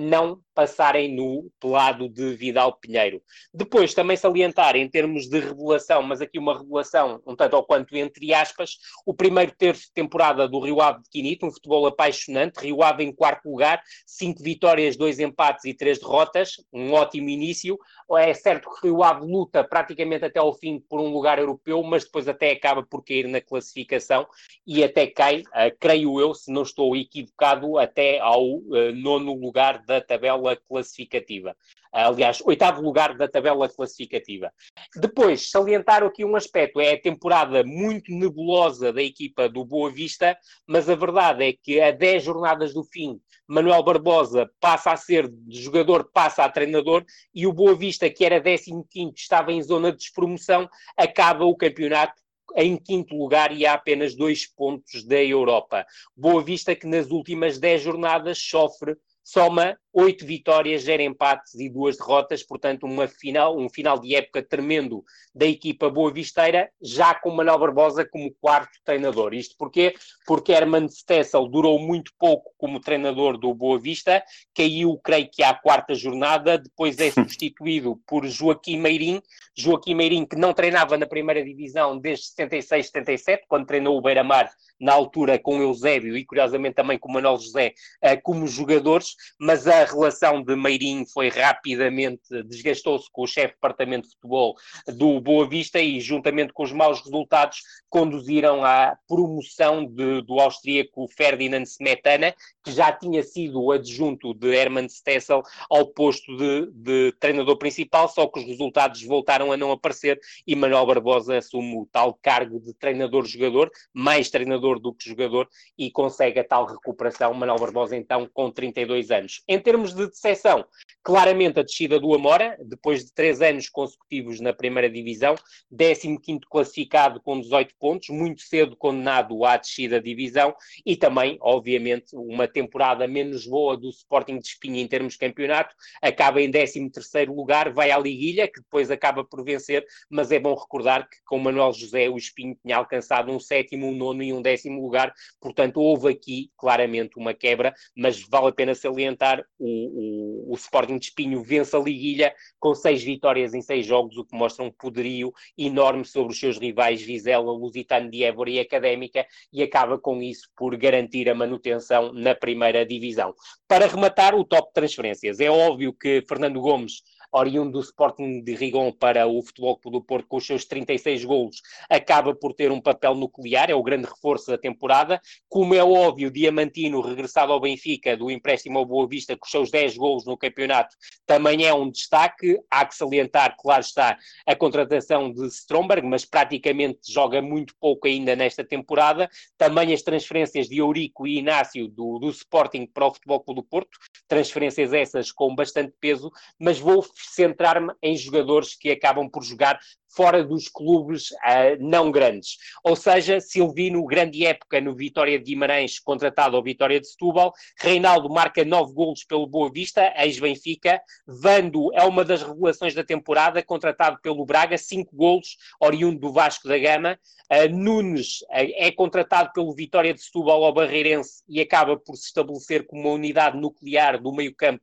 não 0.00 0.40
passarem 0.54 1.14
no 1.14 1.50
pelado 1.60 2.08
de 2.08 2.34
Vidal 2.34 2.59
Pinheiro. 2.68 3.22
Depois, 3.52 3.94
também 3.94 4.16
salientar 4.16 4.76
em 4.76 4.88
termos 4.88 5.28
de 5.28 5.38
revelação, 5.40 6.02
mas 6.02 6.20
aqui 6.20 6.38
uma 6.38 6.58
revelação 6.58 7.22
um 7.26 7.34
tanto 7.34 7.56
ou 7.56 7.64
quanto 7.64 7.96
entre 7.96 8.32
aspas, 8.34 8.78
o 9.06 9.14
primeiro 9.14 9.52
terço 9.52 9.82
de 9.82 9.92
temporada 9.92 10.48
do 10.48 10.60
Rio 10.60 10.80
Ave 10.80 11.02
de 11.02 11.10
Quinito, 11.10 11.46
um 11.46 11.50
futebol 11.50 11.86
apaixonante, 11.86 12.60
Rio 12.60 12.82
Ave 12.82 13.04
em 13.04 13.12
quarto 13.12 13.48
lugar, 13.48 13.82
cinco 14.06 14.42
vitórias, 14.42 14.96
dois 14.96 15.18
empates 15.18 15.64
e 15.64 15.74
três 15.74 15.98
derrotas, 15.98 16.56
um 16.72 16.92
ótimo 16.92 17.28
início. 17.28 17.78
É 18.18 18.34
certo 18.34 18.68
que 18.70 18.86
Rio 18.88 19.02
Ave 19.02 19.24
luta 19.24 19.62
praticamente 19.62 20.24
até 20.24 20.40
ao 20.40 20.54
fim 20.54 20.80
por 20.80 21.00
um 21.00 21.12
lugar 21.12 21.38
europeu, 21.38 21.82
mas 21.82 22.04
depois 22.04 22.28
até 22.28 22.50
acaba 22.50 22.82
por 22.82 23.04
cair 23.04 23.28
na 23.28 23.40
classificação 23.40 24.26
e 24.66 24.82
até 24.82 25.06
cai, 25.06 25.40
uh, 25.40 25.76
creio 25.78 26.20
eu, 26.20 26.34
se 26.34 26.52
não 26.52 26.62
estou 26.62 26.96
equivocado, 26.96 27.78
até 27.78 28.18
ao 28.18 28.44
uh, 28.44 28.92
nono 28.94 29.34
lugar 29.34 29.82
da 29.84 30.00
tabela 30.00 30.56
classificativa. 30.56 31.56
Aliás, 31.92 32.40
oitavo 32.44 32.80
lugar 32.80 33.16
da 33.16 33.26
tabela 33.26 33.68
classificativa. 33.68 34.52
Depois, 34.94 35.50
salientar 35.50 36.04
aqui 36.04 36.24
um 36.24 36.36
aspecto: 36.36 36.80
é 36.80 36.92
a 36.92 37.00
temporada 37.00 37.64
muito 37.64 38.12
nebulosa 38.12 38.92
da 38.92 39.02
equipa 39.02 39.48
do 39.48 39.64
Boa 39.64 39.90
Vista, 39.90 40.38
mas 40.66 40.88
a 40.88 40.94
verdade 40.94 41.44
é 41.44 41.52
que 41.52 41.80
a 41.80 41.90
10 41.90 42.22
jornadas 42.22 42.72
do 42.72 42.84
fim, 42.84 43.20
Manuel 43.46 43.82
Barbosa 43.82 44.48
passa 44.60 44.92
a 44.92 44.96
ser 44.96 45.28
jogador, 45.48 46.08
passa 46.12 46.44
a 46.44 46.48
treinador, 46.48 47.04
e 47.34 47.44
o 47.44 47.52
Boa 47.52 47.74
Vista, 47.74 48.08
que 48.08 48.24
era 48.24 48.40
15, 48.40 49.12
estava 49.16 49.52
em 49.52 49.60
zona 49.60 49.90
de 49.90 49.98
despromoção, 49.98 50.68
acaba 50.96 51.44
o 51.44 51.56
campeonato 51.56 52.14
em 52.56 52.76
quinto 52.76 53.16
lugar 53.16 53.52
e 53.52 53.66
há 53.66 53.74
apenas 53.74 54.14
dois 54.14 54.46
pontos 54.46 55.04
da 55.04 55.22
Europa. 55.22 55.84
Boa 56.16 56.42
Vista 56.42 56.74
que 56.74 56.86
nas 56.86 57.10
últimas 57.10 57.58
10 57.58 57.82
jornadas 57.82 58.38
sofre 58.38 58.96
soma 59.22 59.78
oito 59.92 60.24
vitórias, 60.24 60.82
zero 60.82 61.02
empates 61.02 61.54
e 61.54 61.68
duas 61.68 61.96
derrotas, 61.96 62.42
portanto 62.42 62.84
uma 62.84 63.08
final, 63.08 63.58
um 63.58 63.68
final 63.68 63.98
de 63.98 64.14
época 64.14 64.42
tremendo 64.42 65.04
da 65.34 65.46
equipa 65.46 65.90
Boa 65.90 66.12
Visteira, 66.12 66.70
já 66.80 67.14
com 67.14 67.30
Manuel 67.30 67.58
Barbosa 67.58 68.04
como 68.04 68.34
quarto 68.40 68.78
treinador. 68.84 69.34
Isto 69.34 69.56
porquê? 69.56 69.94
Porque 70.26 70.52
Herman 70.52 70.88
Stessel 70.88 71.48
durou 71.48 71.78
muito 71.78 72.12
pouco 72.18 72.52
como 72.56 72.80
treinador 72.80 73.38
do 73.38 73.52
Boa 73.54 73.78
Vista, 73.78 74.22
caiu, 74.54 74.98
creio 75.02 75.28
que 75.30 75.42
à 75.42 75.54
quarta 75.54 75.94
jornada, 75.94 76.58
depois 76.58 76.98
é 76.98 77.10
substituído 77.10 78.00
por 78.06 78.26
Joaquim 78.26 78.78
Meirim, 78.78 79.20
Joaquim 79.56 79.94
Meirim 79.94 80.24
que 80.24 80.36
não 80.36 80.52
treinava 80.52 80.96
na 80.96 81.06
primeira 81.06 81.44
divisão 81.44 81.98
desde 81.98 82.26
76, 82.26 82.86
77, 82.86 83.44
quando 83.48 83.66
treinou 83.66 83.96
o 83.96 84.02
Beira-Mar 84.02 84.50
na 84.80 84.92
altura 84.92 85.38
com 85.38 85.60
Eusébio 85.60 86.16
e 86.16 86.24
curiosamente 86.24 86.76
também 86.76 86.98
com 86.98 87.12
Manuel 87.12 87.36
José 87.36 87.74
eh, 88.00 88.16
como 88.16 88.46
jogadores, 88.46 89.14
mas 89.38 89.66
a 89.66 89.79
relação 89.84 90.42
de 90.42 90.56
Meirinho 90.56 91.06
foi 91.06 91.28
rapidamente, 91.28 92.42
desgastou-se 92.44 93.08
com 93.10 93.22
o 93.22 93.26
chefe 93.26 93.48
de 93.48 93.54
departamento 93.54 94.08
de 94.08 94.14
futebol 94.14 94.54
do 94.86 95.20
Boa 95.20 95.48
Vista 95.48 95.80
e 95.80 96.00
juntamente 96.00 96.52
com 96.52 96.62
os 96.62 96.72
maus 96.72 97.00
resultados 97.00 97.58
conduziram 97.88 98.64
à 98.64 98.96
promoção 99.08 99.84
de, 99.84 100.22
do 100.22 100.38
austríaco 100.40 101.08
Ferdinand 101.16 101.62
Smetana, 101.62 102.34
que 102.64 102.70
já 102.72 102.92
tinha 102.92 103.22
sido 103.22 103.72
adjunto 103.72 104.32
de 104.32 104.54
Hermann 104.54 104.88
Stessel 104.88 105.42
ao 105.68 105.86
posto 105.86 106.36
de, 106.36 106.70
de 106.72 107.12
treinador 107.18 107.56
principal, 107.56 108.08
só 108.08 108.26
que 108.26 108.38
os 108.38 108.46
resultados 108.46 109.02
voltaram 109.02 109.50
a 109.50 109.56
não 109.56 109.72
aparecer 109.72 110.20
e 110.46 110.54
Manuel 110.54 110.86
Barbosa 110.86 111.38
assume 111.38 111.76
o 111.76 111.88
tal 111.90 112.14
cargo 112.14 112.60
de 112.60 112.72
treinador-jogador, 112.74 113.70
mais 113.92 114.30
treinador 114.30 114.78
do 114.78 114.94
que 114.94 115.08
jogador, 115.08 115.48
e 115.76 115.90
consegue 115.90 116.38
a 116.40 116.44
tal 116.44 116.66
recuperação. 116.66 117.34
Manuel 117.34 117.58
Barbosa, 117.58 117.96
então, 117.96 118.28
com 118.32 118.50
32 118.50 119.10
anos. 119.10 119.42
Em 119.48 119.58
termos 119.70 119.94
de 119.94 120.08
decepção, 120.08 120.64
claramente 121.00 121.60
a 121.60 121.62
descida 121.62 122.00
do 122.00 122.12
Amora, 122.12 122.58
depois 122.60 123.04
de 123.04 123.14
três 123.14 123.40
anos 123.40 123.68
consecutivos 123.68 124.40
na 124.40 124.52
primeira 124.52 124.90
divisão, 124.90 125.36
15 125.70 126.40
classificado 126.50 127.20
com 127.20 127.40
18 127.40 127.72
pontos, 127.78 128.08
muito 128.08 128.42
cedo 128.42 128.76
condenado 128.76 129.44
à 129.44 129.56
descida 129.56 130.00
da 130.00 130.04
divisão, 130.04 130.52
e 130.84 130.96
também, 130.96 131.38
obviamente, 131.40 132.16
uma 132.16 132.48
temporada 132.48 133.06
menos 133.06 133.46
boa 133.46 133.76
do 133.76 133.88
Sporting 133.90 134.40
de 134.40 134.48
Espinha 134.48 134.82
em 134.82 134.88
termos 134.88 135.12
de 135.12 135.20
campeonato, 135.20 135.72
acaba 136.02 136.42
em 136.42 136.50
13 136.50 136.90
lugar, 137.28 137.72
vai 137.72 137.92
à 137.92 137.98
liguilha, 137.98 138.48
que 138.48 138.60
depois 138.60 138.90
acaba 138.90 139.24
por 139.24 139.44
vencer, 139.44 139.86
mas 140.10 140.32
é 140.32 140.40
bom 140.40 140.54
recordar 140.54 141.08
que 141.08 141.18
com 141.24 141.38
Manuel 141.38 141.72
José 141.72 142.08
o 142.08 142.16
Espinho 142.16 142.58
tinha 142.60 142.76
alcançado 142.76 143.30
um 143.30 143.38
sétimo, 143.38 143.86
um 143.86 143.94
nono 143.94 144.20
e 144.20 144.32
um 144.32 144.42
décimo 144.42 144.82
lugar, 144.82 145.14
portanto 145.40 145.80
houve 145.80 146.08
aqui 146.08 146.50
claramente 146.58 147.12
uma 147.16 147.32
quebra, 147.32 147.72
mas 147.96 148.20
vale 148.28 148.48
a 148.48 148.52
pena 148.52 148.74
salientar 148.74 149.44
o, 149.60 150.48
o, 150.48 150.52
o 150.52 150.54
Sporting 150.54 150.98
de 150.98 151.06
Espinho 151.06 151.42
vence 151.42 151.76
a 151.76 151.78
liguilha 151.78 152.34
com 152.58 152.74
seis 152.74 153.02
vitórias 153.02 153.54
em 153.54 153.60
seis 153.60 153.84
jogos, 153.84 154.16
o 154.16 154.24
que 154.24 154.34
mostra 154.34 154.64
um 154.64 154.70
poderio 154.70 155.32
enorme 155.56 156.04
sobre 156.04 156.32
os 156.32 156.40
seus 156.40 156.58
rivais 156.58 157.02
Vizela, 157.02 157.52
Lusitano 157.52 158.10
de 158.10 158.24
Évora 158.24 158.50
e 158.50 158.58
Académica, 158.58 159.26
e 159.52 159.62
acaba 159.62 159.98
com 159.98 160.22
isso 160.22 160.48
por 160.56 160.76
garantir 160.76 161.28
a 161.28 161.34
manutenção 161.34 162.12
na 162.12 162.34
primeira 162.34 162.84
divisão. 162.86 163.34
Para 163.68 163.86
rematar, 163.86 164.34
o 164.34 164.44
top 164.44 164.68
de 164.68 164.74
transferências. 164.74 165.40
É 165.40 165.50
óbvio 165.50 165.92
que 165.92 166.24
Fernando 166.26 166.60
Gomes 166.60 167.02
oriundo 167.32 167.72
do 167.72 167.80
Sporting 167.80 168.42
de 168.42 168.54
Rigon 168.54 168.92
para 168.92 169.26
o 169.26 169.42
Futebol 169.42 169.76
Clube 169.76 169.98
do 169.98 170.04
Porto 170.04 170.26
com 170.26 170.36
os 170.36 170.46
seus 170.46 170.64
36 170.64 171.24
golos, 171.24 171.62
acaba 171.88 172.34
por 172.34 172.52
ter 172.54 172.72
um 172.72 172.80
papel 172.80 173.14
nuclear, 173.14 173.70
é 173.70 173.74
o 173.74 173.82
grande 173.82 174.06
reforço 174.06 174.50
da 174.50 174.58
temporada. 174.58 175.20
Como 175.48 175.74
é 175.74 175.82
óbvio, 175.82 176.30
Diamantino, 176.30 177.00
regressado 177.00 177.52
ao 177.52 177.60
Benfica, 177.60 178.16
do 178.16 178.30
empréstimo 178.30 178.78
ao 178.78 178.86
Boa 178.86 179.06
Vista, 179.06 179.36
com 179.36 179.44
os 179.44 179.50
seus 179.50 179.70
10 179.70 179.96
golos 179.96 180.24
no 180.24 180.36
campeonato, 180.36 180.96
também 181.26 181.64
é 181.64 181.72
um 181.72 181.90
destaque. 181.90 182.58
Há 182.70 182.84
que 182.84 182.94
salientar, 182.94 183.56
claro 183.58 183.80
está, 183.80 184.18
a 184.46 184.56
contratação 184.56 185.32
de 185.32 185.46
Stromberg, 185.46 186.06
mas 186.06 186.24
praticamente 186.24 187.12
joga 187.12 187.40
muito 187.40 187.74
pouco 187.80 188.06
ainda 188.06 188.34
nesta 188.34 188.64
temporada. 188.64 189.28
Também 189.56 189.92
as 189.92 190.02
transferências 190.02 190.68
de 190.68 190.78
Eurico 190.78 191.26
e 191.26 191.38
Inácio 191.38 191.88
do, 191.88 192.18
do 192.18 192.30
Sporting 192.30 192.86
para 192.86 193.06
o 193.06 193.12
Futebol 193.12 193.40
Clube 193.40 193.60
do 193.60 193.66
Porto, 193.66 193.98
transferências 194.28 194.92
essas 194.92 195.32
com 195.32 195.54
bastante 195.54 195.94
peso, 196.00 196.30
mas 196.58 196.78
vou 196.78 197.02
centrar-me 197.28 197.92
em 198.02 198.16
jogadores 198.16 198.74
que 198.74 198.90
acabam 198.90 199.28
por 199.28 199.42
jogar 199.42 199.78
fora 200.10 200.44
dos 200.44 200.68
clubes 200.68 201.30
uh, 201.30 201.76
não 201.78 202.10
grandes. 202.10 202.58
Ou 202.82 202.96
seja, 202.96 203.40
Silvino, 203.40 204.04
grande 204.04 204.44
época 204.44 204.80
no 204.80 204.94
Vitória 204.94 205.38
de 205.38 205.44
Guimarães, 205.44 205.98
contratado 205.98 206.56
ao 206.56 206.62
Vitória 206.62 207.00
de 207.00 207.08
Setúbal. 207.08 207.52
Reinaldo 207.78 208.28
marca 208.28 208.64
nove 208.64 208.92
golos 208.92 209.24
pelo 209.24 209.46
Boa 209.46 209.70
Vista, 209.70 210.12
ex-Benfica. 210.16 211.00
Vando 211.26 211.92
é 211.94 212.02
uma 212.02 212.24
das 212.24 212.42
revelações 212.42 212.94
da 212.94 213.04
temporada, 213.04 213.62
contratado 213.62 214.18
pelo 214.20 214.44
Braga, 214.44 214.76
cinco 214.76 215.14
golos, 215.14 215.56
oriundo 215.80 216.18
do 216.18 216.32
Vasco 216.32 216.68
da 216.68 216.78
Gama. 216.78 217.18
Uh, 217.50 217.68
Nunes 217.72 218.42
uh, 218.42 218.46
é 218.74 218.90
contratado 218.90 219.52
pelo 219.52 219.72
Vitória 219.74 220.12
de 220.12 220.20
Setúbal 220.20 220.64
ao 220.64 220.74
Barreirense 220.74 221.42
e 221.48 221.60
acaba 221.60 221.96
por 221.96 222.16
se 222.16 222.26
estabelecer 222.26 222.86
como 222.86 223.02
uma 223.02 223.10
unidade 223.10 223.56
nuclear 223.56 224.20
do 224.20 224.32
meio-campo 224.32 224.82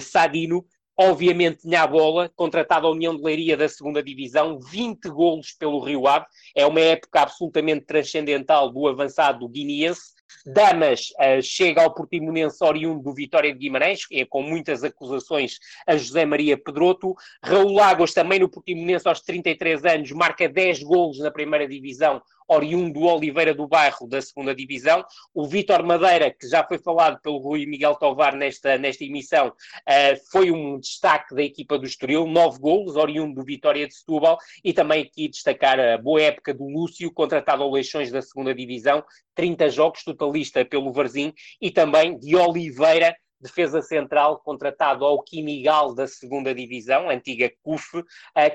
Sadino 0.00 0.64
obviamente 0.98 1.62
tinha 1.62 1.82
a 1.82 1.86
bola, 1.86 2.28
contratado 2.34 2.86
à 2.86 2.90
União 2.90 3.16
de 3.16 3.22
Leiria 3.22 3.56
da 3.56 3.68
segunda 3.68 4.02
Divisão, 4.02 4.58
20 4.58 5.08
golos 5.08 5.52
pelo 5.52 5.78
Rio 5.78 6.08
Ave, 6.08 6.26
é 6.54 6.66
uma 6.66 6.80
época 6.80 7.22
absolutamente 7.22 7.86
transcendental 7.86 8.70
do 8.70 8.88
avançado 8.88 9.48
guineense, 9.48 10.18
Damas 10.44 11.10
uh, 11.10 11.42
chega 11.42 11.82
ao 11.82 11.94
Portimonense 11.94 12.62
oriundo 12.62 13.02
do 13.02 13.14
Vitória 13.14 13.52
de 13.52 13.58
Guimarães, 13.58 14.00
é 14.12 14.24
com 14.24 14.42
muitas 14.42 14.84
acusações 14.84 15.58
a 15.86 15.96
José 15.96 16.24
Maria 16.24 16.56
Pedroto. 16.56 17.14
Raul 17.42 17.72
Lagos, 17.72 18.12
também 18.12 18.38
no 18.38 18.48
Portimonense 18.48 19.08
aos 19.08 19.20
33 19.20 19.84
anos, 19.84 20.12
marca 20.12 20.48
10 20.48 20.82
golos 20.82 21.18
na 21.18 21.30
primeira 21.30 21.66
divisão, 21.66 22.22
oriundo 22.48 22.94
do 22.94 23.06
Oliveira 23.06 23.54
do 23.54 23.68
Bairro 23.68 24.08
da 24.08 24.20
segunda 24.22 24.54
divisão. 24.54 25.04
O 25.34 25.46
Vítor 25.46 25.82
Madeira, 25.84 26.30
que 26.30 26.48
já 26.48 26.64
foi 26.64 26.78
falado 26.78 27.20
pelo 27.20 27.38
Rui 27.38 27.66
Miguel 27.66 27.94
Tovar 27.94 28.34
nesta, 28.34 28.78
nesta 28.78 29.04
emissão, 29.04 29.48
uh, 29.48 30.30
foi 30.32 30.50
um 30.50 30.78
destaque 30.80 31.34
da 31.34 31.42
equipa 31.42 31.78
do 31.78 31.86
Estoril, 31.86 32.26
nove 32.26 32.58
golos, 32.58 32.96
oriundo 32.96 33.34
do 33.34 33.44
Vitória 33.44 33.86
de 33.86 33.94
Setúbal, 33.94 34.38
e 34.64 34.72
também 34.72 35.02
aqui 35.02 35.28
destacar 35.28 35.78
a 35.78 35.98
boa 35.98 36.22
época 36.22 36.54
do 36.54 36.66
Lúcio, 36.66 37.12
contratado 37.12 37.62
ao 37.62 37.70
Leixões 37.70 38.10
da 38.10 38.22
segunda 38.22 38.54
divisão, 38.54 39.04
30 39.34 39.68
jogos, 39.68 40.02
totalista 40.02 40.64
pelo 40.64 40.92
Varzim, 40.92 41.32
e 41.60 41.70
também 41.70 42.18
de 42.18 42.34
Oliveira, 42.34 43.14
defesa 43.40 43.82
central 43.82 44.38
contratado 44.38 45.04
ao 45.04 45.22
Quimigal 45.22 45.94
da 45.94 46.06
segunda 46.06 46.54
divisão, 46.54 47.08
antiga 47.08 47.50
CUF, 47.62 48.04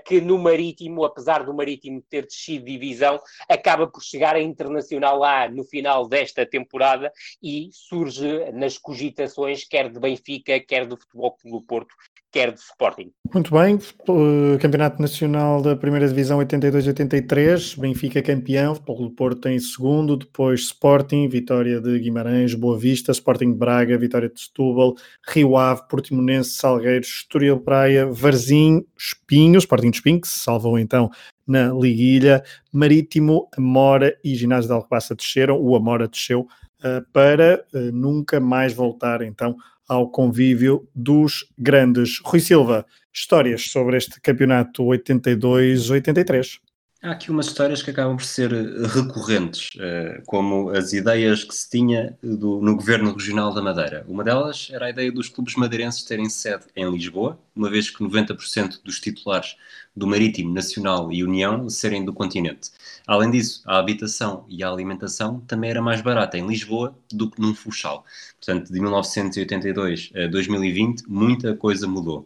que 0.05 0.19
no 0.19 0.37
Marítimo, 0.37 1.03
apesar 1.03 1.43
do 1.43 1.53
Marítimo 1.53 2.01
ter 2.09 2.25
descido 2.25 2.65
divisão, 2.65 3.19
acaba 3.49 3.87
por 3.87 4.03
chegar 4.03 4.35
a 4.35 4.41
Internacional 4.41 5.23
A 5.23 5.49
no 5.49 5.63
final 5.63 6.07
desta 6.07 6.45
temporada 6.45 7.11
e 7.41 7.69
surge 7.71 8.51
nas 8.51 8.77
cogitações 8.77 9.63
quer 9.63 9.91
de 9.91 9.99
Benfica, 9.99 10.59
quer 10.59 10.85
do 10.85 10.97
Futebol 10.97 11.31
Clube 11.31 11.57
do 11.57 11.65
Porto, 11.65 11.95
quer 12.33 12.51
de 12.51 12.59
Sporting. 12.59 13.11
Muito 13.31 13.53
bem, 13.53 13.75
uh, 13.75 14.57
Campeonato 14.59 14.99
Nacional 14.99 15.61
da 15.61 15.75
Primeira 15.75 16.07
Divisão 16.07 16.39
82-83, 16.39 17.79
Benfica 17.79 18.23
campeão, 18.23 18.73
Futebol 18.73 19.07
do 19.07 19.11
Porto 19.11 19.47
em 19.47 19.59
segundo, 19.59 20.17
depois 20.17 20.61
Sporting, 20.61 21.29
Vitória 21.29 21.79
de 21.79 21.99
Guimarães, 21.99 22.55
Boa 22.55 22.77
Vista, 22.77 23.11
Sporting 23.11 23.51
de 23.51 23.57
Braga, 23.57 23.97
Vitória 23.99 24.27
de 24.27 24.41
Setúbal, 24.41 24.95
Rio 25.29 25.55
Ave, 25.55 25.87
Portimonense, 25.87 26.55
Salgueiros, 26.55 27.07
Estoril 27.07 27.59
Praia, 27.59 28.07
Varzim, 28.07 28.83
Espinho, 28.97 29.59
Sporting 29.59 29.91
de 29.91 29.97
Espinho, 29.97 30.19
que 30.19 30.27
se 30.27 30.39
salvou 30.39 30.79
então 30.79 31.11
na 31.45 31.71
Liguilha, 31.71 32.43
Marítimo, 32.71 33.47
Amora 33.55 34.17
e 34.23 34.33
Ginásio 34.33 34.69
de 34.69 34.73
Alcobaça 34.73 35.13
desceram, 35.13 35.61
o 35.61 35.75
Amora 35.75 36.07
desceu 36.07 36.41
uh, 36.41 37.05
para 37.11 37.63
uh, 37.73 37.91
nunca 37.91 38.39
mais 38.39 38.73
voltar 38.73 39.21
então 39.21 39.55
ao 39.93 40.09
convívio 40.09 40.87
dos 40.93 41.45
grandes. 41.57 42.19
Rui 42.23 42.39
Silva, 42.39 42.85
histórias 43.13 43.69
sobre 43.69 43.97
este 43.97 44.19
campeonato 44.19 44.83
82-83. 44.83 46.59
Há 47.03 47.11
aqui 47.11 47.29
umas 47.29 47.47
histórias 47.47 47.83
que 47.83 47.91
acabam 47.91 48.15
por 48.15 48.23
ser 48.23 48.53
eh, 48.53 48.87
recorrentes, 48.87 49.71
eh, 49.77 50.21
como 50.25 50.69
as 50.69 50.93
ideias 50.93 51.43
que 51.43 51.53
se 51.53 51.69
tinha 51.69 52.17
do, 52.23 52.61
no 52.61 52.77
governo 52.77 53.11
regional 53.11 53.53
da 53.53 53.61
Madeira. 53.61 54.05
Uma 54.07 54.23
delas 54.23 54.69
era 54.71 54.85
a 54.85 54.89
ideia 54.89 55.11
dos 55.11 55.27
clubes 55.27 55.55
madeirenses 55.55 56.03
terem 56.03 56.29
sede 56.29 56.63
em 56.73 56.89
Lisboa, 56.89 57.37
uma 57.53 57.69
vez 57.69 57.89
que 57.89 58.01
90% 58.01 58.81
dos 58.85 59.01
titulares 59.01 59.57
do 59.95 60.07
Marítimo, 60.07 60.53
Nacional 60.53 61.11
e 61.11 61.23
União 61.23 61.69
serem 61.69 62.03
do 62.03 62.13
continente. 62.13 62.71
Além 63.05 63.31
disso, 63.31 63.61
a 63.65 63.77
habitação 63.77 64.45
e 64.49 64.63
a 64.63 64.69
alimentação 64.69 65.39
também 65.41 65.69
era 65.69 65.81
mais 65.81 66.01
barata 66.01 66.37
em 66.37 66.47
Lisboa 66.47 66.95
do 67.11 67.29
que 67.29 67.41
num 67.41 67.53
Funchal. 67.53 68.05
Portanto, 68.39 68.71
de 68.71 68.79
1982 68.79 70.11
a 70.15 70.27
2020, 70.27 71.03
muita 71.07 71.55
coisa 71.55 71.87
mudou. 71.87 72.25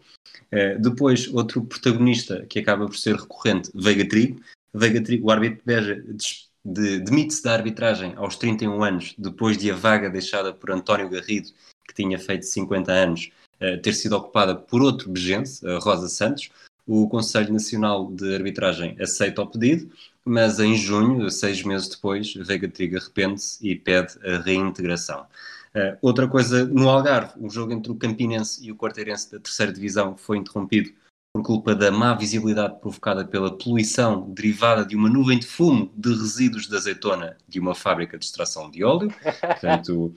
Eh, 0.52 0.77
depois, 0.77 1.27
outro 1.34 1.61
protagonista 1.64 2.45
que 2.48 2.60
acaba 2.60 2.85
por 2.85 2.98
ser 2.98 3.15
recorrente, 3.15 3.69
Veiga 3.73 4.07
Trigo, 4.07 4.39
Veiga 4.73 5.02
Trigo, 5.02 5.27
o 5.27 5.31
árbitro 5.31 5.61
Beja, 5.65 6.03
de, 6.64 6.99
demite-se 6.99 7.44
da 7.44 7.53
arbitragem 7.53 8.14
aos 8.15 8.35
31 8.35 8.84
anos, 8.84 9.15
depois 9.18 9.57
de 9.57 9.72
a 9.72 9.76
vaga 9.76 10.10
deixada 10.10 10.53
por 10.53 10.72
António 10.72 11.10
Garrido, 11.10 11.49
que 11.88 11.94
tinha 11.94 12.19
feito 12.19 12.45
50 12.45 12.91
anos, 12.91 13.30
uh, 13.61 13.81
ter 13.81 13.94
sido 13.94 14.18
ocupada 14.18 14.56
por 14.56 14.81
outro 14.81 15.10
begense, 15.10 15.65
uh, 15.65 15.80
Rosa 15.80 16.10
Santos. 16.10 16.49
O 16.88 17.09
Conselho 17.09 17.51
Nacional 17.51 18.09
de 18.09 18.34
Arbitragem 18.34 18.95
aceita 18.99 19.41
o 19.41 19.47
pedido, 19.47 19.91
mas 20.23 20.57
em 20.59 20.73
junho, 20.73 21.30
seis 21.30 21.61
meses 21.61 21.89
depois, 21.89 22.34
Veiga 22.34 22.69
Trigo 22.69 22.95
arrepende-se 22.95 23.68
e 23.68 23.76
pede 23.76 24.18
a 24.26 24.38
reintegração. 24.38 25.27
Uh, 25.76 25.97
outra 26.01 26.30
coisa, 26.30 26.65
no 26.65 26.89
Algarve, 26.89 27.34
o 27.39 27.49
jogo 27.49 27.73
entre 27.73 27.91
o 27.91 27.95
Campinense 27.95 28.65
e 28.65 28.72
o 28.72 28.76
Quarteirense 28.76 29.30
da 29.31 29.39
terceira 29.39 29.73
divisão 29.73 30.15
foi 30.15 30.38
interrompido 30.38 30.91
por 31.34 31.43
culpa 31.43 31.76
da 31.76 31.91
má 31.91 32.15
visibilidade 32.15 32.80
provocada 32.80 33.26
pela 33.26 33.55
poluição 33.55 34.31
derivada 34.31 34.85
de 34.85 34.95
uma 34.95 35.09
nuvem 35.09 35.38
de 35.38 35.45
fumo 35.45 35.91
de 35.95 36.09
resíduos 36.09 36.68
de 36.68 36.76
azeitona 36.76 37.38
de 37.47 37.59
uma 37.59 37.76
fábrica 37.76 38.18
de 38.18 38.26
extração 38.26 38.72
de 38.72 38.84
óleo. 38.84 39.14
Portanto, 39.41 40.15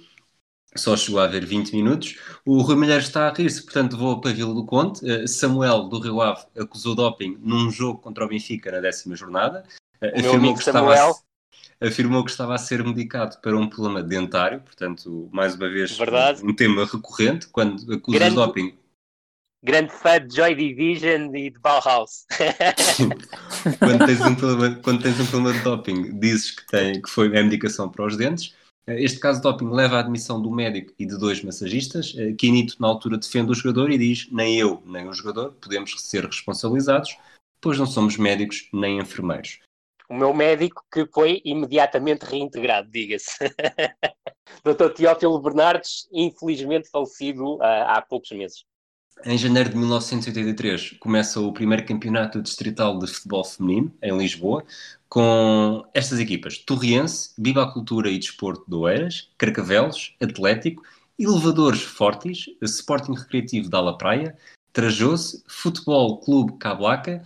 só 0.77 0.97
chegou 0.97 1.21
a 1.21 1.25
haver 1.25 1.45
20 1.45 1.75
minutos. 1.75 2.17
O 2.45 2.61
Rui 2.63 2.77
Malheiro 2.77 3.03
está 3.03 3.29
a 3.29 3.33
rir-se, 3.33 3.63
portanto 3.63 3.97
vou 3.97 4.21
para 4.21 4.31
a 4.31 4.35
Vila 4.35 4.55
do 4.55 4.65
Conte. 4.65 5.05
Uh, 5.05 5.27
Samuel 5.27 5.89
do 5.89 5.99
Rio 5.99 6.21
Ave 6.21 6.45
acusou 6.59 6.95
doping 6.95 7.39
num 7.41 7.71
jogo 7.71 8.01
contra 8.01 8.25
o 8.25 8.29
Benfica 8.29 8.71
na 8.71 8.81
décima 8.81 9.17
jornada. 9.17 9.65
Uh, 10.03 10.19
afirmou, 10.19 10.55
que 10.55 10.65
Samuel... 10.65 11.15
a, 11.81 11.87
afirmou 11.87 12.25
que 12.25 12.31
estava 12.31 12.55
a 12.55 12.59
ser 12.59 12.85
medicado 12.85 13.39
para 13.41 13.57
um 13.57 13.69
problema 13.69 14.03
dentário, 14.03 14.61
portanto, 14.61 15.29
mais 15.33 15.55
uma 15.55 15.69
vez, 15.69 15.97
Verdade. 15.97 16.45
um 16.45 16.55
tema 16.55 16.85
recorrente. 16.85 17.49
Quando 17.49 17.93
acusas 17.93 18.21
Grande... 18.21 18.37
doping, 18.37 18.75
grande 19.63 19.93
fã 19.93 20.25
de 20.25 20.35
Joy 20.35 20.55
Division 20.55 21.35
e 21.35 21.51
de 21.51 21.59
Bauhaus. 21.59 22.25
quando, 23.79 24.07
tens 24.07 24.21
um 24.21 24.35
problema, 24.35 24.81
quando 24.83 25.03
tens 25.03 25.21
um 25.21 25.27
problema 25.27 25.59
de 25.59 25.65
doping, 25.65 26.19
dizes 26.19 26.53
que, 26.53 26.67
tem, 26.67 27.01
que 27.01 27.11
foi 27.11 27.27
a 27.27 27.43
medicação 27.43 27.89
para 27.89 28.07
os 28.07 28.17
dentes. 28.17 28.55
Este 28.87 29.21
caso 29.21 29.39
de 29.39 29.43
doping 29.43 29.71
leva 29.71 29.97
à 29.97 30.01
admissão 30.01 30.41
do 30.41 30.51
médico 30.51 30.93
e 30.99 31.07
de 31.07 31.19
dois 31.19 31.43
massagistas. 31.43 32.15
Quinito, 32.39 32.77
na 32.81 32.89
altura, 32.89 33.19
defende 33.19 33.53
o 33.53 33.55
jogador 33.55 33.91
e 33.91 33.99
diz: 33.99 34.29
nem 34.33 34.57
eu, 34.57 34.83
nem 34.87 35.09
o 35.09 35.13
jogador 35.13 35.53
podemos 35.61 35.95
ser 35.99 36.25
responsabilizados, 36.25 37.17
pois 37.61 37.79
não 37.79 37.87
somos 37.87 38.17
médicos 38.17 38.69
nem 38.73 38.99
enfermeiros. 38.99 39.61
O 40.09 40.15
meu 40.15 40.35
médico 40.35 40.85
que 40.93 41.07
foi 41.07 41.41
imediatamente 41.45 42.23
reintegrado, 42.23 42.91
diga-se. 42.91 43.31
Dr. 44.65 44.93
Teófilo 44.93 45.41
Bernardes, 45.41 46.09
infelizmente 46.13 46.91
falecido 46.91 47.57
uh, 47.59 47.63
há 47.63 48.03
poucos 48.03 48.33
meses. 48.33 48.65
Em 49.25 49.37
janeiro 49.37 49.71
de 49.71 49.77
1983 49.77 50.97
começa 50.99 51.41
o 51.41 51.53
primeiro 51.53 51.85
campeonato 51.85 52.43
distrital 52.43 52.99
de 52.99 53.07
futebol 53.07 53.45
feminino 53.45 53.95
em 54.03 54.17
Lisboa, 54.17 54.65
com 55.11 55.85
estas 55.93 56.21
equipas: 56.21 56.57
Torriense, 56.57 57.35
Viva 57.37 57.65
a 57.65 57.71
Cultura 57.71 58.09
e 58.09 58.19
Desporto 58.19 58.65
de 58.67 58.77
Oeiras, 58.77 59.29
Carcavelos, 59.37 60.15
Atlético, 60.23 60.83
Elevadores 61.19 61.83
Fortes, 61.83 62.47
Sporting 62.63 63.13
Recreativo 63.13 63.69
da 63.69 63.79
Ala 63.79 63.99
Praia, 63.99 64.35
Trajoso, 64.73 65.43
Futebol 65.47 66.19
Clube 66.21 66.57
Cablaca 66.59 67.23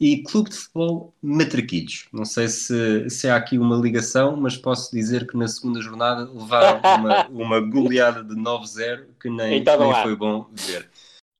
e 0.00 0.22
Clube 0.22 0.50
de 0.50 0.56
Futebol 0.56 1.14
Matraquilhos. 1.22 2.06
Não 2.12 2.24
sei 2.24 2.48
se, 2.48 3.08
se 3.08 3.28
há 3.28 3.36
aqui 3.36 3.58
uma 3.58 3.76
ligação, 3.76 4.36
mas 4.36 4.56
posso 4.56 4.90
dizer 4.90 5.26
que 5.26 5.36
na 5.36 5.46
segunda 5.46 5.80
jornada 5.80 6.28
levaram 6.32 6.80
uma, 6.98 7.26
uma 7.44 7.60
goleada 7.60 8.24
de 8.24 8.34
9-0 8.34 9.04
que 9.20 9.30
nem, 9.30 9.58
Então 9.58 9.78
nem 9.78 10.02
foi 10.02 10.16
bom 10.16 10.48
ver. 10.52 10.88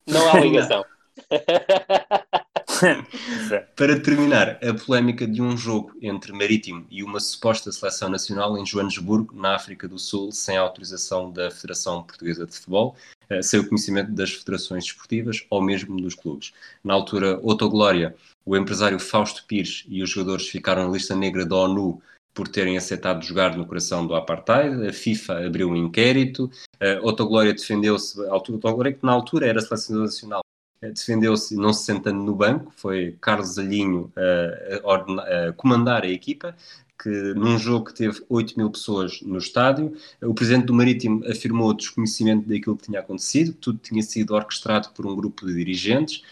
Não 0.06 0.30
há 0.30 0.40
ligação. 0.40 0.84
Para 3.76 4.00
terminar, 4.00 4.58
a 4.62 4.74
polémica 4.74 5.26
de 5.26 5.40
um 5.40 5.56
jogo 5.56 5.92
entre 6.02 6.32
Marítimo 6.32 6.86
e 6.90 7.02
uma 7.02 7.20
suposta 7.20 7.72
seleção 7.72 8.08
nacional 8.08 8.56
em 8.58 8.66
Joanesburgo, 8.66 9.34
na 9.34 9.54
África 9.54 9.88
do 9.88 9.98
Sul, 9.98 10.32
sem 10.32 10.56
autorização 10.56 11.30
da 11.30 11.50
Federação 11.50 12.02
Portuguesa 12.02 12.46
de 12.46 12.54
Futebol, 12.54 12.96
eh, 13.28 13.42
sem 13.42 13.60
o 13.60 13.68
conhecimento 13.68 14.12
das 14.12 14.32
federações 14.32 14.84
desportivas 14.84 15.44
ou 15.50 15.62
mesmo 15.62 16.00
dos 16.00 16.14
clubes. 16.14 16.52
Na 16.82 16.94
altura, 16.94 17.40
Glória, 17.68 18.14
o 18.44 18.56
empresário 18.56 18.98
Fausto 18.98 19.44
Pires 19.46 19.84
e 19.88 20.02
os 20.02 20.10
jogadores 20.10 20.48
ficaram 20.48 20.86
na 20.86 20.92
lista 20.92 21.14
negra 21.14 21.44
da 21.44 21.56
ONU 21.56 22.00
por 22.34 22.46
terem 22.46 22.76
aceitado 22.76 23.24
jogar 23.24 23.56
no 23.56 23.66
coração 23.66 24.06
do 24.06 24.14
apartheid. 24.14 24.86
A 24.86 24.92
FIFA 24.92 25.46
abriu 25.46 25.70
um 25.70 25.76
inquérito. 25.76 26.50
Uh, 26.76 27.00
Glória 27.24 27.54
defendeu-se, 27.54 28.20
Glória 28.72 28.92
que 28.92 29.04
na 29.04 29.12
altura 29.12 29.46
era 29.46 29.60
seleção 29.60 29.96
nacional, 29.96 30.42
defendeu-se 30.92 31.54
não 31.56 31.72
se 31.72 31.84
sentando 31.84 32.22
no 32.22 32.34
banco. 32.34 32.72
Foi 32.76 33.16
Carlos 33.20 33.58
Alinho 33.58 34.12
uh, 34.16 34.90
a, 34.90 35.48
a 35.48 35.52
comandar 35.52 36.04
a 36.04 36.08
equipa, 36.08 36.54
que 37.02 37.08
num 37.34 37.58
jogo 37.58 37.86
que 37.86 37.94
teve 37.94 38.22
8 38.28 38.54
mil 38.56 38.70
pessoas 38.70 39.20
no 39.22 39.38
estádio, 39.38 39.94
o 40.22 40.34
presidente 40.34 40.66
do 40.66 40.74
Marítimo 40.74 41.24
afirmou 41.26 41.74
desconhecimento 41.74 42.48
daquilo 42.48 42.76
que 42.76 42.84
tinha 42.84 43.00
acontecido, 43.00 43.52
que 43.52 43.58
tudo 43.58 43.78
tinha 43.82 44.02
sido 44.02 44.34
orquestrado 44.34 44.88
por 44.94 45.06
um 45.06 45.14
grupo 45.14 45.46
de 45.46 45.54
dirigentes, 45.54 46.22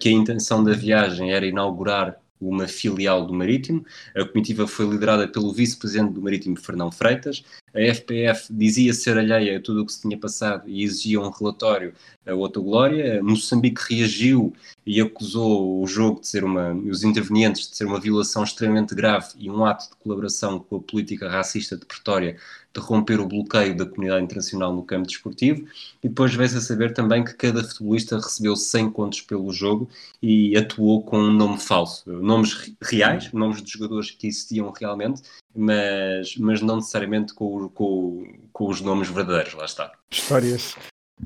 que 0.00 0.08
a 0.08 0.12
intenção 0.12 0.64
da 0.64 0.72
viagem 0.72 1.30
era 1.32 1.44
inaugurar 1.46 2.18
uma 2.40 2.66
filial 2.66 3.26
do 3.26 3.34
Marítimo. 3.34 3.84
A 4.16 4.24
comitiva 4.24 4.66
foi 4.66 4.88
liderada 4.88 5.26
pelo 5.28 5.52
vice-presidente 5.52 6.12
do 6.12 6.22
Marítimo, 6.22 6.56
Fernão 6.56 6.90
Freitas. 6.90 7.44
A 7.74 7.80
FPF 7.94 8.52
dizia 8.52 8.92
ser 8.92 9.18
alheia 9.18 9.58
a 9.58 9.60
tudo 9.60 9.82
o 9.82 9.86
que 9.86 9.92
se 9.92 10.02
tinha 10.02 10.18
passado 10.18 10.68
e 10.68 10.82
exigia 10.82 11.20
um 11.20 11.30
relatório 11.30 11.92
a 12.26 12.34
outra 12.34 12.60
glória. 12.60 13.22
Moçambique 13.22 13.80
reagiu 13.88 14.52
e 14.86 15.00
acusou 15.00 15.82
o 15.82 15.86
jogo 15.86 16.20
de 16.20 16.28
ser 16.28 16.44
uma, 16.44 16.72
os 16.72 17.02
intervenientes 17.02 17.68
de 17.68 17.76
ser 17.76 17.84
uma 17.86 18.00
violação 18.00 18.44
extremamente 18.44 18.94
grave 18.94 19.28
e 19.38 19.50
um 19.50 19.64
ato 19.64 19.88
de 19.90 19.96
colaboração 19.96 20.58
com 20.58 20.76
a 20.76 20.80
política 20.80 21.28
racista 21.28 21.76
de 21.76 21.86
Pretória 21.86 22.36
de 22.74 22.80
romper 22.80 23.18
o 23.18 23.26
bloqueio 23.26 23.76
da 23.76 23.86
comunidade 23.86 24.24
internacional 24.24 24.74
no 24.74 24.82
campo 24.82 25.06
desportivo. 25.06 25.66
E 26.02 26.08
depois 26.08 26.34
veio-se 26.34 26.58
a 26.58 26.60
saber 26.60 26.92
também 26.92 27.24
que 27.24 27.34
cada 27.34 27.64
futebolista 27.64 28.16
recebeu 28.16 28.54
100 28.54 28.90
contos 28.90 29.20
pelo 29.22 29.50
jogo 29.52 29.88
e 30.22 30.56
atuou 30.56 31.02
com 31.02 31.18
um 31.18 31.32
nome 31.32 31.58
falso. 31.58 32.10
Nomes 32.10 32.72
reais, 32.82 33.32
nomes 33.32 33.62
de 33.62 33.72
jogadores 33.72 34.10
que 34.10 34.26
existiam 34.26 34.70
realmente, 34.70 35.22
mas, 35.54 36.36
mas 36.36 36.60
não 36.60 36.76
necessariamente 36.76 37.34
com, 37.34 37.68
com, 37.68 38.26
com 38.52 38.68
os 38.68 38.80
nomes 38.80 39.08
verdadeiros, 39.08 39.54
lá 39.54 39.64
está. 39.64 39.92
Histórias. 40.10 40.76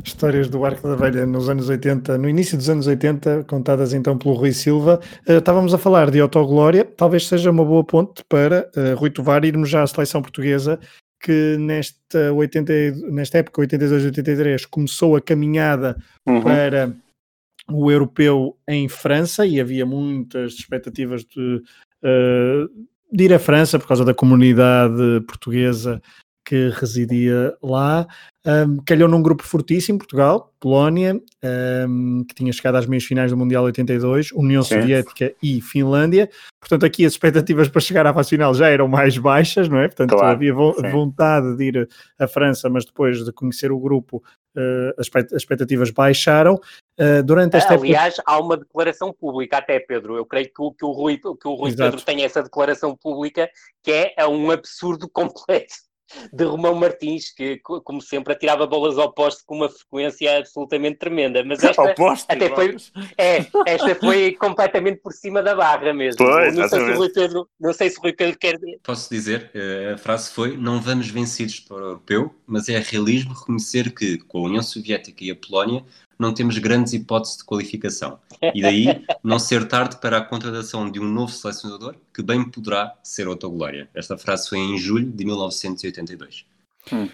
Histórias 0.03 0.49
do 0.49 0.65
Arco 0.65 0.89
da 0.89 0.97
Velha 0.97 1.27
nos 1.27 1.51
anos 1.51 1.69
80, 1.69 2.17
no 2.17 2.27
início 2.27 2.57
dos 2.57 2.71
anos 2.71 2.87
80, 2.87 3.45
contadas 3.45 3.93
então 3.93 4.17
pelo 4.17 4.35
Rui 4.35 4.53
Silva. 4.53 4.99
Uh, 5.29 5.33
estávamos 5.33 5.75
a 5.75 5.79
falar 5.79 6.11
de 6.11 6.19
autoglória, 6.19 6.85
talvez 6.85 7.27
seja 7.27 7.51
uma 7.51 7.65
boa 7.65 7.85
ponte 7.85 8.25
para 8.27 8.71
uh, 8.75 8.97
Rui 8.97 9.11
Tovar 9.11 9.45
irmos 9.45 9.69
já 9.69 9.83
à 9.83 9.87
seleção 9.87 10.23
portuguesa, 10.23 10.81
que 11.21 11.57
nesta, 11.59 12.33
80, 12.33 12.73
nesta 13.11 13.39
época, 13.39 13.61
82-83, 13.63 14.67
começou 14.69 15.15
a 15.15 15.21
caminhada 15.21 15.97
Uhum. 16.27 16.41
para 16.41 16.95
o 17.71 17.91
europeu 17.91 18.57
em 18.69 18.89
França 18.89 19.47
e 19.47 19.61
havia 19.61 19.87
muitas 19.87 20.55
expectativas 20.55 21.25
de, 21.25 21.63
eh, 22.03 22.67
de 23.13 23.25
ir 23.25 23.33
à 23.33 23.39
França 23.39 23.79
por 23.79 23.87
causa 23.87 24.05
da 24.05 24.15
comunidade 24.15 25.21
portuguesa 25.27 26.01
que 26.45 26.71
residia 26.71 27.55
lá. 27.63 28.07
Um, 28.45 28.79
calhou 28.85 29.09
num 29.09 29.23
grupo 29.23 29.45
fortíssimo, 29.45 29.99
Portugal, 29.99 30.53
Polónia, 30.59 31.15
um, 31.89 32.25
que 32.29 32.35
tinha 32.35 32.53
chegado 32.53 32.75
às 32.77 32.87
meias 32.87 33.05
finais 33.05 33.31
do 33.31 33.37
Mundial 33.37 33.63
82, 33.65 34.33
União 34.33 34.63
Certo. 34.65 34.81
Soviética 34.81 35.33
e 35.41 35.61
Finlândia. 35.61 36.29
Portanto, 36.61 36.85
aqui 36.85 37.07
as 37.07 37.13
expectativas 37.13 37.69
para 37.69 37.81
chegar 37.81 38.05
à 38.07 38.13
fase 38.13 38.31
final 38.31 38.53
já 38.53 38.69
eram 38.69 38.89
mais 38.89 39.17
baixas, 39.17 39.69
não 39.69 39.79
é? 39.79 39.87
Portanto, 39.87 40.11
Claro, 40.11 40.29
havia 40.29 40.53
vo- 40.53 40.75
sim. 40.75 40.91
vontade 40.91 41.57
de 41.57 41.65
ir 41.65 41.89
à 42.19 42.27
França, 42.27 42.69
mas 42.69 42.85
depois 42.85 43.25
de 43.25 43.33
conhecer 43.33 43.71
o 43.71 43.79
grupo, 43.79 44.23
eh, 44.57 44.95
as 44.99 45.07
expect- 45.07 45.33
as 45.35 45.43
expectativas 45.43 45.91
baixaram. 45.91 46.59
Eh, 46.99 47.23
durante 47.23 47.57
esta 47.57 47.75
época. 47.75 47.87
Aliás, 47.89 48.17
há 48.27 48.39
uma 48.41 48.57
declaração 48.57 49.13
pública, 49.13 49.59
até 49.59 49.79
Pedro. 49.79 50.17
Eu 50.17 50.27
creio 50.27 50.47
que 50.47 50.61
o, 50.61 50.73
que 50.73 50.85
o 50.85 50.91
Rui, 50.91 51.17
que 51.17 51.29
o 51.49 51.55
Rui. 51.55 51.75
Pedro 51.77 52.01
tem 52.03 52.25
essa 52.25 52.43
declaração 52.43 52.97
pública 52.97 53.49
que 53.85 53.93
é, 53.93 54.15
é 54.19 54.27
um 54.27 54.51
absurdo 54.51 55.09
completo 55.13 55.75
de 56.33 56.45
Romão 56.45 56.75
Martins, 56.75 57.33
que, 57.35 57.59
co- 57.59 57.81
como 57.81 58.01
sempre, 58.01 58.33
atirava 58.33 58.67
bolas 58.67 58.99
ao 58.99 59.13
poste 59.13 59.43
com 59.47 59.57
uma 59.57 59.69
frequência 59.69 60.39
absolutamente 60.39 60.99
tremenda. 60.99 61.45
Mas 61.45 61.63
esta, 61.63 61.83
Oposto, 61.83 62.27
até 62.29 62.49
foi- 62.49 62.77
é, 63.19 63.47
esta 63.67 63.95
foi 63.95 64.33
completamente 64.33 65.01
por 65.01 65.13
cima 65.13 65.43
da 65.43 65.55
barra 65.55 65.93
mesmo. 65.93 66.19
Pois, 66.19 66.55
não, 66.55 66.69
sei 66.69 66.69
se 66.69 66.75
o 66.75 66.79
exatamente. 66.79 66.97
Rui 66.99 67.09
Pedro, 67.11 67.49
não 67.61 67.73
sei 67.73 67.91
se 67.91 67.99
o 67.99 68.03
Rui 68.03 68.13
Pedro 68.13 68.39
quer. 68.39 68.59
Posso 68.83 69.09
dizer, 69.11 69.51
eh, 69.55 69.93
a 69.95 69.99
frase 69.99 70.31
foi: 70.31 70.57
Não 70.57 70.81
vamos 70.81 71.09
vencidos 71.09 71.61
para 71.61 71.77
o 71.77 71.81
europeu, 71.81 72.35
mas 72.47 72.69
é 72.69 72.79
realismo 72.79 73.35
reconhecer 73.35 73.93
que, 73.93 74.19
com 74.19 74.39
a 74.39 74.43
União 74.43 74.63
Soviética 74.63 75.25
e 75.25 75.31
a 75.31 75.37
Polónia, 75.37 75.85
não 76.23 76.33
temos 76.33 76.57
grandes 76.59 76.93
hipóteses 76.93 77.39
de 77.39 77.45
qualificação. 77.45 78.19
E 78.55 78.63
daí 78.63 78.87
não 79.23 79.39
ser 79.39 79.67
tarde 79.69 79.97
para 80.01 80.19
a 80.19 80.25
contratação 80.25 80.91
de 80.91 81.01
um 81.01 81.05
novo 81.05 81.33
selecionador 81.33 81.97
que 82.15 82.23
bem 82.23 82.49
poderá 82.49 82.97
ser 83.03 83.27
Autoglória. 83.27 83.91
Esta 83.93 84.17
frase 84.17 84.49
foi 84.49 84.59
em 84.59 84.79
julho 84.79 85.11
de 85.11 85.25
1982. 85.25 86.47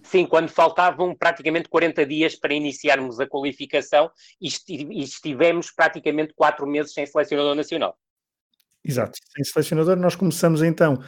Sim, 0.02 0.24
quando 0.26 0.48
faltavam 0.48 1.14
praticamente 1.14 1.68
40 1.68 2.06
dias 2.06 2.34
para 2.34 2.54
iniciarmos 2.54 3.20
a 3.20 3.26
qualificação 3.26 4.10
e 4.40 4.48
esti- 4.48 4.88
estivemos 4.92 5.70
praticamente 5.70 6.32
quatro 6.34 6.66
meses 6.66 6.92
sem 6.94 7.04
selecionador 7.04 7.54
nacional. 7.54 7.98
Exato, 8.82 9.18
sem 9.34 9.44
selecionador, 9.44 9.96
nós 9.96 10.16
começamos 10.16 10.62
então 10.62 11.02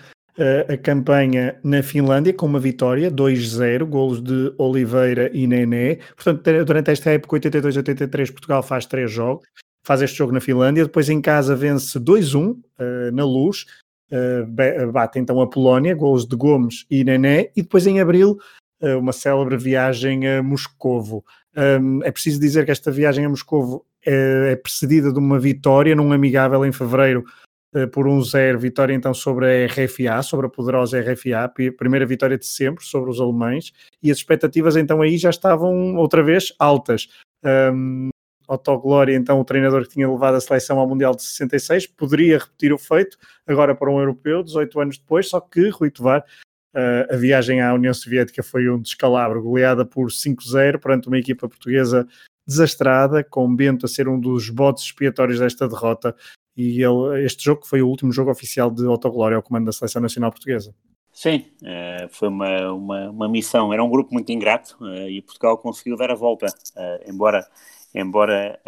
a 0.69 0.77
campanha 0.77 1.57
na 1.63 1.83
Finlândia 1.83 2.33
com 2.33 2.47
uma 2.47 2.59
vitória, 2.61 3.11
2-0, 3.11 3.85
golos 3.87 4.23
de 4.23 4.53
Oliveira 4.59 5.31
e 5.33 5.47
Nené. 5.47 5.97
Portanto, 6.17 6.43
te- 6.43 6.65
durante 6.65 6.91
esta 6.91 7.11
época, 7.11 7.37
82-83, 7.37 8.31
Portugal 8.33 8.63
faz 8.63 8.87
três 8.87 9.11
jogos, 9.11 9.47
faz 9.87 10.03
este 10.03 10.17
jogo 10.19 10.33
na 10.33 10.41
Finlândia, 10.41 10.85
depois 10.85 11.09
em 11.09 11.21
casa 11.21 11.55
vence 11.57 11.99
2-1 11.99 12.57
eh, 12.79 13.11
na 13.13 13.25
luz, 13.25 13.67
eh, 14.11 14.43
be- 14.49 14.87
bate 14.87 15.19
então 15.19 15.41
a 15.41 15.49
Polónia, 15.49 15.95
golos 15.95 16.27
de 16.27 16.37
Gomes 16.37 16.85
e 16.91 17.05
Nené, 17.05 17.51
e 17.57 17.63
depois 17.63 17.87
em 17.87 18.01
abril 18.01 18.39
eh, 18.81 18.95
uma 18.97 19.13
célebre 19.13 19.57
viagem 19.57 20.27
a 20.29 20.43
Moscovo. 20.43 21.25
É 22.05 22.11
preciso 22.13 22.41
dizer 22.41 22.65
que 22.65 22.71
esta 22.71 22.93
viagem 22.93 23.25
a 23.25 23.29
Moscovo 23.29 23.85
é 24.07 24.55
precedida 24.55 25.13
de 25.13 25.19
uma 25.19 25.37
vitória 25.39 25.97
num 25.97 26.13
amigável 26.13 26.65
em 26.65 26.71
fevereiro 26.71 27.25
eh, 27.75 27.87
por 27.87 28.09
um 28.09 28.21
zero, 28.23 28.59
vitória 28.59 28.93
então 28.93 29.15
sobre 29.15 29.47
a 29.47 29.67
RFA, 29.67 30.23
sobre 30.23 30.47
a 30.47 30.51
poderosa 30.51 31.01
RFA, 31.01 31.49
primeira 31.77 32.05
vitória 32.05 32.37
de 32.37 32.47
sempre 32.47 32.85
sobre 32.85 33.11
os 33.11 33.21
alemães, 33.21 33.73
e 34.03 34.11
as 34.11 34.19
expectativas 34.19 34.77
então 34.77 35.03
aí 35.03 35.17
já 35.17 35.31
estavam 35.31 35.97
outra 35.97 36.23
vez 36.23 36.53
altas. 36.59 37.09
Um, 37.45 38.11
Otto 38.49 38.77
Glória, 38.79 39.15
então 39.15 39.39
o 39.41 39.45
treinador 39.45 39.83
que 39.85 39.91
tinha 39.91 40.11
levado 40.11 40.35
a 40.35 40.41
seleção 40.41 40.81
ao 40.81 40.89
Mundial 40.89 41.15
de 41.15 41.23
66, 41.23 41.87
poderia 41.87 42.39
repetir 42.39 42.73
o 42.73 42.79
feito 42.79 43.17
agora 43.47 43.77
para 43.77 43.89
um 43.89 44.01
europeu, 44.01 44.43
18 44.43 44.81
anos 44.81 44.99
depois, 44.99 45.29
só 45.29 45.41
que 45.41 45.69
Rui 45.69 45.89
Tovar, 45.89 46.25
eh, 46.75 47.07
a 47.09 47.17
viagem 47.17 47.61
à 47.61 47.73
União 47.73 47.95
Soviética 47.95 48.43
foi 48.43 48.69
um 48.69 48.81
descalabro, 48.81 49.41
goleada 49.41 49.85
por 49.87 50.11
5-0 50.11 50.81
perante 50.81 51.07
uma 51.07 51.19
equipa 51.19 51.49
portuguesa 51.49 52.09
desastrada, 52.45 53.23
com 53.23 53.55
Bento 53.55 53.87
a 53.87 53.89
ser 53.89 54.09
um 54.09 54.19
dos 54.19 54.51
botes 54.51 54.83
expiatórios 54.85 55.39
desta 55.39 55.69
derrota, 55.69 56.17
e 56.61 56.83
ele, 56.83 57.25
este 57.25 57.43
jogo 57.43 57.67
foi 57.67 57.81
o 57.81 57.89
último 57.89 58.13
jogo 58.13 58.31
oficial 58.31 58.71
de 58.71 58.87
Otto 58.87 59.11
Glória 59.11 59.37
ao 59.37 59.43
comando 59.43 59.67
da 59.67 59.73
Seleção 59.73 60.03
Nacional 60.03 60.31
Portuguesa. 60.31 60.75
Sim, 61.13 61.45
eh, 61.65 62.07
foi 62.11 62.29
uma, 62.29 62.73
uma, 62.73 63.11
uma 63.11 63.29
missão. 63.29 63.73
Era 63.73 63.83
um 63.83 63.91
grupo 63.91 64.13
muito 64.13 64.31
ingrato 64.31 64.77
eh, 64.87 65.11
e 65.11 65.23
Portugal 65.23 65.59
conseguiu 65.59 65.97
dar 65.97 66.11
a 66.11 66.15
volta. 66.15 66.47
eh, 66.77 67.05
embora 67.09 67.49
embora 67.95 68.61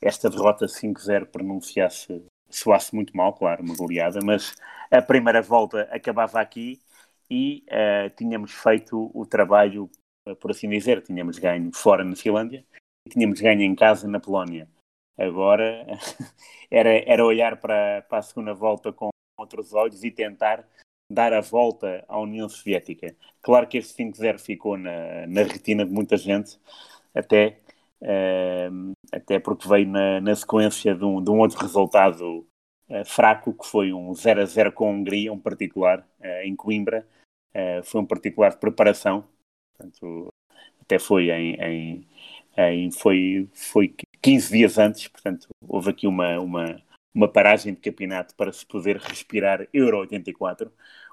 esta 0.00 0.30
derrota 0.30 0.66
5-0 0.66 1.26
pronunciasse, 1.26 2.24
soasse 2.48 2.94
muito 2.94 3.14
mal, 3.14 3.34
claro, 3.34 3.62
uma 3.62 3.76
goleada, 3.76 4.20
mas 4.24 4.54
a 4.90 5.02
primeira 5.02 5.42
volta 5.42 5.82
acabava 5.92 6.40
aqui 6.40 6.80
e 7.30 7.64
tínhamos 8.16 8.52
feito 8.52 9.10
o 9.14 9.26
trabalho, 9.26 9.90
por 10.40 10.52
assim 10.52 10.70
dizer, 10.70 11.02
tínhamos 11.02 11.38
ganho 11.38 11.70
fora 11.74 12.02
na 12.02 12.16
Finlândia 12.16 12.64
e 13.06 13.10
tínhamos 13.10 13.40
ganho 13.40 13.60
em 13.60 13.74
casa 13.74 14.08
na 14.08 14.18
Polónia. 14.18 14.66
Agora 15.18 15.84
era, 16.70 16.90
era 16.90 17.24
olhar 17.24 17.56
para, 17.60 18.02
para 18.02 18.18
a 18.18 18.22
segunda 18.22 18.54
volta 18.54 18.92
com 18.92 19.08
outros 19.36 19.72
olhos 19.74 20.04
e 20.04 20.10
tentar 20.10 20.64
dar 21.10 21.32
a 21.32 21.40
volta 21.40 22.04
à 22.08 22.18
União 22.18 22.48
Soviética. 22.48 23.16
Claro 23.42 23.66
que 23.66 23.78
este 23.78 24.02
5-0 24.04 24.38
ficou 24.38 24.76
na, 24.76 25.26
na 25.26 25.42
retina 25.42 25.84
de 25.84 25.90
muita 25.90 26.16
gente, 26.16 26.58
até, 27.14 27.58
eh, 28.00 28.68
até 29.12 29.38
porque 29.38 29.66
veio 29.68 29.88
na, 29.88 30.20
na 30.20 30.36
sequência 30.36 30.94
de 30.94 31.04
um, 31.04 31.22
de 31.22 31.30
um 31.30 31.38
outro 31.38 31.58
resultado 31.58 32.46
eh, 32.88 33.04
fraco, 33.04 33.54
que 33.54 33.66
foi 33.66 33.92
um 33.92 34.12
0-0 34.12 34.72
com 34.72 34.88
a 34.88 34.90
Hungria, 34.90 35.32
um 35.32 35.38
particular, 35.38 36.06
eh, 36.20 36.46
em 36.46 36.54
Coimbra. 36.54 37.06
Foi 37.82 38.00
um 38.00 38.06
particular 38.06 38.50
de 38.50 38.58
preparação, 38.58 39.24
portanto, 39.76 40.32
até 40.80 40.96
foi 40.96 41.28
em, 41.30 41.54
em, 41.56 42.07
em 42.58 42.90
foi, 42.90 43.48
foi 43.52 43.94
15 44.20 44.50
dias 44.50 44.78
antes, 44.78 45.06
portanto, 45.06 45.46
houve 45.66 45.90
aqui 45.90 46.06
uma, 46.06 46.40
uma, 46.40 46.82
uma 47.14 47.28
paragem 47.28 47.72
de 47.72 47.80
campeonato 47.80 48.34
para 48.34 48.52
se 48.52 48.66
poder 48.66 48.96
respirar 48.96 49.68
Euro 49.72 50.00
84. 50.00 50.72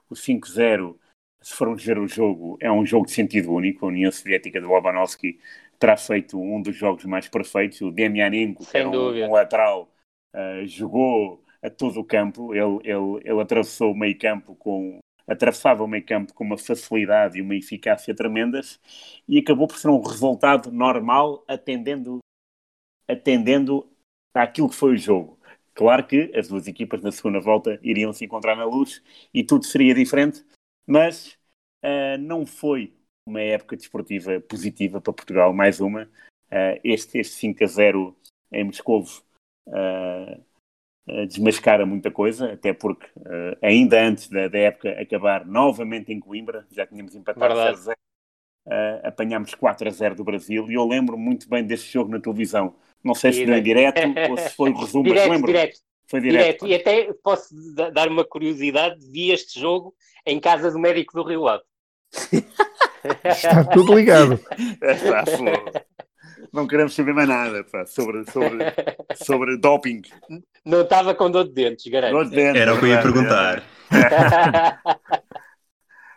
O 0.10 0.16
5-0, 0.16 0.96
se 1.42 1.54
formos 1.54 1.84
ver 1.84 2.00
o 2.00 2.08
jogo, 2.08 2.58
é 2.60 2.72
um 2.72 2.86
jogo 2.86 3.06
de 3.06 3.12
sentido 3.12 3.52
único. 3.54 3.86
A 3.86 3.90
União 3.90 4.12
Soviética 4.12 4.60
de 4.60 4.66
Lobanovsky 4.66 5.40
terá 5.78 5.96
feito 5.96 6.40
um 6.40 6.62
dos 6.62 6.76
jogos 6.76 7.06
mais 7.06 7.28
perfeitos. 7.28 7.80
O 7.82 7.92
Demianenko, 7.92 8.66
que 8.66 8.78
era 8.78 8.88
um, 8.88 8.92
dúvida. 8.92 9.28
um 9.28 9.32
lateral, 9.32 9.92
uh, 10.36 10.66
jogou 10.66 11.44
a 11.62 11.70
todo 11.70 12.00
o 12.00 12.04
campo. 12.04 12.56
Ele, 12.56 12.80
ele, 12.84 13.22
ele 13.24 13.42
atravessou 13.42 13.92
o 13.92 13.98
meio 13.98 14.18
campo 14.18 14.56
com 14.56 15.00
atravessava 15.28 15.84
o 15.84 15.88
meio 15.88 16.06
campo 16.06 16.34
com 16.34 16.44
uma 16.44 16.58
facilidade 16.58 17.38
e 17.38 17.42
uma 17.42 17.56
eficácia 17.56 18.16
tremendas 18.16 18.80
e 19.28 19.40
acabou 19.40 19.68
por 19.68 19.78
ser 19.78 19.90
um 19.90 20.02
resultado 20.02 20.72
normal 20.72 21.44
atendendo 21.48 22.20
atendendo 23.08 23.88
àquilo 24.34 24.70
que 24.70 24.76
foi 24.76 24.94
o 24.94 24.98
jogo. 24.98 25.40
Claro 25.74 26.06
que 26.08 26.32
as 26.36 26.48
duas 26.48 26.68
equipas 26.68 27.02
na 27.02 27.12
segunda 27.12 27.40
volta 27.40 27.80
iriam 27.84 28.14
se 28.14 28.26
encontrar 28.26 28.56
na 28.56 28.66
luz 28.66 29.04
e 29.34 29.44
tudo 29.44 29.66
seria 29.66 29.94
diferente, 29.94 30.44
mas 30.88 31.38
uh, 31.84 32.18
não 32.20 32.46
foi 32.46 32.94
uma 33.28 33.42
época 33.42 33.76
desportiva 33.76 34.40
positiva 34.42 35.02
para 35.02 35.14
Portugal, 35.14 35.54
mais 35.54 35.80
uma. 35.80 36.04
Uh, 36.52 36.80
este, 36.84 37.18
este 37.18 37.36
5 37.36 37.64
a 37.64 37.68
0 37.68 38.16
em 38.52 38.64
Moscovo 38.64 39.22
uh, 39.68 40.42
desmascara 41.28 41.86
muita 41.86 42.10
coisa, 42.10 42.54
até 42.54 42.74
porque 42.74 43.06
ainda 43.62 44.02
antes 44.02 44.28
da, 44.28 44.48
da, 44.48 44.58
época 44.58 44.90
acabar 45.00 45.46
novamente 45.46 46.12
em 46.12 46.20
Coimbra, 46.20 46.66
já 46.72 46.88
tínhamos 46.88 47.16
empatado 47.16 47.56
0 47.56 47.70
a 47.70 47.74
0, 47.74 47.98
apanhámos 49.04 49.54
4 49.54 49.88
a 49.88 49.92
0 49.92 50.16
do 50.16 50.24
Brasil 50.24 50.70
e 50.70 50.74
eu 50.74 50.88
lembro 50.88 51.18
muito 51.18 51.48
bem 51.48 51.64
deste 51.64 51.94
jogo 51.94 52.12
na 52.12 52.20
televisão. 52.20 52.76
Não 53.04 53.14
sei 53.14 53.34
se 53.34 53.46
foi 53.46 53.62
direto 53.62 54.02
ou 54.32 54.38
se 54.38 54.50
foi 54.56 54.72
o 54.72 54.78
resumo, 54.78 55.04
direto, 55.04 55.28
mas 55.28 55.32
lembro. 55.32 55.52
Direto. 55.52 55.78
Foi 56.08 56.22
direto. 56.22 56.66
direto. 56.66 56.68
E 56.68 56.76
até 56.76 57.14
posso 57.24 57.54
dar 57.94 58.08
uma 58.08 58.26
curiosidade: 58.26 59.00
vi 59.12 59.32
este 59.32 59.60
jogo 59.60 59.94
em 60.26 60.40
casa 60.40 60.72
do 60.72 60.80
médico 60.80 61.14
do 61.14 61.28
Rio 61.28 61.42
Lado. 61.42 61.64
Está 63.24 63.64
tudo 63.66 63.96
ligado. 63.96 64.40
Está 64.82 65.24
Não 66.56 66.66
queremos 66.66 66.96
saber 66.96 67.14
mais 67.14 67.28
nada 67.28 67.66
pá, 67.66 67.86
sobre, 67.86 68.24
sobre, 68.32 68.60
sobre 69.14 69.58
doping. 69.58 70.02
Não 70.64 70.84
estava 70.84 71.14
com 71.14 71.30
dor 71.30 71.44
de 71.44 71.52
dentes, 71.52 71.86
garanto. 71.92 72.14
Dor 72.14 72.30
de 72.30 72.36
dentes, 72.36 72.62
Era 72.62 72.74
o 72.74 72.80
que 72.80 72.86
eu 72.86 72.90
ia 72.90 73.02
perguntar. 73.02 73.62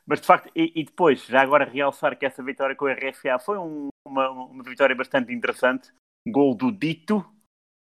Mas 0.07 0.21
de 0.21 0.27
facto, 0.27 0.49
e, 0.55 0.73
e, 0.77 0.85
depois, 0.85 1.27
já 1.27 1.43
agora 1.43 1.65
realçar 1.65 2.17
que 2.17 2.25
essa 2.25 2.41
vitória 2.41 2.77
com 2.77 2.85
o 2.85 2.89
RFA 2.89 3.41
foi 3.41 3.59
um, 3.59 3.89
uma, 4.07 4.31
uma 4.31 4.63
vitória 4.63 4.95
bastante 4.95 5.33
interessante. 5.33 5.91
Gol 6.29 6.55
do 6.55 6.71
Dito. 6.71 7.17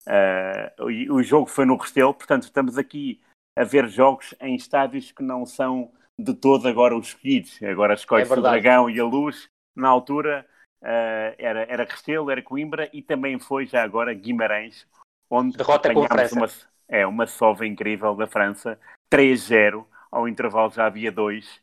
Uh, 0.08 1.12
o, 1.12 1.18
o 1.18 1.24
jogo 1.24 1.46
foi 1.46 1.66
no 1.66 1.78
Restelo, 1.78 2.16
portanto, 2.16 2.44
estamos 2.44 2.80
aqui 2.80 3.22
a 3.56 3.64
ver 3.64 3.88
jogos 3.88 4.34
em 4.42 4.56
estádios 4.56 5.12
que 5.12 5.22
não 5.22 5.46
são 5.46 5.92
de 6.18 6.34
todo 6.34 6.68
agora 6.68 6.98
os 6.98 7.10
escolhidos. 7.10 7.62
Agora 7.62 7.94
escolhe-se 7.94 8.34
É 8.34 8.36
o. 8.36 8.42
Dragão 8.42 8.90
e 8.90 9.00
a 9.00 9.06
Luz. 9.06 9.48
Na 9.76 9.88
altura 9.88 10.48
eh, 10.82 11.36
era, 11.38 11.62
era 11.64 11.84
Restelo, 11.84 12.30
era 12.32 12.42
Coimbra 12.42 12.90
e 12.94 13.02
também 13.02 13.40
foi 13.40 13.66
já 13.66 13.84
agora 13.84 14.14
Guimarães, 14.14 14.88
onde 15.30 15.58
Derrota 15.58 15.90
apanhámos 15.90 16.32
uma, 16.32 16.48
é, 16.88 17.06
uma 17.06 17.28
sova 17.28 17.66
incrível 17.66 18.16
da 18.16 18.28
França, 18.28 18.80
3-0, 19.10 19.86
ao 20.12 20.28
intervalo 20.28 20.72
já 20.72 20.86
havia 20.86 21.12
dois. 21.12 21.62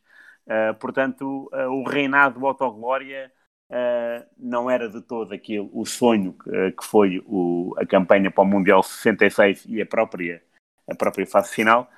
Eh, 0.49 0.73
portanto, 0.75 1.51
eh, 1.53 1.67
o 1.67 1.83
reinado 1.83 2.39
do 2.39 2.47
Autoglória 2.47 3.33
eh, 3.69 4.25
não 4.39 4.71
era 4.71 4.89
de 4.89 5.01
todo 5.03 5.33
aquilo, 5.35 5.69
o 5.73 5.85
sonho 5.85 6.33
que, 6.35 6.71
que 6.71 6.85
foi 6.85 7.21
o- 7.27 7.75
a 7.79 7.85
campanha 7.85 8.31
para 8.31 8.45
o 8.45 8.47
Mundial 8.47 8.81
66 8.83 9.65
e 9.67 9.83
a 9.83 9.87
própria, 9.87 10.41
a 10.89 10.95
própria 10.95 11.27
fase 11.27 11.53
final. 11.55 11.91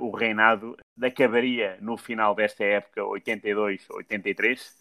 O 0.00 0.10
reinado 0.14 0.76
acabaria 1.02 1.78
no 1.80 1.96
final 1.96 2.34
desta 2.34 2.62
época, 2.62 3.02
82-83. 3.02 4.76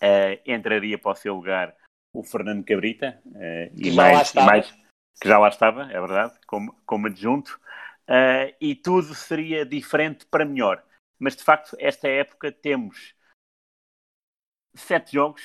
Eh, 0.00 0.40
entraria 0.46 0.98
para 0.98 1.12
o 1.12 1.14
seu 1.14 1.34
lugar 1.34 1.74
o 2.12 2.22
Fernando 2.22 2.64
Cabrita 2.64 3.20
Que 3.76 3.88
e, 3.88 3.92
mais, 3.92 4.32
e 4.32 4.40
mais 4.40 4.70
que 5.20 5.28
já 5.28 5.38
lá 5.38 5.48
estava, 5.48 5.90
é 5.90 6.00
verdade, 6.00 6.38
como, 6.46 6.72
como 6.86 7.06
adjunto. 7.08 7.60
Eh, 8.06 8.54
e 8.60 8.74
tudo 8.74 9.14
seria 9.14 9.66
diferente 9.66 10.24
para 10.26 10.44
melhor. 10.44 10.82
Mas 11.18 11.34
de 11.34 11.42
facto, 11.42 11.76
esta 11.80 12.08
época 12.08 12.52
temos 12.52 13.14
sete 14.74 15.12
jogos, 15.12 15.42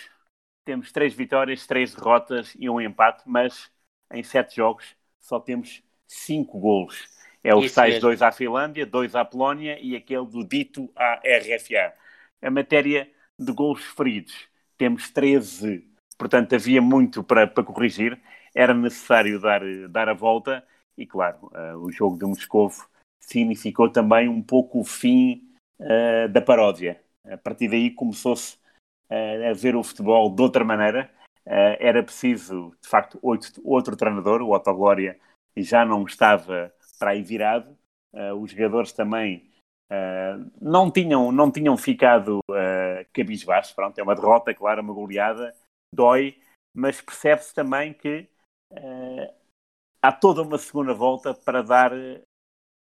temos 0.64 0.92
três 0.92 1.14
vitórias, 1.14 1.66
três 1.66 1.94
derrotas 1.96 2.56
e 2.58 2.70
um 2.70 2.80
empate, 2.80 3.24
mas 3.26 3.72
em 4.12 4.24
sete 4.24 4.58
jogos 4.58 4.96
só 5.20 5.40
temos 5.40 5.84
cinco 6.08 6.60
golos. 6.60 7.12
É 7.44 7.54
os 7.54 7.66
Isso 7.66 7.76
tais 7.76 7.96
mesmo. 7.96 8.02
dois 8.02 8.22
à 8.22 8.32
Finlândia, 8.32 8.86
dois 8.86 9.16
à 9.16 9.26
Polónia 9.26 9.78
e 9.82 9.96
aquele 9.96 10.26
do 10.26 10.48
dito 10.48 10.90
à 10.96 11.20
RFA. 11.26 11.94
A 12.42 12.50
matéria 12.50 13.12
de 13.40 13.52
golos 13.52 13.84
feridos, 13.84 14.48
temos 14.78 15.10
13. 15.10 15.88
Portanto, 16.18 16.54
havia 16.56 16.82
muito 16.82 17.24
para, 17.24 17.48
para 17.48 17.64
corrigir. 17.64 18.22
Era 18.56 18.74
necessário 18.74 19.40
dar, 19.40 19.62
dar 19.90 20.10
a 20.10 20.14
volta. 20.14 20.66
E, 20.98 21.06
claro, 21.06 21.52
eh, 21.54 21.76
o 21.76 21.92
jogo 21.92 22.18
de 22.18 22.26
Moscovo 22.26 22.88
significou 23.20 23.90
também 23.90 24.30
um 24.30 24.42
pouco 24.42 24.82
o 24.82 24.84
fim 24.84 25.50
eh, 25.80 26.28
da 26.28 26.42
paródia. 26.42 27.02
A 27.26 27.38
partir 27.38 27.70
daí 27.70 27.92
começou-se 27.92 28.58
eh, 29.10 29.50
a 29.50 29.54
ver 29.54 29.76
o 29.76 29.84
futebol 29.84 30.34
de 30.34 30.42
outra 30.42 30.64
maneira. 30.64 31.12
Era 31.46 32.02
preciso, 32.02 32.74
de 32.82 32.88
facto, 32.88 33.20
outro, 33.22 33.62
outro 33.66 33.98
treinador, 33.98 34.42
o 34.42 34.54
Otto 34.56 34.74
Glória, 34.74 35.20
já 35.58 35.84
não 35.84 36.04
estava 36.06 36.74
para 36.98 37.12
aí 37.12 37.22
virado. 37.22 37.78
Os 38.40 38.52
jogadores 38.52 38.94
também 38.94 39.52
eh, 39.90 40.38
não, 40.62 40.90
tinham, 40.90 41.32
não 41.32 41.52
tinham 41.52 41.78
ficado 41.78 42.40
uh, 42.50 43.06
cabisbaixos. 43.14 43.74
Pronto, 43.74 43.98
é 43.98 44.04
uma 44.04 44.16
derrota, 44.16 44.54
claro, 44.54 44.82
uma 44.82 44.94
goleada, 44.94 45.56
dói, 45.94 46.40
mas 46.74 47.02
percebe-se 47.02 47.54
também 47.54 47.94
que 47.94 48.28
eh, 48.72 49.34
há 50.02 50.12
toda 50.12 50.42
uma 50.42 50.58
segunda 50.58 50.94
volta 50.94 51.34
para 51.34 51.62
dar, 51.62 51.92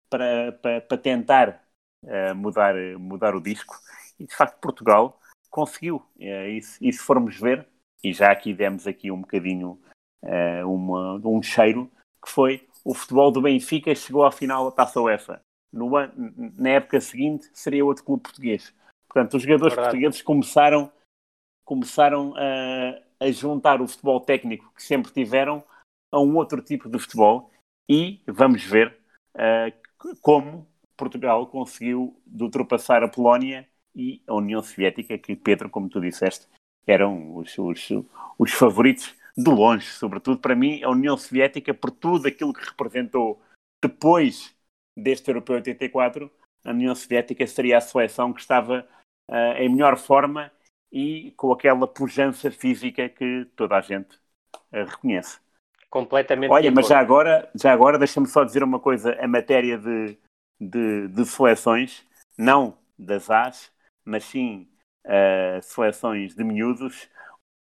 para, 0.09 0.51
para, 0.53 0.81
para 0.81 0.97
tentar 0.97 1.63
eh, 2.03 2.33
mudar, 2.33 2.73
mudar 2.97 3.35
o 3.35 3.41
disco. 3.41 3.75
E 4.19 4.25
de 4.25 4.35
facto 4.35 4.59
Portugal 4.59 5.19
conseguiu. 5.51 6.03
E, 6.17 6.61
se, 6.61 6.87
e 6.87 6.91
se 6.91 6.99
formos 6.99 7.39
ver, 7.39 7.67
e 8.03 8.13
já 8.13 8.31
aqui 8.31 8.53
demos 8.53 8.87
aqui 8.87 9.11
um 9.11 9.21
bocadinho 9.21 9.79
uma, 10.65 11.15
um 11.23 11.41
cheiro, 11.43 11.91
que 12.23 12.31
foi 12.31 12.67
o 12.83 12.95
futebol 12.95 13.31
do 13.31 13.41
Benfica 13.41 13.93
chegou 13.93 14.25
à 14.25 14.31
final 14.31 14.65
da 14.65 14.75
Taça 14.75 14.99
UEFA. 14.99 15.41
No 15.71 15.89
na 16.57 16.69
época 16.69 17.01
seguinte 17.01 17.49
seria 17.53 17.83
outro 17.85 18.03
clube 18.03 18.23
português. 18.23 18.73
Portanto, 19.07 19.35
os 19.37 19.43
jogadores 19.43 19.73
Verdade. 19.75 19.91
portugueses 19.93 20.21
começaram, 20.21 20.91
começaram 21.65 22.33
a, 22.37 23.25
a 23.25 23.31
juntar 23.31 23.81
o 23.81 23.87
futebol 23.87 24.19
técnico 24.21 24.71
que 24.75 24.83
sempre 24.83 25.11
tiveram 25.11 25.63
a 26.11 26.19
um 26.19 26.35
outro 26.35 26.61
tipo 26.61 26.89
de 26.89 26.99
futebol 26.99 27.51
e 27.89 28.21
vamos 28.25 28.63
ver 28.63 28.97
c- 29.35 30.15
como 30.21 30.67
Portugal 30.95 31.45
conseguiu 31.47 32.15
ultrapassar 32.39 33.03
a 33.03 33.07
Polónia 33.07 33.67
e 33.93 34.21
a 34.27 34.33
União 34.33 34.61
Soviética, 34.63 35.17
que 35.17 35.35
Pedro, 35.35 35.69
como 35.69 35.89
tu 35.89 35.99
disseste, 35.99 36.47
eram 36.87 37.35
os, 37.35 37.57
os, 37.57 37.89
os 38.37 38.51
favoritos 38.53 39.13
de 39.37 39.49
longe, 39.49 39.87
sobretudo 39.87 40.39
para 40.39 40.55
mim, 40.55 40.81
a 40.83 40.89
União 40.89 41.17
Soviética, 41.17 41.73
por 41.73 41.91
tudo 41.91 42.27
aquilo 42.27 42.53
que 42.53 42.63
representou 42.63 43.41
depois 43.83 44.54
deste 44.95 45.29
Europeu 45.29 45.55
84, 45.55 46.31
a 46.63 46.71
União 46.71 46.95
Soviética 46.95 47.45
seria 47.45 47.77
a 47.77 47.81
seleção 47.81 48.33
que 48.33 48.41
estava 48.41 48.87
eh, 49.29 49.63
em 49.63 49.69
melhor 49.69 49.97
forma 49.97 50.51
e 50.91 51.31
com 51.37 51.51
aquela 51.51 51.87
pujança 51.87 52.49
física 52.49 53.09
que 53.09 53.45
toda 53.55 53.77
a 53.77 53.81
gente 53.81 54.19
eh, 54.71 54.83
reconhece. 54.83 55.39
Completamente 55.89 56.51
Olha, 56.51 56.71
mas 56.71 56.87
já 56.87 56.99
agora, 56.99 57.49
já 57.55 57.71
agora 57.71 57.97
deixa-me 57.97 58.27
só 58.27 58.43
dizer 58.43 58.63
uma 58.63 58.79
coisa, 58.79 59.13
a 59.21 59.27
matéria 59.27 59.77
de, 59.77 60.17
de, 60.59 61.07
de 61.07 61.25
seleções, 61.25 62.05
não 62.37 62.77
das 62.97 63.29
As, 63.29 63.71
mas 64.03 64.23
sim 64.23 64.67
eh, 65.03 65.59
seleções 65.61 66.35
de 66.35 66.43
miúdos, 66.43 67.09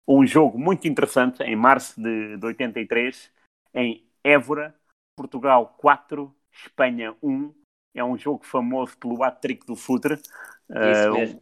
um 0.07 0.27
jogo 0.27 0.59
muito 0.59 0.87
interessante 0.87 1.43
em 1.43 1.57
março 1.57 2.01
de, 2.01 2.37
de 2.37 2.47
83, 2.47 3.31
em 3.75 4.05
Évora, 4.23 4.75
Portugal 5.17 5.75
4, 5.79 6.35
Espanha 6.53 7.15
1. 7.23 7.53
É 7.95 8.03
um 8.05 8.17
jogo 8.17 8.45
famoso 8.45 8.97
pelo 8.99 9.23
hat-trick 9.23 9.67
do 9.67 9.77
Futre. 9.77 10.21
Mesmo. 10.69 11.41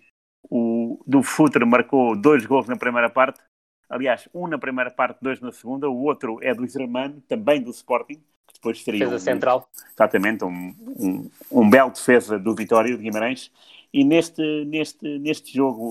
o, 0.50 1.02
do 1.06 1.22
Futre 1.22 1.64
marcou 1.64 2.16
dois 2.16 2.44
gols 2.44 2.66
na 2.66 2.76
primeira 2.76 3.08
parte. 3.08 3.40
Aliás, 3.88 4.28
um 4.32 4.46
na 4.46 4.58
primeira 4.58 4.90
parte, 4.90 5.18
dois 5.20 5.40
na 5.40 5.52
segunda. 5.52 5.88
O 5.88 6.02
outro 6.04 6.38
é 6.42 6.54
do 6.54 6.66
Germano, 6.66 7.20
também 7.22 7.60
do 7.60 7.70
Sporting, 7.70 8.16
que 8.46 8.54
depois 8.54 8.82
seria 8.82 9.00
Defesa 9.00 9.16
um- 9.16 9.18
central. 9.18 9.68
exatamente 9.92 10.44
um, 10.44 10.74
um, 10.78 11.30
um 11.50 11.68
belo 11.70 11.90
defesa 11.90 12.38
do 12.38 12.54
Vitória 12.54 12.96
de 12.96 13.02
Guimarães. 13.02 13.50
E 13.92 14.04
neste, 14.04 14.64
neste, 14.66 15.18
neste 15.18 15.52
jogo 15.52 15.90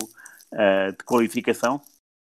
ah, 0.53 0.91
de 0.91 1.03
qualificação 1.03 1.81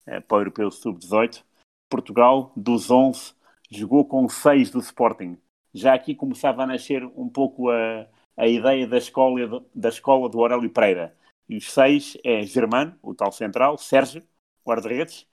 ah, 0.06 0.20
para 0.22 0.38
o 0.38 0.42
Europeu 0.42 0.70
Sub-18, 0.70 1.42
Portugal, 1.90 2.52
dos 2.56 2.92
11, 2.92 3.34
jogou 3.70 4.06
com 4.06 4.28
6 4.28 4.72
do 4.72 4.80
Sporting. 4.80 5.38
Já 5.74 5.94
aqui 5.94 6.14
começava 6.16 6.64
a 6.64 6.68
nascer 6.68 7.04
um 7.16 7.30
pouco 7.30 7.70
a, 7.70 8.08
a 8.38 8.48
ideia 8.48 8.88
da 8.88 8.98
escola, 8.98 9.48
do- 9.48 9.66
da 9.74 9.90
escola 9.90 10.30
do 10.30 10.40
Aurélio 10.42 10.70
Pereira. 10.70 11.16
E 11.48 11.58
os 11.58 11.72
6 11.72 12.18
é 12.24 12.44
Germano, 12.44 12.98
o 13.02 13.14
tal 13.14 13.32
central, 13.32 13.78
Sérgio, 13.78 14.24
guarda-redes, 14.66 15.28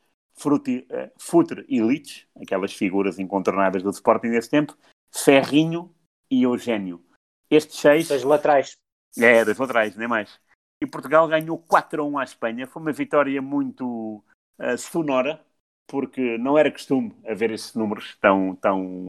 eh, 0.91 1.11
Futre 1.19 1.65
e 1.69 1.81
Litz, 1.81 2.27
aquelas 2.41 2.73
figuras 2.73 3.19
incontornáveis 3.19 3.83
do 3.83 3.91
Sporting 3.91 4.29
nesse 4.29 4.51
tempo, 4.51 4.77
Ferrinho 5.13 5.95
e 6.31 6.43
Eugênio. 6.43 7.05
Estes 7.51 7.79
seis, 7.81 8.07
Seis 8.09 8.23
laterais. 8.25 8.77
é, 9.19 9.45
dois 9.45 9.59
laterais, 9.59 9.97
nem 9.97 10.07
mais. 10.07 10.39
E 10.83 10.87
Portugal 10.87 11.27
ganhou 11.27 11.59
4 11.59 12.03
a 12.03 12.07
1 12.07 12.19
à 12.19 12.25
Espanha. 12.25 12.67
Foi 12.67 12.81
uma 12.81 12.93
vitória 12.93 13.41
muito 13.43 14.23
eh, 14.61 14.77
sonora, 14.77 15.45
porque 15.89 16.39
não 16.39 16.57
era 16.57 16.71
costume 16.71 17.17
haver 17.27 17.51
esses 17.51 17.75
números 17.75 18.17
tão, 18.21 18.55
tão 18.57 19.07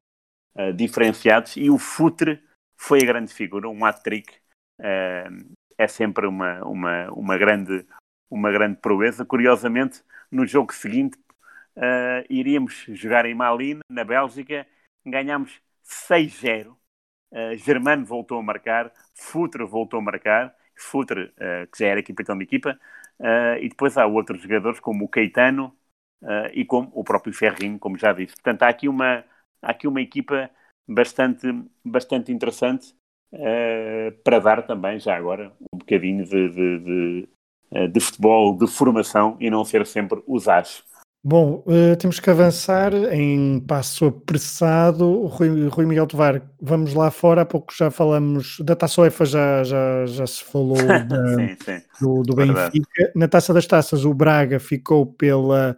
eh, 0.60 0.74
diferenciados. 0.74 1.56
E 1.56 1.70
o 1.70 1.78
Futre 1.78 2.44
foi 2.78 3.02
a 3.02 3.06
grande 3.06 3.34
figura, 3.34 3.70
um 3.70 3.86
hat-trick. 3.86 4.34
Eh, 4.82 5.30
é 5.78 5.88
sempre 5.88 6.28
uma, 6.28 6.62
uma, 6.66 7.10
uma, 7.12 7.38
grande, 7.38 7.86
uma 8.30 8.52
grande 8.52 8.78
proeza. 8.82 9.26
Curiosamente, 9.26 10.04
no 10.30 10.46
jogo 10.46 10.74
seguinte, 10.74 11.18
eh, 11.78 12.26
iríamos 12.30 12.86
jogar 12.90 13.26
em 13.26 13.34
Malines, 13.36 13.82
na 13.90 14.04
Bélgica, 14.04 14.68
ganhámos 15.06 15.62
6-0. 15.84 16.78
Uh, 17.32 17.56
Germano 17.58 18.06
voltou 18.06 18.40
a 18.40 18.44
marcar, 18.44 18.92
Futre 19.14 19.64
voltou 19.64 20.00
a 20.00 20.04
marcar, 20.04 20.56
Futre, 20.76 21.26
uh, 21.26 21.68
que 21.72 21.80
já 21.80 21.88
era 21.88 22.04
capitão 22.04 22.38
de 22.38 22.44
equipa, 22.44 22.80
uh, 23.20 23.58
e 23.62 23.70
depois 23.70 23.98
há 23.98 24.06
outros 24.08 24.42
jogadores 24.42 24.80
como 24.80 25.06
o 25.06 25.08
Caetano 25.08 25.76
uh, 26.24 26.50
e 26.54 26.66
como 26.66 26.90
o 26.94 27.04
próprio 27.04 27.34
Ferrinho, 27.34 27.80
como 27.80 27.98
já 27.98 28.14
disse. 28.14 28.34
Portanto, 28.36 28.64
há 28.64 28.70
aqui 28.70 28.88
uma, 28.90 29.24
há 29.62 29.72
aqui 29.72 29.88
uma 29.88 30.02
equipa 30.02 30.50
bastante, 30.88 31.48
bastante 31.86 32.32
interessante 32.32 32.94
uh, 33.34 34.12
para 34.24 34.40
dar 34.40 34.66
também, 34.66 35.00
já 35.00 35.16
agora, 35.16 35.52
um 35.74 35.78
bocadinho 35.78 36.26
de, 36.26 36.50
de, 36.50 36.80
de, 36.80 37.30
uh, 37.72 37.88
de 37.88 38.00
futebol 38.00 38.58
de 38.58 38.68
formação 38.68 39.38
e 39.40 39.50
não 39.50 39.64
ser 39.64 39.86
sempre 39.86 40.22
os 40.28 40.48
as. 40.48 40.84
Bom, 41.22 41.62
uh, 41.68 41.98
temos 41.98 42.18
que 42.18 42.30
avançar 42.30 42.94
em 43.14 43.60
passo 43.60 44.06
apressado. 44.06 45.26
Rui, 45.26 45.68
Rui 45.68 45.86
Miguel 45.86 46.08
Tovar, 46.08 46.42
vamos 46.62 46.94
lá 46.94 47.12
fora. 47.12 47.42
Há 47.42 47.46
pouco 47.46 47.74
já 47.76 47.92
falamos 47.92 48.58
da 48.62 48.74
Taça 48.74 49.02
UEFA, 49.02 49.26
já, 49.26 49.64
já, 49.66 50.06
já 50.06 50.26
se 50.26 50.42
falou 50.46 50.78
da, 51.08 51.36
sim, 51.36 51.58
sim. 51.62 51.82
do, 52.00 52.24
do 52.24 52.36
Benfica. 52.36 53.12
Na 53.16 53.28
Taça 53.28 53.54
das 53.54 53.68
Taças, 53.68 54.06
o 54.06 54.14
Braga 54.14 54.62
ficou 54.62 55.06
pela 55.06 55.76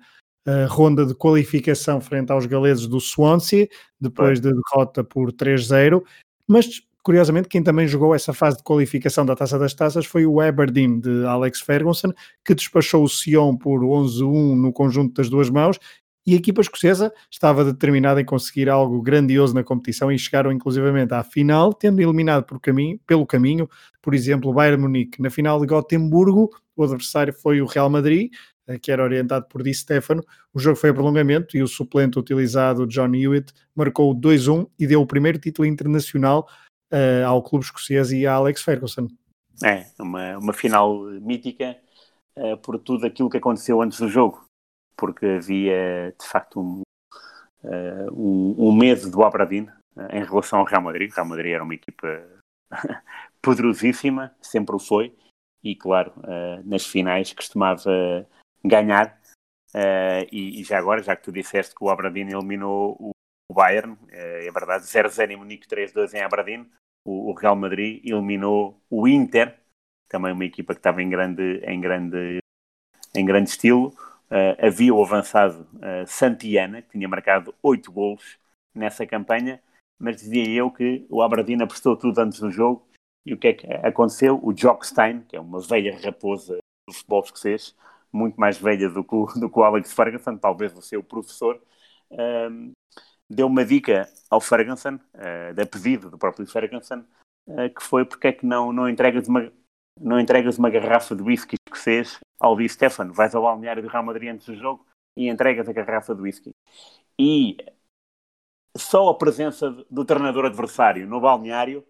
uh, 0.47 0.67
ronda 0.67 1.05
de 1.05 1.13
qualificação 1.13 2.01
frente 2.01 2.31
aos 2.31 2.45
galeses 2.45 2.87
do 2.87 2.99
Swansea, 2.99 3.67
depois 3.99 4.39
de 4.39 4.51
derrota 4.51 5.03
por 5.03 5.31
3-0. 5.31 6.03
Mas 6.47 6.81
Curiosamente, 7.03 7.47
quem 7.47 7.63
também 7.63 7.87
jogou 7.87 8.13
essa 8.13 8.31
fase 8.31 8.57
de 8.57 8.63
qualificação 8.63 9.25
da 9.25 9.35
Taça 9.35 9.57
das 9.57 9.73
Taças 9.73 10.05
foi 10.05 10.23
o 10.23 10.39
Aberdeen 10.39 10.99
de 10.99 11.25
Alex 11.25 11.59
Ferguson, 11.59 12.13
que 12.45 12.53
despachou 12.53 13.03
o 13.03 13.09
Sion 13.09 13.57
por 13.57 13.81
11-1 13.81 14.55
no 14.55 14.71
conjunto 14.71 15.15
das 15.15 15.27
duas 15.27 15.49
mãos 15.49 15.79
e 16.25 16.33
a 16.33 16.37
equipa 16.37 16.61
escocesa 16.61 17.11
estava 17.31 17.65
determinada 17.65 18.21
em 18.21 18.25
conseguir 18.25 18.69
algo 18.69 19.01
grandioso 19.01 19.55
na 19.55 19.63
competição 19.63 20.11
e 20.11 20.19
chegaram 20.19 20.51
inclusivamente 20.51 21.13
à 21.13 21.23
final, 21.23 21.73
tendo 21.73 21.99
eliminado 21.99 22.43
por 22.43 22.59
caminho, 22.59 22.99
pelo 23.07 23.25
caminho, 23.25 23.67
por 24.01 24.13
exemplo, 24.13 24.51
o 24.51 24.53
Bayern 24.53 24.81
Munique. 24.81 25.21
Na 25.21 25.31
final 25.31 25.59
de 25.59 25.65
Gotemburgo, 25.65 26.49
o 26.75 26.83
adversário 26.83 27.33
foi 27.33 27.59
o 27.61 27.65
Real 27.65 27.89
Madrid, 27.89 28.31
que 28.79 28.91
era 28.91 29.03
orientado 29.03 29.45
por 29.47 29.63
Di 29.63 29.73
Stefano. 29.73 30.23
O 30.53 30.59
jogo 30.59 30.75
foi 30.75 30.89
a 30.89 30.93
prolongamento 30.93 31.57
e 31.57 31.63
o 31.63 31.67
suplente 31.67 32.19
utilizado, 32.19 32.87
John 32.87 33.13
Hewitt, 33.13 33.53
marcou 33.75 34.15
2-1 34.15 34.69
e 34.79 34.87
deu 34.87 35.01
o 35.01 35.07
primeiro 35.07 35.39
título 35.39 35.67
internacional 35.67 36.47
uh, 36.91 37.25
ao 37.25 37.41
clube 37.41 37.65
escocês 37.65 38.11
e 38.11 38.27
a 38.27 38.33
Alex 38.33 38.61
Ferguson. 38.61 39.07
É, 39.63 39.85
uma, 39.99 40.37
uma 40.37 40.53
final 40.53 40.97
mítica 41.21 41.77
uh, 42.35 42.57
por 42.57 42.77
tudo 42.79 43.05
aquilo 43.05 43.29
que 43.29 43.37
aconteceu 43.37 43.81
antes 43.81 43.99
do 43.99 44.09
jogo 44.09 44.45
porque 44.97 45.25
havia 45.25 46.13
de 46.19 46.27
facto 46.27 46.59
um, 46.59 46.81
uh, 47.63 48.11
um, 48.13 48.67
um, 48.67 48.75
medo 48.75 49.09
do 49.09 49.23
Aberdeen 49.23 49.67
em 50.11 50.23
relação 50.23 50.59
ao 50.59 50.65
Real 50.65 50.81
Madrid. 50.83 51.11
O 51.11 51.15
Real 51.15 51.27
Madrid 51.27 51.53
era 51.53 51.63
uma 51.63 51.73
equipa 51.73 52.23
poderosíssima, 53.41 54.31
sempre 54.39 54.75
o 54.75 54.79
foi, 54.79 55.15
e 55.63 55.75
claro, 55.75 56.13
nas 56.63 56.85
finais 56.85 57.33
costumava 57.33 58.27
ganhar. 58.63 59.19
E, 60.31 60.59
e, 60.59 60.63
já 60.63 60.77
agora, 60.77 61.01
já 61.01 61.15
que 61.15 61.23
tu 61.23 61.31
disseste 61.31 61.73
que 61.73 61.83
o 61.83 61.89
Aberdeen 61.89 62.29
eliminou 62.29 62.97
o, 62.99 63.11
o 63.49 63.53
Bayern, 63.53 63.97
é 64.09 64.51
verdade, 64.51 64.85
0-0 64.85 65.31
em 65.31 65.37
Munique, 65.37 65.67
3-2 65.67 66.13
em 66.13 66.21
Aberdeen, 66.21 66.69
o, 67.05 67.31
o 67.31 67.33
Real 67.33 67.55
Madrid 67.55 68.03
eliminou 68.05 68.81
o 68.89 69.07
Inter, 69.07 69.57
também 70.07 70.33
uma 70.33 70.45
equipa 70.45 70.73
que 70.73 70.79
estava 70.79 71.01
em 71.01 71.09
grande, 71.09 71.61
em 71.65 71.79
grande, 71.79 72.39
em 73.15 73.25
grande 73.25 73.49
estilo. 73.49 73.93
Uh, 74.29 74.65
havia 74.65 74.93
o 74.93 75.03
avançado 75.03 75.67
uh, 75.75 76.05
Santiana, 76.07 76.81
que 76.81 76.91
tinha 76.91 77.07
marcado 77.07 77.53
oito 77.61 77.91
gols 77.91 78.39
nessa 78.73 79.05
campanha, 79.05 79.61
mas 79.99 80.17
dizia 80.17 80.49
eu 80.49 80.71
que 80.71 81.05
o 81.09 81.21
Aberdeen 81.21 81.61
apostou 81.61 81.97
tudo 81.97 82.19
antes 82.19 82.39
do 82.39 82.51
jogo. 82.51 82.87
E 83.25 83.33
o 83.33 83.37
que 83.37 83.47
é 83.47 83.53
que 83.53 83.67
aconteceu? 83.67 84.39
O 84.41 84.53
Jock 84.53 84.85
Stein, 84.85 85.21
que 85.21 85.35
é 85.35 85.39
uma 85.39 85.61
velha 85.61 85.97
raposa 86.03 86.57
do 86.87 86.93
futebol 86.93 87.21
escocês, 87.21 87.75
muito 88.13 88.39
mais 88.39 88.57
velha 88.57 88.89
do 88.89 89.03
que 89.03 89.15
o, 89.15 89.25
do 89.39 89.49
que 89.49 89.59
o 89.59 89.63
Alex 89.63 89.93
Ferguson, 89.93 90.37
talvez 90.37 90.75
o 90.75 90.81
seu 90.81 91.03
professor, 91.03 91.61
uh, 92.11 92.71
deu 93.29 93.47
uma 93.47 93.65
dica 93.65 94.09
ao 94.29 94.41
Ferguson, 94.41 94.95
uh, 94.95 95.53
da 95.53 95.65
pedido 95.65 96.09
do 96.09 96.17
próprio 96.17 96.45
Ferguson, 96.47 97.03
que 97.75 97.83
foi 97.83 98.05
porque 98.05 98.27
é 98.27 98.31
que 98.31 98.45
não, 98.45 98.71
não 98.71 98.87
entregas 98.87 99.27
uma, 99.27 99.51
não 99.99 100.19
entregas 100.19 100.57
uma 100.57 100.69
garrafa 100.69 101.15
de 101.15 101.23
whisky 101.23 101.55
escocês 101.67 102.19
ao 102.39 102.55
Di 102.55 102.69
Stefano, 102.69 103.13
vais 103.13 103.33
ao 103.33 103.43
balneário 103.43 103.81
do 103.81 103.89
Real 103.89 104.03
Madrid 104.03 104.29
antes 104.29 104.45
do 104.45 104.55
jogo 104.55 104.85
e 105.17 105.27
entregas 105.27 105.67
a 105.67 105.73
garrafa 105.73 106.15
de 106.15 106.21
whisky. 106.21 106.51
E 107.19 107.57
só 108.77 109.09
a 109.09 109.17
presença 109.17 109.69
do 109.89 110.05
treinador 110.05 110.45
adversário 110.45 111.07
no 111.07 111.19
balneário 111.19 111.85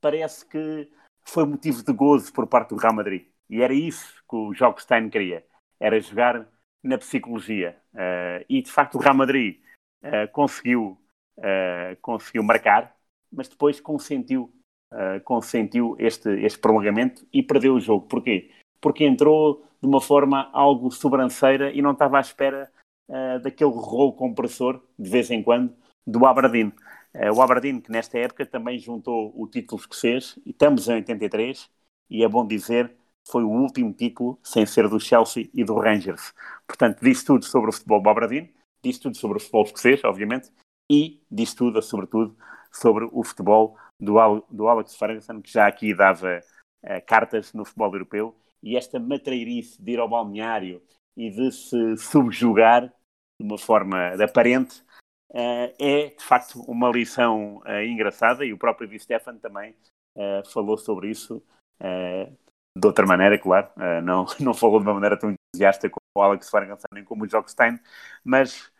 parece 0.00 0.44
que 0.46 0.90
foi 1.24 1.44
motivo 1.44 1.82
de 1.82 1.92
gozo 1.92 2.32
por 2.32 2.46
parte 2.46 2.70
do 2.70 2.76
Real 2.76 2.94
Madrid. 2.94 3.26
E 3.48 3.62
era 3.62 3.72
isso 3.72 4.22
que 4.28 4.36
o 4.36 4.52
Jogo 4.54 4.80
Stein 4.80 5.08
queria, 5.08 5.44
era 5.80 6.00
jogar 6.00 6.48
na 6.82 6.98
psicologia. 6.98 7.76
Uh, 7.92 8.44
e 8.48 8.62
de 8.62 8.70
facto 8.70 8.96
o 8.96 8.98
Real 8.98 9.14
Madrid 9.14 9.60
uh, 10.02 10.30
conseguiu, 10.32 10.98
uh, 11.38 11.96
conseguiu 12.00 12.42
marcar, 12.42 12.94
mas 13.32 13.48
depois 13.48 13.80
consentiu 13.80 14.52
consentiu 15.22 15.94
este, 15.98 16.30
este 16.42 16.58
prolongamento 16.58 17.26
e 17.30 17.42
perdeu 17.42 17.74
o 17.74 17.80
jogo. 17.80 18.08
Porquê? 18.08 18.50
Porque 18.80 19.04
entrou 19.04 19.62
de 19.82 19.86
uma 19.86 20.00
forma 20.00 20.48
algo 20.50 20.90
sobranceira 20.90 21.70
e 21.70 21.82
não 21.82 21.92
estava 21.92 22.16
à 22.16 22.22
espera 22.22 22.72
daquele 23.42 23.70
rolo 23.70 24.14
compressor, 24.14 24.82
de 24.98 25.10
vez 25.10 25.30
em 25.30 25.42
quando, 25.42 25.76
do 26.06 26.24
Aberdeen. 26.24 26.72
O 27.36 27.42
Aberdeen, 27.42 27.82
que 27.82 27.92
nesta 27.92 28.18
época 28.18 28.46
também 28.46 28.78
juntou 28.78 29.30
o 29.36 29.46
título 29.46 29.78
escocês, 29.78 30.38
e 30.46 30.52
estamos 30.52 30.88
em 30.88 30.94
83, 30.94 31.68
e 32.08 32.24
é 32.24 32.28
bom 32.28 32.46
dizer, 32.46 32.90
foi 33.30 33.44
o 33.44 33.50
último 33.50 33.92
título 33.92 34.38
sem 34.42 34.64
ser 34.64 34.88
do 34.88 34.98
Chelsea 34.98 35.50
e 35.52 35.62
do 35.64 35.78
Rangers. 35.78 36.34
Portanto, 36.66 37.00
diz 37.00 37.22
tudo 37.22 37.44
sobre 37.44 37.70
o 37.70 37.72
futebol 37.72 38.02
Aberdeen, 38.08 38.52
diz 38.82 38.98
tudo 38.98 39.16
sobre 39.16 39.36
o 39.36 39.40
futebol 39.40 39.64
escocês, 39.64 40.02
obviamente, 40.04 40.50
e 40.90 41.22
diz 41.30 41.54
tudo, 41.54 41.82
sobretudo, 41.82 42.36
sobre 42.72 43.08
o 43.12 43.22
futebol 43.22 43.76
do, 44.00 44.18
Al, 44.18 44.46
do 44.50 44.68
Alex 44.68 44.96
Ferguson, 44.96 45.42
que 45.42 45.52
já 45.52 45.66
aqui 45.66 45.94
dava 45.94 46.40
uh, 46.84 47.06
cartas 47.06 47.52
no 47.52 47.64
futebol 47.64 47.92
europeu, 47.92 48.34
e 48.62 48.76
esta 48.76 48.98
matreirice 48.98 49.80
de 49.80 49.92
ir 49.92 50.00
ao 50.00 50.08
balneário 50.08 50.82
e 51.16 51.30
de 51.30 51.52
se 51.52 51.96
subjugar 51.96 52.92
de 53.40 53.46
uma 53.46 53.58
forma 53.58 54.14
aparente 54.22 54.80
uh, 55.30 55.74
é, 55.78 56.08
de 56.16 56.24
facto, 56.24 56.60
uma 56.62 56.90
lição 56.90 57.58
uh, 57.58 57.82
engraçada, 57.82 58.44
e 58.44 58.52
o 58.52 58.58
próprio 58.58 58.88
Di 58.88 58.98
Stefan 58.98 59.36
também 59.38 59.74
falou 60.52 60.76
sobre 60.76 61.10
isso 61.10 61.40
de 62.78 62.86
outra 62.86 63.06
maneira, 63.06 63.38
claro, 63.38 63.68
não, 64.04 64.26
não 64.40 64.54
falou 64.54 64.78
de 64.78 64.86
uma 64.86 64.94
maneira 64.94 65.18
tão 65.18 65.30
entusiasta 65.30 65.88
como 65.88 66.00
o 66.16 66.22
Alex 66.22 66.50
Ferguson 66.50 66.86
nem 66.92 67.04
como 67.04 67.24
o 67.24 67.28
Jockstein, 67.28 67.78
mas 68.24 68.70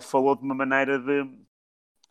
falou 0.00 0.36
de 0.36 0.42
uma 0.42 0.54
maneira 0.54 0.98
de 0.98 1.28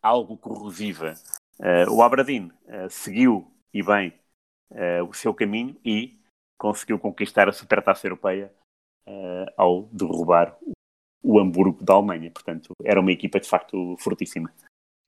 algo 0.02 0.36
corrosiva 0.36 1.14
Uh, 1.60 1.90
o 1.92 2.02
Aberdeen 2.02 2.52
uh, 2.66 2.88
seguiu 2.88 3.52
e 3.74 3.82
bem 3.82 4.14
uh, 4.70 5.04
o 5.08 5.12
seu 5.12 5.34
caminho 5.34 5.76
e 5.84 6.16
conseguiu 6.56 6.98
conquistar 6.98 7.48
a 7.48 7.52
Supertaça 7.52 8.06
Europeia 8.06 8.52
ao 9.56 9.84
derrubar 9.84 10.54
o 11.22 11.40
Hamburgo 11.40 11.82
da 11.82 11.94
Alemanha. 11.94 12.30
Portanto, 12.30 12.74
era 12.84 13.00
uma 13.00 13.10
equipa 13.10 13.40
de 13.40 13.48
facto 13.48 13.96
fortíssima. 13.98 14.52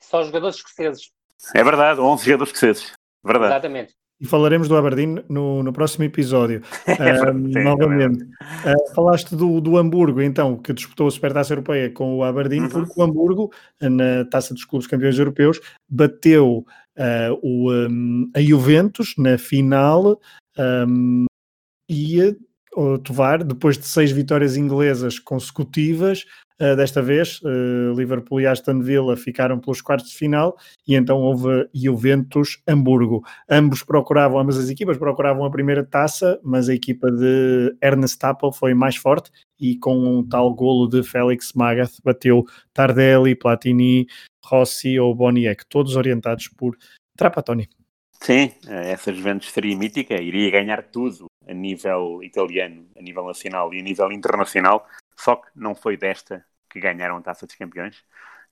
Só 0.02 0.22
jogadores 0.22 0.56
escoceses. 0.56 1.10
É 1.54 1.62
verdade, 1.62 2.00
11 2.00 2.24
jogadores 2.24 2.54
escoceses. 2.54 2.92
Verdade. 3.22 3.52
Exatamente. 3.52 3.94
E 4.20 4.26
falaremos 4.26 4.68
do 4.68 4.76
Aberdeen 4.76 5.24
no, 5.28 5.62
no 5.62 5.72
próximo 5.72 6.04
episódio. 6.04 6.60
uh, 6.86 7.32
novamente. 7.32 8.24
Uh, 8.24 8.94
falaste 8.94 9.34
do, 9.34 9.60
do 9.60 9.78
Hamburgo, 9.78 10.20
então, 10.20 10.56
que 10.56 10.72
disputou 10.74 11.08
a 11.08 11.10
Supertaça 11.10 11.54
Europeia 11.54 11.90
com 11.90 12.16
o 12.16 12.22
Aberdeen, 12.22 12.62
uhum. 12.62 12.68
porque 12.68 13.00
o 13.00 13.02
Hamburgo, 13.02 13.50
na 13.80 14.24
Taça 14.26 14.52
dos 14.52 14.64
Clubes 14.64 14.86
Campeões 14.86 15.18
Europeus, 15.18 15.58
bateu 15.88 16.66
uh, 16.98 17.38
o, 17.42 17.72
um, 17.72 18.30
a 18.34 18.40
Juventus 18.40 19.14
na 19.16 19.38
final 19.38 20.20
um, 20.58 21.24
e 21.88 22.36
o 22.76 22.98
Tovar, 22.98 23.42
depois 23.42 23.78
de 23.78 23.86
seis 23.86 24.12
vitórias 24.12 24.56
inglesas 24.56 25.18
consecutivas, 25.18 26.24
desta 26.76 27.00
vez, 27.00 27.40
uh, 27.42 27.94
Liverpool 27.96 28.40
e 28.40 28.46
Aston 28.46 28.80
Villa 28.80 29.16
ficaram 29.16 29.58
pelos 29.58 29.80
quartos 29.80 30.10
de 30.10 30.16
final 30.16 30.56
e 30.86 30.94
então 30.94 31.18
houve 31.18 31.68
Juventus-Hamburgo. 31.74 33.24
Ambos 33.48 33.82
procuravam, 33.82 34.38
ambas 34.38 34.58
as 34.58 34.68
equipas 34.68 34.98
procuravam 34.98 35.44
a 35.44 35.50
primeira 35.50 35.82
taça, 35.84 36.38
mas 36.44 36.68
a 36.68 36.74
equipa 36.74 37.10
de 37.10 37.74
Ernest 37.82 38.18
Tappel 38.18 38.52
foi 38.52 38.74
mais 38.74 38.96
forte 38.96 39.30
e 39.58 39.76
com 39.76 39.96
um 39.96 40.26
tal 40.26 40.54
golo 40.54 40.86
de 40.86 41.02
Félix 41.02 41.52
Magath 41.54 41.94
bateu 42.04 42.44
Tardelli, 42.74 43.34
Platini, 43.34 44.06
Rossi 44.44 44.98
ou 44.98 45.14
Boniek, 45.14 45.64
todos 45.66 45.96
orientados 45.96 46.48
por 46.48 46.76
Trapattoni. 47.16 47.68
Sim, 48.22 48.52
eh, 48.68 48.92
essa 48.92 49.12
Juventus 49.12 49.50
seria 49.50 49.76
mítica, 49.76 50.20
iria 50.20 50.50
ganhar 50.50 50.82
tudo 50.82 51.26
a 51.46 51.54
nível 51.54 52.22
italiano, 52.22 52.86
a 52.96 53.00
nível 53.00 53.26
nacional 53.26 53.72
e 53.72 53.80
a 53.80 53.82
nível 53.82 54.12
internacional, 54.12 54.86
só 55.16 55.36
que 55.36 55.48
não 55.54 55.74
foi 55.74 55.96
desta 55.96 56.44
que 56.70 56.80
ganharam 56.80 57.16
a 57.16 57.20
Taça 57.20 57.46
dos 57.46 57.56
Campeões. 57.56 58.04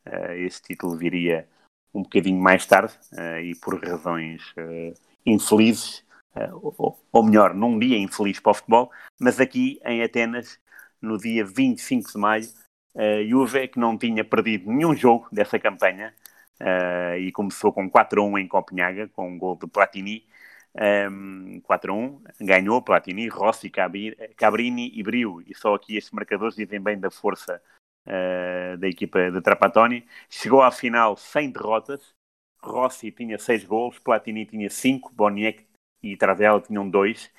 Uh, 0.07 0.32
esse 0.47 0.61
título 0.62 0.97
viria 0.97 1.49
um 1.95 2.03
bocadinho 2.03 2.40
mais 2.40 2.66
tarde 2.66 2.93
uh, 3.12 3.40
e 3.40 3.55
por 3.55 3.82
razões 3.82 4.43
uh, 4.53 4.95
infelizes, 5.24 6.07
ou, 6.53 6.97
ou, 7.11 7.23
melhor, 7.24 7.53
num 7.53 7.77
dia 7.81 7.99
infeliz 7.99 8.39
para 8.39 8.53
o 8.53 8.55
futebol, 8.55 8.93
mas 9.19 9.40
aqui 9.40 9.81
em 9.85 10.05
Atenas, 10.05 10.61
no 11.03 11.19
dia 11.19 11.45
25 11.45 12.12
de 12.12 12.16
maio, 12.19 12.49
a 12.95 13.24
Juve, 13.28 13.66
que 13.66 13.78
não 13.81 13.99
tinha 13.99 14.24
perdido 14.24 14.70
nenhum 14.70 14.95
jogo 14.95 15.27
dessa 15.32 15.59
campanha, 15.59 16.15
e 17.19 17.32
começou 17.32 17.73
com 17.73 17.90
4-1 17.90 18.40
em 18.40 18.47
Copenhaga, 18.47 19.09
com 19.09 19.28
um 19.28 19.36
gol 19.36 19.57
de 19.57 19.66
Platini, 19.66 20.28
um, 21.11 21.61
4-1, 21.69 22.20
ganhou 22.40 22.81
Platini, 22.82 23.28
Rossi, 23.28 23.70
Cabrini 23.70 24.93
e 24.95 25.03
Brio, 25.03 25.43
e 25.47 25.55
só 25.55 25.74
aqui 25.74 25.97
estes 25.97 26.12
marcadores 26.12 26.55
dizem 26.55 26.81
bem 26.81 26.99
da 26.99 27.11
força 27.11 27.61
uh, 27.61 27.78
da 28.79 28.89
equipa 28.89 29.31
de 29.31 29.41
Trapattoni. 29.41 30.05
Chegou 30.29 30.63
à 30.63 30.71
final 30.71 31.17
sem 31.17 31.51
derrotas, 31.51 32.15
Rossi 32.63 33.11
tinha 33.13 33.39
6 33.39 33.65
gols, 33.65 33.99
Platini 33.99 34.47
tinha 34.47 34.69
5, 34.69 35.13
Boniek 35.15 35.65
e 36.03 36.17
Tradella 36.17 36.61
tinham 36.61 36.89
2. 36.89 37.31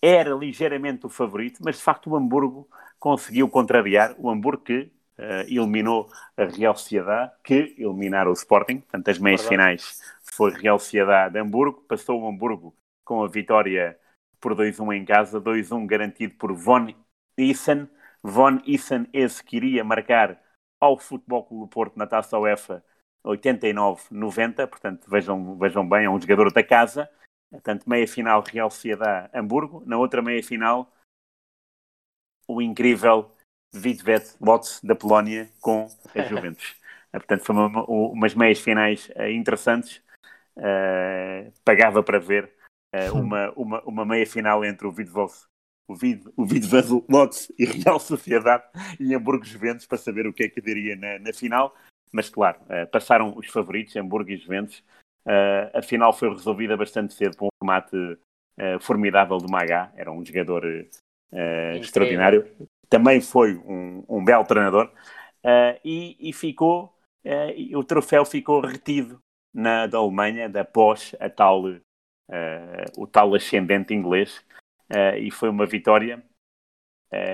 Era 0.00 0.34
ligeiramente 0.34 1.06
o 1.06 1.08
favorito, 1.08 1.60
mas 1.64 1.76
de 1.76 1.82
facto 1.82 2.10
o 2.10 2.16
Hamburgo 2.16 2.68
conseguiu 2.98 3.48
contrariar, 3.48 4.14
o 4.18 4.30
Hamburgo 4.30 4.62
que 4.64 4.90
uh, 5.18 5.42
eliminou 5.48 6.08
a 6.36 6.44
Real 6.44 6.76
Sociedade, 6.76 7.32
que 7.44 7.74
eliminaram 7.78 8.30
o 8.30 8.34
Sporting, 8.34 8.78
portanto 8.78 9.08
as 9.08 9.18
meias 9.18 9.46
finais 9.46 10.00
foi 10.22 10.52
Real 10.52 10.78
Sociedade 10.78 11.38
Hamburgo, 11.38 11.84
passou 11.88 12.20
o 12.20 12.28
Hamburgo 12.28 12.74
com 13.04 13.22
a 13.22 13.28
vitória 13.28 13.98
por 14.40 14.54
2-1 14.54 14.96
em 14.96 15.04
casa, 15.04 15.40
2-1 15.40 15.86
garantido 15.86 16.34
por 16.34 16.52
Von 16.52 16.92
Issen. 17.36 17.88
Von 18.22 18.62
Issen 18.64 19.08
esse 19.12 19.42
que 19.42 19.56
iria 19.56 19.84
marcar 19.84 20.40
ao 20.80 20.98
Futebol 20.98 21.44
Clube 21.44 21.64
do 21.64 21.68
Porto 21.68 21.98
na 21.98 22.06
Taça 22.06 22.38
UEFA 22.38 22.84
89-90, 23.24 24.66
portanto 24.66 25.08
vejam, 25.08 25.56
vejam 25.58 25.88
bem, 25.88 26.06
é 26.06 26.10
um 26.10 26.20
jogador 26.20 26.52
da 26.52 26.62
casa. 26.62 27.08
Portanto, 27.50 27.88
meia 27.88 28.08
final 28.08 28.42
Real 28.42 28.70
Sociedade 28.70 29.28
Hamburgo, 29.34 29.82
na 29.84 29.98
outra 29.98 30.22
meia 30.22 30.42
final 30.42 30.90
o 32.48 32.60
incrível 32.60 33.30
Vidvet 33.72 34.36
Lotz 34.40 34.80
da 34.82 34.94
Polónia 34.94 35.50
com 35.60 35.86
a 36.14 36.22
Juventus. 36.28 36.76
Portanto, 37.10 37.44
foram 37.44 37.66
uma, 37.66 37.84
umas 37.84 38.34
meias 38.34 38.58
finais 38.58 39.08
uh, 39.10 39.28
interessantes. 39.28 40.02
Uh, 40.56 41.52
pagava 41.64 42.02
para 42.02 42.18
ver 42.18 42.52
uh, 42.94 43.12
uma, 43.18 43.52
uma, 43.52 43.82
uma 43.82 44.04
meia 44.04 44.26
final 44.26 44.64
entre 44.64 44.86
o 44.86 44.92
Vidvoss 44.92 45.46
o 45.88 45.94
Vid, 45.94 46.24
o 46.36 47.04
Lotz 47.08 47.52
e 47.58 47.64
Real 47.64 47.98
Sociedade 47.98 48.64
e 48.98 49.14
Hamburgo 49.14 49.44
Juventus 49.44 49.86
para 49.86 49.98
saber 49.98 50.26
o 50.26 50.32
que 50.32 50.44
é 50.44 50.48
que 50.48 50.60
diria 50.60 50.96
na, 50.96 51.18
na 51.18 51.32
final. 51.32 51.74
Mas 52.12 52.28
claro, 52.28 52.58
passaram 52.90 53.34
os 53.36 53.46
favoritos, 53.46 53.96
Hamburgo 53.96 54.30
e 54.30 54.36
Juventus. 54.36 54.84
a 55.72 55.80
final 55.80 56.12
foi 56.12 56.28
resolvida 56.28 56.76
bastante 56.76 57.14
cedo 57.14 57.36
por 57.38 57.46
um 57.46 57.48
remate 57.62 58.18
formidável 58.82 59.38
do 59.38 59.50
Magá. 59.50 59.90
Era 59.96 60.12
um 60.12 60.22
jogador 60.22 60.62
extraordinário. 61.80 62.46
Também 62.90 63.22
foi 63.22 63.56
um, 63.56 64.04
um 64.06 64.22
belo 64.22 64.44
treinador. 64.44 64.92
e, 65.82 66.16
e 66.20 66.32
ficou 66.34 66.92
uh, 67.24 67.78
o 67.78 67.84
troféu 67.84 68.24
ficou 68.24 68.60
retido 68.60 69.20
na 69.54 69.86
da 69.86 69.98
Alemanha, 69.98 70.48
da 70.48 70.64
pós 70.64 71.14
a 71.20 71.28
tal, 71.28 71.64
uh, 71.66 71.80
o 72.96 73.06
tal 73.06 73.34
ascendente 73.34 73.94
inglês, 73.94 74.44
uh, 74.92 75.16
e 75.16 75.30
foi 75.30 75.48
uma 75.48 75.66
vitória, 75.66 76.22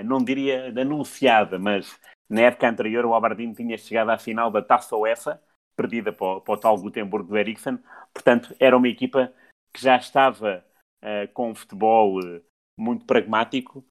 não 0.04 0.18
diria 0.18 0.74
anunciada, 0.76 1.56
mas 1.56 2.00
na 2.28 2.40
época 2.40 2.68
anterior 2.68 3.06
o 3.06 3.14
Aberdeen 3.14 3.52
tinha 3.52 3.78
chegado 3.78 4.10
à 4.10 4.18
final 4.18 4.50
da 4.50 4.60
Taça 4.60 4.96
UEFA, 4.96 5.40
perdida 5.76 6.12
para 6.12 6.26
o, 6.26 6.40
para 6.40 6.54
o 6.54 6.56
tal 6.56 6.76
Gutenberg 6.76 7.28
do 7.28 7.38
Eriksen, 7.38 7.78
portanto 8.12 8.52
era 8.58 8.76
uma 8.76 8.88
equipa 8.88 9.32
que 9.72 9.80
já 9.80 9.96
estava 9.96 10.64
com 11.32 11.50
um 11.50 11.54
futebol 11.54 12.18
muito 12.76 13.06
pragmático, 13.06 13.84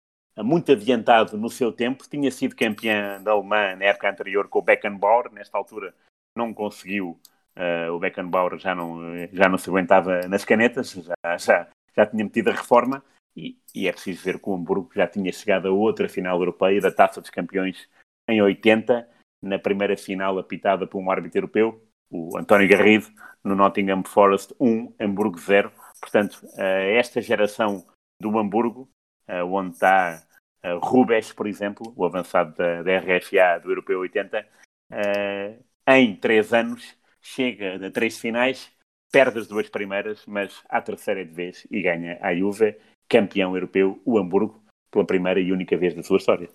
muito 0.43 0.71
adiantado 0.71 1.37
no 1.37 1.49
seu 1.49 1.71
tempo, 1.71 2.03
tinha 2.09 2.29
sido 2.29 2.55
campeã 2.55 3.21
da 3.23 3.31
Alemanha 3.31 3.75
na 3.75 3.85
época 3.85 4.09
anterior 4.09 4.47
com 4.47 4.59
o 4.59 4.61
Beckenbauer, 4.61 5.31
nesta 5.31 5.57
altura 5.57 5.95
não 6.35 6.53
conseguiu, 6.53 7.19
uh, 7.57 7.91
o 7.91 7.99
Beckenbauer 7.99 8.57
já 8.57 8.75
não, 8.75 8.99
já 9.33 9.49
não 9.49 9.57
se 9.57 9.69
aguentava 9.69 10.21
nas 10.27 10.45
canetas, 10.45 10.91
já, 10.91 11.37
já, 11.37 11.67
já 11.95 12.05
tinha 12.05 12.23
metido 12.23 12.49
a 12.49 12.53
reforma, 12.53 13.03
e, 13.37 13.57
e 13.75 13.87
é 13.87 13.91
preciso 13.91 14.23
ver 14.23 14.39
que 14.39 14.49
o 14.49 14.55
Hamburgo 14.55 14.89
já 14.93 15.07
tinha 15.07 15.31
chegado 15.31 15.67
a 15.67 15.71
outra 15.71 16.09
final 16.09 16.39
europeia 16.39 16.81
da 16.81 16.91
Taça 16.91 17.21
dos 17.21 17.29
Campeões 17.29 17.87
em 18.27 18.41
80, 18.41 19.07
na 19.41 19.59
primeira 19.59 19.95
final 19.95 20.37
apitada 20.39 20.87
por 20.87 20.99
um 20.99 21.11
árbitro 21.11 21.39
europeu, 21.39 21.81
o 22.09 22.37
António 22.37 22.67
Garrido, 22.67 23.07
no 23.43 23.55
Nottingham 23.55 24.03
Forest 24.03 24.53
1, 24.59 24.95
Hamburgo 24.99 25.37
0. 25.37 25.71
Portanto, 26.01 26.41
uh, 26.43 26.61
esta 26.97 27.21
geração 27.21 27.85
do 28.19 28.37
Hamburgo, 28.37 28.89
uh, 29.29 29.45
onde 29.45 29.73
está 29.73 30.27
Uh, 30.63 30.79
Rubes, 30.79 31.31
por 31.31 31.47
exemplo, 31.47 31.93
o 31.95 32.05
avançado 32.05 32.55
da, 32.55 32.81
da 32.81 32.97
RFA 32.99 33.59
do 33.61 33.69
Europeu 33.69 33.99
80, 33.99 34.39
uh, 34.39 34.45
eh, 34.91 35.59
em 35.87 36.15
três 36.15 36.51
anos 36.51 36.97
chega 37.21 37.87
a 37.87 37.91
três 37.91 38.19
finais, 38.19 38.71
perde 39.11 39.39
as 39.39 39.47
duas 39.47 39.69
primeiras, 39.69 40.25
mas 40.25 40.61
à 40.67 40.81
terceira 40.81 41.23
de 41.23 41.31
vez 41.31 41.67
e 41.69 41.81
ganha 41.81 42.17
a 42.21 42.35
Juve, 42.35 42.75
campeão 43.09 43.55
europeu, 43.55 44.01
o 44.05 44.17
Hamburgo, 44.17 44.61
pela 44.91 45.05
primeira 45.05 45.39
e 45.39 45.51
única 45.51 45.77
vez 45.77 45.93
da 45.93 46.03
sua 46.03 46.17
história. 46.17 46.49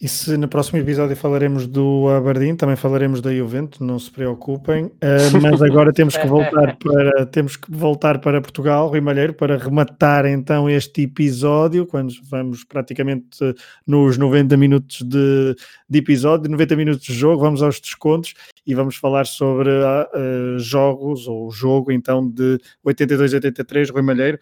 E 0.00 0.08
se 0.08 0.36
no 0.36 0.48
próximo 0.48 0.78
episódio 0.78 1.14
falaremos 1.14 1.66
do 1.66 2.08
Aberdeen, 2.08 2.56
também 2.56 2.74
falaremos 2.74 3.20
da 3.20 3.32
Juventus, 3.32 3.78
não 3.78 3.98
se 3.98 4.10
preocupem. 4.10 4.86
Uh, 4.86 5.40
mas 5.40 5.62
agora 5.62 5.92
temos 5.94 6.16
que 6.16 6.26
voltar 6.26 6.76
para 6.76 7.26
temos 7.26 7.56
que 7.56 7.70
voltar 7.70 8.18
para 8.18 8.40
Portugal, 8.40 8.88
Rui 8.88 9.00
Malheiro, 9.00 9.34
para 9.34 9.56
rematar 9.56 10.26
então 10.26 10.68
este 10.68 11.02
episódio, 11.02 11.86
quando 11.86 12.12
vamos 12.28 12.64
praticamente 12.64 13.54
nos 13.86 14.18
90 14.18 14.56
minutos 14.56 15.02
de, 15.02 15.54
de 15.88 15.98
episódio, 15.98 16.50
90 16.50 16.76
minutos 16.76 17.02
de 17.06 17.14
jogo, 17.14 17.42
vamos 17.42 17.62
aos 17.62 17.80
descontos 17.80 18.34
e 18.66 18.74
vamos 18.74 18.96
falar 18.96 19.26
sobre 19.26 19.70
uh, 19.70 20.58
jogos 20.58 21.28
ou 21.28 21.50
jogo 21.52 21.92
então 21.92 22.28
de 22.28 22.58
82-83, 22.84 23.92
Rui 23.92 24.02
Malheiro, 24.02 24.38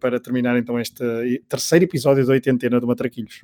para 0.00 0.18
terminar 0.20 0.58
então 0.58 0.78
este 0.78 1.42
terceiro 1.48 1.84
episódio 1.84 2.26
da 2.26 2.32
oitentena 2.32 2.80
do 2.80 2.86
Matraquilhos. 2.86 3.42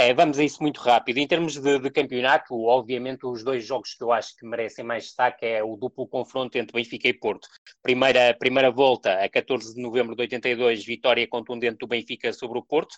É, 0.00 0.14
vamos 0.14 0.38
a 0.38 0.44
isso 0.44 0.62
muito 0.62 0.80
rápido. 0.80 1.18
Em 1.18 1.26
termos 1.26 1.56
de, 1.56 1.76
de, 1.80 1.90
campeonato, 1.90 2.54
obviamente 2.54 3.26
os 3.26 3.42
dois 3.42 3.66
jogos 3.66 3.94
que 3.94 4.04
eu 4.04 4.12
acho 4.12 4.36
que 4.36 4.46
merecem 4.46 4.84
mais 4.84 5.06
destaque 5.06 5.44
é 5.44 5.60
o 5.60 5.74
duplo 5.74 6.06
confronto 6.06 6.56
entre 6.56 6.72
Benfica 6.72 7.08
e 7.08 7.12
Porto. 7.12 7.48
Primeira, 7.82 8.32
primeira 8.32 8.70
volta, 8.70 9.14
a 9.14 9.28
14 9.28 9.74
de 9.74 9.82
novembro 9.82 10.14
de 10.14 10.22
82, 10.22 10.84
vitória 10.84 11.26
contundente 11.26 11.78
do 11.78 11.88
Benfica 11.88 12.32
sobre 12.32 12.60
o 12.60 12.62
Porto. 12.62 12.94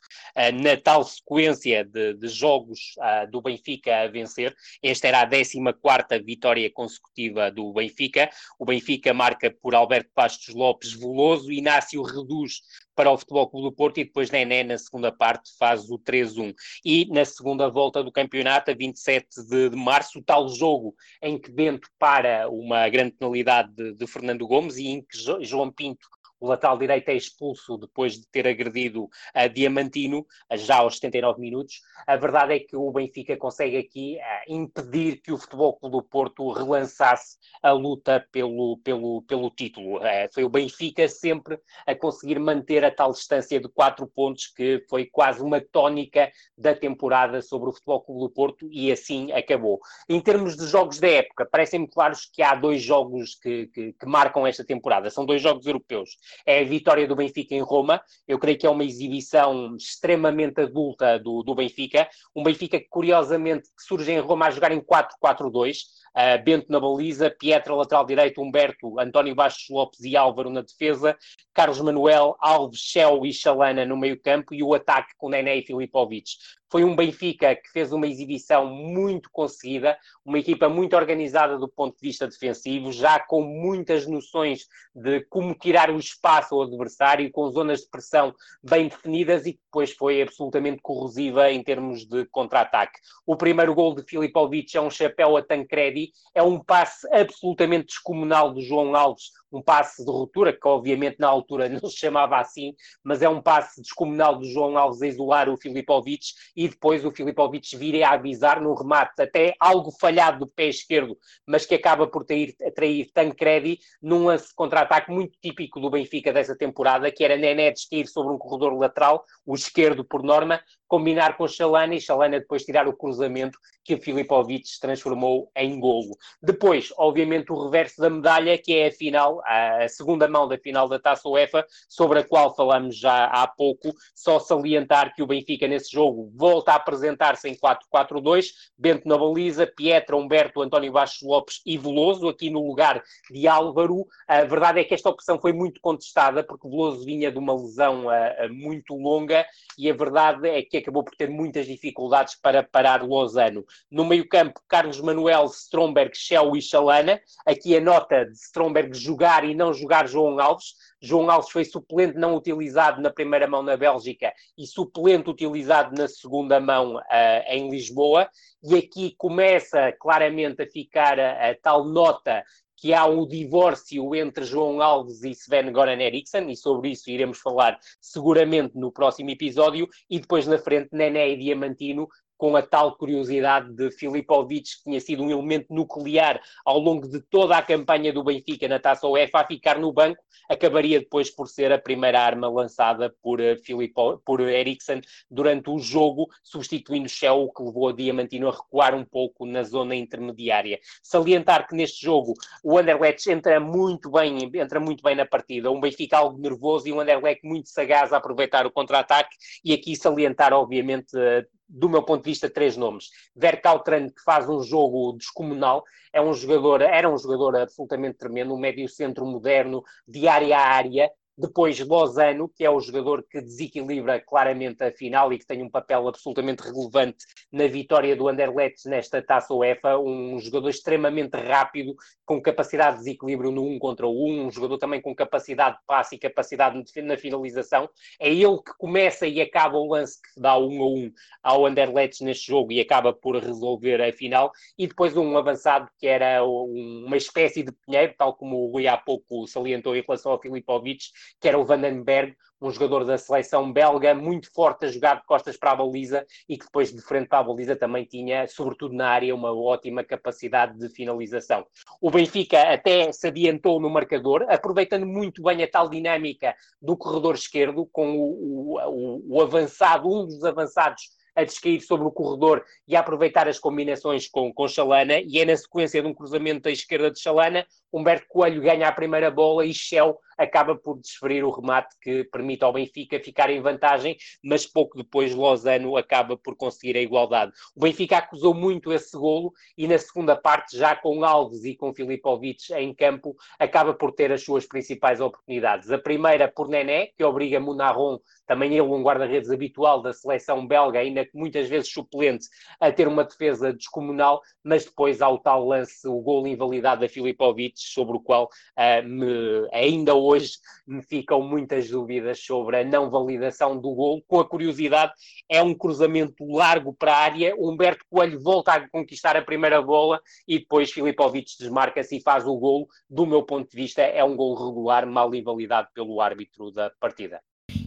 Na 0.62 0.77
tal 0.77 1.02
sequência 1.02 1.86
de, 1.86 2.12
de 2.12 2.28
jogos 2.28 2.78
uh, 2.98 3.31
do 3.31 3.40
Benfica 3.40 4.02
a 4.02 4.06
vencer, 4.06 4.55
esta 4.82 5.09
era 5.09 5.22
a 5.22 5.27
14 5.27 6.22
vitória 6.22 6.70
consecutiva 6.70 7.51
do 7.51 7.72
Benfica. 7.72 8.28
O 8.59 8.66
Benfica 8.66 9.14
marca 9.14 9.51
por 9.62 9.74
Alberto 9.74 10.10
Pastos 10.14 10.55
Lopes 10.55 10.93
Veloso, 10.93 11.51
Inácio 11.51 12.02
reduz 12.02 12.60
para 13.01 13.10
o 13.10 13.16
Futebol 13.16 13.48
Clube 13.48 13.70
do 13.70 13.72
Porto 13.72 13.98
e 13.98 14.05
depois 14.05 14.31
Nené 14.31 14.62
na 14.62 14.77
segunda 14.77 15.10
parte 15.10 15.56
faz 15.59 15.89
o 15.89 15.98
3-1. 15.98 16.55
E 16.85 17.06
na 17.06 17.24
segunda 17.24 17.66
volta 17.66 18.05
do 18.05 18.12
campeonato, 18.12 18.70
a 18.70 18.74
27 18.74 19.43
de, 19.48 19.70
de 19.70 19.77
março, 19.77 20.18
o 20.18 20.22
tal 20.22 20.47
jogo 20.51 20.94
em 21.22 21.39
que 21.39 21.51
Bento 21.51 21.89
para 21.98 22.47
uma 22.51 22.86
grande 22.90 23.12
penalidade 23.12 23.72
de, 23.72 23.94
de 23.94 24.06
Fernando 24.06 24.47
Gomes 24.47 24.77
e 24.77 24.89
em 24.89 25.01
que 25.01 25.16
João 25.40 25.72
Pinto 25.72 26.06
o 26.41 26.49
lateral 26.49 26.79
direito 26.79 27.09
é 27.11 27.15
expulso 27.15 27.77
depois 27.77 28.15
de 28.15 28.27
ter 28.27 28.49
agredido 28.49 29.09
a 29.35 29.47
Diamantino, 29.47 30.27
já 30.55 30.77
aos 30.77 30.95
79 30.95 31.39
minutos. 31.41 31.83
A 32.07 32.17
verdade 32.17 32.55
é 32.55 32.59
que 32.59 32.75
o 32.75 32.91
Benfica 32.91 33.37
consegue 33.37 33.77
aqui 33.77 34.17
uh, 34.17 34.53
impedir 34.53 35.21
que 35.21 35.33
o 35.33 35.37
Futebol 35.37 35.77
Clube 35.77 35.97
do 35.97 36.03
Porto 36.03 36.51
relançasse 36.53 37.37
a 37.62 37.73
luta 37.73 38.27
pelo, 38.33 38.79
pelo, 38.79 39.23
pelo 39.23 39.51
título. 39.51 39.99
Uh, 39.99 40.33
foi 40.33 40.45
o 40.45 40.49
Benfica 40.49 41.07
sempre 41.09 41.59
a 41.87 41.95
conseguir 41.95 42.39
manter 42.39 42.85
a 42.85 42.91
tal 42.91 43.12
distância 43.12 43.61
de 43.61 43.69
quatro 43.69 44.07
pontos, 44.07 44.47
que 44.47 44.85
foi 44.89 45.05
quase 45.05 45.43
uma 45.43 45.61
tónica 45.61 46.33
da 46.57 46.75
temporada 46.75 47.43
sobre 47.43 47.69
o 47.69 47.73
Futebol 47.73 48.03
Clube 48.03 48.21
do 48.21 48.31
Porto, 48.31 48.69
e 48.71 48.91
assim 48.91 49.31
acabou. 49.33 49.79
Em 50.09 50.21
termos 50.21 50.57
de 50.57 50.67
jogos 50.67 50.99
da 50.99 51.09
época, 51.09 51.45
parecem-me 51.45 51.89
claros 51.89 52.25
que 52.33 52.43
há 52.43 52.55
dois 52.55 52.81
jogos 52.81 53.35
que, 53.35 53.67
que, 53.67 53.93
que 53.93 54.07
marcam 54.07 54.47
esta 54.47 54.65
temporada. 54.65 55.11
São 55.11 55.27
dois 55.27 55.43
jogos 55.43 55.67
europeus 55.67 56.17
é 56.47 56.61
a 56.61 56.65
vitória 56.65 57.07
do 57.07 57.16
Benfica 57.16 57.55
em 57.55 57.61
Roma. 57.61 58.01
Eu 58.27 58.39
creio 58.39 58.59
que 58.59 58.66
é 58.66 58.70
uma 58.70 58.85
exibição 58.85 59.77
extremamente 59.77 60.61
adulta 60.61 61.19
do, 61.19 61.43
do 61.43 61.55
Benfica. 61.55 62.09
Um 62.35 62.43
Benfica 62.43 62.78
que, 62.78 62.89
curiosamente, 62.89 63.69
surge 63.78 64.12
em 64.12 64.20
Roma 64.20 64.47
a 64.47 64.51
jogar 64.51 64.73
em 64.73 64.81
4-4-2. 64.81 65.99
Uh, 66.16 66.43
Bento 66.43 66.70
na 66.70 66.81
baliza, 66.81 67.31
Pietra 67.31 67.74
lateral 67.74 68.05
direito, 68.05 68.43
Humberto, 68.43 68.99
António 68.99 69.35
Bastos 69.35 69.69
Lopes 69.70 70.01
e 70.01 70.16
Álvaro 70.16 70.51
na 70.51 70.62
defesa, 70.62 71.16
Carlos 71.53 71.81
Manuel, 71.81 72.37
Alves, 72.41 72.81
Shell 72.81 73.24
e 73.27 73.32
Chalana 73.32 73.85
no 73.85 73.97
meio 73.97 74.20
campo 74.20 74.55
e 74.55 74.62
o 74.62 74.74
ataque 74.74 75.12
com 75.16 75.28
Nené 75.28 75.57
e 75.57 75.62
Filipovic. 75.62 76.31
Foi 76.70 76.85
um 76.85 76.95
Benfica 76.95 77.57
que 77.57 77.69
fez 77.73 77.93
uma 77.93 78.07
exibição 78.07 78.65
muito 78.65 79.28
conseguida, 79.32 79.99
uma 80.24 80.39
equipa 80.39 80.69
muito 80.69 80.95
organizada 80.95 81.59
do 81.59 81.69
ponto 81.69 81.97
de 81.97 82.01
vista 82.01 82.28
defensivo, 82.28 82.93
já 82.93 83.19
com 83.19 83.43
muitas 83.43 84.07
noções 84.07 84.69
de 84.95 85.20
como 85.28 85.53
tirar 85.53 85.91
o 85.91 85.99
espaço 85.99 86.55
ao 86.55 86.62
adversário, 86.62 87.31
com 87.32 87.51
zonas 87.51 87.81
de 87.81 87.91
pressão 87.91 88.32
bem 88.62 88.87
definidas 88.87 89.47
e 89.47 89.55
que 89.55 89.61
depois 89.65 89.93
foi 89.93 90.23
absolutamente 90.23 90.81
corrosiva 90.81 91.51
em 91.51 91.61
termos 91.61 92.07
de 92.07 92.24
contra-ataque. 92.27 93.01
O 93.27 93.37
primeiro 93.37 93.74
gol 93.74 93.93
de 93.93 94.05
Filipovic 94.05 94.77
é 94.77 94.81
um 94.81 94.91
chapéu 94.91 95.37
a 95.37 95.43
Tancredi, 95.43 95.99
é 96.35 96.43
um 96.43 96.59
passe 96.59 97.06
absolutamente 97.12 97.86
descomunal 97.86 98.52
do 98.52 98.60
João 98.60 98.94
Alves, 98.94 99.31
um 99.52 99.62
passe 99.62 100.05
de 100.05 100.10
ruptura, 100.10 100.52
que 100.52 100.66
obviamente 100.66 101.16
na 101.18 101.28
altura 101.28 101.68
não 101.68 101.89
se 101.89 101.97
chamava 101.97 102.39
assim, 102.39 102.74
mas 103.02 103.22
é 103.22 103.28
um 103.28 103.40
passe 103.40 103.81
descomunal 103.81 104.36
do 104.36 104.44
João 104.44 104.77
Alves 104.77 105.02
a 105.02 105.06
isolar 105.06 105.48
o 105.48 105.56
Filipovic 105.56 106.27
e 106.56 106.68
depois 106.68 107.05
o 107.05 107.10
Filipovic 107.10 107.77
vir 107.77 108.02
a 108.02 108.12
avisar 108.12 108.60
num 108.60 108.74
remate 108.74 109.20
até 109.20 109.55
algo 109.59 109.90
falhado 110.01 110.40
do 110.40 110.47
pé 110.47 110.68
esquerdo, 110.68 111.16
mas 111.47 111.66
que 111.66 111.74
acaba 111.74 112.06
por 112.06 112.24
ter, 112.24 112.55
atrair 112.66 113.10
Tancredi 113.12 113.78
num 114.02 114.27
contra-ataque 114.55 115.10
muito 115.10 115.36
típico 115.40 115.81
do 115.81 115.90
Benfica 115.90 116.32
dessa 116.32 116.56
temporada, 116.56 117.10
que 117.10 117.24
era 117.24 117.36
Nené 117.36 117.70
descair 117.70 118.06
sobre 118.06 118.32
um 118.32 118.39
corredor 118.39 118.72
lateral, 118.78 119.24
o 119.44 119.55
esquerdo 119.55 120.05
por 120.05 120.22
norma, 120.22 120.60
combinar 120.86 121.36
com 121.36 121.47
Chalana 121.47 121.94
e 121.94 122.01
Chalana 122.01 122.40
depois 122.40 122.64
tirar 122.64 122.89
o 122.89 122.97
cruzamento 122.97 123.56
que 123.85 123.94
o 123.94 124.01
Filipovic 124.01 124.64
transformou 124.81 125.51
em 125.56 125.78
golo. 125.78 126.16
Depois, 126.43 126.93
obviamente, 126.97 127.52
o 127.52 127.64
reverso 127.64 128.01
da 128.01 128.10
medalha, 128.10 128.59
que 128.59 128.74
é 128.74 128.89
a 128.89 128.93
final, 128.93 129.40
a 129.45 129.89
segunda 129.89 130.29
mão 130.29 130.49
da 130.49 130.59
final 130.59 130.89
da 130.89 130.99
Taça 130.99 131.29
UEFA, 131.29 131.67
sobre 131.89 132.21
a 132.21 132.25
qual 132.25 132.55
falamos 132.55 132.97
já 132.97 133.25
há 133.27 133.47
pouco, 133.47 133.95
só 134.15 134.39
salientar 134.39 135.15
que 135.15 135.23
o 135.23 135.27
Benfica 135.27 135.67
nesse 135.67 135.93
jogo 135.93 136.31
volta 136.35 136.73
a 136.73 136.77
apresentar-se 136.77 137.49
em 137.49 137.55
4-4-2, 137.55 138.47
Bento 138.77 139.09
na 139.09 139.17
baliza, 139.17 139.67
Pietra, 139.67 140.17
Humberto, 140.17 140.62
António 140.62 140.93
Baixo 140.93 141.27
Lopes 141.27 141.61
e 141.65 141.77
Veloso, 141.79 142.29
aqui 142.29 142.51
no 142.51 142.67
lugar 142.67 143.03
de 143.31 143.47
Álvaro. 143.47 144.07
A 144.27 144.45
verdade 144.45 144.81
é 144.81 144.85
que 144.85 144.95
esta 144.95 145.09
opção 145.09 145.39
foi 145.41 145.53
muito 145.53 145.81
contestada, 145.81 146.43
porque 146.43 146.69
Veloso 146.69 147.05
vinha 147.05 147.31
de 147.31 147.39
uma 147.39 147.55
lesão 147.55 148.05
muito 148.51 148.95
longa 148.95 149.47
e 149.79 149.91
a 149.91 149.95
verdade 149.95 150.49
é 150.49 150.62
que 150.62 150.77
acabou 150.77 151.05
por 151.05 151.15
ter 151.17 151.29
muitas 151.29 151.67
dificuldades 151.67 152.35
para 152.35 152.62
parar 152.62 153.03
Lozano. 153.03 153.65
No 153.91 154.05
meio-campo, 154.05 154.61
Carlos 154.69 155.01
Manuel, 155.01 155.47
Stromberg, 155.47 156.17
Shell 156.17 156.57
e 156.57 156.62
Chalana. 156.62 157.21
Aqui 157.47 157.77
a 157.77 157.81
nota 157.81 158.25
de 158.25 158.33
Stromberg 158.33 158.97
jogar 158.97 159.30
e 159.44 159.55
não 159.55 159.73
jogar 159.73 160.09
João 160.09 160.39
Alves. 160.40 160.74
João 161.01 161.31
Alves 161.31 161.51
foi 161.51 161.65
suplente 161.65 162.19
não 162.19 162.36
utilizado 162.36 163.01
na 163.01 163.11
primeira 163.11 163.47
mão 163.47 163.62
na 163.62 163.77
Bélgica 163.77 164.32
e 164.59 164.66
suplente 164.66 165.31
utilizado 165.31 165.94
na 165.97 166.09
segunda 166.09 166.61
mão 166.61 166.97
uh, 166.97 167.02
em 167.47 167.70
Lisboa. 167.70 168.28
E 168.62 168.77
aqui 168.77 169.15
começa 169.16 169.93
claramente 169.93 170.62
a 170.62 170.66
ficar 170.66 171.19
a, 171.19 171.51
a 171.51 171.55
tal 171.55 171.85
nota 171.85 172.43
que 172.81 172.94
há 172.94 173.05
um 173.05 173.27
divórcio 173.27 174.15
entre 174.15 174.43
João 174.43 174.81
Alves 174.81 175.23
e 175.23 175.32
Sven 175.32 175.70
Goran 175.70 176.01
Eriksson, 176.01 176.48
e 176.48 176.57
sobre 176.57 176.90
isso 176.90 177.11
iremos 177.11 177.39
falar 177.39 177.78
seguramente 178.01 178.74
no 178.74 178.90
próximo 178.90 179.28
episódio, 179.28 179.86
e 180.09 180.19
depois 180.19 180.47
na 180.47 180.59
frente 180.59 180.89
Nené 180.90 181.28
e 181.28 181.36
Diamantino 181.36 182.09
com 182.41 182.57
a 182.57 182.62
tal 182.62 182.97
curiosidade 182.97 183.71
de 183.75 183.91
Filipovic, 183.91 184.79
que 184.79 184.85
tinha 184.85 184.99
sido 184.99 185.23
um 185.23 185.31
elemento 185.31 185.67
nuclear 185.69 186.41
ao 186.65 186.79
longo 186.79 187.07
de 187.07 187.21
toda 187.21 187.55
a 187.55 187.61
campanha 187.61 188.15
do 188.15 188.25
Benfica 188.25 188.67
na 188.67 188.79
Taça 188.79 189.07
UEFA, 189.07 189.41
a 189.41 189.47
ficar 189.47 189.79
no 189.79 189.93
banco, 189.93 190.23
acabaria 190.49 191.01
depois 191.01 191.29
por 191.29 191.49
ser 191.49 191.71
a 191.71 191.79
primeira 191.79 192.19
arma 192.19 192.49
lançada 192.49 193.15
por, 193.23 193.43
uh, 193.43 193.59
Filipo, 193.62 194.23
por 194.25 194.41
Eriksen 194.41 195.03
durante 195.31 195.69
o 195.69 195.79
jogo, 195.79 196.29
substituindo 196.43 197.11
Shell, 197.11 197.43
o 197.43 197.53
que 197.53 197.62
levou 197.62 197.91
a 197.91 197.93
Diamantino 197.93 198.49
a 198.49 198.53
recuar 198.53 198.95
um 198.95 199.05
pouco 199.05 199.45
na 199.45 199.62
zona 199.62 199.95
intermediária. 199.95 200.81
Salientar 201.03 201.69
que 201.69 201.77
neste 201.77 202.03
jogo 202.03 202.33
o 202.65 202.79
Anderlecht 202.79 203.31
entra 203.31 203.61
muito 203.61 204.11
bem, 204.11 204.51
entra 204.55 204.81
muito 204.81 205.03
bem 205.03 205.15
na 205.15 205.27
partida, 205.27 205.71
um 205.71 205.79
Benfica 205.79 206.17
algo 206.17 206.41
nervoso 206.41 206.89
e 206.89 206.93
um 206.93 207.01
Anderlecht 207.01 207.47
muito 207.47 207.69
sagaz 207.69 208.15
a 208.15 208.17
aproveitar 208.17 208.65
o 208.65 208.71
contra-ataque, 208.71 209.37
e 209.62 209.75
aqui 209.75 209.95
salientar, 209.95 210.55
obviamente, 210.55 211.15
uh, 211.15 211.60
do 211.71 211.89
meu 211.89 212.03
ponto 212.03 212.25
de 212.25 212.31
vista, 212.31 212.51
três 212.51 212.77
nomes. 212.77 213.11
Verkautran, 213.35 214.09
que 214.09 214.23
faz 214.25 214.49
um 214.49 214.63
jogo 214.63 215.13
descomunal, 215.13 215.85
é 216.13 216.21
um 216.21 216.35
jogador, 216.35 216.83
era 216.83 217.09
um 217.09 217.17
jogador 217.17 217.57
absolutamente 217.57 218.19
tremendo, 218.19 218.53
um 218.53 218.59
médio 218.59 218.89
centro 218.89 219.25
moderno, 219.25 219.83
de 220.07 220.27
área 220.27 220.59
a 220.59 220.67
área, 220.67 221.11
depois 221.36 221.78
Lozano, 221.81 222.48
que 222.48 222.65
é 222.65 222.70
o 222.70 222.81
jogador 222.81 223.24
que 223.28 223.40
desequilibra 223.40 224.20
claramente 224.20 224.85
a 224.85 224.93
final 224.93 225.32
e 225.32 225.39
que 225.39 225.47
tem 225.47 225.62
um 225.62 225.70
papel 225.70 226.07
absolutamente 226.07 226.62
relevante 226.62 227.24
na 227.52 227.66
vitória 227.66 228.15
do 228.15 228.28
Anderlecht 228.28 228.89
nesta 228.89 229.23
taça 229.23 229.55
UEFA, 229.55 229.98
um 229.98 230.39
jogador 230.39 230.69
extremamente 230.69 231.36
rápido, 231.36 231.94
com 232.24 232.40
capacidade 232.40 232.98
de 232.98 233.05
desequilíbrio 233.05 233.51
no 233.51 233.65
um 233.65 233.78
contra 233.78 234.07
o 234.07 234.27
um, 234.27 234.47
um 234.47 234.51
jogador 234.51 234.78
também 234.78 235.01
com 235.01 235.15
capacidade 235.15 235.77
de 235.77 235.82
passe 235.86 236.15
e 236.16 236.19
capacidade 236.19 236.82
na 237.02 237.16
finalização. 237.16 237.89
É 238.20 238.28
ele 238.28 238.59
que 238.59 238.77
começa 238.78 239.27
e 239.27 239.40
acaba 239.40 239.78
o 239.78 239.93
lance 239.93 240.20
que 240.20 240.40
dá 240.40 240.57
um 240.59 240.82
a 240.82 240.86
um 240.86 241.12
ao 241.43 241.66
Anderlecht 241.66 242.23
neste 242.23 242.48
jogo 242.48 242.73
e 242.73 242.81
acaba 242.81 243.12
por 243.12 243.36
resolver 243.36 244.01
a 244.02 244.12
final. 244.12 244.52
E 244.78 244.86
depois 244.86 245.16
um 245.16 245.36
avançado 245.36 245.89
que 245.98 246.07
era 246.07 246.44
uma 246.44 247.16
espécie 247.16 247.62
de 247.62 247.73
Pinheiro, 247.73 248.15
tal 248.16 248.35
como 248.35 248.57
o 248.57 248.70
Rui 248.70 248.86
há 248.86 248.97
pouco 248.97 249.47
salientou 249.47 249.97
em 249.97 250.02
relação 250.02 250.32
ao 250.32 250.40
Filipovic, 250.40 251.05
que 251.40 251.48
era 251.48 251.59
o 251.59 251.65
Vandenberg, 251.65 252.35
um 252.61 252.70
jogador 252.70 253.05
da 253.05 253.16
seleção 253.16 253.73
belga, 253.73 254.15
muito 254.15 254.52
forte 254.52 254.85
a 254.85 254.89
jogar 254.89 255.20
de 255.20 255.24
costas 255.24 255.57
para 255.57 255.73
a 255.73 255.77
baliza 255.77 256.27
e 256.48 256.59
que 256.59 256.66
depois 256.66 256.93
de 256.93 257.01
frente 257.01 257.28
para 257.28 257.39
a 257.39 257.44
baliza 257.44 257.74
também 257.74 258.05
tinha, 258.05 258.47
sobretudo 258.47 258.94
na 258.94 259.09
área, 259.09 259.35
uma 259.35 259.52
ótima 259.52 260.05
capacidade 260.05 260.78
de 260.78 260.89
finalização. 260.90 261.66
O 262.01 262.11
Benfica 262.11 262.61
até 262.73 263.11
se 263.12 263.28
adiantou 263.28 263.81
no 263.81 263.89
marcador, 263.89 264.44
aproveitando 264.48 265.07
muito 265.07 265.43
bem 265.43 265.62
a 265.62 265.70
tal 265.70 265.89
dinâmica 265.89 266.55
do 266.81 266.97
corredor 266.97 267.35
esquerdo, 267.35 267.89
com 267.90 268.19
o, 268.19 268.78
o, 268.78 269.36
o 269.36 269.43
avançado, 269.43 270.09
um 270.09 270.27
dos 270.27 270.44
avançados 270.44 271.19
a 271.35 271.44
descair 271.44 271.81
sobre 271.81 272.07
o 272.07 272.11
corredor 272.11 272.65
e 272.86 272.97
a 272.97 273.01
aproveitar 273.01 273.48
as 273.48 273.59
combinações 273.59 274.28
com, 274.28 274.52
com 274.52 274.69
Chalana, 274.69 275.20
e 275.20 275.39
é 275.39 275.44
na 275.44 275.57
sequência 275.57 276.02
de 276.02 276.09
um 276.09 276.15
cruzamento 276.15 276.69
à 276.69 276.73
esquerda 276.73 277.11
de 277.11 277.20
Chalana, 277.20 277.66
Humberto 277.93 278.27
Coelho 278.28 278.61
ganha 278.61 278.89
a 278.89 278.93
primeira 278.93 279.31
bola 279.31 279.65
e 279.65 279.73
Shell 279.73 280.19
acaba 280.41 280.75
por 280.75 280.99
desferir 280.99 281.45
o 281.45 281.51
remate 281.51 281.95
que 282.01 282.25
permite 282.25 282.65
ao 282.65 282.73
Benfica 282.73 283.21
ficar 283.21 283.51
em 283.51 283.61
vantagem, 283.61 284.17
mas 284.43 284.67
pouco 284.67 284.97
depois 284.97 285.35
Lozano 285.35 285.99
acaba 285.99 286.35
por 286.35 286.57
conseguir 286.57 286.97
a 286.97 287.03
igualdade. 287.03 287.53
O 287.77 287.81
Benfica 287.81 288.17
acusou 288.17 288.55
muito 288.55 288.91
esse 288.91 289.15
golo 289.15 289.53
e 289.77 289.87
na 289.87 289.99
segunda 289.99 290.35
parte, 290.35 290.79
já 290.79 290.97
com 290.97 291.23
Alves 291.25 291.65
e 291.65 291.77
com 291.77 291.93
Filipovic 291.93 292.73
em 292.73 292.95
campo, 292.95 293.37
acaba 293.59 293.93
por 293.93 294.12
ter 294.12 294.33
as 294.33 294.43
suas 294.43 294.67
principais 294.67 295.21
oportunidades. 295.21 295.91
A 295.91 295.99
primeira 295.99 296.49
por 296.49 296.69
Nené, 296.69 297.09
que 297.09 297.23
obriga 297.23 297.61
Munaron, 297.61 298.19
também 298.47 298.73
ele 298.73 298.81
um 298.81 299.03
guarda-redes 299.03 299.51
habitual 299.51 300.01
da 300.01 300.12
seleção 300.12 300.67
belga, 300.67 300.99
ainda 300.99 301.25
que 301.25 301.37
muitas 301.37 301.69
vezes 301.69 301.93
suplente, 301.93 302.49
a 302.81 302.91
ter 302.91 303.07
uma 303.07 303.25
defesa 303.25 303.73
descomunal, 303.73 304.41
mas 304.65 304.87
depois 304.87 305.21
há 305.21 305.29
o 305.29 305.39
tal 305.39 305.67
lance, 305.67 306.09
o 306.09 306.21
golo 306.21 306.49
invalidado 306.49 307.03
da 307.03 307.09
Filipovic, 307.09 307.75
sobre 307.77 308.17
o 308.17 308.21
qual 308.21 308.47
uh, 308.47 309.07
me, 309.07 309.69
ainda 309.73 310.15
hoje 310.15 310.30
hoje 310.31 310.52
me 310.86 311.02
ficam 311.02 311.43
muitas 311.43 311.89
dúvidas 311.89 312.40
sobre 312.40 312.78
a 312.78 312.85
não 312.85 313.11
validação 313.11 313.77
do 313.77 313.94
gol. 313.94 314.23
Com 314.27 314.40
a 314.40 314.48
curiosidade, 314.48 315.12
é 315.48 315.62
um 315.62 315.74
cruzamento 315.74 316.44
largo 316.47 316.93
para 316.93 317.12
a 317.12 317.19
área. 317.19 317.55
Humberto 317.59 318.05
Coelho 318.09 318.40
volta 318.40 318.73
a 318.73 318.89
conquistar 318.89 319.36
a 319.36 319.43
primeira 319.43 319.82
bola 319.82 320.20
e 320.47 320.59
depois 320.59 320.93
Filipovic 320.93 321.57
desmarca-se 321.59 322.16
e 322.16 322.23
faz 322.23 322.47
o 322.47 322.57
gol. 322.57 322.89
Do 323.09 323.27
meu 323.27 323.43
ponto 323.43 323.70
de 323.70 323.77
vista, 323.77 324.02
é 324.02 324.23
um 324.24 324.36
gol 324.36 324.55
regular, 324.55 325.07
mal 325.07 325.35
invalidado 325.35 325.89
pelo 325.94 326.20
árbitro 326.20 326.70
da 326.70 326.90
partida. 327.01 327.40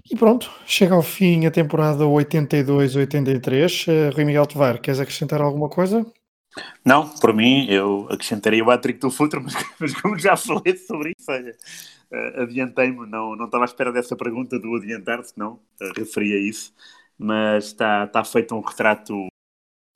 E 0.10 0.16
pronto, 0.16 0.52
chega 0.66 0.96
ao 0.96 1.02
fim 1.02 1.46
a 1.46 1.52
temporada 1.52 2.04
82-83. 2.04 3.88
Uh, 3.88 4.16
Rui 4.16 4.26
Miguel 4.26 4.46
Tovar, 4.46 4.80
queres 4.80 5.00
acrescentar 5.00 5.42
alguma 5.42 5.70
coisa? 5.70 6.06
Não, 6.86 7.08
por 7.10 7.34
mim, 7.34 7.66
eu 7.70 8.08
acrescentaria 8.10 8.64
o 8.64 8.70
hat 8.70 8.88
do 8.94 9.10
Futre, 9.10 9.40
mas, 9.44 9.54
mas, 9.80 9.94
como 9.94 10.18
já 10.18 10.36
falei 10.36 10.78
sobre 10.78 11.14
isso, 11.18 11.32
olha, 11.32 11.56
uh, 12.14 12.42
adiantei-me, 12.42 13.06
não, 13.08 13.36
não 13.36 13.46
estava 13.46 13.64
à 13.64 13.66
espera 13.66 13.92
dessa 13.92 14.16
pergunta 14.16 14.60
do 14.60 14.76
adiantar-se, 14.76 15.38
não, 15.38 15.54
uh, 15.54 15.92
referia 15.98 16.38
isso, 16.38 16.74
mas 17.18 17.66
está, 17.66 18.06
está 18.06 18.24
feito 18.24 18.56
um 18.56 18.62
retrato 18.62 19.28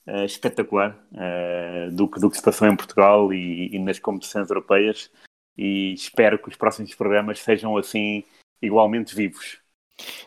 uh, 0.06 0.24
espetacular 0.24 0.98
do, 1.92 2.06
do 2.06 2.30
que 2.30 2.36
se 2.36 2.42
passou 2.42 2.68
em 2.68 2.76
Portugal 2.76 3.32
e, 3.32 3.74
e 3.74 3.78
nas 3.78 3.98
competições 3.98 4.48
europeias 4.48 5.10
e 5.56 5.92
espero 5.92 6.38
que 6.38 6.48
os 6.48 6.56
próximos 6.56 6.94
programas 6.94 7.40
sejam 7.40 7.76
assim 7.76 8.22
igualmente 8.62 9.14
vivos. 9.14 9.60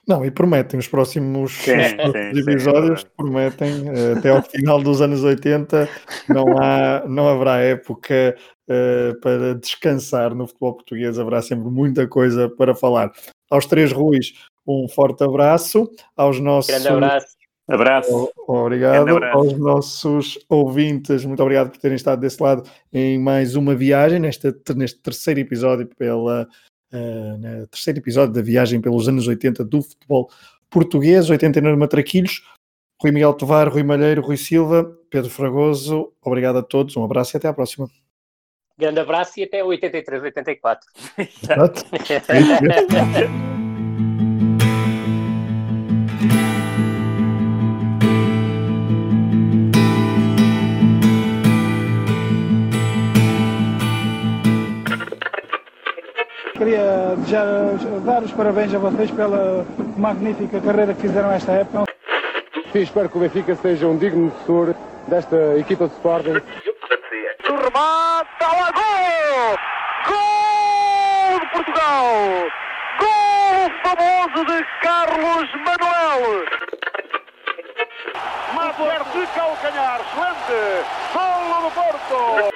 Não, 0.07 0.25
e 0.25 0.31
prometem 0.31 0.79
os 0.79 0.87
próximos, 0.87 1.51
sim, 1.53 1.75
os 1.77 1.93
próximos 1.93 2.43
sim, 2.43 2.51
episódios, 2.51 3.01
sim, 3.01 3.07
prometem 3.15 3.89
uh, 3.89 4.17
até 4.17 4.29
ao 4.29 4.41
final 4.41 4.81
dos 4.81 5.01
anos 5.01 5.23
80 5.23 5.87
não, 6.27 6.57
há, 6.61 7.03
não 7.07 7.27
haverá 7.27 7.59
época 7.59 8.35
uh, 8.67 9.19
para 9.21 9.55
descansar 9.55 10.35
no 10.35 10.47
futebol 10.47 10.73
português, 10.73 11.17
haverá 11.17 11.41
sempre 11.41 11.69
muita 11.69 12.07
coisa 12.07 12.49
para 12.49 12.75
falar. 12.75 13.11
Aos 13.49 13.65
três 13.65 13.91
Ruiz, 13.91 14.33
um 14.67 14.87
forte 14.87 15.23
abraço, 15.23 15.89
aos 16.15 16.39
nossos. 16.39 16.71
Grande 16.71 16.87
abraço. 16.87 17.41
Abraço. 17.69 18.29
Obrigado 18.47 19.09
abraço. 19.09 19.37
aos 19.37 19.57
nossos 19.57 20.39
ouvintes, 20.49 21.23
muito 21.23 21.41
obrigado 21.41 21.69
por 21.69 21.77
terem 21.77 21.95
estado 21.95 22.19
desse 22.19 22.41
lado 22.41 22.63
em 22.91 23.17
mais 23.17 23.55
uma 23.55 23.73
viagem, 23.73 24.19
neste, 24.19 24.53
neste 24.75 24.99
terceiro 24.99 25.39
episódio 25.39 25.87
pela 25.97 26.47
uh, 26.93 27.37
no 27.37 27.67
terceiro 27.67 27.99
episódio 27.99 28.33
da 28.33 28.41
viagem 28.41 28.81
pelos 28.81 29.07
anos 29.07 29.27
80 29.27 29.63
do 29.65 29.81
futebol 29.81 30.29
português, 30.69 31.29
89 31.29 31.77
matraquilhos. 31.77 32.43
Rui 33.01 33.11
Miguel 33.11 33.33
Tovar, 33.33 33.67
Rui 33.67 33.83
Malheiro, 33.83 34.21
Rui 34.21 34.37
Silva, 34.37 34.83
Pedro 35.09 35.29
Fragoso, 35.29 36.13
obrigado 36.21 36.59
a 36.59 36.63
todos, 36.63 36.95
um 36.95 37.03
abraço 37.03 37.35
e 37.35 37.37
até 37.37 37.47
à 37.47 37.53
próxima. 37.53 37.89
Grande 38.77 38.99
abraço 38.99 39.39
e 39.39 39.43
até 39.43 39.63
83, 39.63 40.23
84. 40.23 40.87
Exato. 41.17 41.83
Queria 56.61 57.15
desejar, 57.17 57.75
dar 58.05 58.21
os 58.21 58.31
parabéns 58.33 58.71
a 58.75 58.77
vocês 58.77 59.09
pela 59.09 59.65
magnífica 59.97 60.61
carreira 60.61 60.93
que 60.93 61.01
fizeram 61.01 61.31
esta 61.31 61.53
época. 61.53 61.91
E 62.75 62.77
espero 62.77 63.09
que 63.09 63.17
o 63.17 63.21
Benfica 63.21 63.55
seja 63.55 63.87
um 63.87 63.97
digno 63.97 64.29
sucessor 64.29 64.75
desta 65.07 65.57
equipa 65.57 65.87
de 65.87 65.93
Sporting. 65.95 66.33
O 67.49 67.55
remate, 67.55 68.29
lá, 68.43 68.71
gol! 68.77 69.57
Gol 70.05 71.39
de 71.39 71.47
Portugal! 71.47 72.05
Gol 72.99 73.71
famoso 73.81 74.45
de 74.45 74.63
Carlos 74.83 75.49
Manuel! 75.65 76.45
Mato 78.53 78.83
de 79.17 79.25
calcanhar, 79.33 79.99
excelente! 79.99 80.85
Gol 81.11 81.61
do 81.63 81.71
Porto! 81.71 82.51